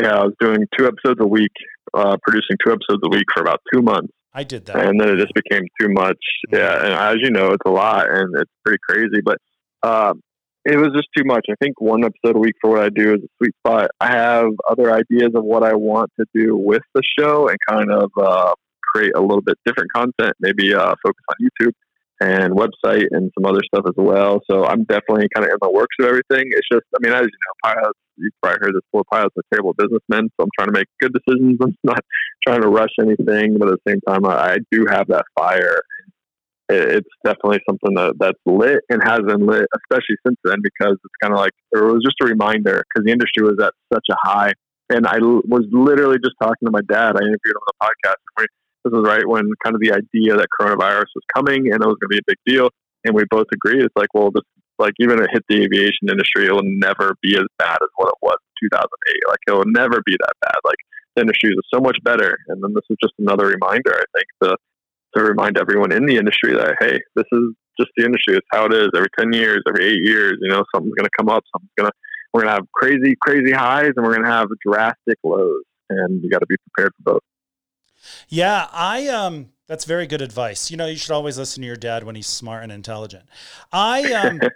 yeah, 0.00 0.14
I 0.14 0.24
was 0.24 0.34
doing 0.40 0.66
two 0.76 0.86
episodes 0.86 1.20
a 1.20 1.26
week, 1.26 1.52
uh, 1.94 2.16
producing 2.22 2.56
two 2.64 2.72
episodes 2.72 3.02
a 3.04 3.08
week 3.08 3.24
for 3.34 3.42
about 3.42 3.60
two 3.72 3.82
months. 3.82 4.12
I 4.32 4.44
did 4.44 4.66
that. 4.66 4.76
And 4.76 5.00
then 5.00 5.08
it 5.08 5.16
just 5.16 5.34
became 5.34 5.64
too 5.80 5.88
much. 5.88 6.18
Yeah. 6.52 6.84
And 6.84 6.92
as 6.92 7.16
you 7.22 7.30
know, 7.30 7.48
it's 7.48 7.62
a 7.66 7.70
lot 7.70 8.10
and 8.10 8.34
it's 8.36 8.50
pretty 8.64 8.78
crazy. 8.88 9.20
But 9.24 9.38
um, 9.82 10.20
it 10.64 10.76
was 10.76 10.90
just 10.94 11.08
too 11.16 11.24
much. 11.24 11.46
I 11.50 11.54
think 11.62 11.80
one 11.80 12.04
episode 12.04 12.36
a 12.36 12.38
week 12.38 12.54
for 12.60 12.70
what 12.70 12.82
I 12.82 12.88
do 12.90 13.14
is 13.14 13.20
a 13.22 13.28
sweet 13.38 13.54
spot. 13.64 13.90
I 14.00 14.12
have 14.12 14.48
other 14.70 14.92
ideas 14.92 15.30
of 15.34 15.44
what 15.44 15.62
I 15.62 15.74
want 15.74 16.10
to 16.20 16.26
do 16.34 16.56
with 16.56 16.82
the 16.94 17.02
show 17.18 17.48
and 17.48 17.56
kind 17.68 17.90
of 17.90 18.10
uh, 18.20 18.52
create 18.94 19.12
a 19.16 19.20
little 19.20 19.40
bit 19.40 19.56
different 19.64 19.90
content, 19.92 20.34
maybe 20.40 20.74
uh, 20.74 20.94
focus 21.02 21.24
on 21.30 21.36
YouTube 21.40 21.72
and 22.20 22.52
website 22.54 23.06
and 23.12 23.30
some 23.38 23.46
other 23.46 23.60
stuff 23.72 23.84
as 23.86 23.94
well. 23.96 24.40
So 24.50 24.64
I'm 24.64 24.84
definitely 24.84 25.28
kind 25.34 25.46
of 25.46 25.52
in 25.52 25.58
the 25.62 25.70
works 25.70 25.94
of 26.00 26.06
everything. 26.06 26.50
It's 26.50 26.68
just, 26.70 26.84
I 26.96 26.98
mean, 27.00 27.12
as 27.12 27.22
you 27.22 27.26
know, 27.26 27.72
pilots, 27.74 27.98
you've 28.18 28.32
probably 28.42 28.58
heard 28.62 28.74
this 28.74 28.82
before, 28.92 29.04
pilots 29.10 29.34
are 29.36 29.42
terrible 29.52 29.74
businessmen. 29.74 30.28
So 30.36 30.44
I'm 30.44 30.50
trying 30.58 30.68
to 30.68 30.78
make 30.78 30.88
good 31.00 31.14
decisions. 31.14 31.58
I'm 31.62 31.76
not 31.84 32.04
trying 32.46 32.62
to 32.62 32.68
rush 32.68 32.92
anything, 33.00 33.56
but 33.58 33.68
at 33.68 33.78
the 33.84 33.90
same 33.92 34.00
time, 34.06 34.26
I, 34.26 34.54
I 34.54 34.56
do 34.70 34.86
have 34.90 35.08
that 35.08 35.24
fire. 35.38 35.80
it's 36.68 37.08
definitely 37.24 37.60
something 37.68 37.94
that, 37.94 38.14
that's 38.18 38.38
lit 38.46 38.80
and 38.90 39.02
has 39.02 39.20
been 39.26 39.46
lit, 39.46 39.66
especially 39.74 40.16
since 40.26 40.38
then, 40.44 40.58
because 40.62 40.92
it's 40.92 41.18
kind 41.22 41.32
of 41.32 41.40
like, 41.40 41.52
it 41.72 41.82
was 41.82 42.02
just 42.04 42.16
a 42.22 42.26
reminder 42.26 42.84
because 42.88 43.04
the 43.06 43.12
industry 43.12 43.42
was 43.42 43.56
at 43.62 43.72
such 43.92 44.06
a 44.10 44.16
high. 44.22 44.52
And 44.90 45.06
I 45.06 45.18
was 45.18 45.66
literally 45.70 46.18
just 46.18 46.36
talking 46.40 46.64
to 46.64 46.70
my 46.70 46.80
dad. 46.88 47.16
I 47.16 47.20
interviewed 47.20 47.54
him 47.54 47.60
on 47.60 47.72
the 47.72 47.86
podcast. 47.86 48.20
We, 48.38 48.46
this 48.84 48.92
was 48.92 49.06
right 49.06 49.26
when 49.26 49.50
kind 49.62 49.74
of 49.74 49.82
the 49.82 49.92
idea 49.92 50.36
that 50.36 50.46
coronavirus 50.58 51.12
was 51.14 51.24
coming 51.34 51.72
and 51.72 51.82
it 51.82 51.86
was 51.86 51.96
going 52.00 52.08
to 52.08 52.16
be 52.16 52.18
a 52.18 52.26
big 52.26 52.38
deal. 52.46 52.70
And 53.04 53.14
we 53.14 53.24
both 53.30 53.46
agree 53.52 53.82
it's 53.82 53.94
like, 53.96 54.12
well, 54.14 54.30
this, 54.30 54.44
like 54.78 54.94
even 54.98 55.18
if 55.18 55.24
it 55.24 55.30
hit 55.32 55.44
the 55.48 55.62
aviation 55.62 56.08
industry, 56.08 56.46
it 56.46 56.52
will 56.52 56.62
never 56.64 57.14
be 57.22 57.36
as 57.36 57.46
bad 57.58 57.78
as 57.80 57.88
what 57.96 58.08
it 58.08 58.18
was 58.22 58.36
in 58.62 58.68
2008. 58.70 59.28
Like 59.28 59.38
it 59.46 59.52
will 59.52 59.72
never 59.72 60.00
be 60.04 60.16
that 60.18 60.34
bad. 60.40 60.58
Like 60.64 60.78
the 61.14 61.22
industry 61.22 61.50
is 61.50 61.58
so 61.72 61.80
much 61.80 61.98
better. 62.02 62.38
And 62.48 62.62
then 62.62 62.74
this 62.74 62.84
is 62.90 62.96
just 63.02 63.14
another 63.18 63.46
reminder, 63.46 63.94
I 63.94 64.04
think, 64.14 64.26
to 64.42 64.56
to 65.16 65.24
remind 65.24 65.56
everyone 65.56 65.90
in 65.90 66.04
the 66.04 66.16
industry 66.16 66.52
that 66.52 66.76
hey, 66.80 67.00
this 67.16 67.24
is 67.32 67.54
just 67.80 67.90
the 67.96 68.04
industry. 68.04 68.36
It's 68.36 68.46
how 68.52 68.66
it 68.66 68.74
is. 68.74 68.88
Every 68.94 69.08
ten 69.18 69.32
years, 69.32 69.62
every 69.68 69.86
eight 69.86 70.02
years, 70.02 70.36
you 70.40 70.48
know, 70.48 70.64
something's 70.74 70.94
going 70.94 71.08
to 71.08 71.16
come 71.16 71.28
up. 71.28 71.44
Something's 71.52 71.72
going 71.76 71.90
to 71.90 71.96
we're 72.32 72.42
going 72.42 72.52
to 72.52 72.56
have 72.56 72.72
crazy, 72.72 73.16
crazy 73.20 73.52
highs, 73.52 73.92
and 73.96 74.04
we're 74.04 74.12
going 74.14 74.24
to 74.24 74.30
have 74.30 74.48
drastic 74.64 75.18
lows. 75.24 75.62
And 75.88 76.22
you 76.22 76.28
got 76.28 76.40
to 76.40 76.46
be 76.46 76.56
prepared 76.56 76.92
for 76.96 77.14
both. 77.14 77.22
Yeah, 78.28 78.68
I 78.70 79.08
um 79.08 79.48
that's 79.68 79.84
very 79.84 80.06
good 80.06 80.22
advice. 80.22 80.70
You 80.70 80.76
know, 80.76 80.86
you 80.86 80.96
should 80.96 81.12
always 81.12 81.38
listen 81.38 81.60
to 81.60 81.66
your 81.66 81.76
dad 81.76 82.04
when 82.04 82.16
he's 82.16 82.26
smart 82.26 82.62
and 82.62 82.72
intelligent. 82.72 83.26
I 83.72 84.12
um 84.12 84.40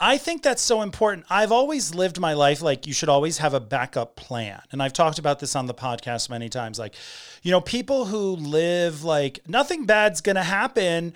I 0.00 0.16
think 0.16 0.42
that's 0.42 0.62
so 0.62 0.82
important. 0.82 1.26
I've 1.28 1.50
always 1.50 1.92
lived 1.92 2.20
my 2.20 2.34
life 2.34 2.62
like 2.62 2.86
you 2.86 2.92
should 2.92 3.08
always 3.08 3.38
have 3.38 3.52
a 3.52 3.60
backup 3.60 4.14
plan. 4.14 4.62
And 4.70 4.80
I've 4.80 4.92
talked 4.92 5.18
about 5.18 5.40
this 5.40 5.56
on 5.56 5.66
the 5.66 5.74
podcast 5.74 6.30
many 6.30 6.48
times. 6.48 6.78
Like, 6.78 6.94
you 7.42 7.50
know, 7.50 7.60
people 7.60 8.04
who 8.04 8.36
live 8.36 9.02
like 9.02 9.40
nothing 9.48 9.86
bad's 9.86 10.20
going 10.20 10.36
to 10.36 10.44
happen. 10.44 11.14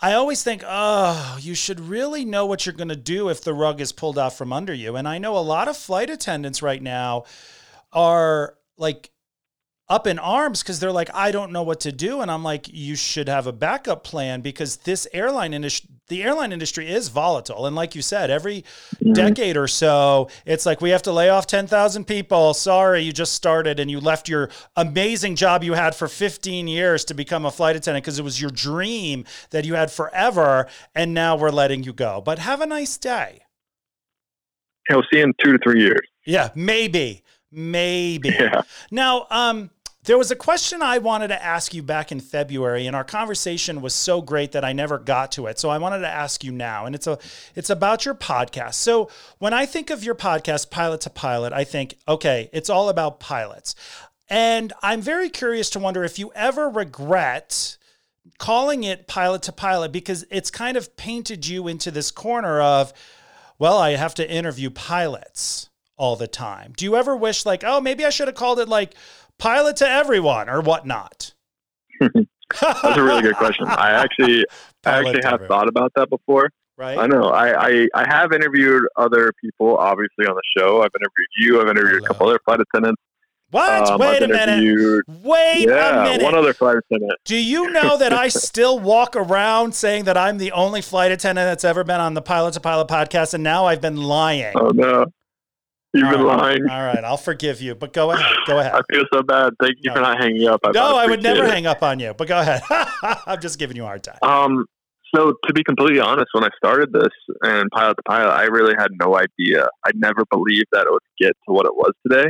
I 0.00 0.12
always 0.12 0.44
think, 0.44 0.62
oh, 0.64 1.38
you 1.40 1.56
should 1.56 1.80
really 1.80 2.24
know 2.24 2.46
what 2.46 2.66
you're 2.66 2.74
going 2.74 2.88
to 2.88 2.96
do 2.96 3.30
if 3.30 3.42
the 3.42 3.54
rug 3.54 3.80
is 3.80 3.90
pulled 3.90 4.18
out 4.18 4.34
from 4.34 4.52
under 4.52 4.74
you. 4.74 4.94
And 4.94 5.08
I 5.08 5.18
know 5.18 5.36
a 5.36 5.40
lot 5.40 5.66
of 5.66 5.76
flight 5.76 6.10
attendants 6.10 6.62
right 6.62 6.82
now 6.82 7.24
are 7.92 8.54
like 8.76 9.10
up 9.88 10.06
in 10.06 10.18
arms 10.18 10.62
because 10.62 10.80
they're 10.80 10.92
like, 10.92 11.10
I 11.14 11.30
don't 11.30 11.52
know 11.52 11.62
what 11.62 11.80
to 11.80 11.92
do. 11.92 12.22
And 12.22 12.30
I'm 12.30 12.42
like, 12.42 12.68
you 12.72 12.96
should 12.96 13.28
have 13.28 13.46
a 13.46 13.52
backup 13.52 14.02
plan 14.02 14.40
because 14.40 14.76
this 14.78 15.06
airline 15.12 15.52
industry, 15.52 15.90
the 16.08 16.22
airline 16.22 16.52
industry 16.52 16.90
is 16.90 17.08
volatile. 17.08 17.66
And 17.66 17.76
like 17.76 17.94
you 17.94 18.00
said, 18.00 18.30
every 18.30 18.64
decade 19.12 19.58
or 19.58 19.68
so, 19.68 20.30
it's 20.46 20.64
like 20.64 20.80
we 20.80 20.90
have 20.90 21.02
to 21.02 21.12
lay 21.12 21.28
off 21.28 21.46
10,000 21.46 22.06
people. 22.06 22.54
Sorry, 22.54 23.02
you 23.02 23.12
just 23.12 23.34
started 23.34 23.78
and 23.78 23.90
you 23.90 24.00
left 24.00 24.28
your 24.28 24.48
amazing 24.76 25.36
job 25.36 25.62
you 25.62 25.74
had 25.74 25.94
for 25.94 26.08
15 26.08 26.66
years 26.66 27.04
to 27.06 27.14
become 27.14 27.44
a 27.44 27.50
flight 27.50 27.76
attendant 27.76 28.04
because 28.04 28.18
it 28.18 28.24
was 28.24 28.40
your 28.40 28.50
dream 28.50 29.24
that 29.50 29.66
you 29.66 29.74
had 29.74 29.90
forever. 29.90 30.66
And 30.94 31.12
now 31.12 31.36
we're 31.36 31.50
letting 31.50 31.82
you 31.84 31.92
go. 31.92 32.22
But 32.24 32.38
have 32.38 32.62
a 32.62 32.66
nice 32.66 32.96
day. 32.96 33.42
He'll 34.88 35.02
see 35.10 35.18
you 35.18 35.24
in 35.24 35.34
two 35.42 35.52
to 35.52 35.58
three 35.58 35.82
years. 35.82 36.06
Yeah, 36.26 36.50
maybe. 36.54 37.22
Maybe. 37.54 38.30
Yeah. 38.38 38.62
Now, 38.90 39.26
um, 39.30 39.70
there 40.04 40.18
was 40.18 40.30
a 40.30 40.36
question 40.36 40.82
I 40.82 40.98
wanted 40.98 41.28
to 41.28 41.42
ask 41.42 41.72
you 41.72 41.82
back 41.82 42.12
in 42.12 42.20
February, 42.20 42.86
and 42.86 42.94
our 42.94 43.04
conversation 43.04 43.80
was 43.80 43.94
so 43.94 44.20
great 44.20 44.52
that 44.52 44.64
I 44.64 44.72
never 44.72 44.98
got 44.98 45.32
to 45.32 45.46
it. 45.46 45.58
So 45.58 45.70
I 45.70 45.78
wanted 45.78 46.00
to 46.00 46.08
ask 46.08 46.44
you 46.44 46.52
now, 46.52 46.84
and 46.86 46.94
it's 46.94 47.06
a 47.06 47.18
it's 47.54 47.70
about 47.70 48.04
your 48.04 48.14
podcast. 48.14 48.74
So 48.74 49.10
when 49.38 49.54
I 49.54 49.66
think 49.66 49.90
of 49.90 50.04
your 50.04 50.14
podcast, 50.14 50.70
Pilot 50.70 51.00
to 51.02 51.10
Pilot, 51.10 51.52
I 51.52 51.64
think, 51.64 51.96
okay, 52.06 52.50
it's 52.52 52.68
all 52.68 52.88
about 52.88 53.18
pilots. 53.18 53.74
And 54.28 54.72
I'm 54.82 55.00
very 55.00 55.28
curious 55.28 55.70
to 55.70 55.78
wonder 55.78 56.04
if 56.04 56.18
you 56.18 56.32
ever 56.34 56.68
regret 56.68 57.76
calling 58.38 58.84
it 58.84 59.06
pilot 59.06 59.42
to 59.42 59.52
pilot 59.52 59.92
because 59.92 60.26
it's 60.30 60.50
kind 60.50 60.76
of 60.76 60.96
painted 60.96 61.46
you 61.46 61.68
into 61.68 61.90
this 61.90 62.10
corner 62.10 62.60
of, 62.60 62.92
well, 63.58 63.78
I 63.78 63.96
have 63.96 64.14
to 64.14 64.30
interview 64.30 64.70
pilots 64.70 65.68
all 65.96 66.16
the 66.16 66.26
time. 66.26 66.72
Do 66.76 66.84
you 66.84 66.96
ever 66.96 67.16
wish 67.16 67.46
like, 67.46 67.62
oh, 67.64 67.80
maybe 67.80 68.04
I 68.04 68.10
should 68.10 68.28
have 68.28 68.34
called 68.34 68.58
it 68.58 68.68
like 68.68 68.94
pilot 69.38 69.76
to 69.76 69.88
everyone 69.88 70.48
or 70.48 70.60
whatnot? 70.60 71.34
That's 72.00 72.96
a 72.96 73.02
really 73.02 73.22
good 73.22 73.36
question. 73.36 73.66
I 73.66 73.90
actually, 73.90 74.44
I 74.84 74.98
actually 74.98 75.22
have 75.22 75.34
everyone. 75.34 75.48
thought 75.48 75.68
about 75.68 75.92
that 75.96 76.10
before. 76.10 76.50
Right. 76.76 76.98
I 76.98 77.06
know. 77.06 77.28
I, 77.28 77.68
I, 77.68 77.88
I 77.94 78.08
have 78.08 78.32
interviewed 78.32 78.82
other 78.96 79.32
people, 79.40 79.76
obviously, 79.76 80.26
on 80.26 80.34
the 80.34 80.42
show. 80.58 80.82
I've 80.82 80.90
interviewed 80.94 81.28
you. 81.38 81.60
I've 81.60 81.68
interviewed 81.68 82.02
a 82.02 82.06
couple 82.06 82.28
other 82.28 82.40
flight 82.44 82.60
attendants. 82.60 83.00
What? 83.50 83.88
Um, 83.88 84.00
Wait 84.00 84.20
I've 84.20 84.30
a 84.30 84.32
minute. 84.32 85.04
Wait 85.22 85.68
yeah, 85.68 86.00
a 86.00 86.04
minute. 86.04 86.24
One 86.24 86.34
other 86.34 86.52
flight 86.52 86.76
attendant. 86.76 87.12
Do 87.24 87.36
you 87.36 87.70
know 87.70 87.96
that 87.96 88.12
I 88.12 88.26
still 88.26 88.80
walk 88.80 89.14
around 89.14 89.76
saying 89.76 90.04
that 90.04 90.16
I'm 90.16 90.38
the 90.38 90.50
only 90.50 90.82
flight 90.82 91.12
attendant 91.12 91.46
that's 91.46 91.62
ever 91.62 91.84
been 91.84 92.00
on 92.00 92.14
the 92.14 92.22
Pilot 92.22 92.54
to 92.54 92.60
Pilot 92.60 92.88
podcast, 92.88 93.32
and 93.32 93.44
now 93.44 93.66
I've 93.66 93.80
been 93.80 93.96
lying? 93.96 94.54
Oh 94.56 94.70
no. 94.70 95.06
You've 95.94 96.10
been 96.10 96.26
lying. 96.26 96.68
All 96.68 96.82
right, 96.82 97.04
I'll 97.04 97.16
forgive 97.16 97.62
you, 97.62 97.76
but 97.76 97.92
go 97.92 98.10
ahead. 98.10 98.36
Go 98.46 98.58
ahead. 98.58 98.74
I 98.74 98.80
feel 98.92 99.04
so 99.12 99.22
bad. 99.22 99.52
Thank 99.60 99.76
you 99.80 99.90
no. 99.90 99.94
for 99.94 100.00
not 100.00 100.20
hanging 100.20 100.48
up. 100.48 100.60
I 100.64 100.72
no, 100.72 100.96
I 100.96 101.06
would 101.06 101.22
never 101.22 101.44
it. 101.44 101.50
hang 101.50 101.66
up 101.66 101.84
on 101.84 102.00
you, 102.00 102.12
but 102.14 102.26
go 102.26 102.40
ahead. 102.40 102.62
I'm 103.26 103.40
just 103.40 103.60
giving 103.60 103.76
you 103.76 103.84
a 103.84 103.86
hard 103.86 104.02
time. 104.02 104.18
Um, 104.22 104.66
so 105.14 105.34
to 105.46 105.52
be 105.52 105.62
completely 105.62 106.00
honest, 106.00 106.26
when 106.32 106.42
I 106.42 106.48
started 106.56 106.92
this 106.92 107.12
and 107.42 107.70
pilot 107.72 107.94
to 107.94 108.02
pilot, 108.02 108.32
I 108.32 108.44
really 108.44 108.74
had 108.76 108.88
no 109.00 109.16
idea. 109.16 109.68
I 109.86 109.92
never 109.94 110.24
believed 110.30 110.66
that 110.72 110.86
it 110.86 110.90
would 110.90 111.00
get 111.20 111.32
to 111.48 111.54
what 111.54 111.66
it 111.66 111.74
was 111.76 111.92
today. 112.08 112.28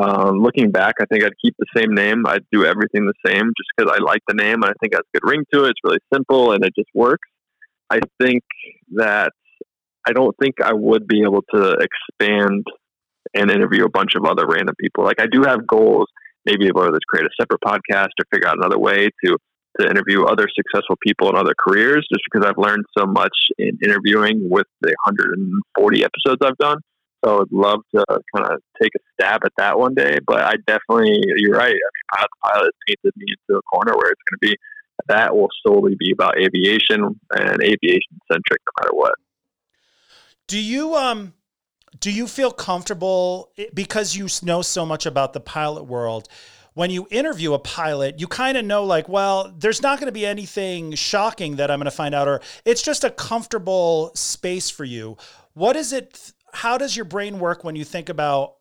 Um, 0.00 0.40
looking 0.40 0.70
back, 0.70 0.94
I 1.00 1.04
think 1.06 1.24
I'd 1.24 1.32
keep 1.44 1.54
the 1.58 1.66
same 1.76 1.94
name. 1.94 2.24
I'd 2.26 2.44
do 2.52 2.64
everything 2.64 3.06
the 3.06 3.30
same 3.30 3.52
just 3.58 3.68
because 3.76 3.92
I 3.92 4.02
like 4.02 4.22
the 4.28 4.34
name 4.34 4.62
and 4.62 4.66
I 4.66 4.74
think 4.80 4.94
it 4.94 4.96
has 4.96 5.04
a 5.12 5.18
good 5.18 5.28
ring 5.28 5.44
to 5.52 5.64
it. 5.64 5.70
It's 5.70 5.80
really 5.82 5.98
simple 6.14 6.52
and 6.52 6.64
it 6.64 6.72
just 6.78 6.88
works. 6.94 7.28
I 7.90 7.98
think 8.20 8.42
that 8.94 9.32
I 10.06 10.12
don't 10.12 10.34
think 10.40 10.60
I 10.62 10.72
would 10.72 11.06
be 11.06 11.22
able 11.22 11.42
to 11.54 11.72
expand 11.72 12.64
and 13.34 13.50
interview 13.50 13.84
a 13.84 13.90
bunch 13.90 14.14
of 14.14 14.24
other 14.24 14.46
random 14.46 14.74
people. 14.78 15.04
Like 15.04 15.20
I 15.20 15.26
do 15.26 15.42
have 15.42 15.66
goals, 15.66 16.08
maybe 16.44 16.66
to 16.66 16.98
create 17.08 17.26
a 17.26 17.30
separate 17.40 17.60
podcast 17.64 18.08
or 18.18 18.26
figure 18.32 18.48
out 18.48 18.56
another 18.58 18.78
way 18.78 19.08
to 19.24 19.36
to 19.80 19.88
interview 19.88 20.24
other 20.24 20.46
successful 20.54 20.96
people 21.02 21.30
in 21.30 21.36
other 21.36 21.54
careers 21.58 22.06
just 22.12 22.22
because 22.30 22.46
I've 22.46 22.58
learned 22.58 22.84
so 22.96 23.06
much 23.06 23.34
in 23.56 23.78
interviewing 23.82 24.50
with 24.50 24.66
the 24.82 24.94
140 25.06 26.04
episodes 26.04 26.40
I've 26.44 26.58
done. 26.58 26.76
So 27.24 27.40
I'd 27.40 27.52
love 27.52 27.80
to 27.94 28.04
kind 28.36 28.52
of 28.52 28.60
take 28.78 28.90
a 28.94 29.00
stab 29.14 29.40
at 29.46 29.52
that 29.56 29.78
one 29.78 29.94
day. 29.94 30.18
But 30.26 30.42
I 30.42 30.56
definitely, 30.66 31.22
you're 31.36 31.56
right. 31.56 31.72
I 31.72 31.72
mean, 31.72 32.06
Pilot 32.12 32.30
Pilot 32.44 32.74
painted 32.86 33.14
me 33.16 33.26
into 33.48 33.58
a 33.58 33.62
corner 33.62 33.96
where 33.96 34.10
it's 34.10 34.20
going 34.28 34.38
to 34.42 34.46
be 34.50 34.56
that 35.08 35.34
will 35.34 35.48
solely 35.66 35.96
be 35.98 36.12
about 36.12 36.38
aviation 36.38 37.20
and 37.30 37.62
aviation 37.62 38.20
centric 38.30 38.60
no 38.60 38.82
matter 38.82 38.94
what. 38.94 39.14
Do 40.46 40.60
you 40.60 40.94
um 40.94 41.34
do 42.02 42.10
you 42.10 42.26
feel 42.26 42.50
comfortable 42.50 43.50
eh, 43.56 43.66
because 43.72 44.14
you 44.14 44.28
know 44.42 44.60
so 44.60 44.84
much 44.84 45.06
about 45.06 45.32
the 45.32 45.40
pilot 45.40 45.84
world? 45.84 46.28
When 46.74 46.90
you 46.90 47.06
interview 47.10 47.52
a 47.52 47.58
pilot, 47.58 48.18
you 48.18 48.26
kind 48.26 48.56
of 48.56 48.64
know, 48.64 48.84
like, 48.84 49.08
well, 49.08 49.54
there's 49.56 49.82
not 49.82 49.98
going 49.98 50.06
to 50.06 50.12
be 50.12 50.26
anything 50.26 50.94
shocking 50.94 51.56
that 51.56 51.70
I'm 51.70 51.78
going 51.78 51.84
to 51.84 51.90
find 51.90 52.14
out, 52.14 52.28
or 52.28 52.40
it's 52.64 52.82
just 52.82 53.04
a 53.04 53.10
comfortable 53.10 54.10
space 54.14 54.68
for 54.70 54.84
you. 54.84 55.16
What 55.52 55.76
is 55.76 55.92
it? 55.92 56.32
How 56.52 56.78
does 56.78 56.96
your 56.96 57.04
brain 57.04 57.38
work 57.38 57.62
when 57.62 57.76
you 57.76 57.84
think 57.84 58.08
about 58.08 58.56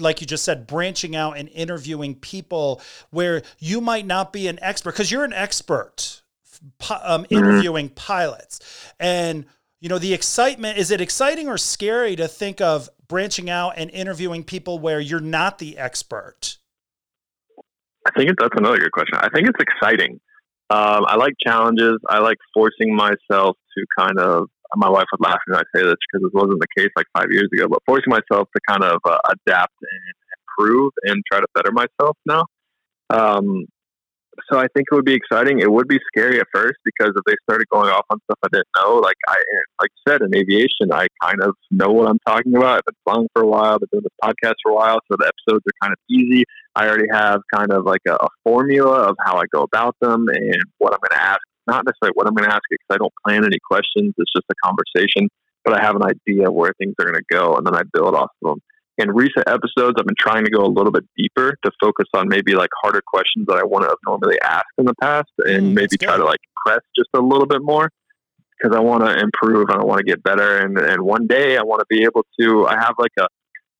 like 0.00 0.20
you 0.20 0.26
just 0.26 0.42
said, 0.42 0.66
branching 0.66 1.14
out 1.14 1.38
and 1.38 1.48
interviewing 1.50 2.16
people 2.16 2.80
where 3.10 3.42
you 3.60 3.80
might 3.80 4.04
not 4.04 4.32
be 4.32 4.48
an 4.48 4.58
expert 4.60 4.90
because 4.90 5.08
you're 5.08 5.22
an 5.22 5.32
expert 5.32 6.22
um, 6.90 7.22
mm-hmm. 7.22 7.34
interviewing 7.34 7.86
mm-hmm. 7.86 7.94
pilots. 7.94 8.58
And 8.98 9.46
you 9.80 9.88
know, 9.88 9.98
the 9.98 10.14
excitement 10.14 10.78
is 10.78 10.90
it 10.90 11.00
exciting 11.00 11.48
or 11.48 11.58
scary 11.58 12.16
to 12.16 12.28
think 12.28 12.60
of 12.60 12.88
branching 13.06 13.48
out 13.48 13.74
and 13.76 13.90
interviewing 13.90 14.44
people 14.44 14.78
where 14.78 15.00
you're 15.00 15.20
not 15.20 15.58
the 15.58 15.78
expert? 15.78 16.58
I 18.06 18.10
think 18.16 18.30
that's 18.38 18.54
another 18.56 18.78
good 18.78 18.92
question. 18.92 19.18
I 19.18 19.28
think 19.28 19.48
it's 19.48 19.60
exciting. 19.60 20.20
Um, 20.70 21.04
I 21.06 21.16
like 21.16 21.34
challenges. 21.44 21.98
I 22.08 22.18
like 22.18 22.38
forcing 22.54 22.94
myself 22.94 23.56
to 23.76 23.84
kind 23.98 24.18
of. 24.18 24.48
My 24.76 24.90
wife 24.90 25.06
would 25.12 25.26
laugh 25.26 25.38
when 25.46 25.58
I 25.58 25.62
say 25.74 25.82
this 25.82 25.94
because 26.12 26.24
this 26.24 26.32
wasn't 26.34 26.60
the 26.60 26.66
case 26.76 26.90
like 26.94 27.06
five 27.16 27.28
years 27.30 27.48
ago. 27.54 27.68
But 27.68 27.78
forcing 27.86 28.10
myself 28.10 28.48
to 28.54 28.60
kind 28.68 28.84
of 28.84 28.98
uh, 29.02 29.16
adapt 29.30 29.72
and 29.80 30.14
improve 30.58 30.92
and 31.04 31.22
try 31.30 31.40
to 31.40 31.46
better 31.54 31.72
myself 31.72 32.18
now. 32.26 32.44
Um, 33.08 33.64
so 34.50 34.58
I 34.58 34.66
think 34.74 34.88
it 34.90 34.94
would 34.94 35.04
be 35.04 35.14
exciting. 35.14 35.60
It 35.60 35.70
would 35.70 35.88
be 35.88 35.98
scary 36.08 36.40
at 36.40 36.46
first 36.52 36.78
because 36.84 37.12
if 37.16 37.24
they 37.26 37.34
started 37.48 37.66
going 37.70 37.90
off 37.90 38.04
on 38.10 38.18
stuff 38.24 38.38
I 38.44 38.48
didn't 38.52 38.68
know, 38.76 38.96
like 38.96 39.16
I, 39.28 39.36
like 39.80 39.90
said, 40.06 40.22
in 40.22 40.34
aviation, 40.34 40.92
I 40.92 41.06
kind 41.22 41.42
of 41.42 41.54
know 41.70 41.88
what 41.88 42.08
I'm 42.08 42.18
talking 42.26 42.54
about. 42.56 42.78
I've 42.78 42.84
been 42.84 42.94
flying 43.04 43.28
for 43.34 43.42
a 43.42 43.46
while, 43.46 43.74
I've 43.74 43.80
been 43.80 43.88
doing 43.92 44.04
this 44.04 44.18
podcast 44.22 44.54
for 44.62 44.72
a 44.72 44.74
while, 44.74 44.98
so 45.10 45.16
the 45.18 45.30
episodes 45.30 45.64
are 45.66 45.78
kind 45.82 45.92
of 45.92 45.98
easy. 46.10 46.44
I 46.74 46.88
already 46.88 47.08
have 47.12 47.40
kind 47.54 47.72
of 47.72 47.84
like 47.84 48.02
a, 48.08 48.14
a 48.14 48.28
formula 48.44 49.08
of 49.08 49.16
how 49.24 49.36
I 49.36 49.44
go 49.52 49.62
about 49.62 49.96
them 50.00 50.26
and 50.28 50.62
what 50.78 50.92
I'm 50.92 51.00
going 51.00 51.20
to 51.20 51.26
ask. 51.26 51.40
Not 51.66 51.84
necessarily 51.84 52.14
what 52.14 52.26
I'm 52.26 52.34
going 52.34 52.48
to 52.48 52.54
ask 52.54 52.62
because 52.70 52.86
I 52.90 52.96
don't 52.96 53.12
plan 53.26 53.44
any 53.44 53.58
questions. 53.70 54.14
It's 54.16 54.32
just 54.34 54.46
a 54.50 54.54
conversation, 54.64 55.28
but 55.64 55.74
I 55.74 55.82
have 55.84 55.96
an 55.96 56.02
idea 56.02 56.50
where 56.50 56.72
things 56.78 56.94
are 56.98 57.04
going 57.04 57.20
to 57.20 57.34
go, 57.34 57.56
and 57.56 57.66
then 57.66 57.74
I 57.74 57.82
build 57.92 58.14
off 58.14 58.30
of 58.42 58.50
them 58.50 58.60
in 58.98 59.12
recent 59.12 59.48
episodes, 59.48 59.96
I've 59.98 60.06
been 60.06 60.16
trying 60.18 60.44
to 60.44 60.50
go 60.50 60.64
a 60.64 60.66
little 60.66 60.90
bit 60.90 61.04
deeper 61.16 61.56
to 61.64 61.70
focus 61.80 62.06
on 62.14 62.28
maybe 62.28 62.54
like 62.54 62.70
harder 62.82 63.00
questions 63.06 63.46
that 63.46 63.56
I 63.56 63.64
wouldn't 63.64 63.90
have 63.90 63.98
normally 64.06 64.40
asked 64.42 64.74
in 64.76 64.84
the 64.86 64.94
past 65.00 65.30
and 65.38 65.68
mm, 65.68 65.74
maybe 65.74 65.96
try 65.96 66.16
to 66.16 66.24
like 66.24 66.40
press 66.66 66.80
just 66.96 67.08
a 67.14 67.20
little 67.20 67.46
bit 67.46 67.62
more 67.62 67.90
because 68.58 68.76
I 68.76 68.80
want 68.80 69.04
to 69.04 69.16
improve 69.18 69.68
and 69.70 69.80
I 69.80 69.84
want 69.84 69.98
to 69.98 70.04
get 70.04 70.22
better. 70.22 70.58
And, 70.58 70.76
and 70.78 71.02
one 71.02 71.28
day 71.28 71.56
I 71.56 71.62
want 71.62 71.80
to 71.80 71.86
be 71.88 72.02
able 72.02 72.26
to, 72.40 72.66
I 72.66 72.74
have 72.74 72.94
like 72.98 73.12
a, 73.20 73.26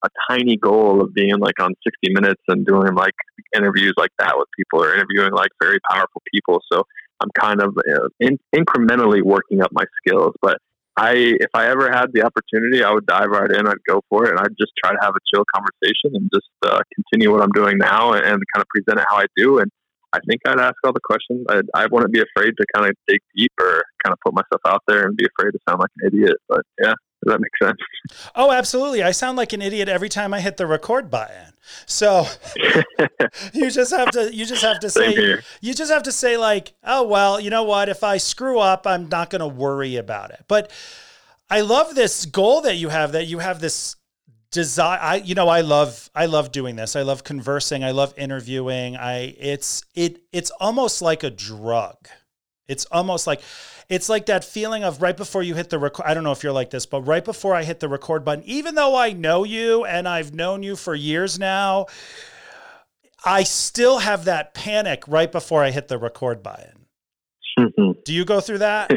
a 0.05 0.09
tiny 0.31 0.57
goal 0.57 1.03
of 1.03 1.13
being 1.13 1.39
like 1.39 1.61
on 1.61 1.75
60 1.85 2.13
minutes 2.13 2.43
and 2.47 2.65
doing 2.65 2.95
like 2.95 3.15
interviews 3.57 3.95
like 3.97 4.13
that 4.21 4.35
with 4.37 4.47
people 4.57 4.85
or 4.85 4.95
interviewing 4.95 5.33
like 5.33 5.51
very 5.61 5.79
powerful 5.91 6.23
people. 6.33 6.61
So 6.73 6.85
I'm 7.21 7.31
kind 7.37 7.61
of 7.61 7.77
uh, 7.77 8.09
in, 8.21 8.39
incrementally 8.55 9.23
working 9.23 9.63
up 9.63 9.71
my 9.73 9.85
skills, 10.01 10.33
but 10.41 10.59
I 10.99 11.13
if 11.39 11.51
I 11.55 11.69
ever 11.69 11.91
had 11.91 12.13
the 12.13 12.23
opportunity, 12.23 12.83
I 12.83 12.91
would 12.91 13.07
dive 13.07 13.29
right 13.29 13.51
in. 13.51 13.67
I'd 13.69 13.85
go 13.89 14.03
for 14.09 14.27
it, 14.27 14.31
and 14.31 14.41
I'd 14.41 14.59
just 14.59 14.73
try 14.83 14.93
to 14.93 14.99
have 15.01 15.15
a 15.15 15.23
chill 15.33 15.45
conversation 15.55 16.11
and 16.19 16.29
just 16.35 16.51
uh, 16.67 16.81
continue 16.95 17.31
what 17.33 17.43
I'm 17.43 17.53
doing 17.55 17.79
now 17.79 18.13
and, 18.13 18.25
and, 18.25 18.43
kind 18.53 18.63
of 18.63 18.67
present 18.69 18.99
it 18.99 19.07
how 19.09 19.19
I 19.19 19.27
do. 19.37 19.59
And 19.61 19.71
I 20.13 20.19
think 20.29 20.41
I'd 20.47 20.59
ask 20.59 20.75
all 20.85 20.93
the 20.93 21.01
questions. 21.05 21.47
I, 21.49 21.63
I 21.75 21.87
wouldn't 21.87 22.13
be 22.13 22.21
afraid 22.21 22.53
to 22.59 22.65
kind 22.75 22.89
of 22.89 22.97
dig 23.07 23.21
deep 23.37 23.53
or 23.61 23.85
kind 24.05 24.13
of 24.13 24.19
put 24.25 24.35
myself 24.35 24.61
out 24.67 24.83
there 24.89 25.07
and 25.07 25.17
be 25.17 25.27
afraid 25.27 25.53
to 25.53 25.59
sound 25.69 25.81
like 25.81 25.91
an 26.01 26.09
idiot. 26.09 26.37
But 26.49 26.63
yeah, 26.83 26.95
does 27.25 27.33
that 27.33 27.41
make 27.41 27.51
sense? 27.63 27.79
Oh, 28.35 28.53
absolutely. 28.53 29.03
I 29.03 29.11
sound 29.11 29.37
like 29.37 29.53
an 29.53 29.61
idiot 29.61 29.89
every 29.89 30.09
time 30.09 30.33
I 30.33 30.41
hit 30.41 30.57
the 30.57 30.67
record 30.67 31.11
button. 31.11 31.53
So 31.87 32.27
you 33.53 33.71
just 33.71 33.93
have 33.93 34.11
to 34.13 34.35
you 34.35 34.47
just 34.47 34.63
have 34.63 34.81
to 34.81 34.91
say 34.91 35.39
you 35.61 35.75
just 35.75 35.91
have 35.91 36.05
to 36.05 36.13
say 36.13 36.37
like, 36.37 36.73
oh 36.85 37.07
well, 37.07 37.41
you 37.41 37.51
know 37.51 37.65
what? 37.65 37.89
If 37.89 38.05
I 38.05 38.17
screw 38.19 38.59
up, 38.59 38.87
I'm 38.87 39.09
not 39.09 39.31
going 39.31 39.41
to 39.41 39.49
worry 39.49 39.97
about 39.97 40.31
it. 40.31 40.45
But 40.49 40.71
I 41.51 41.61
love 41.63 41.95
this 41.95 42.25
goal 42.25 42.61
that 42.63 42.77
you 42.77 42.89
have 42.89 43.13
that 43.13 43.27
you 43.27 43.41
have 43.41 43.61
this 43.61 43.97
desire 44.51 44.99
I 44.99 45.17
you 45.17 45.35
know 45.35 45.49
I 45.49 45.61
love 45.61 46.09
I 46.15 46.27
love 46.27 46.53
doing 46.53 46.77
this. 46.77 46.97
I 46.97 47.03
love 47.03 47.25
conversing, 47.25 47.85
I 47.85 47.91
love 47.91 48.15
interviewing. 48.17 48.97
I 48.97 49.35
it's 49.39 49.85
it 49.95 50.23
it's 50.33 50.51
almost 50.53 51.03
like 51.03 51.23
a 51.23 51.31
drug. 51.31 51.97
It's 52.69 52.85
almost 52.87 53.27
like 53.27 53.41
it's 53.89 54.09
like 54.09 54.27
that 54.27 54.45
feeling 54.45 54.85
of 54.85 55.01
right 55.01 55.17
before 55.17 55.43
you 55.43 55.55
hit 55.55 55.71
the 55.71 55.79
record. 55.79 56.05
I 56.07 56.15
don't 56.15 56.25
know 56.25 56.33
if 56.33 56.43
you're 56.43 56.53
like 56.53 56.71
this, 56.71 56.85
but 56.85 57.03
right 57.03 57.25
before 57.25 57.55
I 57.55 57.65
hit 57.65 57.81
the 57.81 57.89
record 57.89 58.25
button, 58.25 58.45
even 58.47 58.75
though 58.75 58.95
I 58.95 59.13
know 59.13 59.45
you 59.45 59.85
and 59.85 60.07
I've 60.07 60.35
known 60.35 60.63
you 60.63 60.77
for 60.77 60.95
years 60.95 61.39
now, 61.39 61.87
I 63.25 63.43
still 63.45 63.99
have 63.99 64.27
that 64.27 64.53
panic 64.53 65.05
right 65.09 65.33
before 65.33 65.65
I 65.65 65.71
hit 65.71 65.89
the 65.89 65.99
record 65.99 66.43
button. 66.43 66.87
Do 67.57 68.13
you 68.13 68.27
go 68.27 68.41
through 68.41 68.59
that? 68.59 68.91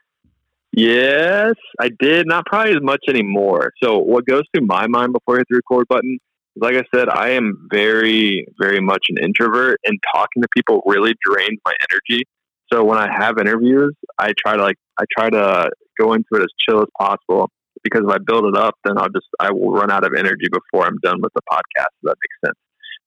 yes, 0.72 1.54
I 1.80 1.90
did. 1.98 2.26
Not 2.26 2.44
probably 2.44 2.72
as 2.72 2.82
much 2.82 3.00
anymore. 3.08 3.72
So 3.82 3.98
what 3.98 4.26
goes 4.26 4.42
through 4.54 4.66
my 4.66 4.86
mind 4.86 5.14
before 5.14 5.36
I 5.36 5.38
hit 5.38 5.46
the 5.48 5.56
record 5.56 5.88
button 5.88 6.18
like 6.60 6.74
I 6.74 6.84
said, 6.94 7.08
I 7.08 7.30
am 7.30 7.68
very, 7.70 8.46
very 8.58 8.80
much 8.80 9.06
an 9.10 9.22
introvert, 9.22 9.78
and 9.84 9.98
talking 10.14 10.42
to 10.42 10.48
people 10.54 10.82
really 10.86 11.14
drains 11.24 11.58
my 11.64 11.72
energy. 11.90 12.24
So 12.72 12.84
when 12.84 12.98
I 12.98 13.08
have 13.10 13.38
interviews, 13.38 13.94
I 14.18 14.32
try 14.44 14.56
to 14.56 14.62
like 14.62 14.76
I 14.98 15.04
try 15.16 15.30
to 15.30 15.70
go 15.98 16.12
into 16.12 16.28
it 16.32 16.42
as 16.42 16.48
chill 16.68 16.80
as 16.80 16.88
possible 16.98 17.50
because 17.82 18.02
if 18.04 18.10
I 18.10 18.18
build 18.24 18.44
it 18.46 18.56
up, 18.56 18.74
then 18.84 18.98
I'll 18.98 19.08
just 19.08 19.26
I 19.40 19.50
will 19.52 19.70
run 19.70 19.90
out 19.90 20.04
of 20.04 20.12
energy 20.16 20.48
before 20.50 20.86
I'm 20.86 20.98
done 21.02 21.20
with 21.22 21.32
the 21.34 21.42
podcast. 21.50 21.92
If 22.02 22.04
that 22.04 22.16
makes 22.16 22.46
sense. 22.46 22.58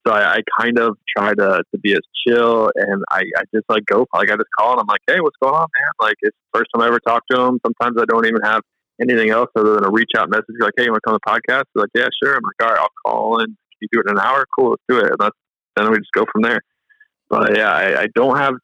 So 0.08 0.14
I, 0.14 0.38
I 0.38 0.40
kind 0.60 0.80
of 0.80 0.98
try 1.16 1.34
to, 1.36 1.64
to 1.72 1.80
be 1.80 1.94
as 1.94 2.00
chill 2.26 2.72
and 2.76 3.04
I, 3.12 3.22
I 3.38 3.44
just 3.54 3.66
like 3.70 3.86
go 3.86 4.08
like 4.16 4.32
I 4.32 4.36
just 4.36 4.50
call 4.58 4.72
and 4.72 4.82
I'm 4.82 4.88
like, 4.88 5.02
hey, 5.08 5.20
what's 5.20 5.38
going 5.42 5.54
on, 5.54 5.68
man? 5.68 5.92
Like 6.02 6.16
it's 6.22 6.36
first 6.54 6.70
time 6.74 6.82
I 6.82 6.88
ever 6.88 7.00
talked 7.00 7.28
to 7.30 7.38
them. 7.38 7.60
Sometimes 7.64 7.98
I 8.02 8.06
don't 8.06 8.26
even 8.26 8.42
have 8.44 8.62
anything 9.00 9.30
else 9.30 9.50
other 9.56 9.76
than 9.76 9.86
a 9.86 9.92
reach 9.92 10.12
out 10.18 10.30
message 10.30 10.56
like, 10.60 10.74
hey, 10.76 10.86
you 10.86 10.92
want 10.92 11.02
to 11.06 11.10
come 11.10 11.18
to 11.18 11.22
the 11.24 11.32
podcast? 11.32 11.64
They're 11.74 11.84
like, 11.84 11.90
yeah, 11.96 12.08
sure. 12.24 12.36
I'm 12.36 12.42
like, 12.44 12.68
all 12.68 12.74
right, 12.74 12.80
I'll 12.80 13.06
call 13.06 13.40
and 13.42 13.56
you 13.80 13.88
do 13.92 14.00
it 14.00 14.10
in 14.10 14.18
an 14.18 14.24
hour. 14.24 14.46
Cool, 14.58 14.72
let's 14.72 14.84
do 14.90 14.98
it. 14.98 15.12
And 15.12 15.18
that's, 15.20 15.38
then 15.76 15.92
we 15.92 15.98
just 15.98 16.12
go 16.14 16.26
from 16.32 16.42
there. 16.42 16.62
But 17.30 17.56
yeah, 17.56 17.72
I, 17.72 18.02
I 18.02 18.08
don't 18.16 18.38
have 18.38 18.56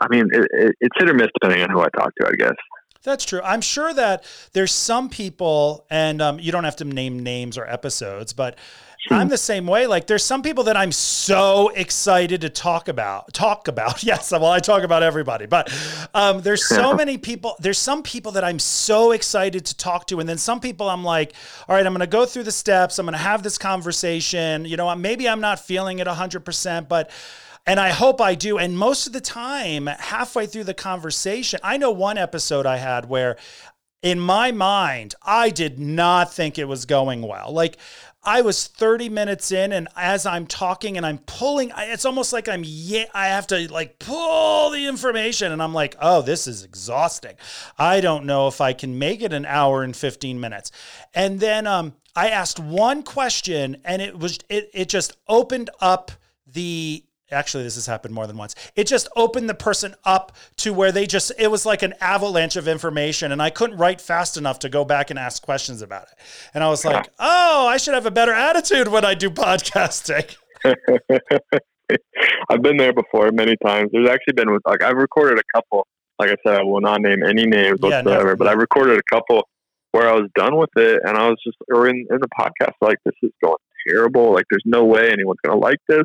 I 0.00 0.08
mean, 0.08 0.28
it, 0.32 0.46
it, 0.52 0.76
it's 0.80 0.96
hit 0.98 1.10
or 1.10 1.14
miss 1.14 1.28
depending 1.40 1.62
on 1.62 1.70
who 1.70 1.80
I 1.80 1.88
talk 1.96 2.12
to, 2.20 2.26
I 2.26 2.32
guess. 2.32 2.56
That's 3.02 3.24
true. 3.24 3.40
I'm 3.42 3.62
sure 3.62 3.94
that 3.94 4.24
there's 4.52 4.72
some 4.72 5.08
people, 5.08 5.86
and 5.88 6.20
um, 6.20 6.38
you 6.38 6.52
don't 6.52 6.64
have 6.64 6.76
to 6.76 6.84
name 6.84 7.22
names 7.22 7.56
or 7.56 7.66
episodes, 7.66 8.34
but 8.34 8.58
I'm 9.10 9.28
the 9.28 9.38
same 9.38 9.66
way. 9.66 9.86
Like 9.86 10.06
there's 10.06 10.24
some 10.24 10.42
people 10.42 10.64
that 10.64 10.76
I'm 10.76 10.92
so 10.92 11.70
excited 11.70 12.42
to 12.42 12.50
talk 12.50 12.88
about. 12.88 13.32
Talk 13.32 13.68
about. 13.68 14.04
Yes, 14.10 14.32
well, 14.32 14.46
I 14.46 14.58
talk 14.58 14.82
about 14.82 15.02
everybody, 15.02 15.46
but 15.46 15.72
um, 16.14 16.40
there's 16.40 16.66
so 16.66 16.94
many 16.94 17.16
people. 17.16 17.54
There's 17.60 17.78
some 17.78 18.02
people 18.02 18.32
that 18.32 18.42
I'm 18.44 18.58
so 18.58 19.12
excited 19.12 19.64
to 19.66 19.76
talk 19.76 20.06
to, 20.08 20.20
and 20.20 20.28
then 20.28 20.36
some 20.36 20.58
people 20.58 20.88
I'm 20.88 21.04
like, 21.04 21.34
all 21.68 21.76
right, 21.76 21.86
I'm 21.86 21.92
going 21.92 22.00
to 22.00 22.06
go 22.06 22.26
through 22.26 22.42
the 22.42 22.52
steps. 22.52 22.98
I'm 22.98 23.06
going 23.06 23.12
to 23.12 23.18
have 23.18 23.42
this 23.42 23.56
conversation. 23.56 24.64
You 24.64 24.76
know, 24.76 24.94
maybe 24.96 25.28
I'm 25.28 25.40
not 25.40 25.60
feeling 25.60 26.00
it 26.00 26.06
100, 26.06 26.44
percent 26.44 26.88
but 26.88 27.10
and 27.66 27.78
I 27.78 27.90
hope 27.90 28.20
I 28.20 28.34
do. 28.34 28.58
And 28.58 28.76
most 28.76 29.06
of 29.06 29.12
the 29.12 29.20
time, 29.20 29.86
halfway 29.86 30.46
through 30.46 30.64
the 30.64 30.74
conversation, 30.74 31.60
I 31.62 31.76
know 31.76 31.90
one 31.90 32.18
episode 32.18 32.66
I 32.66 32.78
had 32.78 33.08
where 33.08 33.36
in 34.02 34.18
my 34.18 34.50
mind, 34.50 35.14
I 35.22 35.50
did 35.50 35.78
not 35.78 36.32
think 36.32 36.58
it 36.58 36.64
was 36.64 36.86
going 36.86 37.22
well. 37.22 37.52
Like, 37.52 37.76
I 38.22 38.42
was 38.42 38.66
30 38.66 39.08
minutes 39.08 39.50
in, 39.50 39.72
and 39.72 39.88
as 39.96 40.26
I'm 40.26 40.46
talking 40.46 40.98
and 40.98 41.06
I'm 41.06 41.18
pulling, 41.18 41.72
it's 41.76 42.04
almost 42.04 42.34
like 42.34 42.48
I'm, 42.48 42.62
yeah, 42.64 43.06
I 43.14 43.28
have 43.28 43.46
to 43.46 43.72
like 43.72 43.98
pull 43.98 44.70
the 44.70 44.86
information, 44.86 45.52
and 45.52 45.62
I'm 45.62 45.72
like, 45.72 45.96
oh, 46.00 46.20
this 46.20 46.46
is 46.46 46.62
exhausting. 46.62 47.36
I 47.78 48.00
don't 48.00 48.26
know 48.26 48.46
if 48.46 48.60
I 48.60 48.74
can 48.74 48.98
make 48.98 49.22
it 49.22 49.32
an 49.32 49.46
hour 49.46 49.82
and 49.82 49.96
15 49.96 50.38
minutes. 50.38 50.70
And 51.14 51.40
then 51.40 51.66
um, 51.66 51.94
I 52.14 52.28
asked 52.28 52.58
one 52.58 53.02
question, 53.02 53.78
and 53.84 54.02
it 54.02 54.18
was, 54.18 54.38
it, 54.50 54.68
it 54.74 54.88
just 54.90 55.16
opened 55.26 55.70
up 55.80 56.10
the 56.46 57.04
actually 57.32 57.64
this 57.64 57.74
has 57.76 57.86
happened 57.86 58.14
more 58.14 58.26
than 58.26 58.36
once. 58.36 58.54
It 58.76 58.86
just 58.86 59.08
opened 59.16 59.48
the 59.48 59.54
person 59.54 59.94
up 60.04 60.36
to 60.58 60.72
where 60.72 60.92
they 60.92 61.06
just 61.06 61.32
it 61.38 61.50
was 61.50 61.66
like 61.66 61.82
an 61.82 61.94
avalanche 62.00 62.56
of 62.56 62.68
information 62.68 63.32
and 63.32 63.42
i 63.42 63.50
couldn't 63.50 63.76
write 63.76 64.00
fast 64.00 64.36
enough 64.36 64.58
to 64.60 64.68
go 64.68 64.84
back 64.84 65.10
and 65.10 65.18
ask 65.18 65.42
questions 65.42 65.82
about 65.82 66.04
it. 66.04 66.18
And 66.54 66.64
i 66.64 66.68
was 66.68 66.84
like 66.84 67.08
oh 67.18 67.66
i 67.66 67.76
should 67.76 67.94
have 67.94 68.06
a 68.06 68.10
better 68.10 68.32
attitude 68.32 68.88
when 68.88 69.04
i 69.04 69.14
do 69.14 69.30
podcasting. 69.30 70.36
I've 72.48 72.62
been 72.62 72.76
there 72.76 72.92
before 72.92 73.32
many 73.32 73.56
times. 73.64 73.90
There's 73.92 74.08
actually 74.08 74.34
been 74.34 74.52
with 74.52 74.62
like 74.66 74.82
i've 74.82 74.96
recorded 74.96 75.38
a 75.38 75.42
couple 75.54 75.86
like 76.20 76.30
i 76.30 76.36
said 76.46 76.60
i 76.60 76.62
will 76.62 76.80
not 76.80 77.00
name 77.00 77.22
any 77.22 77.46
names 77.46 77.78
yeah, 77.82 77.88
whatsoever 77.88 78.36
but 78.36 78.46
i 78.46 78.52
recorded 78.52 78.98
a 78.98 79.14
couple 79.14 79.48
where 79.92 80.08
i 80.08 80.12
was 80.12 80.28
done 80.34 80.56
with 80.56 80.70
it 80.76 81.00
and 81.04 81.16
i 81.16 81.28
was 81.28 81.38
just 81.44 81.56
or 81.72 81.88
in, 81.88 82.06
in 82.10 82.18
the 82.20 82.28
podcast 82.38 82.74
like 82.80 82.98
this 83.04 83.14
is 83.22 83.30
going 83.42 83.56
terrible 83.88 84.32
like 84.32 84.44
there's 84.50 84.62
no 84.66 84.84
way 84.84 85.10
anyone's 85.10 85.38
going 85.44 85.58
to 85.58 85.66
like 85.66 85.78
this 85.88 86.04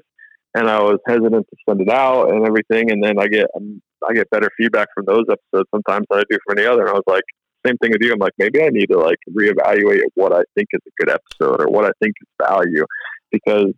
and 0.55 0.69
I 0.69 0.81
was 0.81 0.99
hesitant 1.07 1.45
to 1.49 1.55
send 1.67 1.81
it 1.81 1.89
out 1.89 2.31
and 2.31 2.47
everything. 2.47 2.89
And 2.89 3.03
then 3.03 3.19
I 3.19 3.27
get 3.27 3.47
um, 3.55 3.81
I 4.07 4.13
get 4.13 4.29
better 4.29 4.49
feedback 4.57 4.87
from 4.95 5.05
those 5.05 5.25
episodes 5.29 5.69
sometimes 5.73 6.05
than 6.09 6.19
I 6.19 6.23
do 6.29 6.37
from 6.45 6.57
any 6.57 6.67
other. 6.67 6.81
And 6.81 6.89
I 6.89 6.93
was 6.93 7.03
like, 7.07 7.23
same 7.65 7.77
thing 7.77 7.91
with 7.91 8.01
you. 8.01 8.13
I'm 8.13 8.19
like, 8.19 8.33
maybe 8.37 8.63
I 8.63 8.69
need 8.69 8.87
to 8.87 8.97
like 8.97 9.17
reevaluate 9.29 10.03
what 10.15 10.31
I 10.31 10.43
think 10.55 10.69
is 10.71 10.81
a 10.87 11.03
good 11.03 11.13
episode 11.13 11.61
or 11.61 11.67
what 11.67 11.85
I 11.85 11.91
think 12.01 12.13
is 12.21 12.47
value, 12.47 12.85
because 13.31 13.73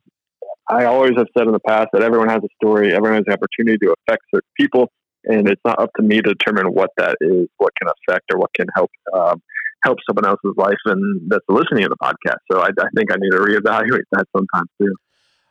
I 0.70 0.86
always 0.86 1.14
have 1.18 1.28
said 1.36 1.48
in 1.48 1.54
the 1.54 1.60
past 1.60 1.88
that 1.94 2.04
everyone 2.04 2.30
has 2.30 2.44
a 2.44 2.50
story, 2.62 2.94
everyone 2.94 3.16
has 3.16 3.26
the 3.26 3.34
opportunity 3.34 3.78
to 3.86 3.96
affect 3.98 4.24
certain 4.34 4.50
people, 4.60 4.92
and 5.24 5.50
it's 5.50 5.62
not 5.66 5.80
up 5.80 5.90
to 5.98 6.04
me 6.04 6.22
to 6.22 6.34
determine 6.34 6.68
what 6.74 6.92
that 6.98 7.16
is, 7.22 7.48
what 7.58 7.74
can 7.82 7.90
affect 7.90 8.26
or 8.32 8.38
what 8.38 8.54
can 8.54 8.68
help. 8.76 8.92
Um, 9.14 9.42
help 9.86 10.00
someone 10.10 10.26
else's 10.26 10.58
life 10.58 10.76
and 10.86 11.30
that's 11.30 11.46
listening 11.48 11.84
to 11.84 11.90
the 11.90 11.96
podcast. 12.02 12.40
So 12.52 12.60
I, 12.60 12.68
I 12.68 12.88
think 12.96 13.12
I 13.12 13.16
need 13.20 13.30
to 13.30 13.38
reevaluate 13.38 14.02
that 14.12 14.26
sometimes 14.36 14.68
too. 14.82 14.94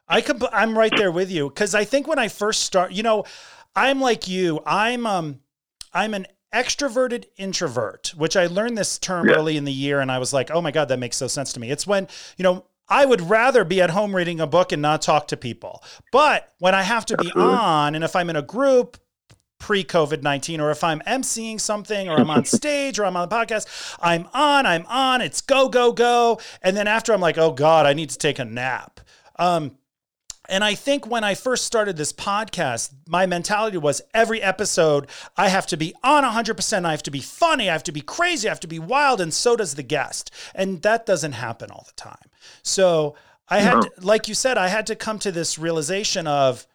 I 0.08 0.20
could. 0.20 0.42
I'm 0.52 0.76
right 0.76 0.92
there 0.96 1.10
with 1.10 1.30
you 1.30 1.48
because 1.48 1.74
I 1.74 1.84
think 1.84 2.06
when 2.06 2.18
I 2.18 2.28
first 2.28 2.62
start, 2.62 2.92
you 2.92 3.02
know, 3.02 3.24
I'm 3.74 4.00
like 4.00 4.28
you. 4.28 4.60
I'm 4.64 5.06
um, 5.06 5.40
I'm 5.92 6.14
an 6.14 6.26
extroverted 6.52 7.26
introvert, 7.36 8.14
which 8.16 8.36
I 8.36 8.46
learned 8.46 8.78
this 8.78 8.98
term 8.98 9.28
yeah. 9.28 9.34
early 9.34 9.56
in 9.56 9.64
the 9.64 9.72
year, 9.72 10.00
and 10.00 10.10
I 10.10 10.18
was 10.18 10.32
like, 10.32 10.50
oh 10.50 10.60
my 10.60 10.70
god, 10.70 10.88
that 10.88 10.98
makes 10.98 11.16
so 11.16 11.26
sense 11.26 11.52
to 11.54 11.60
me. 11.60 11.70
It's 11.70 11.86
when 11.86 12.08
you 12.36 12.42
know. 12.42 12.64
I 12.88 13.04
would 13.04 13.20
rather 13.20 13.64
be 13.64 13.82
at 13.82 13.90
home 13.90 14.14
reading 14.14 14.38
a 14.38 14.46
book 14.46 14.70
and 14.70 14.80
not 14.80 15.02
talk 15.02 15.26
to 15.26 15.36
people. 15.36 15.82
But 16.12 16.52
when 16.60 16.72
I 16.72 16.84
have 16.84 17.04
to 17.06 17.16
be 17.16 17.32
on, 17.32 17.96
and 17.96 18.04
if 18.04 18.14
I'm 18.14 18.30
in 18.30 18.36
a 18.36 18.42
group, 18.42 18.96
pre 19.58 19.82
COVID 19.82 20.22
19, 20.22 20.60
or 20.60 20.70
if 20.70 20.84
I'm 20.84 21.00
emceeing 21.00 21.60
something, 21.60 22.08
or 22.08 22.16
I'm 22.16 22.30
on 22.30 22.44
stage, 22.58 23.00
or 23.00 23.04
I'm 23.04 23.16
on 23.16 23.28
the 23.28 23.34
podcast, 23.34 23.96
I'm 24.00 24.28
on, 24.32 24.66
I'm 24.66 24.86
on, 24.86 25.20
it's 25.20 25.40
go, 25.40 25.68
go, 25.68 25.90
go. 25.90 26.38
And 26.62 26.76
then 26.76 26.86
after 26.86 27.12
I'm 27.12 27.20
like, 27.20 27.38
oh 27.38 27.50
God, 27.50 27.86
I 27.86 27.92
need 27.92 28.10
to 28.10 28.18
take 28.18 28.38
a 28.38 28.44
nap. 28.44 29.00
Um, 29.36 29.76
and 30.48 30.62
I 30.64 30.74
think 30.74 31.06
when 31.06 31.24
I 31.24 31.34
first 31.34 31.64
started 31.64 31.96
this 31.96 32.12
podcast, 32.12 32.92
my 33.06 33.26
mentality 33.26 33.78
was 33.78 34.02
every 34.14 34.42
episode, 34.42 35.08
I 35.36 35.48
have 35.48 35.66
to 35.68 35.76
be 35.76 35.94
on 36.02 36.24
100%. 36.24 36.84
I 36.84 36.90
have 36.90 37.02
to 37.04 37.10
be 37.10 37.20
funny. 37.20 37.68
I 37.68 37.72
have 37.72 37.84
to 37.84 37.92
be 37.92 38.00
crazy. 38.00 38.48
I 38.48 38.50
have 38.50 38.60
to 38.60 38.66
be 38.66 38.78
wild. 38.78 39.20
And 39.20 39.32
so 39.32 39.56
does 39.56 39.74
the 39.74 39.82
guest. 39.82 40.30
And 40.54 40.82
that 40.82 41.06
doesn't 41.06 41.32
happen 41.32 41.70
all 41.70 41.84
the 41.86 42.00
time. 42.00 42.30
So 42.62 43.14
I 43.48 43.60
had, 43.60 43.82
to, 43.82 43.90
like 44.00 44.28
you 44.28 44.34
said, 44.34 44.58
I 44.58 44.68
had 44.68 44.86
to 44.88 44.96
come 44.96 45.18
to 45.20 45.32
this 45.32 45.58
realization 45.58 46.26
of, 46.26 46.66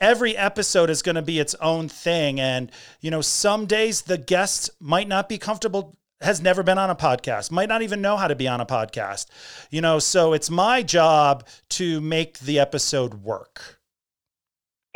every 0.00 0.36
episode 0.36 0.90
is 0.90 1.00
going 1.00 1.14
to 1.14 1.22
be 1.22 1.38
its 1.38 1.54
own 1.60 1.88
thing 1.88 2.40
and 2.40 2.72
you 3.00 3.08
know 3.08 3.20
some 3.20 3.66
days 3.66 4.02
the 4.02 4.18
guest 4.18 4.68
might 4.80 5.06
not 5.06 5.28
be 5.28 5.38
comfortable 5.38 5.96
has 6.22 6.40
never 6.40 6.62
been 6.62 6.78
on 6.78 6.90
a 6.90 6.94
podcast, 6.94 7.50
might 7.50 7.68
not 7.68 7.82
even 7.82 8.00
know 8.00 8.16
how 8.16 8.28
to 8.28 8.34
be 8.34 8.48
on 8.48 8.60
a 8.60 8.66
podcast. 8.66 9.26
You 9.70 9.80
know, 9.80 9.98
so 9.98 10.32
it's 10.32 10.50
my 10.50 10.82
job 10.82 11.46
to 11.70 12.00
make 12.00 12.38
the 12.40 12.58
episode 12.58 13.22
work. 13.22 13.78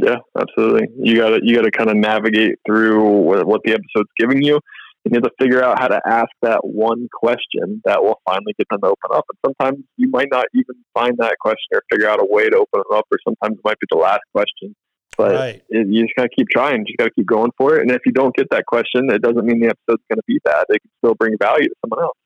Yeah, 0.02 0.16
absolutely. 0.38 0.88
You 0.98 1.16
got 1.16 1.30
to 1.30 1.40
you 1.42 1.56
got 1.56 1.62
to 1.62 1.70
kind 1.70 1.90
of 1.90 1.96
navigate 1.96 2.56
through 2.66 3.02
what, 3.02 3.46
what 3.46 3.60
the 3.64 3.72
episode's 3.72 4.10
giving 4.18 4.42
you. 4.42 4.60
You 5.04 5.12
need 5.12 5.22
to 5.22 5.30
figure 5.40 5.62
out 5.62 5.78
how 5.78 5.88
to 5.88 6.00
ask 6.04 6.28
that 6.42 6.60
one 6.64 7.08
question 7.12 7.80
that 7.84 8.02
will 8.02 8.20
finally 8.26 8.54
get 8.58 8.66
them 8.70 8.80
to 8.80 8.88
open 8.88 9.10
up. 9.16 9.24
And 9.30 9.38
sometimes 9.46 9.84
you 9.96 10.10
might 10.10 10.28
not 10.32 10.46
even 10.52 10.74
find 10.94 11.16
that 11.18 11.36
question 11.40 11.68
or 11.72 11.82
figure 11.90 12.08
out 12.08 12.20
a 12.20 12.26
way 12.28 12.48
to 12.48 12.56
open 12.56 12.80
it 12.80 12.94
up, 12.94 13.06
or 13.10 13.18
sometimes 13.24 13.56
it 13.56 13.64
might 13.64 13.78
be 13.78 13.86
the 13.90 13.98
last 13.98 14.22
question 14.34 14.74
but 15.16 15.34
right. 15.34 15.62
it, 15.68 15.88
you 15.88 16.02
just 16.04 16.14
got 16.16 16.24
to 16.24 16.28
keep 16.28 16.48
trying. 16.48 16.80
You 16.80 16.84
just 16.86 16.98
got 16.98 17.04
to 17.04 17.10
keep 17.10 17.26
going 17.26 17.50
for 17.56 17.76
it. 17.76 17.82
And 17.82 17.90
if 17.90 18.02
you 18.04 18.12
don't 18.12 18.34
get 18.34 18.48
that 18.50 18.66
question, 18.66 19.10
it 19.10 19.22
doesn't 19.22 19.44
mean 19.44 19.60
the 19.60 19.68
episode's 19.68 20.02
going 20.10 20.18
to 20.18 20.22
be 20.26 20.38
bad. 20.44 20.64
It 20.68 20.80
can 20.82 20.90
still 20.98 21.14
bring 21.14 21.36
value 21.38 21.68
to 21.68 21.74
someone 21.84 22.04
else. 22.04 22.18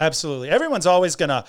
Absolutely. 0.00 0.50
Everyone's 0.50 0.86
always 0.86 1.16
going 1.16 1.28
to 1.28 1.44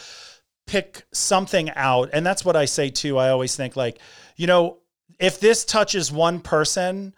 pick 0.68 1.04
something 1.12 1.70
out. 1.72 2.10
And 2.14 2.26
that's 2.26 2.46
what 2.46 2.56
I 2.56 2.66
say 2.66 2.90
too. 2.90 3.18
I 3.18 3.30
always 3.30 3.56
think 3.56 3.76
like, 3.76 3.98
you 4.36 4.48
know, 4.48 4.78
if 5.20 5.40
this 5.40 5.66
touches 5.66 6.12
one 6.12 6.40
person, 6.40 7.14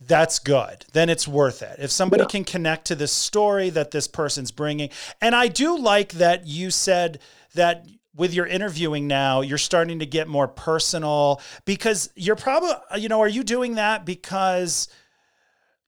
that's 0.00 0.38
good. 0.38 0.84
Then 0.92 1.08
it's 1.08 1.26
worth 1.26 1.62
it. 1.62 1.76
If 1.78 1.90
somebody 1.90 2.22
yeah. 2.22 2.28
can 2.28 2.44
connect 2.44 2.86
to 2.86 2.94
this 2.94 3.12
story 3.12 3.70
that 3.70 3.90
this 3.90 4.08
person's 4.08 4.50
bringing. 4.50 4.90
And 5.20 5.34
I 5.34 5.48
do 5.48 5.78
like 5.78 6.12
that 6.12 6.46
you 6.46 6.70
said 6.70 7.20
that 7.54 7.86
with 8.14 8.32
your 8.32 8.46
interviewing 8.46 9.06
now, 9.06 9.40
you're 9.40 9.58
starting 9.58 9.98
to 9.98 10.06
get 10.06 10.28
more 10.28 10.48
personal 10.48 11.40
because 11.64 12.10
you're 12.14 12.36
probably, 12.36 12.74
you 12.98 13.08
know, 13.08 13.20
are 13.20 13.28
you 13.28 13.42
doing 13.42 13.74
that 13.74 14.04
because 14.04 14.88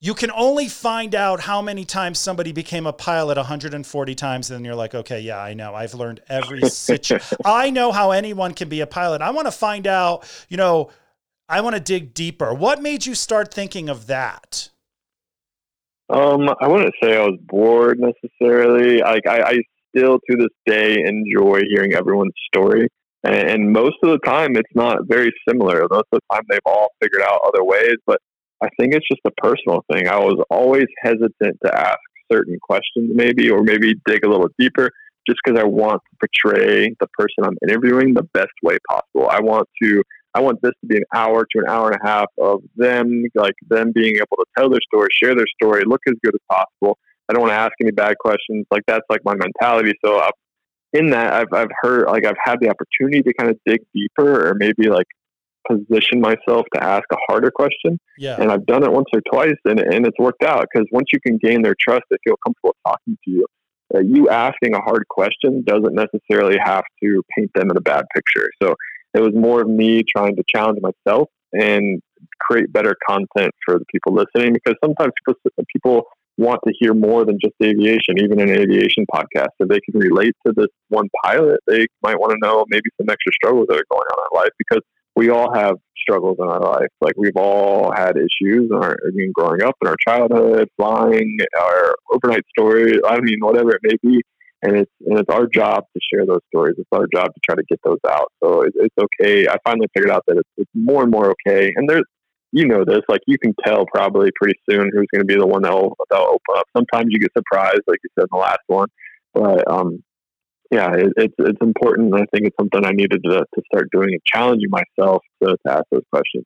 you 0.00 0.14
can 0.14 0.30
only 0.32 0.68
find 0.68 1.14
out 1.14 1.40
how 1.40 1.62
many 1.62 1.84
times 1.84 2.18
somebody 2.18 2.52
became 2.52 2.86
a 2.86 2.92
pilot 2.92 3.36
140 3.36 4.14
times 4.14 4.50
and 4.50 4.58
then 4.58 4.64
you're 4.64 4.74
like 4.74 4.94
okay 4.94 5.20
yeah 5.20 5.40
i 5.40 5.54
know. 5.54 5.74
I've 5.74 5.94
learned 5.94 6.20
every 6.28 6.62
situation 6.68 7.38
i 7.44 7.70
know 7.70 7.92
how 7.92 8.10
anyone 8.10 8.54
can 8.54 8.68
be 8.68 8.80
a 8.80 8.86
pilot. 8.86 9.22
I 9.22 9.30
want 9.30 9.46
to 9.46 9.52
find 9.52 9.86
out 9.86 10.24
you 10.48 10.56
know 10.56 10.90
i 11.48 11.60
want 11.60 11.74
to 11.76 11.80
dig 11.80 12.14
deeper. 12.14 12.52
What 12.52 12.82
made 12.82 13.06
you 13.06 13.14
start 13.14 13.52
thinking 13.52 13.88
of 13.88 14.06
that? 14.06 14.68
Um 16.10 16.48
i 16.60 16.68
wouldn't 16.68 16.94
say 17.02 17.16
i 17.16 17.22
was 17.22 17.38
bored 17.40 17.98
necessarily. 17.98 18.98
Like 18.98 19.26
I, 19.26 19.40
I 19.40 19.62
still 19.97 20.18
to 20.28 20.36
this 20.36 20.48
day 20.66 20.97
enjoy 21.05 21.60
hearing 21.70 21.94
everyone's 21.94 22.35
story 22.52 22.89
and, 23.24 23.48
and 23.48 23.73
most 23.73 23.97
of 24.02 24.10
the 24.10 24.18
time 24.27 24.56
it's 24.56 24.74
not 24.74 24.98
very 25.09 25.32
similar 25.48 25.86
most 25.90 26.06
of 26.12 26.20
the 26.20 26.35
time 26.35 26.43
they've 26.48 26.60
all 26.66 26.89
figured 27.01 27.23
out 27.23 27.40
other 27.47 27.64
ways 27.64 27.97
but 28.06 28.18
I 28.62 28.68
think 28.78 28.94
it's 28.94 29.06
just 29.06 29.20
a 29.27 29.31
personal 29.32 29.85
thing. 29.93 30.09
I 30.09 30.18
was 30.18 30.43
always 30.51 30.86
hesitant 31.02 31.59
to 31.64 31.74
ask 31.74 31.98
certain 32.32 32.59
questions, 32.60 33.10
maybe, 33.14 33.51
or 33.51 33.62
maybe 33.62 33.94
dig 34.06 34.24
a 34.24 34.28
little 34.28 34.48
deeper, 34.59 34.90
just 35.28 35.39
because 35.44 35.60
I 35.60 35.64
want 35.64 36.01
to 36.01 36.28
portray 36.44 36.89
the 36.98 37.06
person 37.18 37.44
I'm 37.44 37.56
interviewing 37.68 38.14
the 38.14 38.23
best 38.32 38.52
way 38.62 38.78
possible. 38.89 39.28
I 39.31 39.40
want 39.40 39.68
to. 39.82 40.02
I 40.35 40.40
want 40.40 40.60
this 40.60 40.73
to 40.82 40.86
be 40.86 40.98
an 40.98 41.05
hour 41.14 41.47
to 41.51 41.59
an 41.60 41.64
hour 41.66 41.90
and 41.90 41.98
a 42.02 42.06
half 42.06 42.27
of 42.39 42.60
them, 42.77 43.24
like 43.35 43.55
them 43.70 43.93
being 43.94 44.16
able 44.16 44.36
to 44.36 44.44
tell 44.56 44.68
their 44.68 44.81
story, 44.86 45.09
share 45.10 45.35
their 45.35 45.47
story, 45.62 45.82
look 45.86 46.02
as 46.06 46.12
good 46.23 46.35
as 46.35 46.40
possible. 46.51 46.98
I 47.28 47.32
don't 47.32 47.42
want 47.42 47.52
to 47.52 47.58
ask 47.58 47.72
any 47.80 47.90
bad 47.90 48.18
questions. 48.18 48.66
Like 48.70 48.82
that's 48.86 49.04
like 49.08 49.20
my 49.24 49.34
mentality. 49.34 49.92
So 50.04 50.20
I've, 50.20 50.32
in 50.92 51.10
that, 51.10 51.32
I've 51.32 51.52
I've 51.52 51.70
heard 51.82 52.06
like 52.06 52.24
I've 52.24 52.36
had 52.42 52.58
the 52.60 52.70
opportunity 52.70 53.22
to 53.22 53.34
kind 53.34 53.50
of 53.50 53.58
dig 53.66 53.80
deeper, 53.94 54.48
or 54.48 54.54
maybe 54.54 54.88
like 54.88 55.06
position 55.68 56.20
myself 56.20 56.66
to 56.74 56.82
ask 56.82 57.04
a 57.12 57.16
harder 57.28 57.50
question. 57.50 57.98
Yeah. 58.18 58.40
And 58.40 58.50
I've 58.50 58.66
done 58.66 58.84
it 58.84 58.92
once 58.92 59.06
or 59.12 59.20
twice 59.32 59.56
and, 59.64 59.80
and 59.80 60.06
it's 60.06 60.18
worked 60.18 60.44
out 60.44 60.66
because 60.72 60.86
once 60.92 61.06
you 61.12 61.20
can 61.20 61.38
gain 61.42 61.62
their 61.62 61.74
trust, 61.80 62.04
they 62.10 62.16
feel 62.24 62.36
comfortable 62.44 62.76
talking 62.86 63.18
to 63.24 63.30
you. 63.30 63.46
Uh, 63.94 64.00
you 64.00 64.28
asking 64.28 64.74
a 64.74 64.80
hard 64.80 65.04
question 65.08 65.62
doesn't 65.66 65.94
necessarily 65.94 66.56
have 66.62 66.84
to 67.02 67.22
paint 67.36 67.50
them 67.54 67.70
in 67.70 67.76
a 67.76 67.80
bad 67.80 68.04
picture. 68.14 68.48
So 68.62 68.74
it 69.14 69.20
was 69.20 69.32
more 69.34 69.62
of 69.62 69.68
me 69.68 70.02
trying 70.04 70.36
to 70.36 70.42
challenge 70.54 70.78
myself 70.80 71.28
and 71.52 72.00
create 72.40 72.72
better 72.72 72.96
content 73.08 73.52
for 73.64 73.78
the 73.78 73.84
people 73.92 74.12
listening 74.12 74.52
because 74.52 74.74
sometimes 74.84 75.12
people, 75.24 75.52
people 75.72 76.02
want 76.38 76.60
to 76.66 76.72
hear 76.78 76.94
more 76.94 77.24
than 77.24 77.38
just 77.42 77.54
aviation, 77.62 78.18
even 78.18 78.40
an 78.40 78.50
aviation 78.50 79.04
podcast. 79.12 79.48
If 79.58 79.68
they 79.68 79.80
can 79.80 79.98
relate 79.98 80.34
to 80.46 80.52
this 80.54 80.68
one 80.88 81.08
pilot, 81.24 81.60
they 81.66 81.86
might 82.02 82.18
want 82.18 82.32
to 82.32 82.38
know 82.40 82.64
maybe 82.68 82.90
some 83.00 83.08
extra 83.08 83.32
struggles 83.32 83.66
that 83.68 83.76
are 83.76 83.90
going 83.90 84.06
on 84.06 84.28
in 84.30 84.38
life 84.38 84.52
because 84.58 84.82
we 85.14 85.30
all 85.30 85.52
have 85.54 85.76
struggles 85.96 86.36
in 86.38 86.46
our 86.46 86.60
life. 86.60 86.88
Like 87.00 87.14
we've 87.16 87.36
all 87.36 87.90
had 87.90 88.16
issues 88.16 88.68
in 88.70 88.76
our, 88.76 88.92
I 88.92 89.10
mean, 89.12 89.32
growing 89.34 89.62
up 89.62 89.74
in 89.82 89.88
our 89.88 89.96
childhood, 90.06 90.68
flying, 90.76 91.38
our 91.58 91.94
overnight 92.12 92.44
story. 92.56 92.98
I 93.04 93.18
mean, 93.20 93.38
whatever 93.40 93.70
it 93.70 93.80
may 93.82 93.96
be. 94.02 94.20
And 94.62 94.76
it's, 94.76 94.90
and 95.06 95.18
it's 95.18 95.30
our 95.30 95.46
job 95.46 95.84
to 95.94 96.00
share 96.12 96.26
those 96.26 96.40
stories. 96.54 96.74
It's 96.78 96.88
our 96.92 97.06
job 97.14 97.26
to 97.26 97.40
try 97.44 97.54
to 97.56 97.62
get 97.68 97.78
those 97.84 97.98
out. 98.08 98.32
So 98.42 98.62
it, 98.62 98.72
it's 98.74 98.94
okay. 98.98 99.46
I 99.48 99.56
finally 99.64 99.86
figured 99.94 100.10
out 100.10 100.24
that 100.26 100.38
it's, 100.38 100.48
it's 100.56 100.70
more 100.74 101.02
and 101.02 101.10
more 101.10 101.34
okay. 101.46 101.72
And 101.76 101.88
there's, 101.88 102.04
you 102.52 102.66
know 102.66 102.85
this, 102.85 103.01
like 103.09 103.20
you 103.27 103.39
can 103.39 103.55
tell 103.64 103.85
probably 103.86 104.31
pretty 104.40 104.59
soon 104.68 104.90
who's 104.93 105.06
going 105.12 105.20
to 105.20 105.24
be 105.24 105.36
the 105.36 105.47
one 105.47 105.62
that'll, 105.62 105.97
that'll 106.10 106.27
open 106.27 106.55
up. 106.56 106.66
Sometimes 106.77 107.09
you 107.10 107.18
get 107.18 107.32
surprised, 107.36 107.82
like 107.86 107.98
you 108.02 108.10
said 108.18 108.24
in 108.24 108.28
the 108.32 108.39
last 108.39 108.60
one, 108.66 108.89
but 109.35 109.70
um, 109.70 110.02
yeah, 110.70 110.93
it, 110.94 111.12
it's 111.16 111.35
it's 111.39 111.59
important. 111.60 112.14
I 112.14 112.24
think 112.32 112.47
it's 112.47 112.56
something 112.59 112.85
I 112.85 112.93
needed 112.93 113.23
to, 113.24 113.44
to 113.55 113.62
start 113.73 113.89
doing 113.93 114.09
and 114.10 114.20
challenging 114.24 114.70
myself 114.70 115.23
to, 115.43 115.56
to 115.66 115.73
ask 115.73 115.85
those 115.90 116.05
questions. 116.12 116.44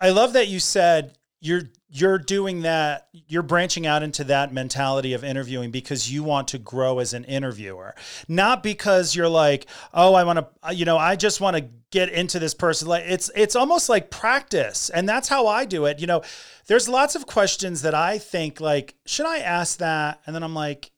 I 0.00 0.10
love 0.10 0.32
that 0.34 0.48
you 0.48 0.60
said 0.60 1.12
you're 1.40 1.62
you're 1.88 2.18
doing 2.18 2.62
that 2.62 3.08
you're 3.12 3.42
branching 3.42 3.86
out 3.86 4.02
into 4.02 4.24
that 4.24 4.52
mentality 4.52 5.12
of 5.12 5.22
interviewing 5.22 5.70
because 5.70 6.10
you 6.10 6.22
want 6.22 6.48
to 6.48 6.58
grow 6.58 6.98
as 6.98 7.12
an 7.12 7.24
interviewer. 7.24 7.94
Not 8.28 8.62
because 8.62 9.14
you're 9.14 9.28
like 9.28 9.66
oh 9.92 10.14
i 10.14 10.24
want 10.24 10.38
to 10.38 10.74
you 10.74 10.84
know 10.84 10.96
i 10.96 11.16
just 11.16 11.40
want 11.40 11.56
to 11.56 11.68
get 11.90 12.08
into 12.08 12.38
this 12.38 12.54
person. 12.54 12.88
Like 12.88 13.04
it's 13.06 13.30
it's 13.36 13.56
almost 13.56 13.88
like 13.88 14.10
practice 14.10 14.90
and 14.90 15.08
that's 15.08 15.28
how 15.28 15.46
i 15.46 15.64
do 15.64 15.86
it. 15.86 16.00
You 16.00 16.06
know 16.06 16.22
there's 16.66 16.88
lots 16.88 17.14
of 17.14 17.26
questions 17.26 17.82
that 17.82 17.94
i 17.94 18.18
think 18.18 18.60
like 18.60 18.94
should 19.06 19.26
i 19.26 19.38
ask 19.38 19.78
that? 19.78 20.20
And 20.26 20.34
then 20.34 20.42
i'm 20.42 20.54
like 20.54 20.90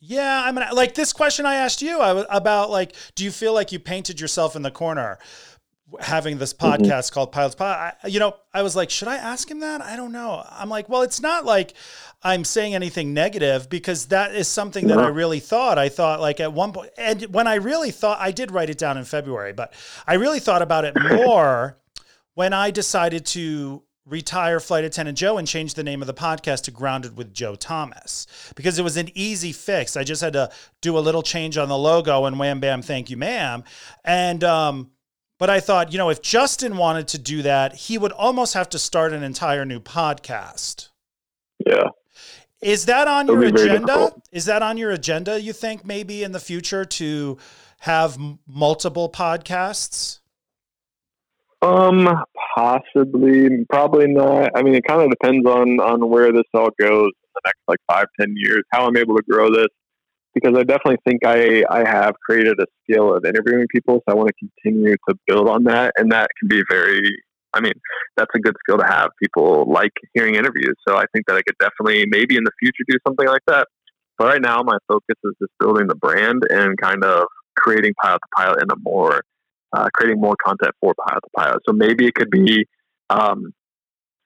yeah, 0.00 0.44
I 0.44 0.52
mean, 0.52 0.64
like 0.74 0.94
this 0.94 1.12
question 1.12 1.44
I 1.44 1.56
asked 1.56 1.82
you 1.82 2.00
about, 2.00 2.70
like, 2.70 2.94
do 3.16 3.24
you 3.24 3.32
feel 3.32 3.52
like 3.52 3.72
you 3.72 3.80
painted 3.80 4.20
yourself 4.20 4.54
in 4.54 4.62
the 4.62 4.70
corner 4.70 5.18
having 6.00 6.38
this 6.38 6.52
mm-hmm. 6.52 6.82
podcast 6.82 6.88
mm-hmm. 6.88 7.14
called 7.14 7.32
Pilots 7.32 7.54
Pod? 7.54 7.94
I, 8.02 8.06
you 8.06 8.18
know, 8.20 8.36
I 8.52 8.62
was 8.62 8.76
like, 8.76 8.90
should 8.90 9.08
I 9.08 9.16
ask 9.16 9.50
him 9.50 9.60
that? 9.60 9.80
I 9.80 9.96
don't 9.96 10.12
know. 10.12 10.44
I'm 10.50 10.68
like, 10.68 10.88
well, 10.88 11.02
it's 11.02 11.20
not 11.20 11.44
like 11.44 11.74
I'm 12.22 12.44
saying 12.44 12.74
anything 12.74 13.14
negative 13.14 13.68
because 13.68 14.06
that 14.06 14.34
is 14.34 14.48
something 14.48 14.88
that 14.88 14.98
I 14.98 15.08
really 15.08 15.40
thought. 15.40 15.78
I 15.78 15.88
thought 15.88 16.20
like 16.20 16.40
at 16.40 16.52
one 16.52 16.72
point, 16.72 16.90
and 16.98 17.22
when 17.32 17.46
I 17.46 17.56
really 17.56 17.90
thought, 17.90 18.18
I 18.20 18.32
did 18.32 18.50
write 18.50 18.70
it 18.70 18.78
down 18.78 18.98
in 18.98 19.04
February, 19.04 19.52
but 19.52 19.72
I 20.06 20.14
really 20.14 20.40
thought 20.40 20.62
about 20.62 20.84
it 20.84 20.94
more 21.12 21.78
when 22.34 22.52
I 22.52 22.70
decided 22.70 23.26
to 23.26 23.82
retire 24.08 24.58
Flight 24.58 24.84
Attendant 24.84 25.18
Joe 25.18 25.38
and 25.38 25.46
change 25.46 25.74
the 25.74 25.84
name 25.84 26.00
of 26.00 26.06
the 26.06 26.14
podcast 26.14 26.62
to 26.62 26.70
Grounded 26.70 27.16
with 27.16 27.34
Joe 27.34 27.54
Thomas 27.54 28.26
because 28.56 28.78
it 28.78 28.82
was 28.82 28.96
an 28.96 29.10
easy 29.14 29.52
fix. 29.52 29.96
I 29.96 30.04
just 30.04 30.22
had 30.22 30.32
to 30.32 30.50
do 30.80 30.96
a 30.96 31.00
little 31.00 31.22
change 31.22 31.58
on 31.58 31.68
the 31.68 31.78
logo 31.78 32.24
and 32.24 32.38
wham 32.38 32.60
bam, 32.60 32.82
thank 32.82 33.10
you, 33.10 33.16
ma'am. 33.16 33.64
And 34.04 34.42
um, 34.44 34.90
but 35.38 35.48
I 35.48 35.60
thought, 35.60 35.92
you 35.92 35.98
know, 35.98 36.10
if 36.10 36.20
Justin 36.20 36.76
wanted 36.76 37.08
to 37.08 37.18
do 37.18 37.42
that, 37.42 37.74
he 37.74 37.96
would 37.96 38.12
almost 38.12 38.54
have 38.54 38.68
to 38.70 38.78
start 38.78 39.12
an 39.12 39.22
entire 39.22 39.64
new 39.64 39.80
podcast. 39.80 40.88
Yeah. 41.64 41.88
Is 42.60 42.86
that 42.86 43.06
on 43.06 43.28
your 43.28 43.44
agenda? 43.44 44.12
Is 44.32 44.46
that 44.46 44.62
on 44.62 44.76
your 44.76 44.90
agenda, 44.90 45.40
you 45.40 45.52
think, 45.52 45.84
maybe 45.84 46.24
in 46.24 46.32
the 46.32 46.40
future 46.40 46.84
to 46.84 47.38
have 47.80 48.16
m- 48.16 48.40
multiple 48.48 49.08
podcasts? 49.08 50.18
Um, 51.62 52.24
possibly, 52.56 53.64
probably 53.70 54.08
not. 54.08 54.50
I 54.56 54.62
mean, 54.62 54.74
it 54.74 54.84
kind 54.86 55.02
of 55.02 55.10
depends 55.10 55.46
on 55.46 55.80
on 55.80 56.08
where 56.08 56.32
this 56.32 56.44
all 56.54 56.70
goes 56.80 57.10
in 57.10 57.30
the 57.34 57.40
next 57.44 57.60
like 57.68 57.78
five, 57.88 58.06
ten 58.18 58.34
years. 58.36 58.62
How 58.72 58.86
I'm 58.86 58.96
able 58.96 59.16
to 59.16 59.22
grow 59.28 59.50
this, 59.52 59.68
because 60.34 60.56
I 60.56 60.62
definitely 60.62 60.98
think 61.06 61.24
I 61.24 61.64
I 61.70 61.88
have 61.88 62.14
created 62.24 62.58
a 62.60 62.66
skill 62.82 63.16
of 63.16 63.24
interviewing 63.24 63.66
people, 63.74 63.96
so 63.96 64.12
I 64.12 64.14
want 64.14 64.28
to 64.28 64.48
continue 64.62 64.96
to 65.08 65.14
build 65.26 65.48
on 65.48 65.64
that, 65.64 65.92
and 65.96 66.10
that 66.12 66.28
can 66.38 66.48
be 66.48 66.62
very. 66.68 67.02
I 67.54 67.60
mean, 67.60 67.72
that's 68.16 68.30
a 68.34 68.38
good 68.38 68.54
skill 68.60 68.76
to 68.78 68.86
have. 68.86 69.08
People 69.22 69.70
like 69.72 69.92
hearing 70.14 70.34
interviews, 70.34 70.74
so 70.86 70.96
I 70.96 71.04
think 71.12 71.26
that 71.26 71.36
I 71.36 71.42
could 71.42 71.56
definitely 71.58 72.04
maybe 72.08 72.36
in 72.36 72.44
the 72.44 72.52
future 72.60 72.84
do 72.88 72.98
something 73.06 73.26
like 73.26 73.42
that. 73.46 73.66
But 74.18 74.26
right 74.26 74.42
now, 74.42 74.62
my 74.62 74.76
focus 74.86 75.16
is 75.24 75.32
just 75.40 75.52
building 75.58 75.86
the 75.86 75.94
brand 75.94 76.42
and 76.50 76.76
kind 76.78 77.04
of 77.04 77.24
creating 77.56 77.92
pilot 78.02 78.18
to 78.18 78.28
pilot 78.36 78.62
in 78.62 78.70
a 78.70 78.76
more 78.82 79.22
uh, 79.72 79.88
creating 79.94 80.20
more 80.20 80.36
content 80.44 80.72
for 80.80 80.94
Pilot 81.06 81.20
to 81.20 81.30
Pilot. 81.36 81.62
So 81.68 81.72
maybe 81.72 82.06
it 82.06 82.14
could 82.14 82.30
be 82.30 82.66
um, 83.10 83.52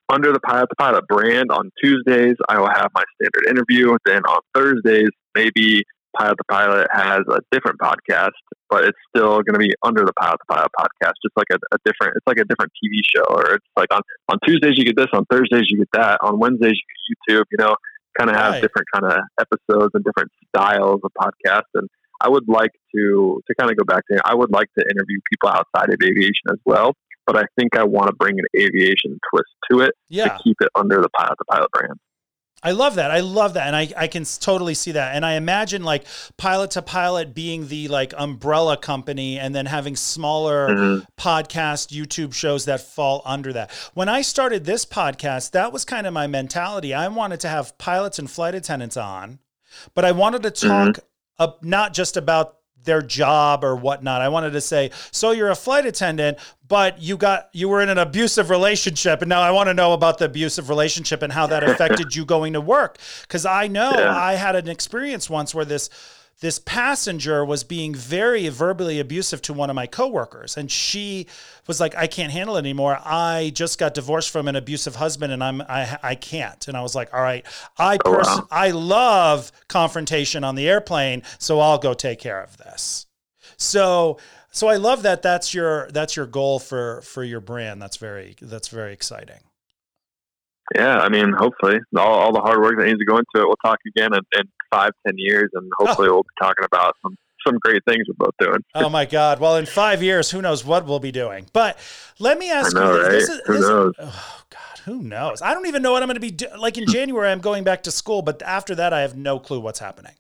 under 0.09 0.33
the 0.33 0.41
Pilot 0.41 0.69
to 0.69 0.77
Pilot 0.77 1.07
brand 1.09 1.51
on 1.51 1.71
Tuesdays, 1.83 2.37
I 2.49 2.59
will 2.59 2.69
have 2.69 2.91
my 2.95 3.03
standard 3.17 3.49
interview. 3.51 3.97
Then 4.05 4.23
on 4.25 4.41
Thursdays, 4.55 5.11
maybe 5.35 5.85
Pilot 6.19 6.37
to 6.37 6.45
Pilot 6.51 6.89
has 6.93 7.21
a 7.31 7.41
different 7.51 7.79
podcast, 7.81 8.37
but 8.69 8.85
it's 8.85 8.99
still 9.15 9.43
going 9.43 9.55
to 9.55 9.59
be 9.59 9.73
under 9.83 10.05
the 10.05 10.13
Pilot 10.13 10.39
to 10.39 10.55
Pilot 10.55 10.71
podcast, 10.79 11.15
just 11.23 11.37
like 11.37 11.47
a, 11.51 11.57
a, 11.73 11.79
different. 11.85 12.17
It's 12.17 12.27
like 12.27 12.39
a 12.39 12.45
different 12.45 12.73
TV 12.83 13.01
show, 13.05 13.25
or 13.29 13.55
it's 13.55 13.67
like 13.77 13.89
on 13.93 14.03
on 14.29 14.39
Tuesdays 14.47 14.75
you 14.77 14.85
get 14.85 14.97
this, 14.97 15.09
on 15.13 15.25
Thursdays 15.31 15.69
you 15.71 15.79
get 15.79 15.89
that, 15.95 16.19
on 16.23 16.39
Wednesdays 16.39 16.73
you 16.73 17.15
get 17.29 17.37
YouTube. 17.37 17.45
You 17.51 17.65
know, 17.65 17.75
kind 18.19 18.31
of 18.31 18.37
have 18.37 18.53
right. 18.53 18.63
different 18.63 18.89
kind 18.93 19.07
of 19.07 19.19
episodes 19.41 19.91
and 19.95 20.05
different 20.05 20.31
styles 20.55 21.01
of 21.03 21.11
podcasts, 21.19 21.73
and 21.75 21.89
I 22.21 22.29
would 22.29 22.49
like 22.49 22.73
to 22.95 23.41
to 23.47 23.55
kind 23.59 23.71
of 23.71 23.77
go 23.77 23.85
back 23.85 24.05
to. 24.11 24.21
I 24.25 24.35
would 24.35 24.53
like 24.53 24.69
to 24.79 24.85
interview 24.85 25.19
people 25.31 25.49
outside 25.49 25.89
of 25.89 25.97
aviation 26.03 26.51
as 26.51 26.59
well, 26.67 26.93
but 27.27 27.37
I 27.37 27.45
think 27.59 27.77
I 27.77 27.85
want 27.85 28.09
to 28.09 28.15
bring 28.15 28.39
an 28.39 28.47
aviation 28.57 29.19
twist 29.31 29.51
to 29.71 29.81
it 29.81 29.95
yeah. 30.09 30.25
to 30.25 30.39
keep 30.43 30.57
it 30.61 30.69
under 30.75 31.01
the 31.01 31.09
pilot 31.17 31.37
to 31.39 31.45
pilot 31.49 31.71
brand. 31.73 31.99
I 32.63 32.71
love 32.73 32.95
that. 32.95 33.11
I 33.11 33.21
love 33.21 33.55
that. 33.55 33.67
And 33.67 33.75
I, 33.75 33.89
I 33.97 34.07
can 34.07 34.25
totally 34.25 34.75
see 34.75 34.93
that. 34.93 35.17
And 35.17 35.27
I 35.27 35.35
imagine 35.35 35.83
like 35.83 36.05
pilot 36.37 36.73
to 36.73 36.83
pilot 36.83 37.35
being 37.35 37.69
the 37.69 37.89
like 37.89 38.15
umbrella 38.17 38.77
company 38.77 39.39
and 39.39 39.55
then 39.55 39.67
having 39.67 39.97
smaller 39.97 40.69
mm-hmm. 40.69 41.05
podcast, 41.21 41.89
YouTube 41.89 42.35
shows 42.35 42.65
that 42.67 42.81
fall 42.81 43.23
under 43.25 43.53
that. 43.53 43.71
When 43.95 44.09
I 44.09 44.23
started 44.23 44.65
this 44.65 44.85
podcast, 44.85 45.51
that 45.53 45.73
was 45.73 45.85
kind 45.85 46.07
of 46.07 46.13
my 46.13 46.27
mentality. 46.27 46.95
I 46.95 47.09
wanted 47.09 47.41
to 47.41 47.49
have 47.49 47.77
pilots 47.79 48.19
and 48.19 48.31
flight 48.31 48.55
attendants 48.55 48.97
on, 48.97 49.41
but 49.95 50.05
I 50.05 50.13
wanted 50.13 50.43
to 50.45 50.51
talk 50.51 50.89
mm-hmm 50.89 51.07
uh, 51.43 51.53
not 51.63 51.93
just 51.93 52.17
about 52.17 52.59
their 52.85 53.03
job 53.03 53.65
or 53.65 53.77
whatnot. 53.77 54.21
I 54.21 54.29
wanted 54.29 54.53
to 54.53 54.61
say, 54.61 54.91
so 55.11 55.31
you're 55.31 55.51
a 55.51 55.55
flight 55.55 55.87
attendant, 55.87 56.39
but 56.67 57.01
you 57.01 57.17
got 57.17 57.49
you 57.53 57.69
were 57.69 57.81
in 57.81 57.89
an 57.89 57.99
abusive 57.99 58.51
relationship, 58.51 59.23
and 59.23 59.29
now 59.29 59.41
I 59.41 59.51
want 59.51 59.69
to 59.69 59.75
know 59.75 59.93
about 59.93 60.19
the 60.19 60.27
abusive 60.27 60.69
relationship 60.69 61.23
and 61.23 61.33
how 61.33 61.47
that 61.49 61.65
affected 61.65 62.15
you 62.15 62.25
going 62.25 62.55
to 62.55 62.61
work. 62.61 62.99
Because 63.23 63.47
I 63.47 63.67
know 63.67 63.93
yeah. 63.95 64.17
I 64.17 64.35
had 64.35 64.57
an 64.57 64.69
experience 64.69 65.29
once 65.29 65.55
where 65.55 65.65
this 65.65 65.91
this 66.41 66.59
passenger 66.59 67.45
was 67.45 67.63
being 67.63 67.95
very 67.95 68.49
verbally 68.49 68.99
abusive 68.99 69.41
to 69.43 69.53
one 69.53 69.71
of 69.71 69.77
my 69.77 69.87
coworkers 69.87 70.57
and 70.57 70.71
she 70.71 71.27
was 71.67 71.79
like 71.81 71.95
I 71.95 72.07
can't 72.09 72.33
handle 72.33 72.57
it 72.57 72.61
anymore. 72.61 72.99
I 73.05 73.53
just 73.55 73.79
got 73.79 73.95
divorced 73.95 74.31
from 74.31 74.49
an 74.49 74.57
abusive 74.57 74.97
husband 74.97 75.33
and 75.33 75.43
I'm 75.45 75.61
I 75.63 75.99
I 76.03 76.15
can't. 76.17 76.67
And 76.67 76.77
I 76.77 76.83
was 76.83 76.95
like, 76.95 77.15
"All 77.15 77.21
right, 77.23 77.47
I 77.79 77.99
Oh, 78.05 78.15
pers- 78.15 78.27
wow. 78.27 78.49
I 78.51 78.71
love 78.71 79.53
confrontation 79.69 80.43
on 80.45 80.55
the 80.57 80.69
airplane, 80.69 81.23
so 81.39 81.61
I'll 81.61 81.79
go 81.79 81.95
take 81.95 82.19
care 82.19 82.43
of 82.43 82.57
this." 82.57 83.07
So 83.57 84.19
so 84.51 84.69
I 84.69 84.77
love 84.77 85.03
that 85.05 85.23
that's 85.23 85.55
your 85.55 85.89
that's 85.93 86.17
your 86.17 86.27
goal 86.27 86.59
for 86.59 87.03
for 87.03 87.23
your 87.23 87.41
brand. 87.41 87.81
That's 87.81 87.97
very 87.97 88.35
that's 88.43 88.69
very 88.69 88.93
exciting. 88.93 89.41
Yeah, 90.75 90.99
I 90.99 91.09
mean, 91.09 91.33
hopefully, 91.33 91.79
all, 91.97 92.07
all 92.15 92.33
the 92.33 92.41
hard 92.41 92.61
work 92.61 92.79
that 92.79 92.87
needs 92.87 92.99
to 92.99 93.05
go 93.05 93.17
into 93.19 93.29
it. 93.37 93.47
We'll 93.47 93.57
talk 93.65 93.79
again 93.87 94.11
in, 94.15 94.21
in 94.39 94.45
five, 94.71 94.93
ten 95.07 95.15
years, 95.19 95.51
and 95.55 95.71
hopefully, 95.79 96.09
we'll 96.09 96.23
be 96.23 96.29
talking 96.41 96.65
about 96.65 96.95
some 97.03 97.17
some 97.47 97.59
great 97.61 97.83
things 97.85 98.05
we're 98.07 98.15
both 98.27 98.35
doing. 98.39 98.61
Oh 98.75 98.89
my 98.89 99.05
God! 99.05 99.41
Well, 99.41 99.57
in 99.57 99.67
five 99.67 100.03
years, 100.03 100.31
who 100.31 100.41
knows 100.41 100.65
what 100.65 100.87
we'll 100.87 101.01
be 101.01 101.11
doing? 101.13 101.47
But 101.53 101.79
let 102.21 102.39
me 102.39 102.51
ask 102.51 102.75
know, 102.75 102.95
you: 102.97 103.03
this, 103.11 103.29
this 103.29 103.29
right? 103.29 103.35
is, 103.39 103.43
Who 103.47 103.53
this 103.55 103.63
is- 103.63 103.69
knows? 103.69 103.93
oh 103.99 104.43
God, 104.51 104.79
who 104.85 105.03
knows? 105.03 105.43
I 105.43 105.53
don't 105.55 105.67
even 105.67 105.83
know 105.83 105.93
what 105.93 106.03
I'm 106.03 106.07
going 106.09 106.15
to 106.15 106.21
be 106.21 106.31
do- 106.31 106.47
like 106.59 106.79
in 106.79 106.87
January. 106.87 107.31
I'm 107.31 107.41
going 107.41 107.65
back 107.65 107.83
to 107.85 107.91
school, 107.91 108.23
but 108.23 108.41
after 108.43 108.75
that, 108.77 108.93
I 108.93 109.01
have 109.01 109.17
no 109.17 109.39
clue 109.41 109.59
what's 109.61 109.81
happening. 109.81 110.15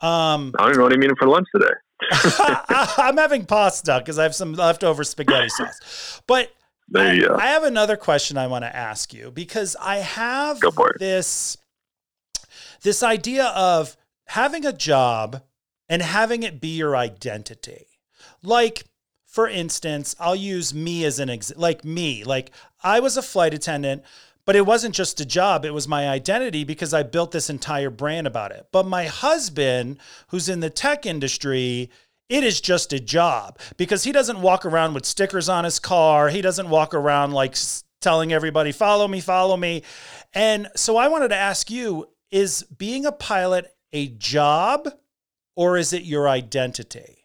Um, 0.00 0.52
I 0.58 0.62
don't 0.64 0.70
even 0.70 0.78
know 0.78 0.82
what 0.84 0.92
I'm 0.92 1.02
eating 1.04 1.16
for 1.16 1.28
lunch 1.28 1.46
today. 1.54 1.72
I'm 2.98 3.16
having 3.16 3.46
pasta 3.46 3.98
because 3.98 4.18
I 4.18 4.24
have 4.24 4.34
some 4.34 4.54
leftover 4.54 5.04
spaghetti 5.04 5.48
sauce. 5.56 6.20
But 6.26 6.50
There 6.92 7.14
you 7.14 7.24
I, 7.24 7.28
go. 7.28 7.36
I 7.36 7.46
have 7.46 7.64
another 7.64 7.96
question 7.96 8.36
I 8.38 8.46
want 8.46 8.64
to 8.64 8.74
ask 8.76 9.12
you 9.12 9.30
because 9.30 9.76
I 9.80 9.96
have 9.96 10.60
Go 10.60 10.70
for 10.70 10.90
it. 10.90 10.98
this 10.98 11.56
this 12.82 13.02
idea 13.02 13.46
of 13.46 13.96
having 14.26 14.64
a 14.66 14.72
job 14.72 15.42
and 15.88 16.02
having 16.02 16.42
it 16.42 16.60
be 16.60 16.76
your 16.76 16.96
identity. 16.96 17.86
Like 18.42 18.84
for 19.26 19.48
instance, 19.48 20.14
I'll 20.20 20.36
use 20.36 20.74
me 20.74 21.04
as 21.06 21.18
an 21.18 21.30
ex- 21.30 21.56
like 21.56 21.84
me, 21.84 22.22
like 22.24 22.50
I 22.82 23.00
was 23.00 23.16
a 23.16 23.22
flight 23.22 23.54
attendant, 23.54 24.02
but 24.44 24.56
it 24.56 24.66
wasn't 24.66 24.94
just 24.94 25.20
a 25.20 25.24
job, 25.24 25.64
it 25.64 25.72
was 25.72 25.88
my 25.88 26.08
identity 26.08 26.64
because 26.64 26.92
I 26.92 27.02
built 27.02 27.30
this 27.32 27.48
entire 27.48 27.88
brand 27.88 28.26
about 28.26 28.50
it. 28.52 28.66
But 28.72 28.86
my 28.86 29.04
husband, 29.06 29.98
who's 30.28 30.48
in 30.50 30.60
the 30.60 30.68
tech 30.68 31.06
industry, 31.06 31.88
it 32.28 32.44
is 32.44 32.60
just 32.60 32.92
a 32.92 33.00
job 33.00 33.58
because 33.76 34.04
he 34.04 34.12
doesn't 34.12 34.40
walk 34.40 34.64
around 34.64 34.94
with 34.94 35.04
stickers 35.04 35.48
on 35.48 35.64
his 35.64 35.78
car. 35.78 36.28
He 36.28 36.40
doesn't 36.40 36.70
walk 36.70 36.94
around 36.94 37.32
like 37.32 37.56
telling 38.00 38.32
everybody, 38.32 38.72
follow 38.72 39.08
me, 39.08 39.20
follow 39.20 39.56
me. 39.56 39.82
And 40.32 40.68
so 40.76 40.96
I 40.96 41.08
wanted 41.08 41.28
to 41.28 41.36
ask 41.36 41.70
you 41.70 42.08
is 42.30 42.62
being 42.76 43.04
a 43.04 43.12
pilot 43.12 43.74
a 43.92 44.08
job 44.08 44.88
or 45.54 45.76
is 45.76 45.92
it 45.92 46.02
your 46.04 46.28
identity? 46.28 47.18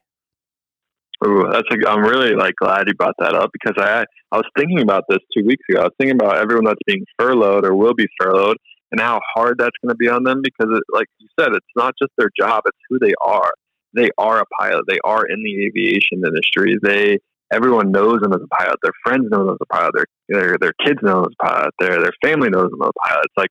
Ooh, 1.25 1.47
that's 1.49 1.67
a, 1.71 1.89
I'm 1.89 2.03
really 2.03 2.35
like 2.35 2.53
glad 2.61 2.87
you 2.87 2.93
brought 2.93 3.15
that 3.19 3.33
up 3.33 3.49
because 3.51 3.75
I 3.77 4.05
I 4.31 4.37
was 4.37 4.45
thinking 4.57 4.81
about 4.81 5.05
this 5.09 5.19
two 5.35 5.45
weeks 5.45 5.63
ago. 5.69 5.81
I 5.81 5.83
was 5.85 5.93
thinking 5.97 6.15
about 6.19 6.37
everyone 6.37 6.65
that's 6.65 6.81
being 6.85 7.05
furloughed 7.17 7.65
or 7.65 7.75
will 7.75 7.95
be 7.95 8.05
furloughed 8.19 8.57
and 8.91 9.01
how 9.01 9.19
hard 9.33 9.57
that's 9.57 9.75
going 9.81 9.89
to 9.89 9.95
be 9.95 10.07
on 10.07 10.23
them 10.23 10.41
because, 10.43 10.67
it, 10.71 10.83
like 10.93 11.07
you 11.17 11.27
said, 11.39 11.49
it's 11.53 11.65
not 11.75 11.93
just 11.99 12.11
their 12.17 12.29
job; 12.39 12.63
it's 12.65 12.77
who 12.89 12.99
they 12.99 13.13
are. 13.25 13.51
They 13.93 14.09
are 14.17 14.39
a 14.39 14.45
pilot. 14.59 14.83
They 14.87 14.99
are 15.03 15.25
in 15.25 15.43
the 15.43 15.65
aviation 15.65 16.23
industry. 16.25 16.75
They 16.81 17.19
everyone 17.51 17.91
knows 17.91 18.19
them 18.21 18.33
as 18.33 18.41
a 18.43 18.55
pilot. 18.55 18.77
Their 18.83 18.93
friends 19.03 19.27
know 19.31 19.45
them 19.45 19.49
as 19.49 19.57
a 19.61 19.73
pilot. 19.73 19.91
Their 19.95 20.05
their 20.29 20.57
their 20.59 20.73
kids 20.85 20.99
know 21.01 21.21
them 21.21 21.25
as 21.31 21.35
a 21.39 21.45
pilot. 21.45 21.73
Their 21.79 22.01
their 22.01 22.13
family 22.23 22.49
knows 22.49 22.69
them 22.69 22.81
as 22.81 22.89
a 22.89 23.07
pilot. 23.07 23.25
It's 23.25 23.37
like 23.37 23.49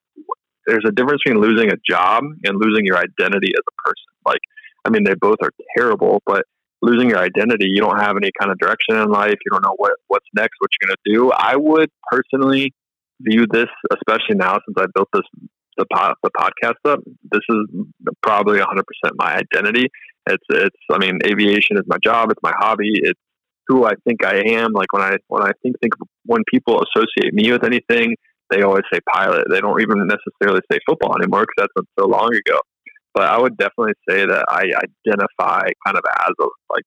there's 0.67 0.85
a 0.87 0.91
difference 0.91 1.21
between 1.23 1.41
losing 1.41 1.71
a 1.71 1.77
job 1.89 2.23
and 2.43 2.59
losing 2.61 2.85
your 2.85 2.97
identity 2.97 3.53
as 3.55 3.63
a 3.67 3.75
person. 3.87 4.11
Like, 4.25 4.41
I 4.85 4.89
mean, 4.89 5.05
they 5.05 5.15
both 5.15 5.37
are 5.41 5.51
terrible, 5.77 6.21
but 6.25 6.43
losing 6.81 7.09
your 7.09 7.19
identity, 7.19 7.67
you 7.69 7.79
don't 7.79 7.99
have 7.99 8.17
any 8.17 8.29
kind 8.39 8.51
of 8.51 8.59
direction 8.59 8.97
in 8.97 9.09
life. 9.09 9.35
You 9.45 9.51
don't 9.51 9.63
know 9.63 9.75
what 9.77 9.93
what's 10.07 10.27
next, 10.35 10.55
what 10.59 10.69
you're 10.81 10.95
to 10.95 11.13
do. 11.13 11.31
I 11.31 11.55
would 11.55 11.89
personally 12.11 12.73
view 13.21 13.45
this, 13.51 13.69
especially 13.91 14.35
now 14.35 14.59
since 14.65 14.77
I 14.77 14.85
built 14.93 15.09
this 15.13 15.23
the 15.77 15.85
pod, 15.85 16.15
the 16.23 16.31
podcast 16.37 16.91
up. 16.91 16.99
This 17.31 17.41
is 17.49 17.85
probably 18.21 18.59
100% 18.59 18.83
my 19.15 19.35
identity. 19.35 19.87
It's 20.29 20.43
it's. 20.49 20.75
I 20.91 20.97
mean, 20.97 21.19
aviation 21.25 21.77
is 21.77 21.83
my 21.87 21.97
job. 22.03 22.31
It's 22.31 22.41
my 22.43 22.53
hobby. 22.59 22.91
It's 22.93 23.19
who 23.67 23.85
I 23.85 23.93
think 24.05 24.25
I 24.25 24.37
am. 24.59 24.73
Like 24.73 24.91
when 24.91 25.03
I 25.03 25.17
when 25.27 25.43
I 25.43 25.51
think 25.61 25.75
think 25.81 25.93
when 26.25 26.43
people 26.51 26.83
associate 26.83 27.33
me 27.33 27.51
with 27.51 27.63
anything, 27.63 28.15
they 28.49 28.61
always 28.61 28.83
say 28.91 28.99
pilot. 29.13 29.45
They 29.49 29.59
don't 29.59 29.81
even 29.81 30.07
necessarily 30.07 30.61
say 30.71 30.79
football 30.87 31.15
anymore 31.17 31.41
because 31.41 31.55
that's 31.57 31.73
been 31.75 31.85
so 31.99 32.07
long 32.07 32.33
ago. 32.33 32.59
But 33.13 33.23
I 33.23 33.39
would 33.39 33.57
definitely 33.57 33.93
say 34.07 34.25
that 34.25 34.45
I 34.47 34.63
identify 34.63 35.67
kind 35.85 35.97
of 35.97 36.03
as 36.21 36.33
a 36.39 36.47
like 36.71 36.85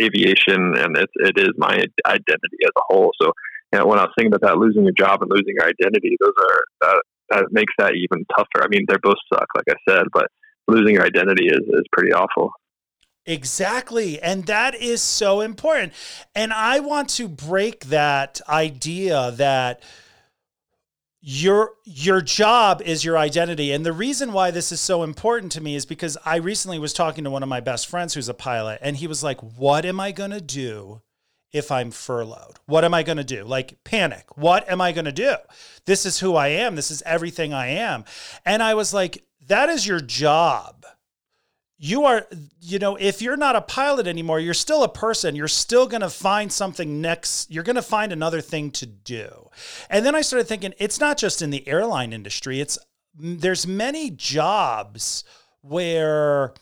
aviation, 0.00 0.76
and 0.76 0.96
it's 0.96 1.12
it 1.16 1.38
is 1.38 1.50
my 1.56 1.84
identity 2.06 2.58
as 2.64 2.72
a 2.76 2.82
whole. 2.88 3.10
So, 3.20 3.32
you 3.72 3.78
know, 3.78 3.86
when 3.86 3.98
I 3.98 4.02
was 4.02 4.12
thinking 4.16 4.32
about 4.32 4.46
that, 4.46 4.58
losing 4.58 4.84
your 4.84 4.94
job 4.96 5.22
and 5.22 5.30
losing 5.30 5.54
your 5.56 5.66
identity, 5.66 6.16
those 6.20 6.32
are 6.38 6.64
that 6.82 7.02
that 7.32 7.46
makes 7.50 7.72
that 7.78 7.94
even 7.94 8.24
tougher. 8.36 8.64
I 8.64 8.68
mean, 8.68 8.84
they're 8.88 8.98
both 9.02 9.16
suck, 9.32 9.46
like 9.54 9.64
I 9.70 9.90
said, 9.90 10.04
but 10.12 10.26
losing 10.68 10.94
your 10.94 11.04
identity 11.04 11.46
is 11.46 11.60
is 11.60 11.84
pretty 11.92 12.12
awful. 12.12 12.52
Exactly. 13.24 14.20
And 14.20 14.46
that 14.46 14.74
is 14.74 15.00
so 15.00 15.40
important. 15.42 15.92
And 16.34 16.52
I 16.52 16.80
want 16.80 17.08
to 17.10 17.28
break 17.28 17.84
that 17.86 18.40
idea 18.48 19.30
that 19.36 19.82
your 21.20 21.74
your 21.84 22.20
job 22.20 22.82
is 22.82 23.04
your 23.04 23.16
identity. 23.16 23.70
And 23.70 23.86
the 23.86 23.92
reason 23.92 24.32
why 24.32 24.50
this 24.50 24.72
is 24.72 24.80
so 24.80 25.04
important 25.04 25.52
to 25.52 25.60
me 25.60 25.76
is 25.76 25.86
because 25.86 26.18
I 26.24 26.36
recently 26.36 26.80
was 26.80 26.92
talking 26.92 27.22
to 27.22 27.30
one 27.30 27.44
of 27.44 27.48
my 27.48 27.60
best 27.60 27.86
friends 27.86 28.14
who's 28.14 28.28
a 28.28 28.34
pilot 28.34 28.80
and 28.82 28.96
he 28.96 29.06
was 29.06 29.22
like, 29.22 29.40
"What 29.40 29.84
am 29.84 30.00
I 30.00 30.10
going 30.10 30.32
to 30.32 30.40
do 30.40 31.00
if 31.52 31.70
I'm 31.70 31.90
furloughed? 31.90 32.58
What 32.66 32.84
am 32.84 32.94
I 32.94 33.02
going 33.02 33.18
to 33.18 33.24
do? 33.24 33.44
Like 33.44 33.82
panic. 33.84 34.36
What 34.36 34.68
am 34.68 34.80
I 34.80 34.92
going 34.92 35.04
to 35.04 35.12
do? 35.12 35.34
This 35.84 36.06
is 36.06 36.20
who 36.20 36.34
I 36.36 36.48
am. 36.48 36.76
This 36.76 36.90
is 36.90 37.02
everything 37.04 37.52
I 37.52 37.68
am." 37.68 38.04
And 38.44 38.62
I 38.62 38.74
was 38.74 38.94
like, 38.94 39.24
"That 39.46 39.68
is 39.68 39.86
your 39.86 40.00
job." 40.00 40.86
you 41.84 42.04
are 42.04 42.28
you 42.60 42.78
know 42.78 42.94
if 42.94 43.20
you're 43.20 43.36
not 43.36 43.56
a 43.56 43.60
pilot 43.60 44.06
anymore 44.06 44.38
you're 44.38 44.54
still 44.54 44.84
a 44.84 44.88
person 44.88 45.34
you're 45.34 45.48
still 45.48 45.88
going 45.88 46.00
to 46.00 46.08
find 46.08 46.52
something 46.52 47.00
next 47.00 47.50
you're 47.50 47.64
going 47.64 47.76
to 47.76 47.82
find 47.82 48.12
another 48.12 48.40
thing 48.40 48.70
to 48.70 48.86
do 48.86 49.50
and 49.90 50.06
then 50.06 50.14
i 50.14 50.20
started 50.20 50.46
thinking 50.46 50.72
it's 50.78 51.00
not 51.00 51.18
just 51.18 51.42
in 51.42 51.50
the 51.50 51.66
airline 51.66 52.12
industry 52.12 52.60
it's 52.60 52.78
there's 53.18 53.66
many 53.66 54.10
jobs 54.10 55.24
where 55.60 56.54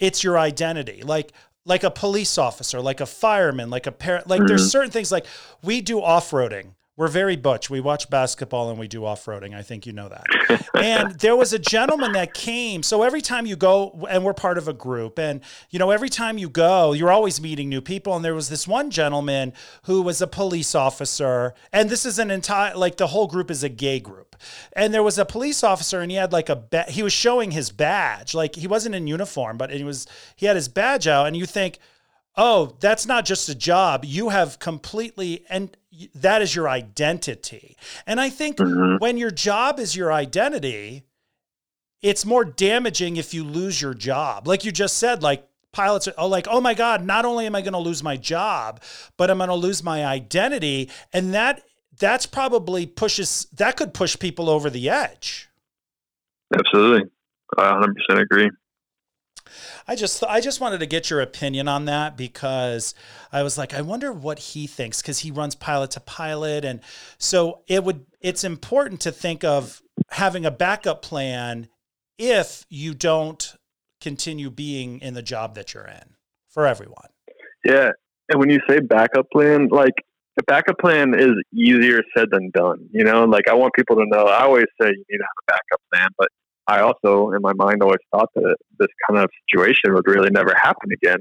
it's 0.00 0.24
your 0.24 0.38
identity 0.38 1.02
like 1.02 1.32
like 1.66 1.84
a 1.84 1.90
police 1.90 2.38
officer 2.38 2.80
like 2.80 3.00
a 3.00 3.06
fireman 3.06 3.68
like 3.68 3.86
a 3.86 3.92
parent 3.92 4.26
like 4.28 4.40
there's 4.46 4.62
mm-hmm. 4.62 4.68
certain 4.68 4.90
things 4.90 5.12
like 5.12 5.26
we 5.62 5.82
do 5.82 6.00
off-roading 6.00 6.70
we're 6.96 7.08
very 7.08 7.36
butch. 7.36 7.68
We 7.68 7.80
watch 7.80 8.08
basketball 8.08 8.70
and 8.70 8.78
we 8.78 8.88
do 8.88 9.04
off 9.04 9.26
roading. 9.26 9.54
I 9.54 9.60
think 9.60 9.84
you 9.84 9.92
know 9.92 10.08
that. 10.08 10.68
and 10.82 11.12
there 11.20 11.36
was 11.36 11.52
a 11.52 11.58
gentleman 11.58 12.12
that 12.12 12.32
came. 12.32 12.82
So 12.82 13.02
every 13.02 13.20
time 13.20 13.44
you 13.44 13.54
go, 13.54 14.06
and 14.08 14.24
we're 14.24 14.32
part 14.32 14.56
of 14.56 14.66
a 14.66 14.72
group, 14.72 15.18
and 15.18 15.42
you 15.68 15.78
know, 15.78 15.90
every 15.90 16.08
time 16.08 16.38
you 16.38 16.48
go, 16.48 16.94
you're 16.94 17.12
always 17.12 17.38
meeting 17.38 17.68
new 17.68 17.82
people. 17.82 18.16
And 18.16 18.24
there 18.24 18.34
was 18.34 18.48
this 18.48 18.66
one 18.66 18.90
gentleman 18.90 19.52
who 19.82 20.00
was 20.00 20.22
a 20.22 20.26
police 20.26 20.74
officer, 20.74 21.52
and 21.70 21.90
this 21.90 22.06
is 22.06 22.18
an 22.18 22.30
entire 22.30 22.74
like 22.74 22.96
the 22.96 23.08
whole 23.08 23.26
group 23.26 23.50
is 23.50 23.62
a 23.62 23.68
gay 23.68 24.00
group. 24.00 24.34
And 24.72 24.94
there 24.94 25.02
was 25.02 25.18
a 25.18 25.26
police 25.26 25.62
officer, 25.62 26.00
and 26.00 26.10
he 26.10 26.16
had 26.16 26.32
like 26.32 26.48
a 26.48 26.56
ba- 26.56 26.86
he 26.88 27.02
was 27.02 27.12
showing 27.12 27.50
his 27.50 27.70
badge, 27.70 28.34
like 28.34 28.54
he 28.54 28.66
wasn't 28.66 28.94
in 28.94 29.06
uniform, 29.06 29.58
but 29.58 29.70
he 29.70 29.84
was 29.84 30.06
he 30.34 30.46
had 30.46 30.56
his 30.56 30.68
badge 30.68 31.06
out, 31.06 31.26
and 31.26 31.36
you 31.36 31.44
think 31.44 31.78
oh, 32.36 32.76
that's 32.80 33.06
not 33.06 33.24
just 33.24 33.48
a 33.48 33.54
job. 33.54 34.04
You 34.04 34.28
have 34.28 34.58
completely, 34.58 35.44
and 35.48 35.76
that 36.14 36.42
is 36.42 36.54
your 36.54 36.68
identity. 36.68 37.76
And 38.06 38.20
I 38.20 38.30
think 38.30 38.58
Mhm. 38.58 39.00
when 39.00 39.16
your 39.16 39.30
job 39.30 39.78
is 39.78 39.96
your 39.96 40.12
identity, 40.12 41.04
it's 42.02 42.24
more 42.24 42.44
damaging 42.44 43.16
if 43.16 43.32
you 43.34 43.44
lose 43.44 43.80
your 43.80 43.94
job. 43.94 44.46
Like 44.46 44.64
you 44.64 44.72
just 44.72 44.96
said, 44.98 45.22
like 45.22 45.48
pilots 45.72 46.08
are 46.08 46.14
oh, 46.18 46.26
like, 46.26 46.46
oh 46.48 46.60
my 46.60 46.74
God, 46.74 47.04
not 47.04 47.24
only 47.24 47.46
am 47.46 47.54
I 47.54 47.60
going 47.60 47.72
to 47.72 47.78
lose 47.78 48.02
my 48.02 48.16
job, 48.16 48.80
but 49.16 49.30
I'm 49.30 49.38
going 49.38 49.48
to 49.48 49.54
lose 49.54 49.82
my 49.82 50.04
identity. 50.04 50.90
And 51.12 51.34
that, 51.34 51.62
that's 51.98 52.26
probably 52.26 52.86
pushes, 52.86 53.46
that 53.54 53.76
could 53.76 53.92
push 53.94 54.18
people 54.18 54.48
over 54.48 54.70
the 54.70 54.88
edge. 54.88 55.48
Absolutely, 56.54 57.10
I 57.58 57.72
100% 57.72 58.20
agree. 58.20 58.50
I 59.86 59.96
just 59.96 60.22
I 60.24 60.40
just 60.40 60.60
wanted 60.60 60.80
to 60.80 60.86
get 60.86 61.10
your 61.10 61.20
opinion 61.20 61.68
on 61.68 61.84
that 61.86 62.16
because 62.16 62.94
I 63.32 63.42
was 63.42 63.56
like 63.56 63.74
I 63.74 63.82
wonder 63.82 64.12
what 64.12 64.38
he 64.38 64.66
thinks 64.66 65.02
cuz 65.02 65.20
he 65.20 65.30
runs 65.30 65.54
pilot 65.54 65.92
to 65.92 66.00
pilot 66.00 66.64
and 66.64 66.80
so 67.18 67.62
it 67.66 67.84
would 67.84 68.06
it's 68.20 68.44
important 68.44 69.00
to 69.02 69.12
think 69.12 69.44
of 69.44 69.82
having 70.10 70.44
a 70.44 70.50
backup 70.50 71.02
plan 71.02 71.68
if 72.18 72.64
you 72.68 72.94
don't 72.94 73.56
continue 74.00 74.50
being 74.50 75.00
in 75.00 75.14
the 75.14 75.22
job 75.22 75.54
that 75.54 75.74
you're 75.74 75.86
in 75.86 76.14
for 76.48 76.66
everyone. 76.66 77.08
Yeah, 77.64 77.90
and 78.28 78.40
when 78.40 78.50
you 78.50 78.60
say 78.68 78.80
backup 78.80 79.30
plan, 79.30 79.68
like 79.70 79.94
the 80.36 80.42
backup 80.44 80.78
plan 80.78 81.14
is 81.18 81.32
easier 81.52 82.02
said 82.16 82.28
than 82.30 82.50
done. 82.50 82.88
You 82.92 83.04
know, 83.04 83.24
like 83.24 83.48
I 83.48 83.54
want 83.54 83.74
people 83.74 83.96
to 83.96 84.06
know. 84.06 84.26
I 84.26 84.42
always 84.42 84.66
say 84.80 84.88
you 84.88 85.04
need 85.08 85.18
to 85.18 85.24
have 85.24 85.42
a 85.48 85.52
backup 85.52 85.80
plan, 85.92 86.08
but 86.18 86.28
I 86.68 86.80
also, 86.80 87.30
in 87.32 87.42
my 87.42 87.52
mind, 87.52 87.82
always 87.82 87.98
thought 88.12 88.30
that 88.34 88.56
this 88.78 88.88
kind 89.08 89.22
of 89.22 89.30
situation 89.48 89.94
would 89.94 90.06
really 90.06 90.30
never 90.30 90.54
happen 90.54 90.90
again. 90.92 91.18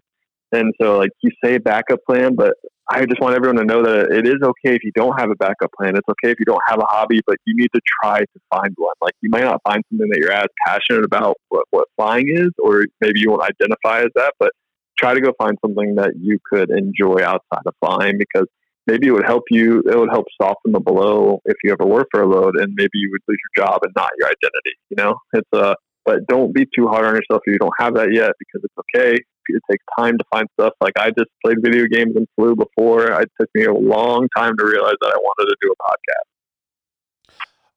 And 0.51 0.73
so, 0.81 0.97
like 0.97 1.11
you 1.21 1.31
say, 1.43 1.57
backup 1.57 1.99
plan, 2.07 2.35
but 2.35 2.53
I 2.89 3.05
just 3.05 3.19
want 3.19 3.35
everyone 3.35 3.57
to 3.57 3.65
know 3.65 3.81
that 3.83 4.11
it 4.11 4.27
is 4.27 4.35
okay 4.43 4.75
if 4.75 4.83
you 4.83 4.91
don't 4.95 5.19
have 5.19 5.31
a 5.31 5.35
backup 5.35 5.71
plan. 5.77 5.95
It's 5.95 6.07
okay 6.07 6.31
if 6.31 6.39
you 6.39 6.45
don't 6.45 6.61
have 6.67 6.79
a 6.79 6.85
hobby, 6.85 7.19
but 7.25 7.37
you 7.45 7.55
need 7.55 7.69
to 7.73 7.81
try 8.01 8.19
to 8.19 8.39
find 8.53 8.73
one. 8.77 8.93
Like 9.01 9.13
you 9.21 9.29
might 9.29 9.43
not 9.43 9.59
find 9.67 9.83
something 9.89 10.07
that 10.09 10.19
you're 10.19 10.31
as 10.31 10.47
passionate 10.67 11.03
about 11.03 11.37
what, 11.49 11.65
what 11.71 11.87
flying 11.97 12.29
is, 12.29 12.51
or 12.59 12.85
maybe 13.01 13.19
you 13.19 13.31
won't 13.31 13.41
identify 13.41 14.01
as 14.01 14.11
that, 14.15 14.33
but 14.39 14.51
try 14.97 15.13
to 15.13 15.21
go 15.21 15.33
find 15.37 15.57
something 15.65 15.95
that 15.95 16.13
you 16.19 16.37
could 16.49 16.69
enjoy 16.69 17.23
outside 17.23 17.63
of 17.65 17.73
flying 17.83 18.17
because 18.17 18.47
maybe 18.87 19.07
it 19.07 19.11
would 19.11 19.25
help 19.25 19.43
you, 19.49 19.81
it 19.85 19.97
would 19.97 20.09
help 20.09 20.25
soften 20.41 20.71
the 20.71 20.79
blow 20.79 21.39
if 21.45 21.55
you 21.63 21.71
ever 21.71 21.85
were 21.85 22.05
furloughed 22.13 22.55
and 22.57 22.73
maybe 22.75 22.91
you 22.95 23.09
would 23.11 23.21
lose 23.27 23.37
your 23.57 23.65
job 23.65 23.79
and 23.83 23.93
not 23.95 24.09
your 24.17 24.27
identity. 24.27 24.73
You 24.89 24.97
know, 24.97 25.15
it's 25.33 25.49
a, 25.53 25.57
uh, 25.57 25.75
but 26.05 26.19
don't 26.27 26.53
be 26.53 26.67
too 26.77 26.87
hard 26.87 27.05
on 27.05 27.15
yourself 27.15 27.41
if 27.45 27.53
you 27.53 27.57
don't 27.57 27.73
have 27.79 27.95
that 27.95 28.13
yet 28.13 28.31
because 28.37 28.61
it's 28.63 28.75
okay. 28.95 29.17
It 29.47 29.61
takes 29.69 29.83
time 29.97 30.17
to 30.17 30.23
find 30.31 30.47
stuff. 30.59 30.73
Like 30.79 30.93
I 30.99 31.09
just 31.09 31.29
played 31.43 31.57
video 31.63 31.85
games 31.87 32.15
and 32.15 32.27
flew 32.35 32.55
before. 32.55 33.07
It 33.19 33.29
took 33.39 33.49
me 33.55 33.65
a 33.65 33.73
long 33.73 34.27
time 34.35 34.55
to 34.57 34.65
realize 34.65 34.95
that 35.01 35.11
I 35.13 35.17
wanted 35.17 35.49
to 35.49 35.55
do 35.61 35.71
a 35.71 35.75
podcast. 35.83 36.35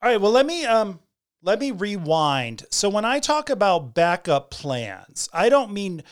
All 0.03 0.11
right. 0.11 0.21
Well, 0.21 0.31
let 0.31 0.47
me 0.47 0.65
um 0.67 1.01
let 1.43 1.59
me 1.59 1.71
rewind. 1.71 2.67
So 2.71 2.89
when 2.89 3.05
I 3.05 3.19
talk 3.19 3.49
about 3.49 3.95
backup 3.95 4.51
plans, 4.51 5.29
I 5.33 5.49
don't 5.49 5.73
mean 5.73 6.03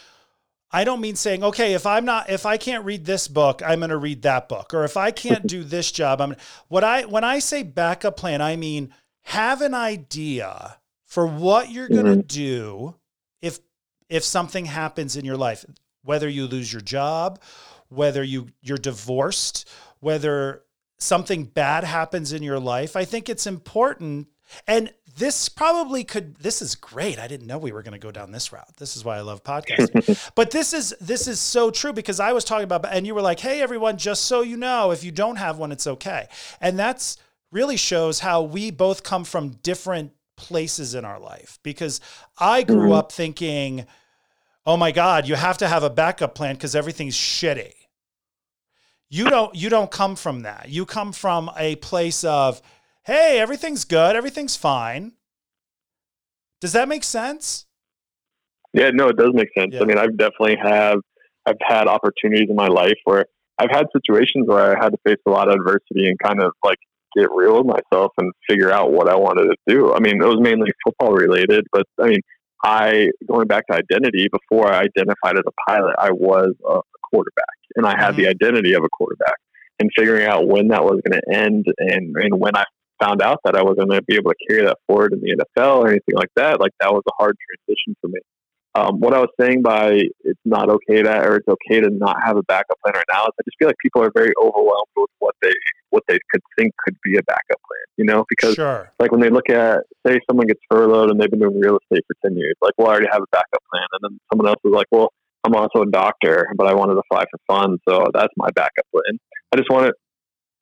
I 0.71 0.85
don't 0.85 1.01
mean 1.01 1.17
saying, 1.17 1.45
okay, 1.45 1.75
if 1.75 1.87
I'm 1.87 2.05
not, 2.05 2.29
if 2.29 2.45
I 2.45 2.57
can't 2.57 2.85
read 2.85 3.05
this 3.05 3.29
book, 3.29 3.63
I'm 3.65 3.81
going 3.81 3.91
to 3.91 3.97
read 3.97 4.23
that 4.23 4.49
book. 4.49 4.75
Or 4.75 4.85
if 4.85 4.97
I 4.97 5.11
can't 5.11 5.47
do 5.47 5.63
this 5.63 5.93
job, 5.93 6.21
I'm 6.21 6.35
what 6.69 6.85
I, 6.85 7.05
when 7.05 7.25
I 7.25 7.39
say 7.39 7.63
backup 7.63 8.17
plan, 8.17 8.43
I 8.43 8.57
mean, 8.57 8.93
have 9.23 9.63
an 9.63 9.75
idea 9.75 10.79
for 11.05 11.27
what 11.27 11.71
you're 11.71 11.89
going 11.89 12.07
to 12.07 12.13
mm-hmm. 12.13 12.21
do 12.27 12.95
if, 13.41 13.61
if 14.09 14.25
something 14.25 14.67
happens 14.67 15.17
in 15.17 15.25
your 15.25 15.37
life, 15.37 15.65
whether 16.03 16.29
you 16.29 16.47
lose 16.47 16.73
your 16.73 16.83
job, 16.83 17.41
whether 17.89 18.23
you 18.23 18.49
you're 18.61 18.79
divorced, 18.79 19.69
whether 20.01 20.63
something 20.99 21.45
bad 21.45 21.85
happens 21.85 22.33
in 22.33 22.43
your 22.43 22.59
life. 22.59 22.97
I 22.97 23.05
think 23.05 23.29
it's 23.29 23.47
important 23.47 24.29
and 24.67 24.93
this 25.17 25.49
probably 25.49 26.05
could 26.05 26.37
this 26.37 26.61
is 26.61 26.75
great. 26.75 27.19
I 27.19 27.27
didn't 27.27 27.47
know 27.47 27.59
we 27.59 27.73
were 27.73 27.83
going 27.83 27.93
to 27.93 27.99
go 27.99 28.13
down 28.13 28.33
this 28.33 28.53
route. 28.53 28.77
This 28.77 28.97
is 28.97 29.05
why 29.05 29.17
i 29.17 29.21
love 29.23 29.43
podcasting. 29.43 30.31
But 30.35 30.51
this 30.51 30.73
is 30.73 30.95
this 31.01 31.27
is 31.27 31.41
so 31.41 31.71
true 31.71 31.93
because 31.93 32.21
i 32.21 32.33
was 32.33 32.45
talking 32.45 32.65
about 32.65 32.85
and 32.87 33.07
you 33.07 33.15
were 33.15 33.23
like 33.23 33.41
hey 33.41 33.63
everyone 33.63 33.97
just 33.97 34.25
so 34.25 34.43
you 34.43 34.57
know 34.57 34.91
if 34.91 35.03
you 35.03 35.11
don't 35.11 35.37
have 35.37 35.59
one 35.59 35.73
it's 35.73 35.87
okay. 35.87 36.29
And 36.61 36.79
that's 36.79 37.17
really 37.51 37.77
shows 37.77 38.21
how 38.21 38.43
we 38.43 38.71
both 38.71 39.03
come 39.03 39.25
from 39.25 39.51
different 39.63 40.13
places 40.37 40.95
in 40.95 41.05
our 41.07 41.19
life 41.19 41.59
because 41.63 42.01
i 42.39 42.63
grew 42.63 42.77
mm-hmm. 42.77 42.93
up 42.93 43.11
thinking 43.11 43.87
oh 44.67 44.77
my 44.77 44.93
god 44.93 45.27
you 45.27 45.35
have 45.35 45.57
to 45.57 45.67
have 45.67 45.83
a 45.83 45.89
backup 45.89 46.35
plan 46.35 46.55
because 46.55 46.77
everything's 46.77 47.17
shitty. 47.17 47.73
You 49.09 49.31
don't 49.31 49.55
you 49.55 49.71
don't 49.71 49.91
come 49.91 50.17
from 50.17 50.43
that. 50.43 50.69
You 50.69 50.85
come 50.85 51.13
from 51.13 51.51
a 51.57 51.77
place 51.77 52.25
of 52.25 52.61
hey, 53.07 53.39
everything's 53.39 53.85
good, 53.85 54.17
everything's 54.17 54.57
fine. 54.57 55.13
Does 56.61 56.73
that 56.73 56.89
make 56.89 57.05
sense? 57.05 57.67
Yeah, 58.73 58.91
no, 58.93 59.09
it 59.09 59.17
does 59.17 59.31
make 59.33 59.49
sense. 59.57 59.75
Yeah. 59.75 59.83
I 59.83 59.85
mean, 59.85 59.99
I've 59.99 60.17
definitely 60.17 60.57
have 60.63 60.99
I've 61.47 61.57
had 61.63 61.87
opportunities 61.87 62.51
in 62.51 62.57
my 62.57 62.67
life 62.67 62.99
where 63.05 63.27
I've 63.59 63.71
had 63.71 63.87
situations 63.93 64.47
where 64.49 64.77
I 64.77 64.83
had 64.83 64.91
to 64.91 64.99
face 65.07 65.21
a 65.27 65.31
lot 65.31 65.49
of 65.49 65.55
adversity 65.55 66.09
and 66.09 66.19
kind 66.19 66.43
of 66.43 66.53
like 66.65 66.79
get 67.17 67.29
real 67.35 67.59
with 67.59 67.67
myself 67.67 68.13
and 68.19 68.33
figure 68.49 68.71
out 68.71 68.93
what 68.93 69.09
I 69.09 69.17
wanted 69.17 69.45
to 69.45 69.57
do. 69.67 69.95
I 69.95 70.01
mean, 70.01 70.21
it 70.21 70.27
was 70.27 70.41
mainly 70.41 70.73
football 70.85 71.13
related, 71.13 71.65
but 71.73 71.85
I 72.01 72.09
mean, 72.09 72.21
I 72.65 73.11
going 73.27 73.47
back 73.47 73.67
to 73.69 73.77
identity 73.77 74.29
before 74.31 74.73
I 74.73 74.81
identified 74.81 75.37
as 75.37 75.45
a 75.47 75.71
pilot, 75.71 75.95
I 75.99 76.11
was 76.11 76.53
a 76.69 76.81
quarterback 77.11 77.45
and 77.77 77.87
I 77.87 77.93
had 77.93 78.15
mm-hmm. 78.15 78.23
the 78.23 78.29
identity 78.29 78.75
of 78.75 78.83
a 78.83 78.89
quarterback 78.89 79.37
and 79.79 79.91
figuring 79.97 80.27
out 80.27 80.49
when 80.49 80.69
that 80.69 80.83
was 80.83 81.01
going 81.07 81.21
to 81.21 81.35
end 81.35 81.67
and, 81.79 82.17
and 82.17 82.41
when 82.41 82.57
I 82.57 82.65
found 83.03 83.23
out 83.23 83.41
that 83.45 83.57
I 83.57 83.63
wasn't 83.63 83.89
going 83.89 84.01
to 84.01 84.05
be 84.07 84.17
able 84.17 84.31
to 84.31 84.37
carry 84.49 84.65
that 84.65 84.79
forward 84.87 85.13
in 85.13 85.21
the 85.21 85.37
NFL 85.37 85.79
or 85.79 85.89
anything 85.89 86.15
like 86.15 86.31
that, 86.37 86.61
like 86.61 86.73
that 86.81 86.93
was 86.93 87.03
a 87.09 87.13
hard 87.19 87.37
transition 87.49 87.97
for 88.01 88.09
me. 88.09 88.21
Um, 88.77 89.01
what 89.01 89.15
I 89.15 89.21
was 89.21 89.31
saying 89.41 89.63
by 89.63 90.03
it's 90.21 90.41
not 90.45 90.69
okay 90.69 91.01
to 91.01 91.21
or 91.25 91.37
it's 91.37 91.49
okay 91.49 91.81
to 91.81 91.89
not 91.89 92.19
have 92.23 92.37
a 92.37 92.43
backup 92.43 92.79
plan 92.85 92.93
right 92.95 93.07
now 93.11 93.23
is 93.23 93.33
I 93.41 93.43
just 93.47 93.57
feel 93.59 93.69
like 93.69 93.79
people 93.83 94.03
are 94.03 94.13
very 94.15 94.33
overwhelmed 94.39 94.93
with 94.95 95.09
what 95.19 95.35
they 95.41 95.53
what 95.89 96.03
they 96.09 96.19
could 96.31 96.43
think 96.59 96.75
could 96.85 96.95
be 97.03 97.17
a 97.17 97.23
backup 97.23 97.61
plan. 97.65 97.87
You 97.97 98.05
know, 98.05 98.27
because 98.29 98.55
sure. 98.55 98.93
like 99.01 99.13
when 99.13 99.23
they 99.23 99.31
look 99.31 99.49
at 99.49 99.81
say 100.07 100.21
someone 100.29 100.47
gets 100.47 100.61
furloughed 100.71 101.11
and 101.11 101.19
they've 101.19 101.31
been 101.31 101.41
doing 101.41 101.59
real 101.59 101.79
estate 101.79 102.05
for 102.07 102.17
ten 102.23 102.37
years, 102.37 102.55
like 102.61 102.75
well 102.77 102.89
I 102.89 102.91
already 102.91 103.09
have 103.11 103.23
a 103.23 103.31
backup 103.33 103.63
plan, 103.73 103.87
and 103.93 104.01
then 104.03 104.21
someone 104.31 104.47
else 104.47 104.61
is 104.63 104.73
like, 104.75 104.89
well 104.91 105.11
I'm 105.45 105.55
also 105.55 105.81
a 105.81 105.91
doctor, 105.91 106.53
but 106.59 106.67
I 106.67 106.75
wanted 106.75 106.97
to 106.97 107.03
fly 107.09 107.25
for 107.31 107.41
fun, 107.47 107.79
so 107.89 108.05
that's 108.13 108.33
my 108.37 108.51
backup 108.55 108.85
plan. 108.93 109.19
I 109.55 109.57
just 109.57 109.71
wanted 109.71 109.95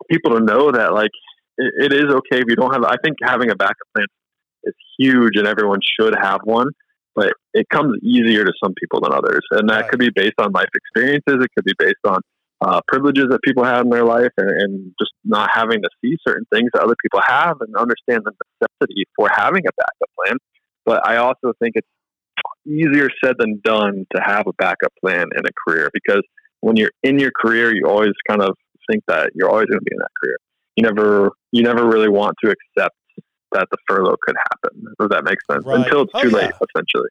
people 0.08 0.38
to 0.38 0.44
know 0.44 0.70
that 0.70 0.94
like 0.94 1.10
it 1.58 1.92
is 1.92 2.06
okay 2.06 2.40
if 2.40 2.44
you 2.48 2.56
don't 2.56 2.72
have. 2.72 2.84
I 2.84 2.96
think 3.02 3.16
having 3.22 3.50
a 3.50 3.54
backup 3.54 3.76
plan 3.94 4.06
is 4.64 4.74
huge, 4.98 5.32
and 5.36 5.46
everyone 5.46 5.80
should 5.98 6.14
have 6.20 6.40
one. 6.44 6.68
But 7.14 7.32
it 7.52 7.68
comes 7.68 7.96
easier 8.02 8.44
to 8.44 8.52
some 8.62 8.74
people 8.80 9.00
than 9.00 9.12
others, 9.12 9.42
and 9.52 9.68
that 9.68 9.82
right. 9.82 9.88
could 9.88 10.00
be 10.00 10.10
based 10.14 10.34
on 10.38 10.52
life 10.52 10.68
experiences. 10.74 11.44
It 11.44 11.50
could 11.56 11.64
be 11.64 11.74
based 11.78 12.04
on 12.06 12.18
uh, 12.60 12.80
privileges 12.88 13.26
that 13.30 13.40
people 13.42 13.62
have 13.64 13.82
in 13.82 13.90
their 13.90 14.04
life, 14.04 14.32
and, 14.36 14.50
and 14.50 14.92
just 15.00 15.12
not 15.24 15.50
having 15.52 15.80
to 15.82 15.88
see 16.02 16.16
certain 16.26 16.44
things 16.52 16.70
that 16.74 16.82
other 16.82 16.96
people 17.00 17.20
have, 17.24 17.56
and 17.60 17.76
understand 17.76 18.22
the 18.24 18.32
necessity 18.60 19.04
for 19.16 19.28
having 19.32 19.62
a 19.66 19.70
backup 19.76 20.10
plan. 20.18 20.36
But 20.84 21.06
I 21.06 21.16
also 21.16 21.52
think 21.60 21.74
it's 21.76 21.88
easier 22.66 23.08
said 23.22 23.36
than 23.38 23.60
done 23.62 24.06
to 24.14 24.20
have 24.20 24.46
a 24.48 24.52
backup 24.54 24.92
plan 25.00 25.26
in 25.36 25.46
a 25.46 25.50
career 25.66 25.90
because 25.92 26.22
when 26.60 26.76
you're 26.76 26.90
in 27.02 27.18
your 27.18 27.30
career, 27.30 27.74
you 27.74 27.86
always 27.86 28.12
kind 28.28 28.42
of 28.42 28.56
think 28.90 29.04
that 29.06 29.30
you're 29.34 29.48
always 29.48 29.66
going 29.66 29.78
to 29.78 29.84
be 29.84 29.92
in 29.92 29.98
that 29.98 30.10
career 30.20 30.36
you 30.76 30.82
never 30.82 31.30
you 31.52 31.62
never 31.62 31.86
really 31.86 32.08
want 32.08 32.36
to 32.44 32.50
accept 32.50 32.96
that 33.52 33.68
the 33.70 33.76
furlough 33.88 34.16
could 34.20 34.36
happen. 34.50 34.84
Does 34.98 35.08
that 35.10 35.24
make 35.24 35.38
sense? 35.50 35.64
Right. 35.64 35.78
Until 35.78 36.02
it's 36.02 36.12
oh, 36.14 36.22
too 36.22 36.28
oh, 36.28 36.38
late, 36.38 36.50
yeah. 36.50 36.66
essentially. 36.74 37.08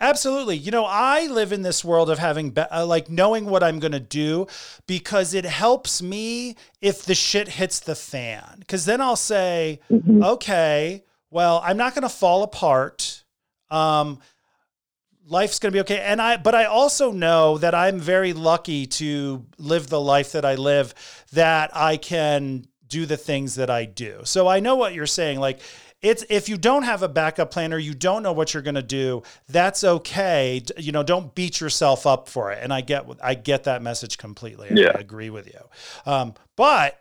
Absolutely. 0.00 0.56
You 0.56 0.70
know, 0.70 0.86
I 0.86 1.26
live 1.26 1.52
in 1.52 1.62
this 1.62 1.84
world 1.84 2.10
of 2.10 2.18
having, 2.18 2.50
be- 2.50 2.62
uh, 2.62 2.86
like, 2.86 3.10
knowing 3.10 3.46
what 3.46 3.62
I'm 3.62 3.78
going 3.78 3.92
to 3.92 4.00
do 4.00 4.46
because 4.86 5.34
it 5.34 5.44
helps 5.44 6.00
me 6.02 6.56
if 6.80 7.04
the 7.04 7.14
shit 7.14 7.48
hits 7.48 7.80
the 7.80 7.94
fan. 7.94 8.56
Because 8.58 8.86
then 8.86 9.00
I'll 9.00 9.16
say, 9.16 9.80
mm-hmm. 9.90 10.22
okay, 10.24 11.04
well, 11.30 11.60
I'm 11.64 11.76
not 11.76 11.94
going 11.94 12.02
to 12.02 12.08
fall 12.08 12.42
apart. 12.42 13.24
Um, 13.70 14.18
life's 15.28 15.58
going 15.58 15.72
to 15.72 15.76
be 15.76 15.80
okay 15.80 15.98
and 15.98 16.22
i 16.22 16.36
but 16.36 16.54
i 16.54 16.64
also 16.64 17.10
know 17.10 17.58
that 17.58 17.74
i'm 17.74 17.98
very 17.98 18.32
lucky 18.32 18.86
to 18.86 19.44
live 19.58 19.88
the 19.88 20.00
life 20.00 20.30
that 20.30 20.44
i 20.44 20.54
live 20.54 20.94
that 21.32 21.68
i 21.74 21.96
can 21.96 22.64
do 22.88 23.06
the 23.06 23.16
things 23.16 23.54
that 23.56 23.70
I 23.70 23.84
do. 23.84 24.20
So 24.24 24.48
I 24.48 24.60
know 24.60 24.76
what 24.76 24.94
you're 24.94 25.06
saying. 25.06 25.40
Like, 25.40 25.60
it's 26.02 26.24
if 26.28 26.48
you 26.48 26.56
don't 26.56 26.82
have 26.82 27.02
a 27.02 27.08
backup 27.08 27.50
plan 27.50 27.72
or 27.72 27.78
you 27.78 27.94
don't 27.94 28.22
know 28.22 28.32
what 28.32 28.52
you're 28.52 28.62
going 28.62 28.74
to 28.74 28.82
do, 28.82 29.22
that's 29.48 29.82
okay. 29.82 30.62
You 30.76 30.92
know, 30.92 31.02
don't 31.02 31.34
beat 31.34 31.60
yourself 31.60 32.06
up 32.06 32.28
for 32.28 32.52
it. 32.52 32.58
And 32.62 32.72
I 32.72 32.80
get 32.82 33.06
I 33.22 33.34
get 33.34 33.64
that 33.64 33.82
message 33.82 34.18
completely. 34.18 34.68
Yeah. 34.72 34.92
I 34.94 35.00
agree 35.00 35.30
with 35.30 35.46
you. 35.46 35.60
Um, 36.10 36.34
but 36.56 37.00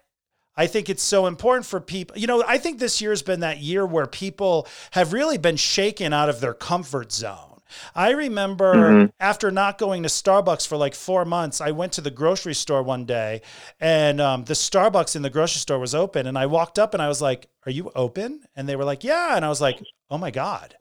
I 0.58 0.68
think 0.68 0.90
it's 0.90 1.04
so 1.04 1.26
important 1.28 1.66
for 1.66 1.82
people. 1.82 2.18
You 2.18 2.28
know, 2.28 2.44
I 2.48 2.58
think 2.58 2.80
this 2.80 3.02
year 3.02 3.12
has 3.12 3.22
been 3.22 3.42
that 3.42 3.60
year 3.60 3.86
where 3.86 4.08
people 4.08 4.68
have 4.92 5.12
really 5.12 5.38
been 5.38 5.58
shaken 5.58 6.14
out 6.14 6.30
of 6.30 6.40
their 6.40 6.54
comfort 6.54 7.12
zone. 7.12 7.55
I 7.94 8.12
remember 8.12 8.76
mm-hmm. 8.76 9.06
after 9.20 9.52
not 9.52 9.78
going 9.78 10.04
to 10.04 10.10
Starbucks 10.10 10.68
for 10.68 10.78
like 10.78 10.96
four 10.96 11.26
months, 11.26 11.62
I 11.62 11.72
went 11.72 11.94
to 11.94 12.02
the 12.02 12.12
grocery 12.12 12.54
store 12.54 12.84
one 12.84 13.06
day 13.06 13.42
and 13.80 14.20
um, 14.22 14.46
the 14.46 14.54
Starbucks 14.54 15.16
in 15.16 15.22
the 15.22 15.30
grocery 15.30 15.60
store 15.60 15.80
was 15.80 15.96
open. 15.96 16.28
And 16.28 16.38
I 16.38 16.46
walked 16.46 16.80
up 16.80 16.94
and 16.94 17.02
I 17.02 17.08
was 17.08 17.22
like, 17.22 17.48
Are 17.66 17.72
you 17.72 17.92
open? 17.96 18.42
And 18.56 18.68
they 18.68 18.76
were 18.76 18.86
like, 18.86 19.04
Yeah. 19.04 19.36
And 19.36 19.46
I 19.46 19.50
was 19.50 19.62
like, 19.62 19.82
Oh 20.10 20.18
my 20.18 20.32
God. 20.32 20.76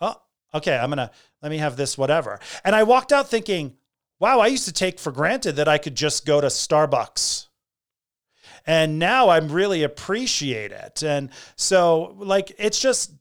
Oh, 0.00 0.16
okay. 0.54 0.76
I'm 0.76 0.90
going 0.90 0.98
to 0.98 1.10
let 1.42 1.50
me 1.50 1.58
have 1.58 1.76
this, 1.76 1.98
whatever. 1.98 2.40
And 2.64 2.74
I 2.74 2.82
walked 2.82 3.12
out 3.12 3.28
thinking, 3.28 3.76
Wow, 4.20 4.40
I 4.40 4.48
used 4.48 4.64
to 4.66 4.72
take 4.72 4.98
for 4.98 5.12
granted 5.12 5.56
that 5.56 5.68
I 5.68 5.78
could 5.78 5.94
just 5.94 6.26
go 6.26 6.40
to 6.40 6.48
Starbucks 6.48 7.48
and 8.68 8.98
now 8.98 9.30
I'm 9.30 9.48
really 9.48 9.82
appreciate 9.82 10.72
it. 10.72 11.02
And 11.02 11.30
so 11.56 12.14
like 12.18 12.52
it's 12.58 12.78
just 12.78 13.12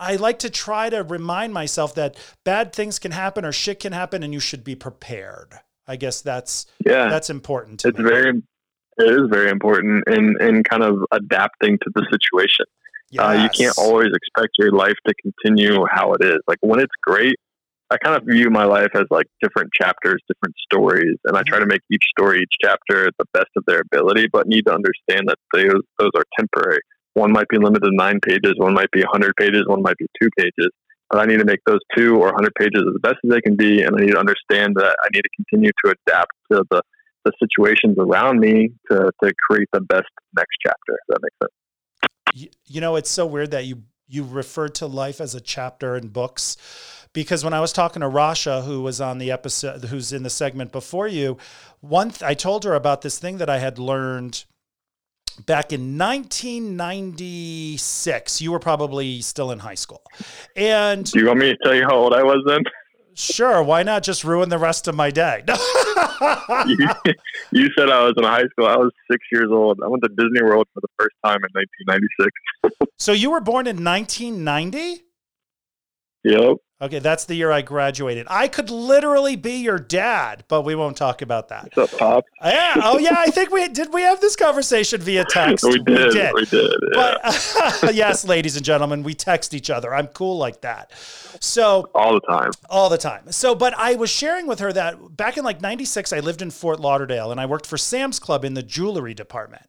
I 0.00 0.16
like 0.16 0.38
to 0.40 0.50
try 0.50 0.88
to 0.88 1.02
remind 1.02 1.52
myself 1.52 1.94
that 1.94 2.16
bad 2.44 2.72
things 2.72 2.98
can 2.98 3.12
happen 3.12 3.44
or 3.44 3.52
shit 3.52 3.80
can 3.80 3.92
happen 3.92 4.22
and 4.22 4.32
you 4.32 4.40
should 4.40 4.64
be 4.64 4.74
prepared. 4.74 5.60
I 5.86 5.96
guess 5.96 6.22
that's 6.22 6.66
yeah, 6.84 7.08
that's 7.08 7.30
important. 7.30 7.84
it's 7.84 7.98
me. 7.98 8.04
very 8.04 8.42
it 8.98 9.10
is 9.10 9.28
very 9.30 9.50
important 9.50 10.04
in 10.08 10.36
in 10.40 10.64
kind 10.64 10.82
of 10.82 11.04
adapting 11.12 11.78
to 11.78 11.90
the 11.94 12.06
situation. 12.10 12.64
Yes. 13.10 13.24
Uh, 13.24 13.42
you 13.42 13.48
can't 13.50 13.76
always 13.76 14.08
expect 14.14 14.52
your 14.58 14.72
life 14.72 14.96
to 15.06 15.14
continue 15.20 15.84
how 15.90 16.14
it 16.14 16.24
is. 16.24 16.38
Like 16.46 16.58
when 16.60 16.78
it's 16.78 16.94
great, 17.02 17.34
I 17.90 17.96
kind 17.98 18.16
of 18.16 18.22
view 18.24 18.50
my 18.50 18.64
life 18.64 18.90
as 18.94 19.04
like 19.10 19.26
different 19.42 19.70
chapters, 19.74 20.22
different 20.28 20.54
stories, 20.62 21.16
and 21.24 21.36
I 21.36 21.42
try 21.42 21.58
to 21.58 21.66
make 21.66 21.80
each 21.90 22.04
story, 22.16 22.40
each 22.42 22.54
chapter, 22.62 23.10
the 23.18 23.24
best 23.34 23.50
of 23.56 23.64
their 23.66 23.80
ability. 23.80 24.28
But 24.32 24.46
need 24.46 24.62
to 24.66 24.72
understand 24.72 25.28
that 25.28 25.38
those 25.52 25.82
those 25.98 26.12
are 26.14 26.24
temporary. 26.38 26.80
One 27.14 27.32
might 27.32 27.48
be 27.48 27.58
limited 27.58 27.86
to 27.86 27.90
nine 27.92 28.20
pages, 28.20 28.54
one 28.56 28.74
might 28.74 28.90
be 28.92 29.00
100 29.00 29.34
pages, 29.36 29.64
one 29.66 29.82
might 29.82 29.96
be 29.96 30.06
two 30.20 30.28
pages. 30.38 30.70
but 31.10 31.18
I 31.18 31.26
need 31.26 31.38
to 31.38 31.44
make 31.44 31.60
those 31.66 31.80
two 31.96 32.14
or 32.16 32.26
100 32.26 32.52
pages 32.54 32.82
as 32.86 33.00
best 33.02 33.16
as 33.24 33.30
they 33.30 33.40
can 33.40 33.56
be, 33.56 33.82
and 33.82 33.96
I 33.96 34.04
need 34.04 34.12
to 34.12 34.18
understand 34.18 34.76
that 34.76 34.96
I 35.02 35.08
need 35.12 35.22
to 35.22 35.28
continue 35.36 35.70
to 35.84 35.94
adapt 36.06 36.32
to 36.52 36.64
the 36.70 36.82
the 37.24 37.32
situations 37.38 37.96
around 37.98 38.40
me 38.40 38.70
to 38.90 39.10
to 39.22 39.32
create 39.48 39.68
the 39.72 39.80
best 39.80 40.08
next 40.36 40.56
chapter. 40.64 40.92
If 40.92 41.06
that 41.08 41.18
makes 41.22 41.36
sense. 41.42 42.50
You, 42.66 42.80
know, 42.80 42.96
it's 42.96 43.10
so 43.10 43.26
weird 43.26 43.50
that 43.50 43.64
you 43.64 43.82
you 44.08 44.24
referred 44.24 44.74
to 44.76 44.86
life 44.86 45.20
as 45.20 45.34
a 45.34 45.40
chapter 45.40 45.96
in 45.96 46.08
books 46.08 46.56
because 47.12 47.44
when 47.44 47.52
I 47.52 47.60
was 47.60 47.72
talking 47.72 48.00
to 48.00 48.08
Rasha, 48.08 48.64
who 48.64 48.82
was 48.82 49.00
on 49.00 49.18
the 49.18 49.30
episode, 49.30 49.84
who's 49.84 50.12
in 50.12 50.22
the 50.22 50.30
segment 50.30 50.72
before 50.72 51.08
you, 51.08 51.38
one 51.80 52.10
th- 52.10 52.22
I 52.22 52.34
told 52.34 52.64
her 52.64 52.74
about 52.74 53.02
this 53.02 53.18
thing 53.18 53.38
that 53.38 53.50
I 53.50 53.58
had 53.58 53.78
learned 53.78 54.44
back 55.46 55.72
in 55.72 55.96
1996. 55.98 58.40
You 58.40 58.52
were 58.52 58.58
probably 58.58 59.20
still 59.20 59.50
in 59.50 59.58
high 59.58 59.74
school, 59.74 60.02
and 60.56 61.04
Do 61.10 61.18
you 61.18 61.26
want 61.26 61.40
me 61.40 61.50
to 61.50 61.56
tell 61.62 61.74
you 61.74 61.82
how 61.84 61.96
old 61.96 62.14
I 62.14 62.22
was 62.22 62.42
then? 62.46 62.62
sure, 63.14 63.62
why 63.62 63.82
not 63.82 64.02
just 64.02 64.24
ruin 64.24 64.48
the 64.48 64.56
rest 64.58 64.88
of 64.88 64.94
my 64.94 65.10
day? 65.10 65.42
you, 65.46 66.88
you 67.52 67.68
said 67.76 67.90
I 67.90 68.02
was 68.04 68.14
in 68.16 68.24
high 68.24 68.44
school. 68.50 68.66
I 68.66 68.76
was 68.76 68.90
six 69.10 69.24
years 69.32 69.48
old. 69.50 69.80
I 69.84 69.88
went 69.88 70.02
to 70.04 70.08
Disney 70.08 70.42
World 70.42 70.66
for 70.74 70.80
the 70.80 70.88
first 70.98 71.14
time 71.24 71.40
in 71.44 71.50
1996. 71.86 72.88
so 72.98 73.12
you 73.12 73.30
were 73.30 73.40
born 73.40 73.66
in 73.66 73.82
1990? 73.84 75.04
Yep. 76.24 76.56
Okay, 76.82 76.98
that's 76.98 77.26
the 77.26 77.34
year 77.34 77.52
I 77.52 77.60
graduated. 77.60 78.26
I 78.30 78.48
could 78.48 78.70
literally 78.70 79.36
be 79.36 79.56
your 79.56 79.78
dad, 79.78 80.44
but 80.48 80.62
we 80.62 80.74
won't 80.74 80.96
talk 80.96 81.20
about 81.20 81.48
that. 81.48 81.70
What's 81.74 81.92
up, 81.92 81.98
Pop? 81.98 82.24
Yeah. 82.42 82.74
Oh, 82.82 82.98
yeah. 82.98 83.16
I 83.18 83.26
think 83.30 83.50
we 83.50 83.68
did. 83.68 83.92
We 83.92 84.00
have 84.00 84.18
this 84.22 84.34
conversation 84.34 84.98
via 85.02 85.26
text. 85.26 85.62
We 85.62 85.78
did. 85.80 86.32
We 86.32 86.46
did. 86.46 86.72
yeah. 86.94 87.20
But 87.82 87.94
yes, 87.94 88.24
ladies 88.24 88.56
and 88.56 88.64
gentlemen, 88.64 89.02
we 89.02 89.12
text 89.12 89.52
each 89.52 89.68
other. 89.68 89.94
I'm 89.94 90.06
cool 90.08 90.38
like 90.38 90.62
that. 90.62 90.92
So 91.40 91.90
All 91.94 92.14
the 92.14 92.20
time. 92.20 92.50
all 92.70 92.88
the 92.88 92.98
time. 92.98 93.30
So, 93.30 93.54
but 93.54 93.74
I 93.76 93.96
was 93.96 94.08
sharing 94.08 94.46
with 94.46 94.60
her 94.60 94.72
that 94.72 95.16
back 95.18 95.36
in 95.36 95.44
like 95.44 95.60
96, 95.60 96.14
I 96.14 96.20
lived 96.20 96.40
in 96.40 96.50
Fort 96.50 96.80
Lauderdale 96.80 97.30
and 97.30 97.38
I 97.40 97.44
worked 97.44 97.66
for 97.66 97.76
Sam's 97.76 98.18
Club 98.18 98.42
in 98.42 98.54
the 98.54 98.62
jewelry 98.62 99.12
department. 99.12 99.66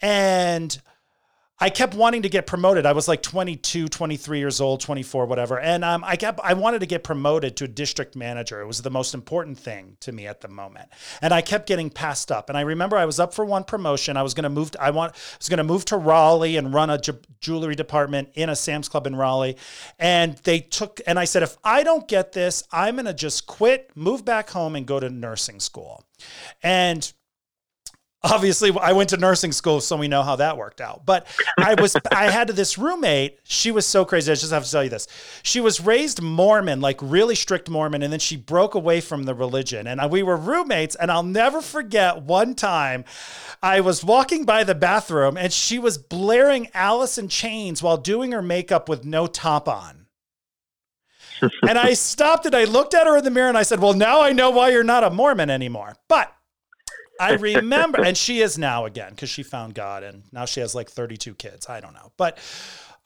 And 0.00 0.80
I 1.62 1.70
kept 1.70 1.94
wanting 1.94 2.22
to 2.22 2.28
get 2.28 2.48
promoted. 2.48 2.86
I 2.86 2.92
was 2.92 3.06
like 3.06 3.22
22, 3.22 3.86
23 3.86 4.38
years 4.40 4.60
old, 4.60 4.80
24, 4.80 5.26
whatever. 5.26 5.60
And 5.60 5.84
um, 5.84 6.02
I 6.04 6.16
kept, 6.16 6.40
I 6.42 6.54
wanted 6.54 6.80
to 6.80 6.86
get 6.86 7.04
promoted 7.04 7.56
to 7.58 7.66
a 7.66 7.68
district 7.68 8.16
manager. 8.16 8.60
It 8.60 8.66
was 8.66 8.82
the 8.82 8.90
most 8.90 9.14
important 9.14 9.56
thing 9.58 9.96
to 10.00 10.10
me 10.10 10.26
at 10.26 10.40
the 10.40 10.48
moment. 10.48 10.88
And 11.20 11.32
I 11.32 11.40
kept 11.40 11.68
getting 11.68 11.88
passed 11.88 12.32
up. 12.32 12.48
And 12.48 12.58
I 12.58 12.62
remember 12.62 12.96
I 12.96 13.04
was 13.04 13.20
up 13.20 13.32
for 13.32 13.44
one 13.44 13.62
promotion. 13.62 14.16
I 14.16 14.24
was 14.24 14.34
going 14.34 14.42
to 14.42 14.50
move, 14.50 14.72
to, 14.72 14.82
I 14.82 14.90
want, 14.90 15.12
I 15.12 15.36
was 15.38 15.48
going 15.48 15.58
to 15.58 15.62
move 15.62 15.84
to 15.84 15.96
Raleigh 15.98 16.56
and 16.56 16.74
run 16.74 16.90
a 16.90 16.98
ju- 16.98 17.20
jewelry 17.40 17.76
department 17.76 18.30
in 18.34 18.48
a 18.48 18.56
Sam's 18.56 18.88
Club 18.88 19.06
in 19.06 19.14
Raleigh. 19.14 19.56
And 20.00 20.38
they 20.38 20.58
took, 20.58 21.00
and 21.06 21.16
I 21.16 21.26
said, 21.26 21.44
if 21.44 21.56
I 21.62 21.84
don't 21.84 22.08
get 22.08 22.32
this, 22.32 22.64
I'm 22.72 22.96
going 22.96 23.06
to 23.06 23.14
just 23.14 23.46
quit, 23.46 23.92
move 23.94 24.24
back 24.24 24.50
home 24.50 24.74
and 24.74 24.84
go 24.84 24.98
to 24.98 25.08
nursing 25.08 25.60
school. 25.60 26.04
And 26.60 27.12
obviously 28.24 28.72
I 28.80 28.92
went 28.92 29.10
to 29.10 29.16
nursing 29.16 29.52
school, 29.52 29.80
so 29.80 29.96
we 29.96 30.08
know 30.08 30.22
how 30.22 30.36
that 30.36 30.56
worked 30.56 30.80
out. 30.80 31.04
But 31.04 31.26
I 31.58 31.74
was 31.74 31.96
I 32.12 32.30
had 32.30 32.48
this 32.48 32.78
roommate. 32.78 33.38
She 33.44 33.70
was 33.70 33.86
so 33.86 34.04
crazy. 34.04 34.30
I 34.30 34.34
just 34.34 34.52
have 34.52 34.64
to 34.64 34.70
tell 34.70 34.84
you 34.84 34.90
this. 34.90 35.06
She 35.42 35.60
was 35.60 35.80
raised 35.80 36.22
Mormon, 36.22 36.80
like 36.80 36.98
really 37.02 37.34
strict 37.34 37.68
Mormon, 37.68 38.02
and 38.02 38.12
then 38.12 38.20
she 38.20 38.36
broke 38.36 38.74
away 38.74 39.00
from 39.00 39.24
the 39.24 39.34
religion. 39.34 39.86
And 39.86 40.00
uh, 40.00 40.08
we 40.10 40.22
were 40.22 40.36
roommates. 40.36 40.94
And 40.94 41.10
I'll 41.10 41.22
never 41.22 41.60
forget 41.60 42.22
one 42.22 42.54
time 42.54 43.04
I 43.62 43.80
was 43.80 44.04
walking 44.04 44.44
by 44.44 44.64
the 44.64 44.74
bathroom 44.74 45.36
and 45.36 45.52
she 45.52 45.78
was 45.78 45.98
blaring 45.98 46.68
Alice 46.74 47.18
in 47.18 47.28
Chains 47.28 47.82
while 47.82 47.96
doing 47.96 48.32
her 48.32 48.42
makeup 48.42 48.88
with 48.88 49.04
no 49.04 49.26
top 49.26 49.68
on. 49.68 50.06
and 51.68 51.78
I 51.78 51.94
stopped 51.94 52.46
and 52.46 52.54
I 52.54 52.64
looked 52.64 52.94
at 52.94 53.06
her 53.06 53.16
in 53.16 53.24
the 53.24 53.30
mirror 53.30 53.48
and 53.48 53.58
I 53.58 53.62
said, 53.62 53.80
Well, 53.80 53.94
now 53.94 54.20
I 54.20 54.32
know 54.32 54.50
why 54.50 54.70
you're 54.70 54.84
not 54.84 55.04
a 55.04 55.10
Mormon 55.10 55.50
anymore. 55.50 55.94
But 56.08 56.32
I 57.22 57.32
remember, 57.52 58.02
and 58.02 58.16
she 58.16 58.40
is 58.40 58.58
now 58.58 58.84
again 58.84 59.10
because 59.10 59.30
she 59.30 59.42
found 59.42 59.74
God, 59.74 60.02
and 60.02 60.22
now 60.32 60.44
she 60.44 60.60
has 60.60 60.74
like 60.74 60.90
32 60.90 61.34
kids. 61.34 61.68
I 61.68 61.80
don't 61.80 61.94
know, 61.94 62.12
but 62.16 62.38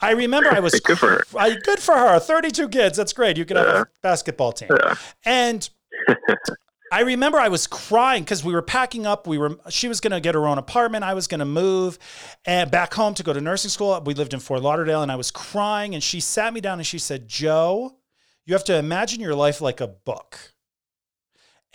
I 0.01 0.13
remember 0.13 0.51
I 0.51 0.61
was 0.61 0.79
Good 0.81 0.99
for 0.99 1.09
her. 1.09 1.25
I, 1.39 1.55
good 1.55 1.79
for 1.79 1.95
her. 1.97 2.19
32 2.19 2.69
kids. 2.69 2.97
That's 2.97 3.13
great. 3.13 3.37
You 3.37 3.45
could 3.45 3.57
have 3.57 3.67
Yeah. 3.67 3.81
a 3.83 3.87
basketball 4.03 4.53
team. 4.53 4.69
Yeah. 4.71 4.95
And 5.25 5.69
I 6.93 7.01
remember 7.01 7.39
I 7.39 7.49
was 7.49 7.67
crying 7.67 8.23
because 8.23 8.45
we 8.45 8.53
were 8.53 8.63
packing 8.63 9.07
up. 9.07 9.27
We 9.27 9.39
were 9.39 9.59
she 9.71 9.89
was 9.89 10.01
gonna 10.01 10.21
get 10.21 10.35
her 10.35 10.47
own 10.47 10.59
apartment. 10.59 11.03
I 11.05 11.15
was 11.15 11.27
gonna 11.27 11.45
move 11.45 11.99
and 12.45 12.71
back 12.71 12.95
home 12.95 13.15
to 13.15 13.23
go 13.23 13.33
to 13.33 13.41
nursing 13.41 13.71
school. 13.71 14.01
We 14.05 14.15
lived 14.15 14.35
in 14.35 14.41
Fort 14.41 14.63
Lauderdale, 14.63 15.03
and 15.03 15.11
I 15.11 15.17
was 15.17 15.31
crying. 15.33 15.95
And 15.95 16.03
she 16.03 16.21
sat 16.21 16.53
me 16.55 16.61
down 16.61 16.79
and 16.79 16.87
she 16.87 16.99
said, 16.99 17.27
"Joe, 17.27 17.97
you 18.45 18.55
have 18.55 18.65
to 18.65 18.77
imagine 18.77 19.21
your 19.21 19.35
life 19.35 19.61
like 19.61 19.81
a 19.81 19.89
book." 19.89 20.53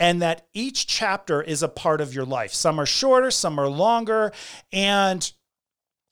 And 0.02 0.22
that 0.22 0.48
each 0.53 0.88
chapter 0.88 1.41
is 1.41 1.61
a 1.61 1.69
part 1.69 2.02
of 2.02 2.14
your 2.14 2.26
life. 2.26 2.53
Some 2.53 2.80
are 2.80 2.88
shorter, 2.88 3.30
some 3.30 3.60
are 3.60 3.69
longer, 3.69 4.34
and 4.73 5.32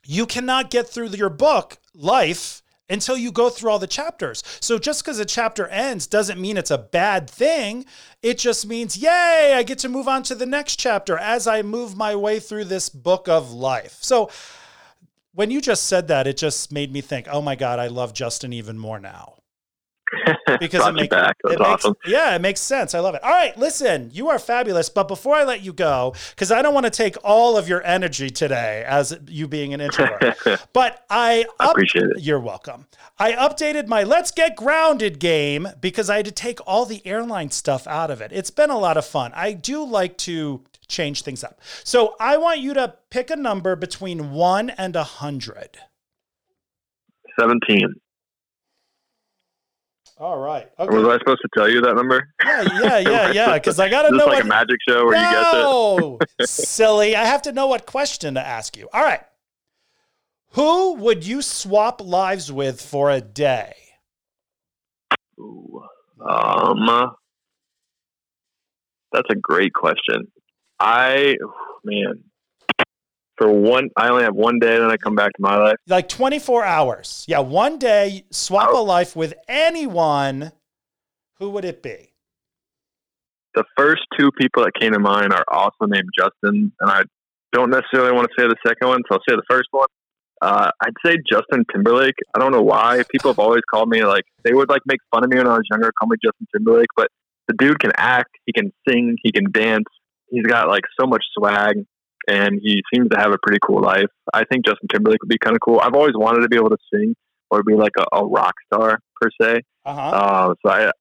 you 0.05 0.25
cannot 0.27 0.69
get 0.69 0.87
through 0.87 1.07
your 1.09 1.29
book 1.29 1.77
life 1.93 2.61
until 2.87 3.17
you 3.17 3.31
go 3.31 3.49
through 3.49 3.71
all 3.71 3.79
the 3.79 3.87
chapters. 3.87 4.43
So 4.59 4.77
just 4.77 5.03
because 5.03 5.19
a 5.19 5.25
chapter 5.25 5.67
ends 5.67 6.07
doesn't 6.07 6.39
mean 6.39 6.55
it's 6.55 6.71
a 6.71 6.77
bad 6.77 7.29
thing. 7.29 7.85
It 8.21 8.37
just 8.37 8.67
means, 8.67 8.95
yay, 8.95 9.53
I 9.55 9.63
get 9.63 9.79
to 9.79 9.89
move 9.89 10.07
on 10.07 10.23
to 10.23 10.35
the 10.35 10.45
next 10.45 10.77
chapter 10.77 11.17
as 11.17 11.47
I 11.47 11.61
move 11.61 11.97
my 11.97 12.15
way 12.15 12.39
through 12.39 12.65
this 12.65 12.89
book 12.89 13.27
of 13.27 13.51
life. 13.51 13.97
So 14.01 14.29
when 15.33 15.51
you 15.51 15.61
just 15.61 15.87
said 15.87 16.07
that, 16.09 16.27
it 16.27 16.37
just 16.37 16.71
made 16.71 16.91
me 16.91 17.01
think, 17.01 17.27
oh 17.29 17.41
my 17.41 17.55
God, 17.55 17.79
I 17.79 17.87
love 17.87 18.13
Justin 18.13 18.53
even 18.53 18.77
more 18.77 18.99
now. 18.99 19.38
Because 20.59 20.85
it 20.85 20.89
you 20.89 20.93
makes 20.93 21.07
back. 21.09 21.37
That's 21.43 21.55
it 21.55 21.59
makes, 21.59 21.69
awesome. 21.69 21.95
yeah, 22.05 22.35
it 22.35 22.41
makes 22.41 22.59
sense. 22.59 22.95
I 22.95 22.99
love 22.99 23.15
it. 23.15 23.23
All 23.23 23.29
right, 23.29 23.55
listen, 23.57 24.09
you 24.11 24.29
are 24.29 24.39
fabulous. 24.39 24.89
But 24.89 25.07
before 25.07 25.35
I 25.35 25.43
let 25.43 25.61
you 25.61 25.73
go, 25.73 26.15
because 26.31 26.51
I 26.51 26.61
don't 26.61 26.73
want 26.73 26.85
to 26.85 26.89
take 26.89 27.15
all 27.23 27.55
of 27.57 27.69
your 27.69 27.85
energy 27.85 28.29
today 28.29 28.83
as 28.87 29.17
you 29.27 29.47
being 29.47 29.73
an 29.73 29.81
introvert, 29.81 30.37
but 30.73 31.05
I 31.09 31.45
I 31.59 31.69
appreciate 31.69 32.05
it. 32.05 32.21
you're 32.23 32.39
welcome. 32.39 32.87
I 33.19 33.33
updated 33.33 33.87
my 33.87 34.03
Let's 34.03 34.31
Get 34.31 34.55
Grounded 34.55 35.19
game 35.19 35.67
because 35.79 36.09
I 36.09 36.17
had 36.17 36.25
to 36.25 36.31
take 36.31 36.59
all 36.65 36.85
the 36.85 37.05
airline 37.05 37.51
stuff 37.51 37.85
out 37.85 38.09
of 38.09 38.21
it. 38.21 38.31
It's 38.33 38.51
been 38.51 38.69
a 38.71 38.77
lot 38.79 38.97
of 38.97 39.05
fun. 39.05 39.31
I 39.35 39.53
do 39.53 39.83
like 39.83 40.17
to 40.19 40.63
change 40.87 41.21
things 41.21 41.43
up. 41.43 41.61
So 41.83 42.15
I 42.19 42.37
want 42.37 42.59
you 42.59 42.73
to 42.73 42.95
pick 43.11 43.29
a 43.29 43.35
number 43.35 43.75
between 43.75 44.31
one 44.31 44.71
and 44.71 44.95
a 44.95 45.03
hundred. 45.03 45.77
17. 47.39 47.93
All 50.19 50.37
right. 50.37 50.67
Was 50.77 51.05
I 51.07 51.17
supposed 51.19 51.41
to 51.41 51.49
tell 51.55 51.69
you 51.69 51.79
that 51.81 51.95
number? 51.95 52.27
Yeah, 52.43 52.61
yeah, 52.81 52.97
yeah, 53.09 53.31
yeah. 53.31 53.53
Because 53.53 53.79
I 53.79 53.89
got 53.89 54.01
to 54.01 54.07
Is 54.09 54.11
this 54.11 54.19
know 54.19 54.25
like 54.25 54.35
what. 54.39 54.45
a 54.45 54.47
magic 54.47 54.77
show 54.87 55.05
where 55.05 55.15
you 55.15 55.21
guess 55.21 55.53
it? 55.53 55.57
no, 55.57 56.19
silly. 56.45 57.15
I 57.15 57.23
have 57.23 57.41
to 57.43 57.53
know 57.53 57.67
what 57.67 57.85
question 57.85 58.33
to 58.33 58.45
ask 58.45 58.75
you. 58.75 58.89
All 58.91 59.01
right. 59.01 59.21
Who 60.53 60.95
would 60.95 61.25
you 61.25 61.41
swap 61.41 62.01
lives 62.01 62.51
with 62.51 62.81
for 62.81 63.09
a 63.09 63.21
day? 63.21 63.75
Ooh. 65.39 65.83
Um, 66.27 67.11
that's 69.13 69.29
a 69.29 69.35
great 69.35 69.73
question. 69.73 70.29
I, 70.81 71.37
man, 71.85 72.23
for 73.39 73.51
one, 73.51 73.89
I 73.95 74.09
only 74.09 74.23
have 74.23 74.35
one 74.35 74.59
day, 74.59 74.77
then 74.77 74.91
I 74.91 74.97
come 74.97 75.15
back 75.15 75.31
to 75.33 75.41
my 75.41 75.55
life. 75.55 75.77
Like 75.87 76.09
24 76.09 76.65
hours. 76.65 77.25
Yeah, 77.27 77.39
one 77.39 77.79
day, 77.79 78.25
swap 78.31 78.71
a 78.73 78.77
life 78.77 79.15
with 79.15 79.33
anyone. 79.47 80.51
Who 81.39 81.49
would 81.51 81.63
it 81.63 81.81
be? 81.81 82.11
The 83.55 83.63
first 83.77 84.01
two 84.17 84.29
people 84.37 84.63
that 84.63 84.73
came 84.79 84.91
to 84.93 84.99
mind 84.99 85.33
are 85.33 85.45
also 85.47 85.85
named 85.87 86.09
Justin, 86.17 86.71
and 86.79 86.91
I 86.91 87.03
don't 87.53 87.69
necessarily 87.69 88.11
want 88.11 88.27
to 88.27 88.41
say 88.41 88.47
the 88.47 88.57
second 88.67 88.89
one, 88.89 89.01
so 89.09 89.15
I'll 89.15 89.23
say 89.27 89.35
the 89.35 89.43
first 89.49 89.69
one. 89.71 89.87
Uh, 90.41 90.69
I'd 90.81 90.93
say 91.05 91.17
Justin 91.29 91.65
Timberlake. 91.73 92.15
I 92.35 92.39
don't 92.39 92.51
know 92.51 92.61
why. 92.61 93.03
People 93.09 93.31
have 93.31 93.39
always 93.39 93.61
called 93.69 93.89
me 93.89 94.03
like 94.03 94.23
they 94.43 94.53
would 94.53 94.69
like 94.69 94.81
make 94.85 94.99
fun 95.11 95.23
of 95.23 95.29
me 95.29 95.37
when 95.37 95.47
I 95.47 95.53
was 95.53 95.63
younger, 95.69 95.91
call 95.97 96.07
me 96.07 96.17
Justin 96.23 96.47
Timberlake, 96.53 96.87
but 96.95 97.07
the 97.47 97.55
dude 97.55 97.79
can 97.79 97.91
act, 97.97 98.29
he 98.45 98.53
can 98.53 98.71
sing, 98.87 99.17
he 99.23 99.31
can 99.31 99.51
dance. 99.51 99.85
He's 100.29 100.45
got 100.45 100.67
like 100.67 100.83
so 100.99 101.07
much 101.07 101.23
swag, 101.37 101.83
and 102.29 102.59
he 102.61 102.81
seems 102.93 103.09
to 103.09 103.17
have 103.19 103.31
a 103.31 103.37
pretty 103.41 103.59
cool 103.65 103.81
life. 103.81 104.05
I 104.33 104.43
think 104.45 104.65
Justin 104.65 104.87
Timberlake 104.93 105.21
would 105.23 105.29
be 105.29 105.37
kind 105.37 105.55
of 105.55 105.61
cool. 105.65 105.79
I've 105.81 105.95
always 105.95 106.13
wanted 106.15 106.41
to 106.41 106.47
be 106.49 106.55
able 106.57 106.69
to 106.69 106.77
sing 106.93 107.15
or 107.51 107.63
be 107.63 107.73
like 107.73 107.93
a, 107.99 108.17
a 108.17 108.25
rock 108.25 108.53
star 108.71 108.99
per 109.19 109.29
se. 109.41 109.61
Uh 109.85 109.93
huh. 109.93 110.01
Uh, 110.09 110.53
so 110.65 110.71
I 110.71 110.91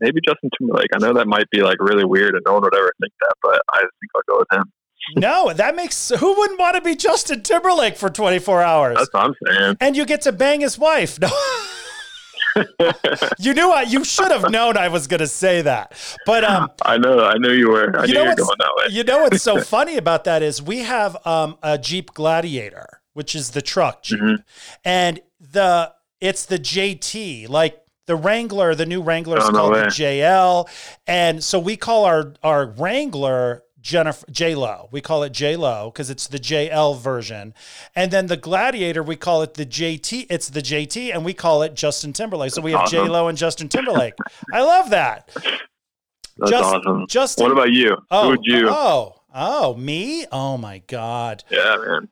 maybe 0.00 0.20
Justin 0.26 0.50
Timberlake. 0.58 0.88
I 0.94 0.98
know 0.98 1.12
that 1.14 1.26
might 1.26 1.48
be 1.50 1.62
like 1.62 1.76
really 1.80 2.04
weird, 2.04 2.34
and 2.34 2.42
no 2.46 2.54
one 2.54 2.62
would 2.62 2.74
ever 2.74 2.92
think 3.00 3.12
that, 3.20 3.34
but 3.42 3.60
I 3.72 3.78
think 3.80 4.10
I'll 4.16 4.22
go 4.28 4.38
with 4.38 4.58
him. 4.58 4.72
no, 5.16 5.52
that 5.52 5.76
makes. 5.76 6.08
Who 6.10 6.34
wouldn't 6.38 6.58
want 6.58 6.76
to 6.76 6.82
be 6.82 6.94
Justin 6.96 7.42
Timberlake 7.42 7.96
for 7.96 8.08
24 8.10 8.62
hours? 8.62 8.96
That's 8.96 9.08
what 9.12 9.24
I'm 9.24 9.34
saying. 9.46 9.76
and 9.80 9.96
you 9.96 10.04
get 10.06 10.22
to 10.22 10.32
bang 10.32 10.60
his 10.60 10.78
wife. 10.78 11.18
No. 11.28 11.28
You 13.38 13.54
knew 13.54 13.70
I, 13.70 13.82
you 13.82 14.04
should 14.04 14.30
have 14.30 14.50
known 14.50 14.76
I 14.76 14.88
was 14.88 15.06
going 15.06 15.20
to 15.20 15.26
say 15.26 15.62
that. 15.62 15.92
But 16.26 16.44
um, 16.44 16.70
I 16.82 16.98
know, 16.98 17.20
I 17.24 17.38
knew 17.38 17.52
you 17.52 17.70
were. 17.70 17.98
I 17.98 18.02
You 18.04 18.08
knew 18.08 18.14
know 18.14 18.22
you 18.24 18.28
were 18.30 18.34
going 18.36 18.56
that 18.58 18.70
way. 18.76 18.84
You 18.90 19.04
know 19.04 19.18
what's 19.22 19.42
so 19.42 19.60
funny 19.62 19.96
about 19.96 20.24
that 20.24 20.42
is 20.42 20.60
we 20.62 20.78
have 20.80 21.16
um, 21.26 21.56
a 21.62 21.78
Jeep 21.78 22.14
Gladiator, 22.14 23.00
which 23.14 23.34
is 23.34 23.50
the 23.50 23.62
truck 23.62 24.02
Jeep, 24.02 24.20
Mhm. 24.20 24.42
and 24.84 25.20
the 25.40 25.92
it's 26.20 26.46
the 26.46 26.58
JT, 26.58 27.48
like 27.48 27.80
The 28.06 28.16
Wrangler, 28.16 28.74
the 28.74 28.86
new 28.86 29.02
Wrangler 29.02 29.38
is 29.38 29.44
Oh, 29.44 29.50
no 29.50 29.58
called 29.58 29.74
the. 29.74 29.80
JL, 29.86 30.68
and 31.06 31.42
so 31.44 31.58
we 31.58 31.76
call 31.76 32.04
our 32.04 32.34
our 32.42 32.66
Wrangler 32.66 33.62
Jennifer 33.88 34.26
J 34.30 34.54
Lo. 34.54 34.90
We 34.92 35.00
call 35.00 35.22
it 35.22 35.32
J 35.32 35.56
Lo 35.56 35.90
because 35.90 36.10
it's 36.10 36.26
the 36.26 36.38
JL 36.38 36.98
version, 36.98 37.54
and 37.96 38.10
then 38.10 38.26
the 38.26 38.36
Gladiator 38.36 39.02
we 39.02 39.16
call 39.16 39.40
it 39.40 39.54
the 39.54 39.64
JT. 39.64 40.26
It's 40.28 40.50
the 40.50 40.60
JT, 40.60 41.10
and 41.14 41.24
we 41.24 41.32
call 41.32 41.62
it 41.62 41.74
Justin 41.74 42.12
Timberlake. 42.12 42.52
So 42.52 42.60
we 42.60 42.72
have 42.72 42.82
Awesome. 42.82 43.06
J 43.06 43.10
Lo 43.10 43.28
and 43.28 43.38
Justin 43.38 43.70
Timberlake. 43.70 44.12
I 44.52 44.60
love 44.60 44.90
that. 44.90 45.30
That's 46.36 46.50
Just- 46.50 46.74
awesome. 46.74 47.06
Justin. 47.08 47.44
What 47.44 47.52
about 47.52 47.72
you? 47.72 47.96
oh, 48.10 48.24
Who 48.24 48.28
would 48.28 48.40
you? 48.44 48.68
Oh, 48.70 49.14
oh, 49.34 49.74
me? 49.76 50.26
Oh 50.30 50.58
my 50.58 50.82
God. 50.86 51.42
Yeah, 51.48 51.76
man. 51.82 52.08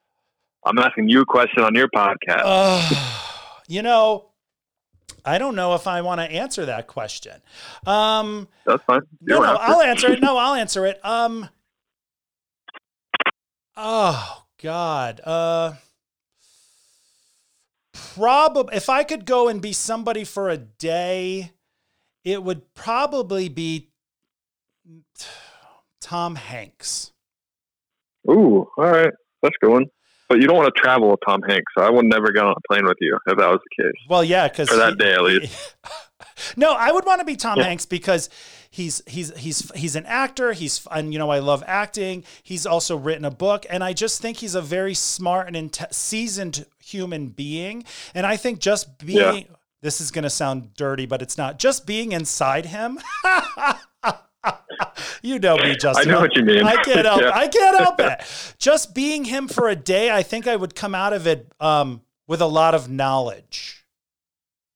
I'm 0.64 0.78
asking 0.78 1.10
you 1.10 1.20
a 1.20 1.26
question 1.26 1.62
on 1.62 1.74
your 1.74 1.88
podcast. 1.88 2.40
Uh, 2.42 3.20
you 3.68 3.82
know, 3.82 4.30
I 5.26 5.36
don't 5.36 5.54
know 5.56 5.74
if 5.74 5.86
I 5.86 6.00
want 6.00 6.22
to 6.22 6.24
answer 6.24 6.64
that 6.64 6.86
question. 6.86 7.34
Um, 7.86 8.48
That's 8.64 8.82
fine. 8.84 9.02
You 9.20 9.34
no, 9.34 9.40
no, 9.42 9.52
to. 9.52 9.60
I'll 9.60 9.82
answer 9.82 10.10
it. 10.12 10.22
No, 10.22 10.38
I'll 10.38 10.54
answer 10.54 10.86
it. 10.86 11.04
Um, 11.04 11.48
oh 13.76 14.44
God. 14.62 15.20
Uh, 15.24 15.74
probably 17.92 18.76
if 18.76 18.88
I 18.88 19.02
could 19.04 19.24
go 19.26 19.48
and 19.48 19.60
be 19.60 19.72
somebody 19.72 20.24
for 20.24 20.48
a 20.48 20.56
day, 20.56 21.52
it 22.24 22.42
would 22.42 22.74
probably 22.74 23.48
be 23.48 23.90
Tom 26.00 26.36
Hanks. 26.36 27.12
Ooh, 28.28 28.68
all 28.76 28.84
right. 28.84 29.12
That's 29.42 29.54
a 29.62 29.64
good 29.64 29.72
one. 29.72 29.86
But 30.28 30.40
you 30.40 30.48
don't 30.48 30.56
want 30.56 30.74
to 30.74 30.80
travel 30.80 31.10
with 31.10 31.20
Tom 31.26 31.40
Hanks, 31.48 31.72
so 31.78 31.84
I 31.84 31.90
would 31.90 32.04
never 32.04 32.32
get 32.32 32.42
on 32.44 32.50
a 32.56 32.68
plane 32.68 32.84
with 32.84 32.96
you 33.00 33.16
if 33.26 33.36
that 33.36 33.48
was 33.48 33.60
the 33.62 33.84
case. 33.84 33.92
Well, 34.08 34.24
yeah, 34.24 34.48
because 34.48 34.68
For 34.68 34.76
that 34.76 34.98
day, 34.98 35.12
at 35.12 35.22
least. 35.22 35.76
no, 36.56 36.72
I 36.72 36.90
would 36.90 37.04
want 37.04 37.20
to 37.20 37.24
be 37.24 37.36
Tom 37.36 37.58
Yeah. 37.58 37.64
Hanks 37.64 37.86
because 37.86 38.28
he's 38.76 39.02
he's 39.06 39.34
he's 39.36 39.70
he's 39.74 39.96
an 39.96 40.04
actor. 40.06 40.52
He's 40.52 40.86
and 40.90 41.12
you 41.12 41.18
know 41.18 41.30
I 41.30 41.38
love 41.38 41.64
acting. 41.66 42.24
He's 42.42 42.66
also 42.66 42.96
written 42.96 43.24
a 43.24 43.30
book, 43.30 43.64
and 43.70 43.82
I 43.82 43.92
just 43.94 44.20
think 44.20 44.36
he's 44.38 44.54
a 44.54 44.60
very 44.62 44.94
smart 44.94 45.48
and 45.48 45.56
inte- 45.56 45.92
seasoned 45.92 46.66
human 46.78 47.28
being. 47.28 47.84
And 48.14 48.26
I 48.26 48.36
think 48.36 48.60
just 48.60 48.98
being 48.98 49.18
Yeah. 49.48 49.56
this 49.82 50.00
is 50.00 50.10
going 50.10 50.24
to 50.24 50.30
sound 50.30 50.74
dirty, 50.74 51.06
but 51.06 51.22
it's 51.22 51.38
not. 51.38 51.58
Just 51.58 51.86
being 51.86 52.12
inside 52.12 52.66
him. 52.66 52.98
you 55.22 55.38
know 55.38 55.56
me, 55.56 55.74
Justin. 55.76 56.08
I 56.08 56.12
know 56.12 56.20
what 56.20 56.36
you 56.36 56.44
mean. 56.44 56.64
I 56.64 56.76
can't 56.82 57.06
help. 57.06 57.20
Yeah. 57.26 57.32
I 57.34 57.48
can't 57.48 57.78
help 57.78 57.98
it. 58.00 58.54
Just 58.58 58.94
being 58.94 59.24
him 59.24 59.48
for 59.48 59.68
a 59.68 59.74
day, 59.76 60.10
I 60.10 60.22
think 60.22 60.46
I 60.46 60.54
would 60.54 60.74
come 60.74 60.94
out 60.94 61.12
of 61.14 61.26
it 61.26 61.50
um, 61.60 62.02
with 62.26 62.40
a 62.42 62.46
lot 62.46 62.74
of 62.74 62.88
knowledge. 62.90 63.84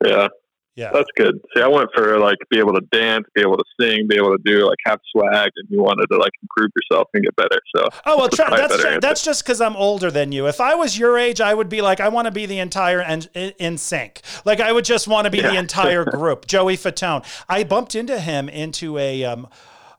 Yeah, 0.05 0.28
Yeah. 0.76 0.92
that's 0.92 1.10
good. 1.16 1.38
See, 1.55 1.62
I 1.62 1.66
went 1.68 1.90
for 1.94 2.18
like 2.18 2.38
be 2.48 2.59
able 2.59 2.72
to 2.74 2.80
dance, 2.92 3.26
be 3.34 3.42
able 3.42 3.56
to 3.59 3.64
sing, 3.78 4.06
be 4.09 4.16
able 4.16 4.30
to 4.36 4.42
do 4.44 4.66
like 4.66 4.78
have 4.86 4.98
swag, 5.12 5.51
and 5.56 5.68
you 5.68 5.82
wanted 5.82 6.06
to 6.10 6.16
like 6.16 6.32
improve 6.42 6.70
yourself 6.74 7.09
and 7.12 7.22
get 7.24 7.36
better. 7.36 7.60
So 7.76 7.88
Oh 8.06 8.16
well, 8.16 8.28
That's 8.28 8.36
tra- 8.36 8.51
that's 8.51 8.76
better 8.76 8.88
answer. 8.88 9.01
that's 9.01 9.22
just 9.24 9.42
because 9.44 9.60
I'm 9.60 9.76
older 9.76 10.10
than 10.10 10.32
you. 10.32 10.47
If 10.47 10.60
I 10.60 10.74
was 10.74 10.98
your 10.98 11.18
age, 11.18 11.40
I 11.40 11.52
would 11.52 11.68
be 11.68 11.82
like, 11.82 12.01
I 12.01 12.09
want 12.09 12.26
to 12.26 12.30
be 12.32 12.47
the 12.47 12.59
entire 12.60 13.01
en- 13.02 13.24
in, 13.34 13.52
NSYNC. 13.74 14.44
Like 14.47 14.60
I 14.60 14.72
would 14.72 14.84
just 14.84 15.06
want 15.09 15.26
to 15.26 15.30
be 15.30 15.40
the 15.40 15.56
entire 15.56 16.05
group. 16.10 16.47
Joey 16.47 16.76
Fatone. 16.76 17.24
I 17.48 17.64
bumped 17.64 17.94
into 17.94 18.18
him 18.18 18.48
into 18.48 18.97
a 18.97 19.24
um, 19.24 19.48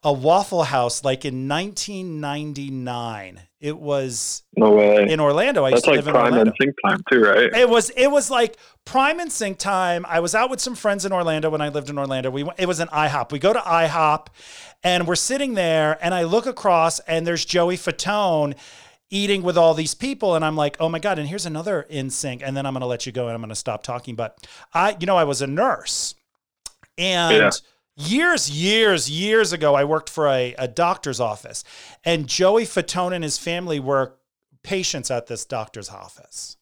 a 0.03 0.11
Waffle 0.11 0.63
House 0.63 1.03
like 1.03 1.25
in 1.25 1.47
1999. 1.47 3.41
It 3.61 3.77
was 3.77 4.41
no 4.57 4.71
way. 4.71 5.07
in 5.07 5.19
Orlando. 5.19 5.63
I 5.63 5.69
used 5.69 5.77
That's 5.77 5.85
to 5.85 5.89
like 5.91 5.97
live 5.97 6.07
in 6.07 6.13
prime 6.13 6.33
Orlando. 6.33 6.51
NSYNC 6.51 6.73
time 6.83 7.03
too, 7.11 7.21
right? 7.21 7.53
It 7.53 7.69
was 7.69 7.91
it 7.91 8.07
was 8.07 8.31
like 8.31 8.57
prime 8.85 9.19
NSYNC 9.19 9.59
time. 9.59 10.03
I 10.09 10.19
was 10.19 10.33
out 10.33 10.49
with 10.49 10.59
some 10.59 10.73
friends 10.73 11.05
in 11.05 11.11
Orlando 11.11 11.51
when 11.51 11.61
I 11.61 11.69
lived 11.69 11.87
in 11.91 11.99
Orlando. 11.99 12.31
We 12.31 12.43
it 12.57 12.65
was 12.65 12.79
an 12.79 12.87
IHOP. 12.87 13.31
We 13.31 13.37
go 13.37 13.53
to 13.53 13.59
IHOP, 13.59 14.27
and 14.83 15.07
we're 15.07 15.15
sitting 15.15 15.53
there, 15.53 15.99
and 16.01 16.15
I 16.15 16.23
look 16.23 16.47
across, 16.47 16.99
and 17.01 17.25
there's 17.27 17.45
Joey 17.45 17.77
Fatone 17.77 18.55
eating 19.11 19.43
with 19.43 19.59
all 19.59 19.75
these 19.75 19.93
people, 19.93 20.33
and 20.35 20.43
I'm 20.43 20.55
like, 20.55 20.77
oh 20.79 20.89
my 20.89 20.97
god! 20.97 21.19
And 21.19 21.29
here's 21.29 21.45
another 21.45 21.85
NSYNC, 21.91 22.41
and 22.43 22.57
then 22.57 22.65
I'm 22.65 22.73
gonna 22.73 22.87
let 22.87 23.05
you 23.05 23.11
go, 23.11 23.27
and 23.27 23.35
I'm 23.35 23.41
gonna 23.41 23.53
stop 23.53 23.83
talking. 23.83 24.15
But 24.15 24.37
I, 24.73 24.97
you 24.99 25.05
know, 25.05 25.17
I 25.17 25.23
was 25.23 25.43
a 25.43 25.47
nurse, 25.47 26.15
and. 26.97 27.37
Yeah. 27.37 27.51
Years, 27.97 28.49
years, 28.49 29.09
years 29.09 29.51
ago, 29.53 29.75
I 29.75 29.83
worked 29.83 30.09
for 30.09 30.27
a, 30.27 30.55
a 30.57 30.67
doctor's 30.67 31.19
office, 31.19 31.63
and 32.05 32.27
Joey 32.27 32.63
Fatone 32.63 33.13
and 33.13 33.23
his 33.23 33.37
family 33.37 33.79
were 33.79 34.15
patients 34.63 35.11
at 35.11 35.27
this 35.27 35.45
doctor's 35.45 35.89
office. 35.89 36.57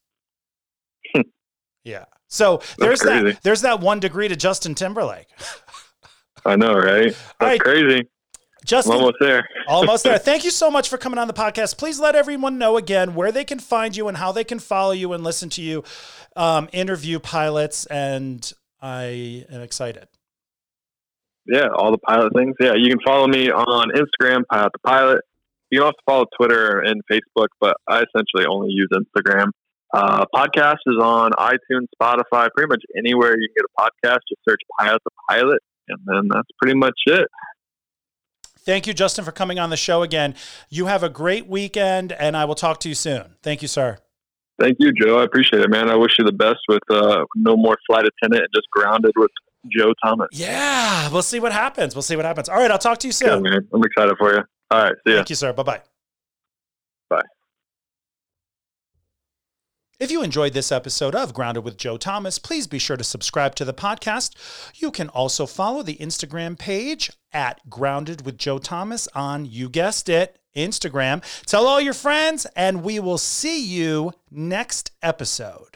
yeah. 1.84 2.06
So 2.28 2.62
there's 2.78 3.02
crazy. 3.02 3.32
that 3.32 3.44
there's 3.44 3.62
that 3.62 3.80
one 3.80 4.00
degree 4.00 4.28
to 4.28 4.36
Justin 4.36 4.76
Timberlake. 4.76 5.28
I 6.46 6.56
know, 6.56 6.74
right? 6.74 7.08
That's 7.12 7.42
right. 7.42 7.60
crazy. 7.60 8.00
I'm 8.00 8.66
Justin, 8.66 8.94
almost 8.94 9.18
there. 9.20 9.48
almost 9.68 10.04
there. 10.04 10.18
Thank 10.18 10.44
you 10.44 10.52
so 10.52 10.70
much 10.70 10.90
for 10.90 10.98
coming 10.98 11.18
on 11.18 11.28
the 11.28 11.34
podcast. 11.34 11.78
Please 11.78 12.00
let 12.00 12.16
everyone 12.16 12.58
know 12.58 12.78
again 12.78 13.16
where 13.16 13.32
they 13.32 13.44
can 13.44 13.60
find 13.60 13.96
you 13.96 14.08
and 14.08 14.18
how 14.18 14.32
they 14.32 14.44
can 14.44 14.60
follow 14.60 14.92
you 14.92 15.14
and 15.14 15.24
listen 15.24 15.50
to 15.50 15.62
you 15.62 15.84
um, 16.36 16.70
interview 16.72 17.20
pilots. 17.20 17.86
And 17.88 18.52
I 18.82 19.46
am 19.50 19.62
excited. 19.62 20.08
Yeah, 21.52 21.68
all 21.76 21.92
the 21.92 21.98
pilot 21.98 22.32
things. 22.36 22.56
Yeah, 22.60 22.74
you 22.76 22.90
can 22.90 23.00
follow 23.04 23.28
me 23.28 23.50
on 23.50 23.90
Instagram, 23.90 24.44
Pilot 24.52 24.72
to 24.74 24.80
Pilot. 24.86 25.22
You 25.72 25.80
can 25.80 25.86
also 25.88 25.98
follow 26.06 26.26
Twitter 26.40 26.80
and 26.80 27.02
Facebook, 27.12 27.48
but 27.60 27.76
I 27.88 28.04
essentially 28.04 28.46
only 28.48 28.70
use 28.72 28.90
Instagram. 28.94 29.50
Uh, 29.92 30.26
podcast 30.34 30.78
is 30.86 30.98
on 31.02 31.32
iTunes, 31.32 31.88
Spotify, 32.00 32.50
pretty 32.56 32.70
much 32.70 32.84
anywhere 32.96 33.36
you 33.40 33.48
can 33.50 33.64
get 33.64 33.66
a 33.66 33.82
podcast. 33.82 34.20
Just 34.30 34.42
search 34.48 34.60
Pilot 34.80 35.02
to 35.04 35.10
Pilot, 35.28 35.60
and 35.88 35.98
then 36.06 36.28
that's 36.30 36.50
pretty 36.62 36.78
much 36.78 36.94
it. 37.08 37.28
Thank 38.60 38.86
you, 38.86 38.94
Justin, 38.94 39.26
for 39.26 39.32
coming 39.32 39.58
on 39.58 39.72
the 39.72 39.78
show 39.78 40.04
again. 40.04 40.36
You 40.70 40.86
have 40.86 41.02
a 41.02 41.10
great 41.10 41.48
weekend, 41.48 42.12
and 42.12 42.38
I 42.38 42.46
will 42.46 42.54
talk 42.54 42.80
to 42.82 42.90
you 42.90 42.94
soon. 42.94 43.38
Thank 43.42 43.64
you, 43.64 43.68
sir. 43.68 43.98
Thank 44.60 44.78
you, 44.80 44.92
Joe. 44.92 45.20
I 45.20 45.24
appreciate 45.24 45.64
it, 45.64 45.70
man. 45.72 45.90
I 45.90 45.96
wish 45.96 46.12
you 46.20 46.26
the 46.26 46.34
best 46.34 46.60
with 46.68 46.84
uh, 46.92 47.24
no 47.36 47.58
more 47.58 47.78
flight 47.88 48.06
attendant 48.06 48.44
and 48.44 48.50
just 48.54 48.70
grounded 48.70 49.14
with 49.16 49.32
Joe 49.68 49.94
Thomas. 50.04 50.28
Yeah, 50.32 51.10
we'll 51.12 51.22
see 51.22 51.40
what 51.40 51.52
happens. 51.52 51.96
We'll 51.96 52.02
see 52.02 52.16
what 52.16 52.26
happens. 52.26 52.50
All 52.50 52.58
right, 52.58 52.72
I'll 52.72 52.78
talk 52.78 52.98
to 53.00 53.08
you 53.08 53.14
Yeah, 53.22 53.34
soon. 53.36 53.44
man. 53.44 53.68
I'm 53.74 53.84
excited 53.84 54.16
for 54.18 54.34
you. 54.34 54.44
All 54.72 54.84
right, 54.84 54.94
see 55.06 55.12
ya. 55.12 55.18
Thank 55.18 55.30
you, 55.30 55.36
sir. 55.36 55.54
Bye 55.54 55.64
bye. 55.64 55.82
Bye. 57.10 57.22
If 60.00 60.12
you 60.12 60.24
enjoyed 60.24 60.54
this 60.54 60.72
episode 60.72 61.14
of 61.14 61.34
Grounded 61.34 61.66
with 61.66 61.76
Joe 61.76 61.98
Thomas, 61.98 62.40
please 62.40 62.68
be 62.68 62.80
sure 62.80 62.96
to 62.96 63.04
subscribe 63.04 63.54
to 63.56 63.66
the 63.66 63.74
podcast. 63.74 64.34
You 64.76 64.92
can 64.92 65.10
also 65.10 65.46
follow 65.46 65.84
the 65.84 65.98
Instagram 65.98 66.58
page 66.58 67.12
at 67.34 67.70
Grounded 67.70 68.26
with 68.26 68.38
Joe 68.38 68.60
Thomas 68.60 69.10
on, 69.14 69.46
you 69.46 69.68
guessed 69.70 70.08
it, 70.08 70.40
Instagram. 70.56 71.22
Tell 71.46 71.68
all 71.68 71.82
your 71.82 71.94
friends, 71.94 72.48
and 72.56 72.82
we 72.82 73.00
will 73.02 73.18
see 73.18 73.62
you 73.62 74.14
next 74.32 74.92
episode. 75.02 75.76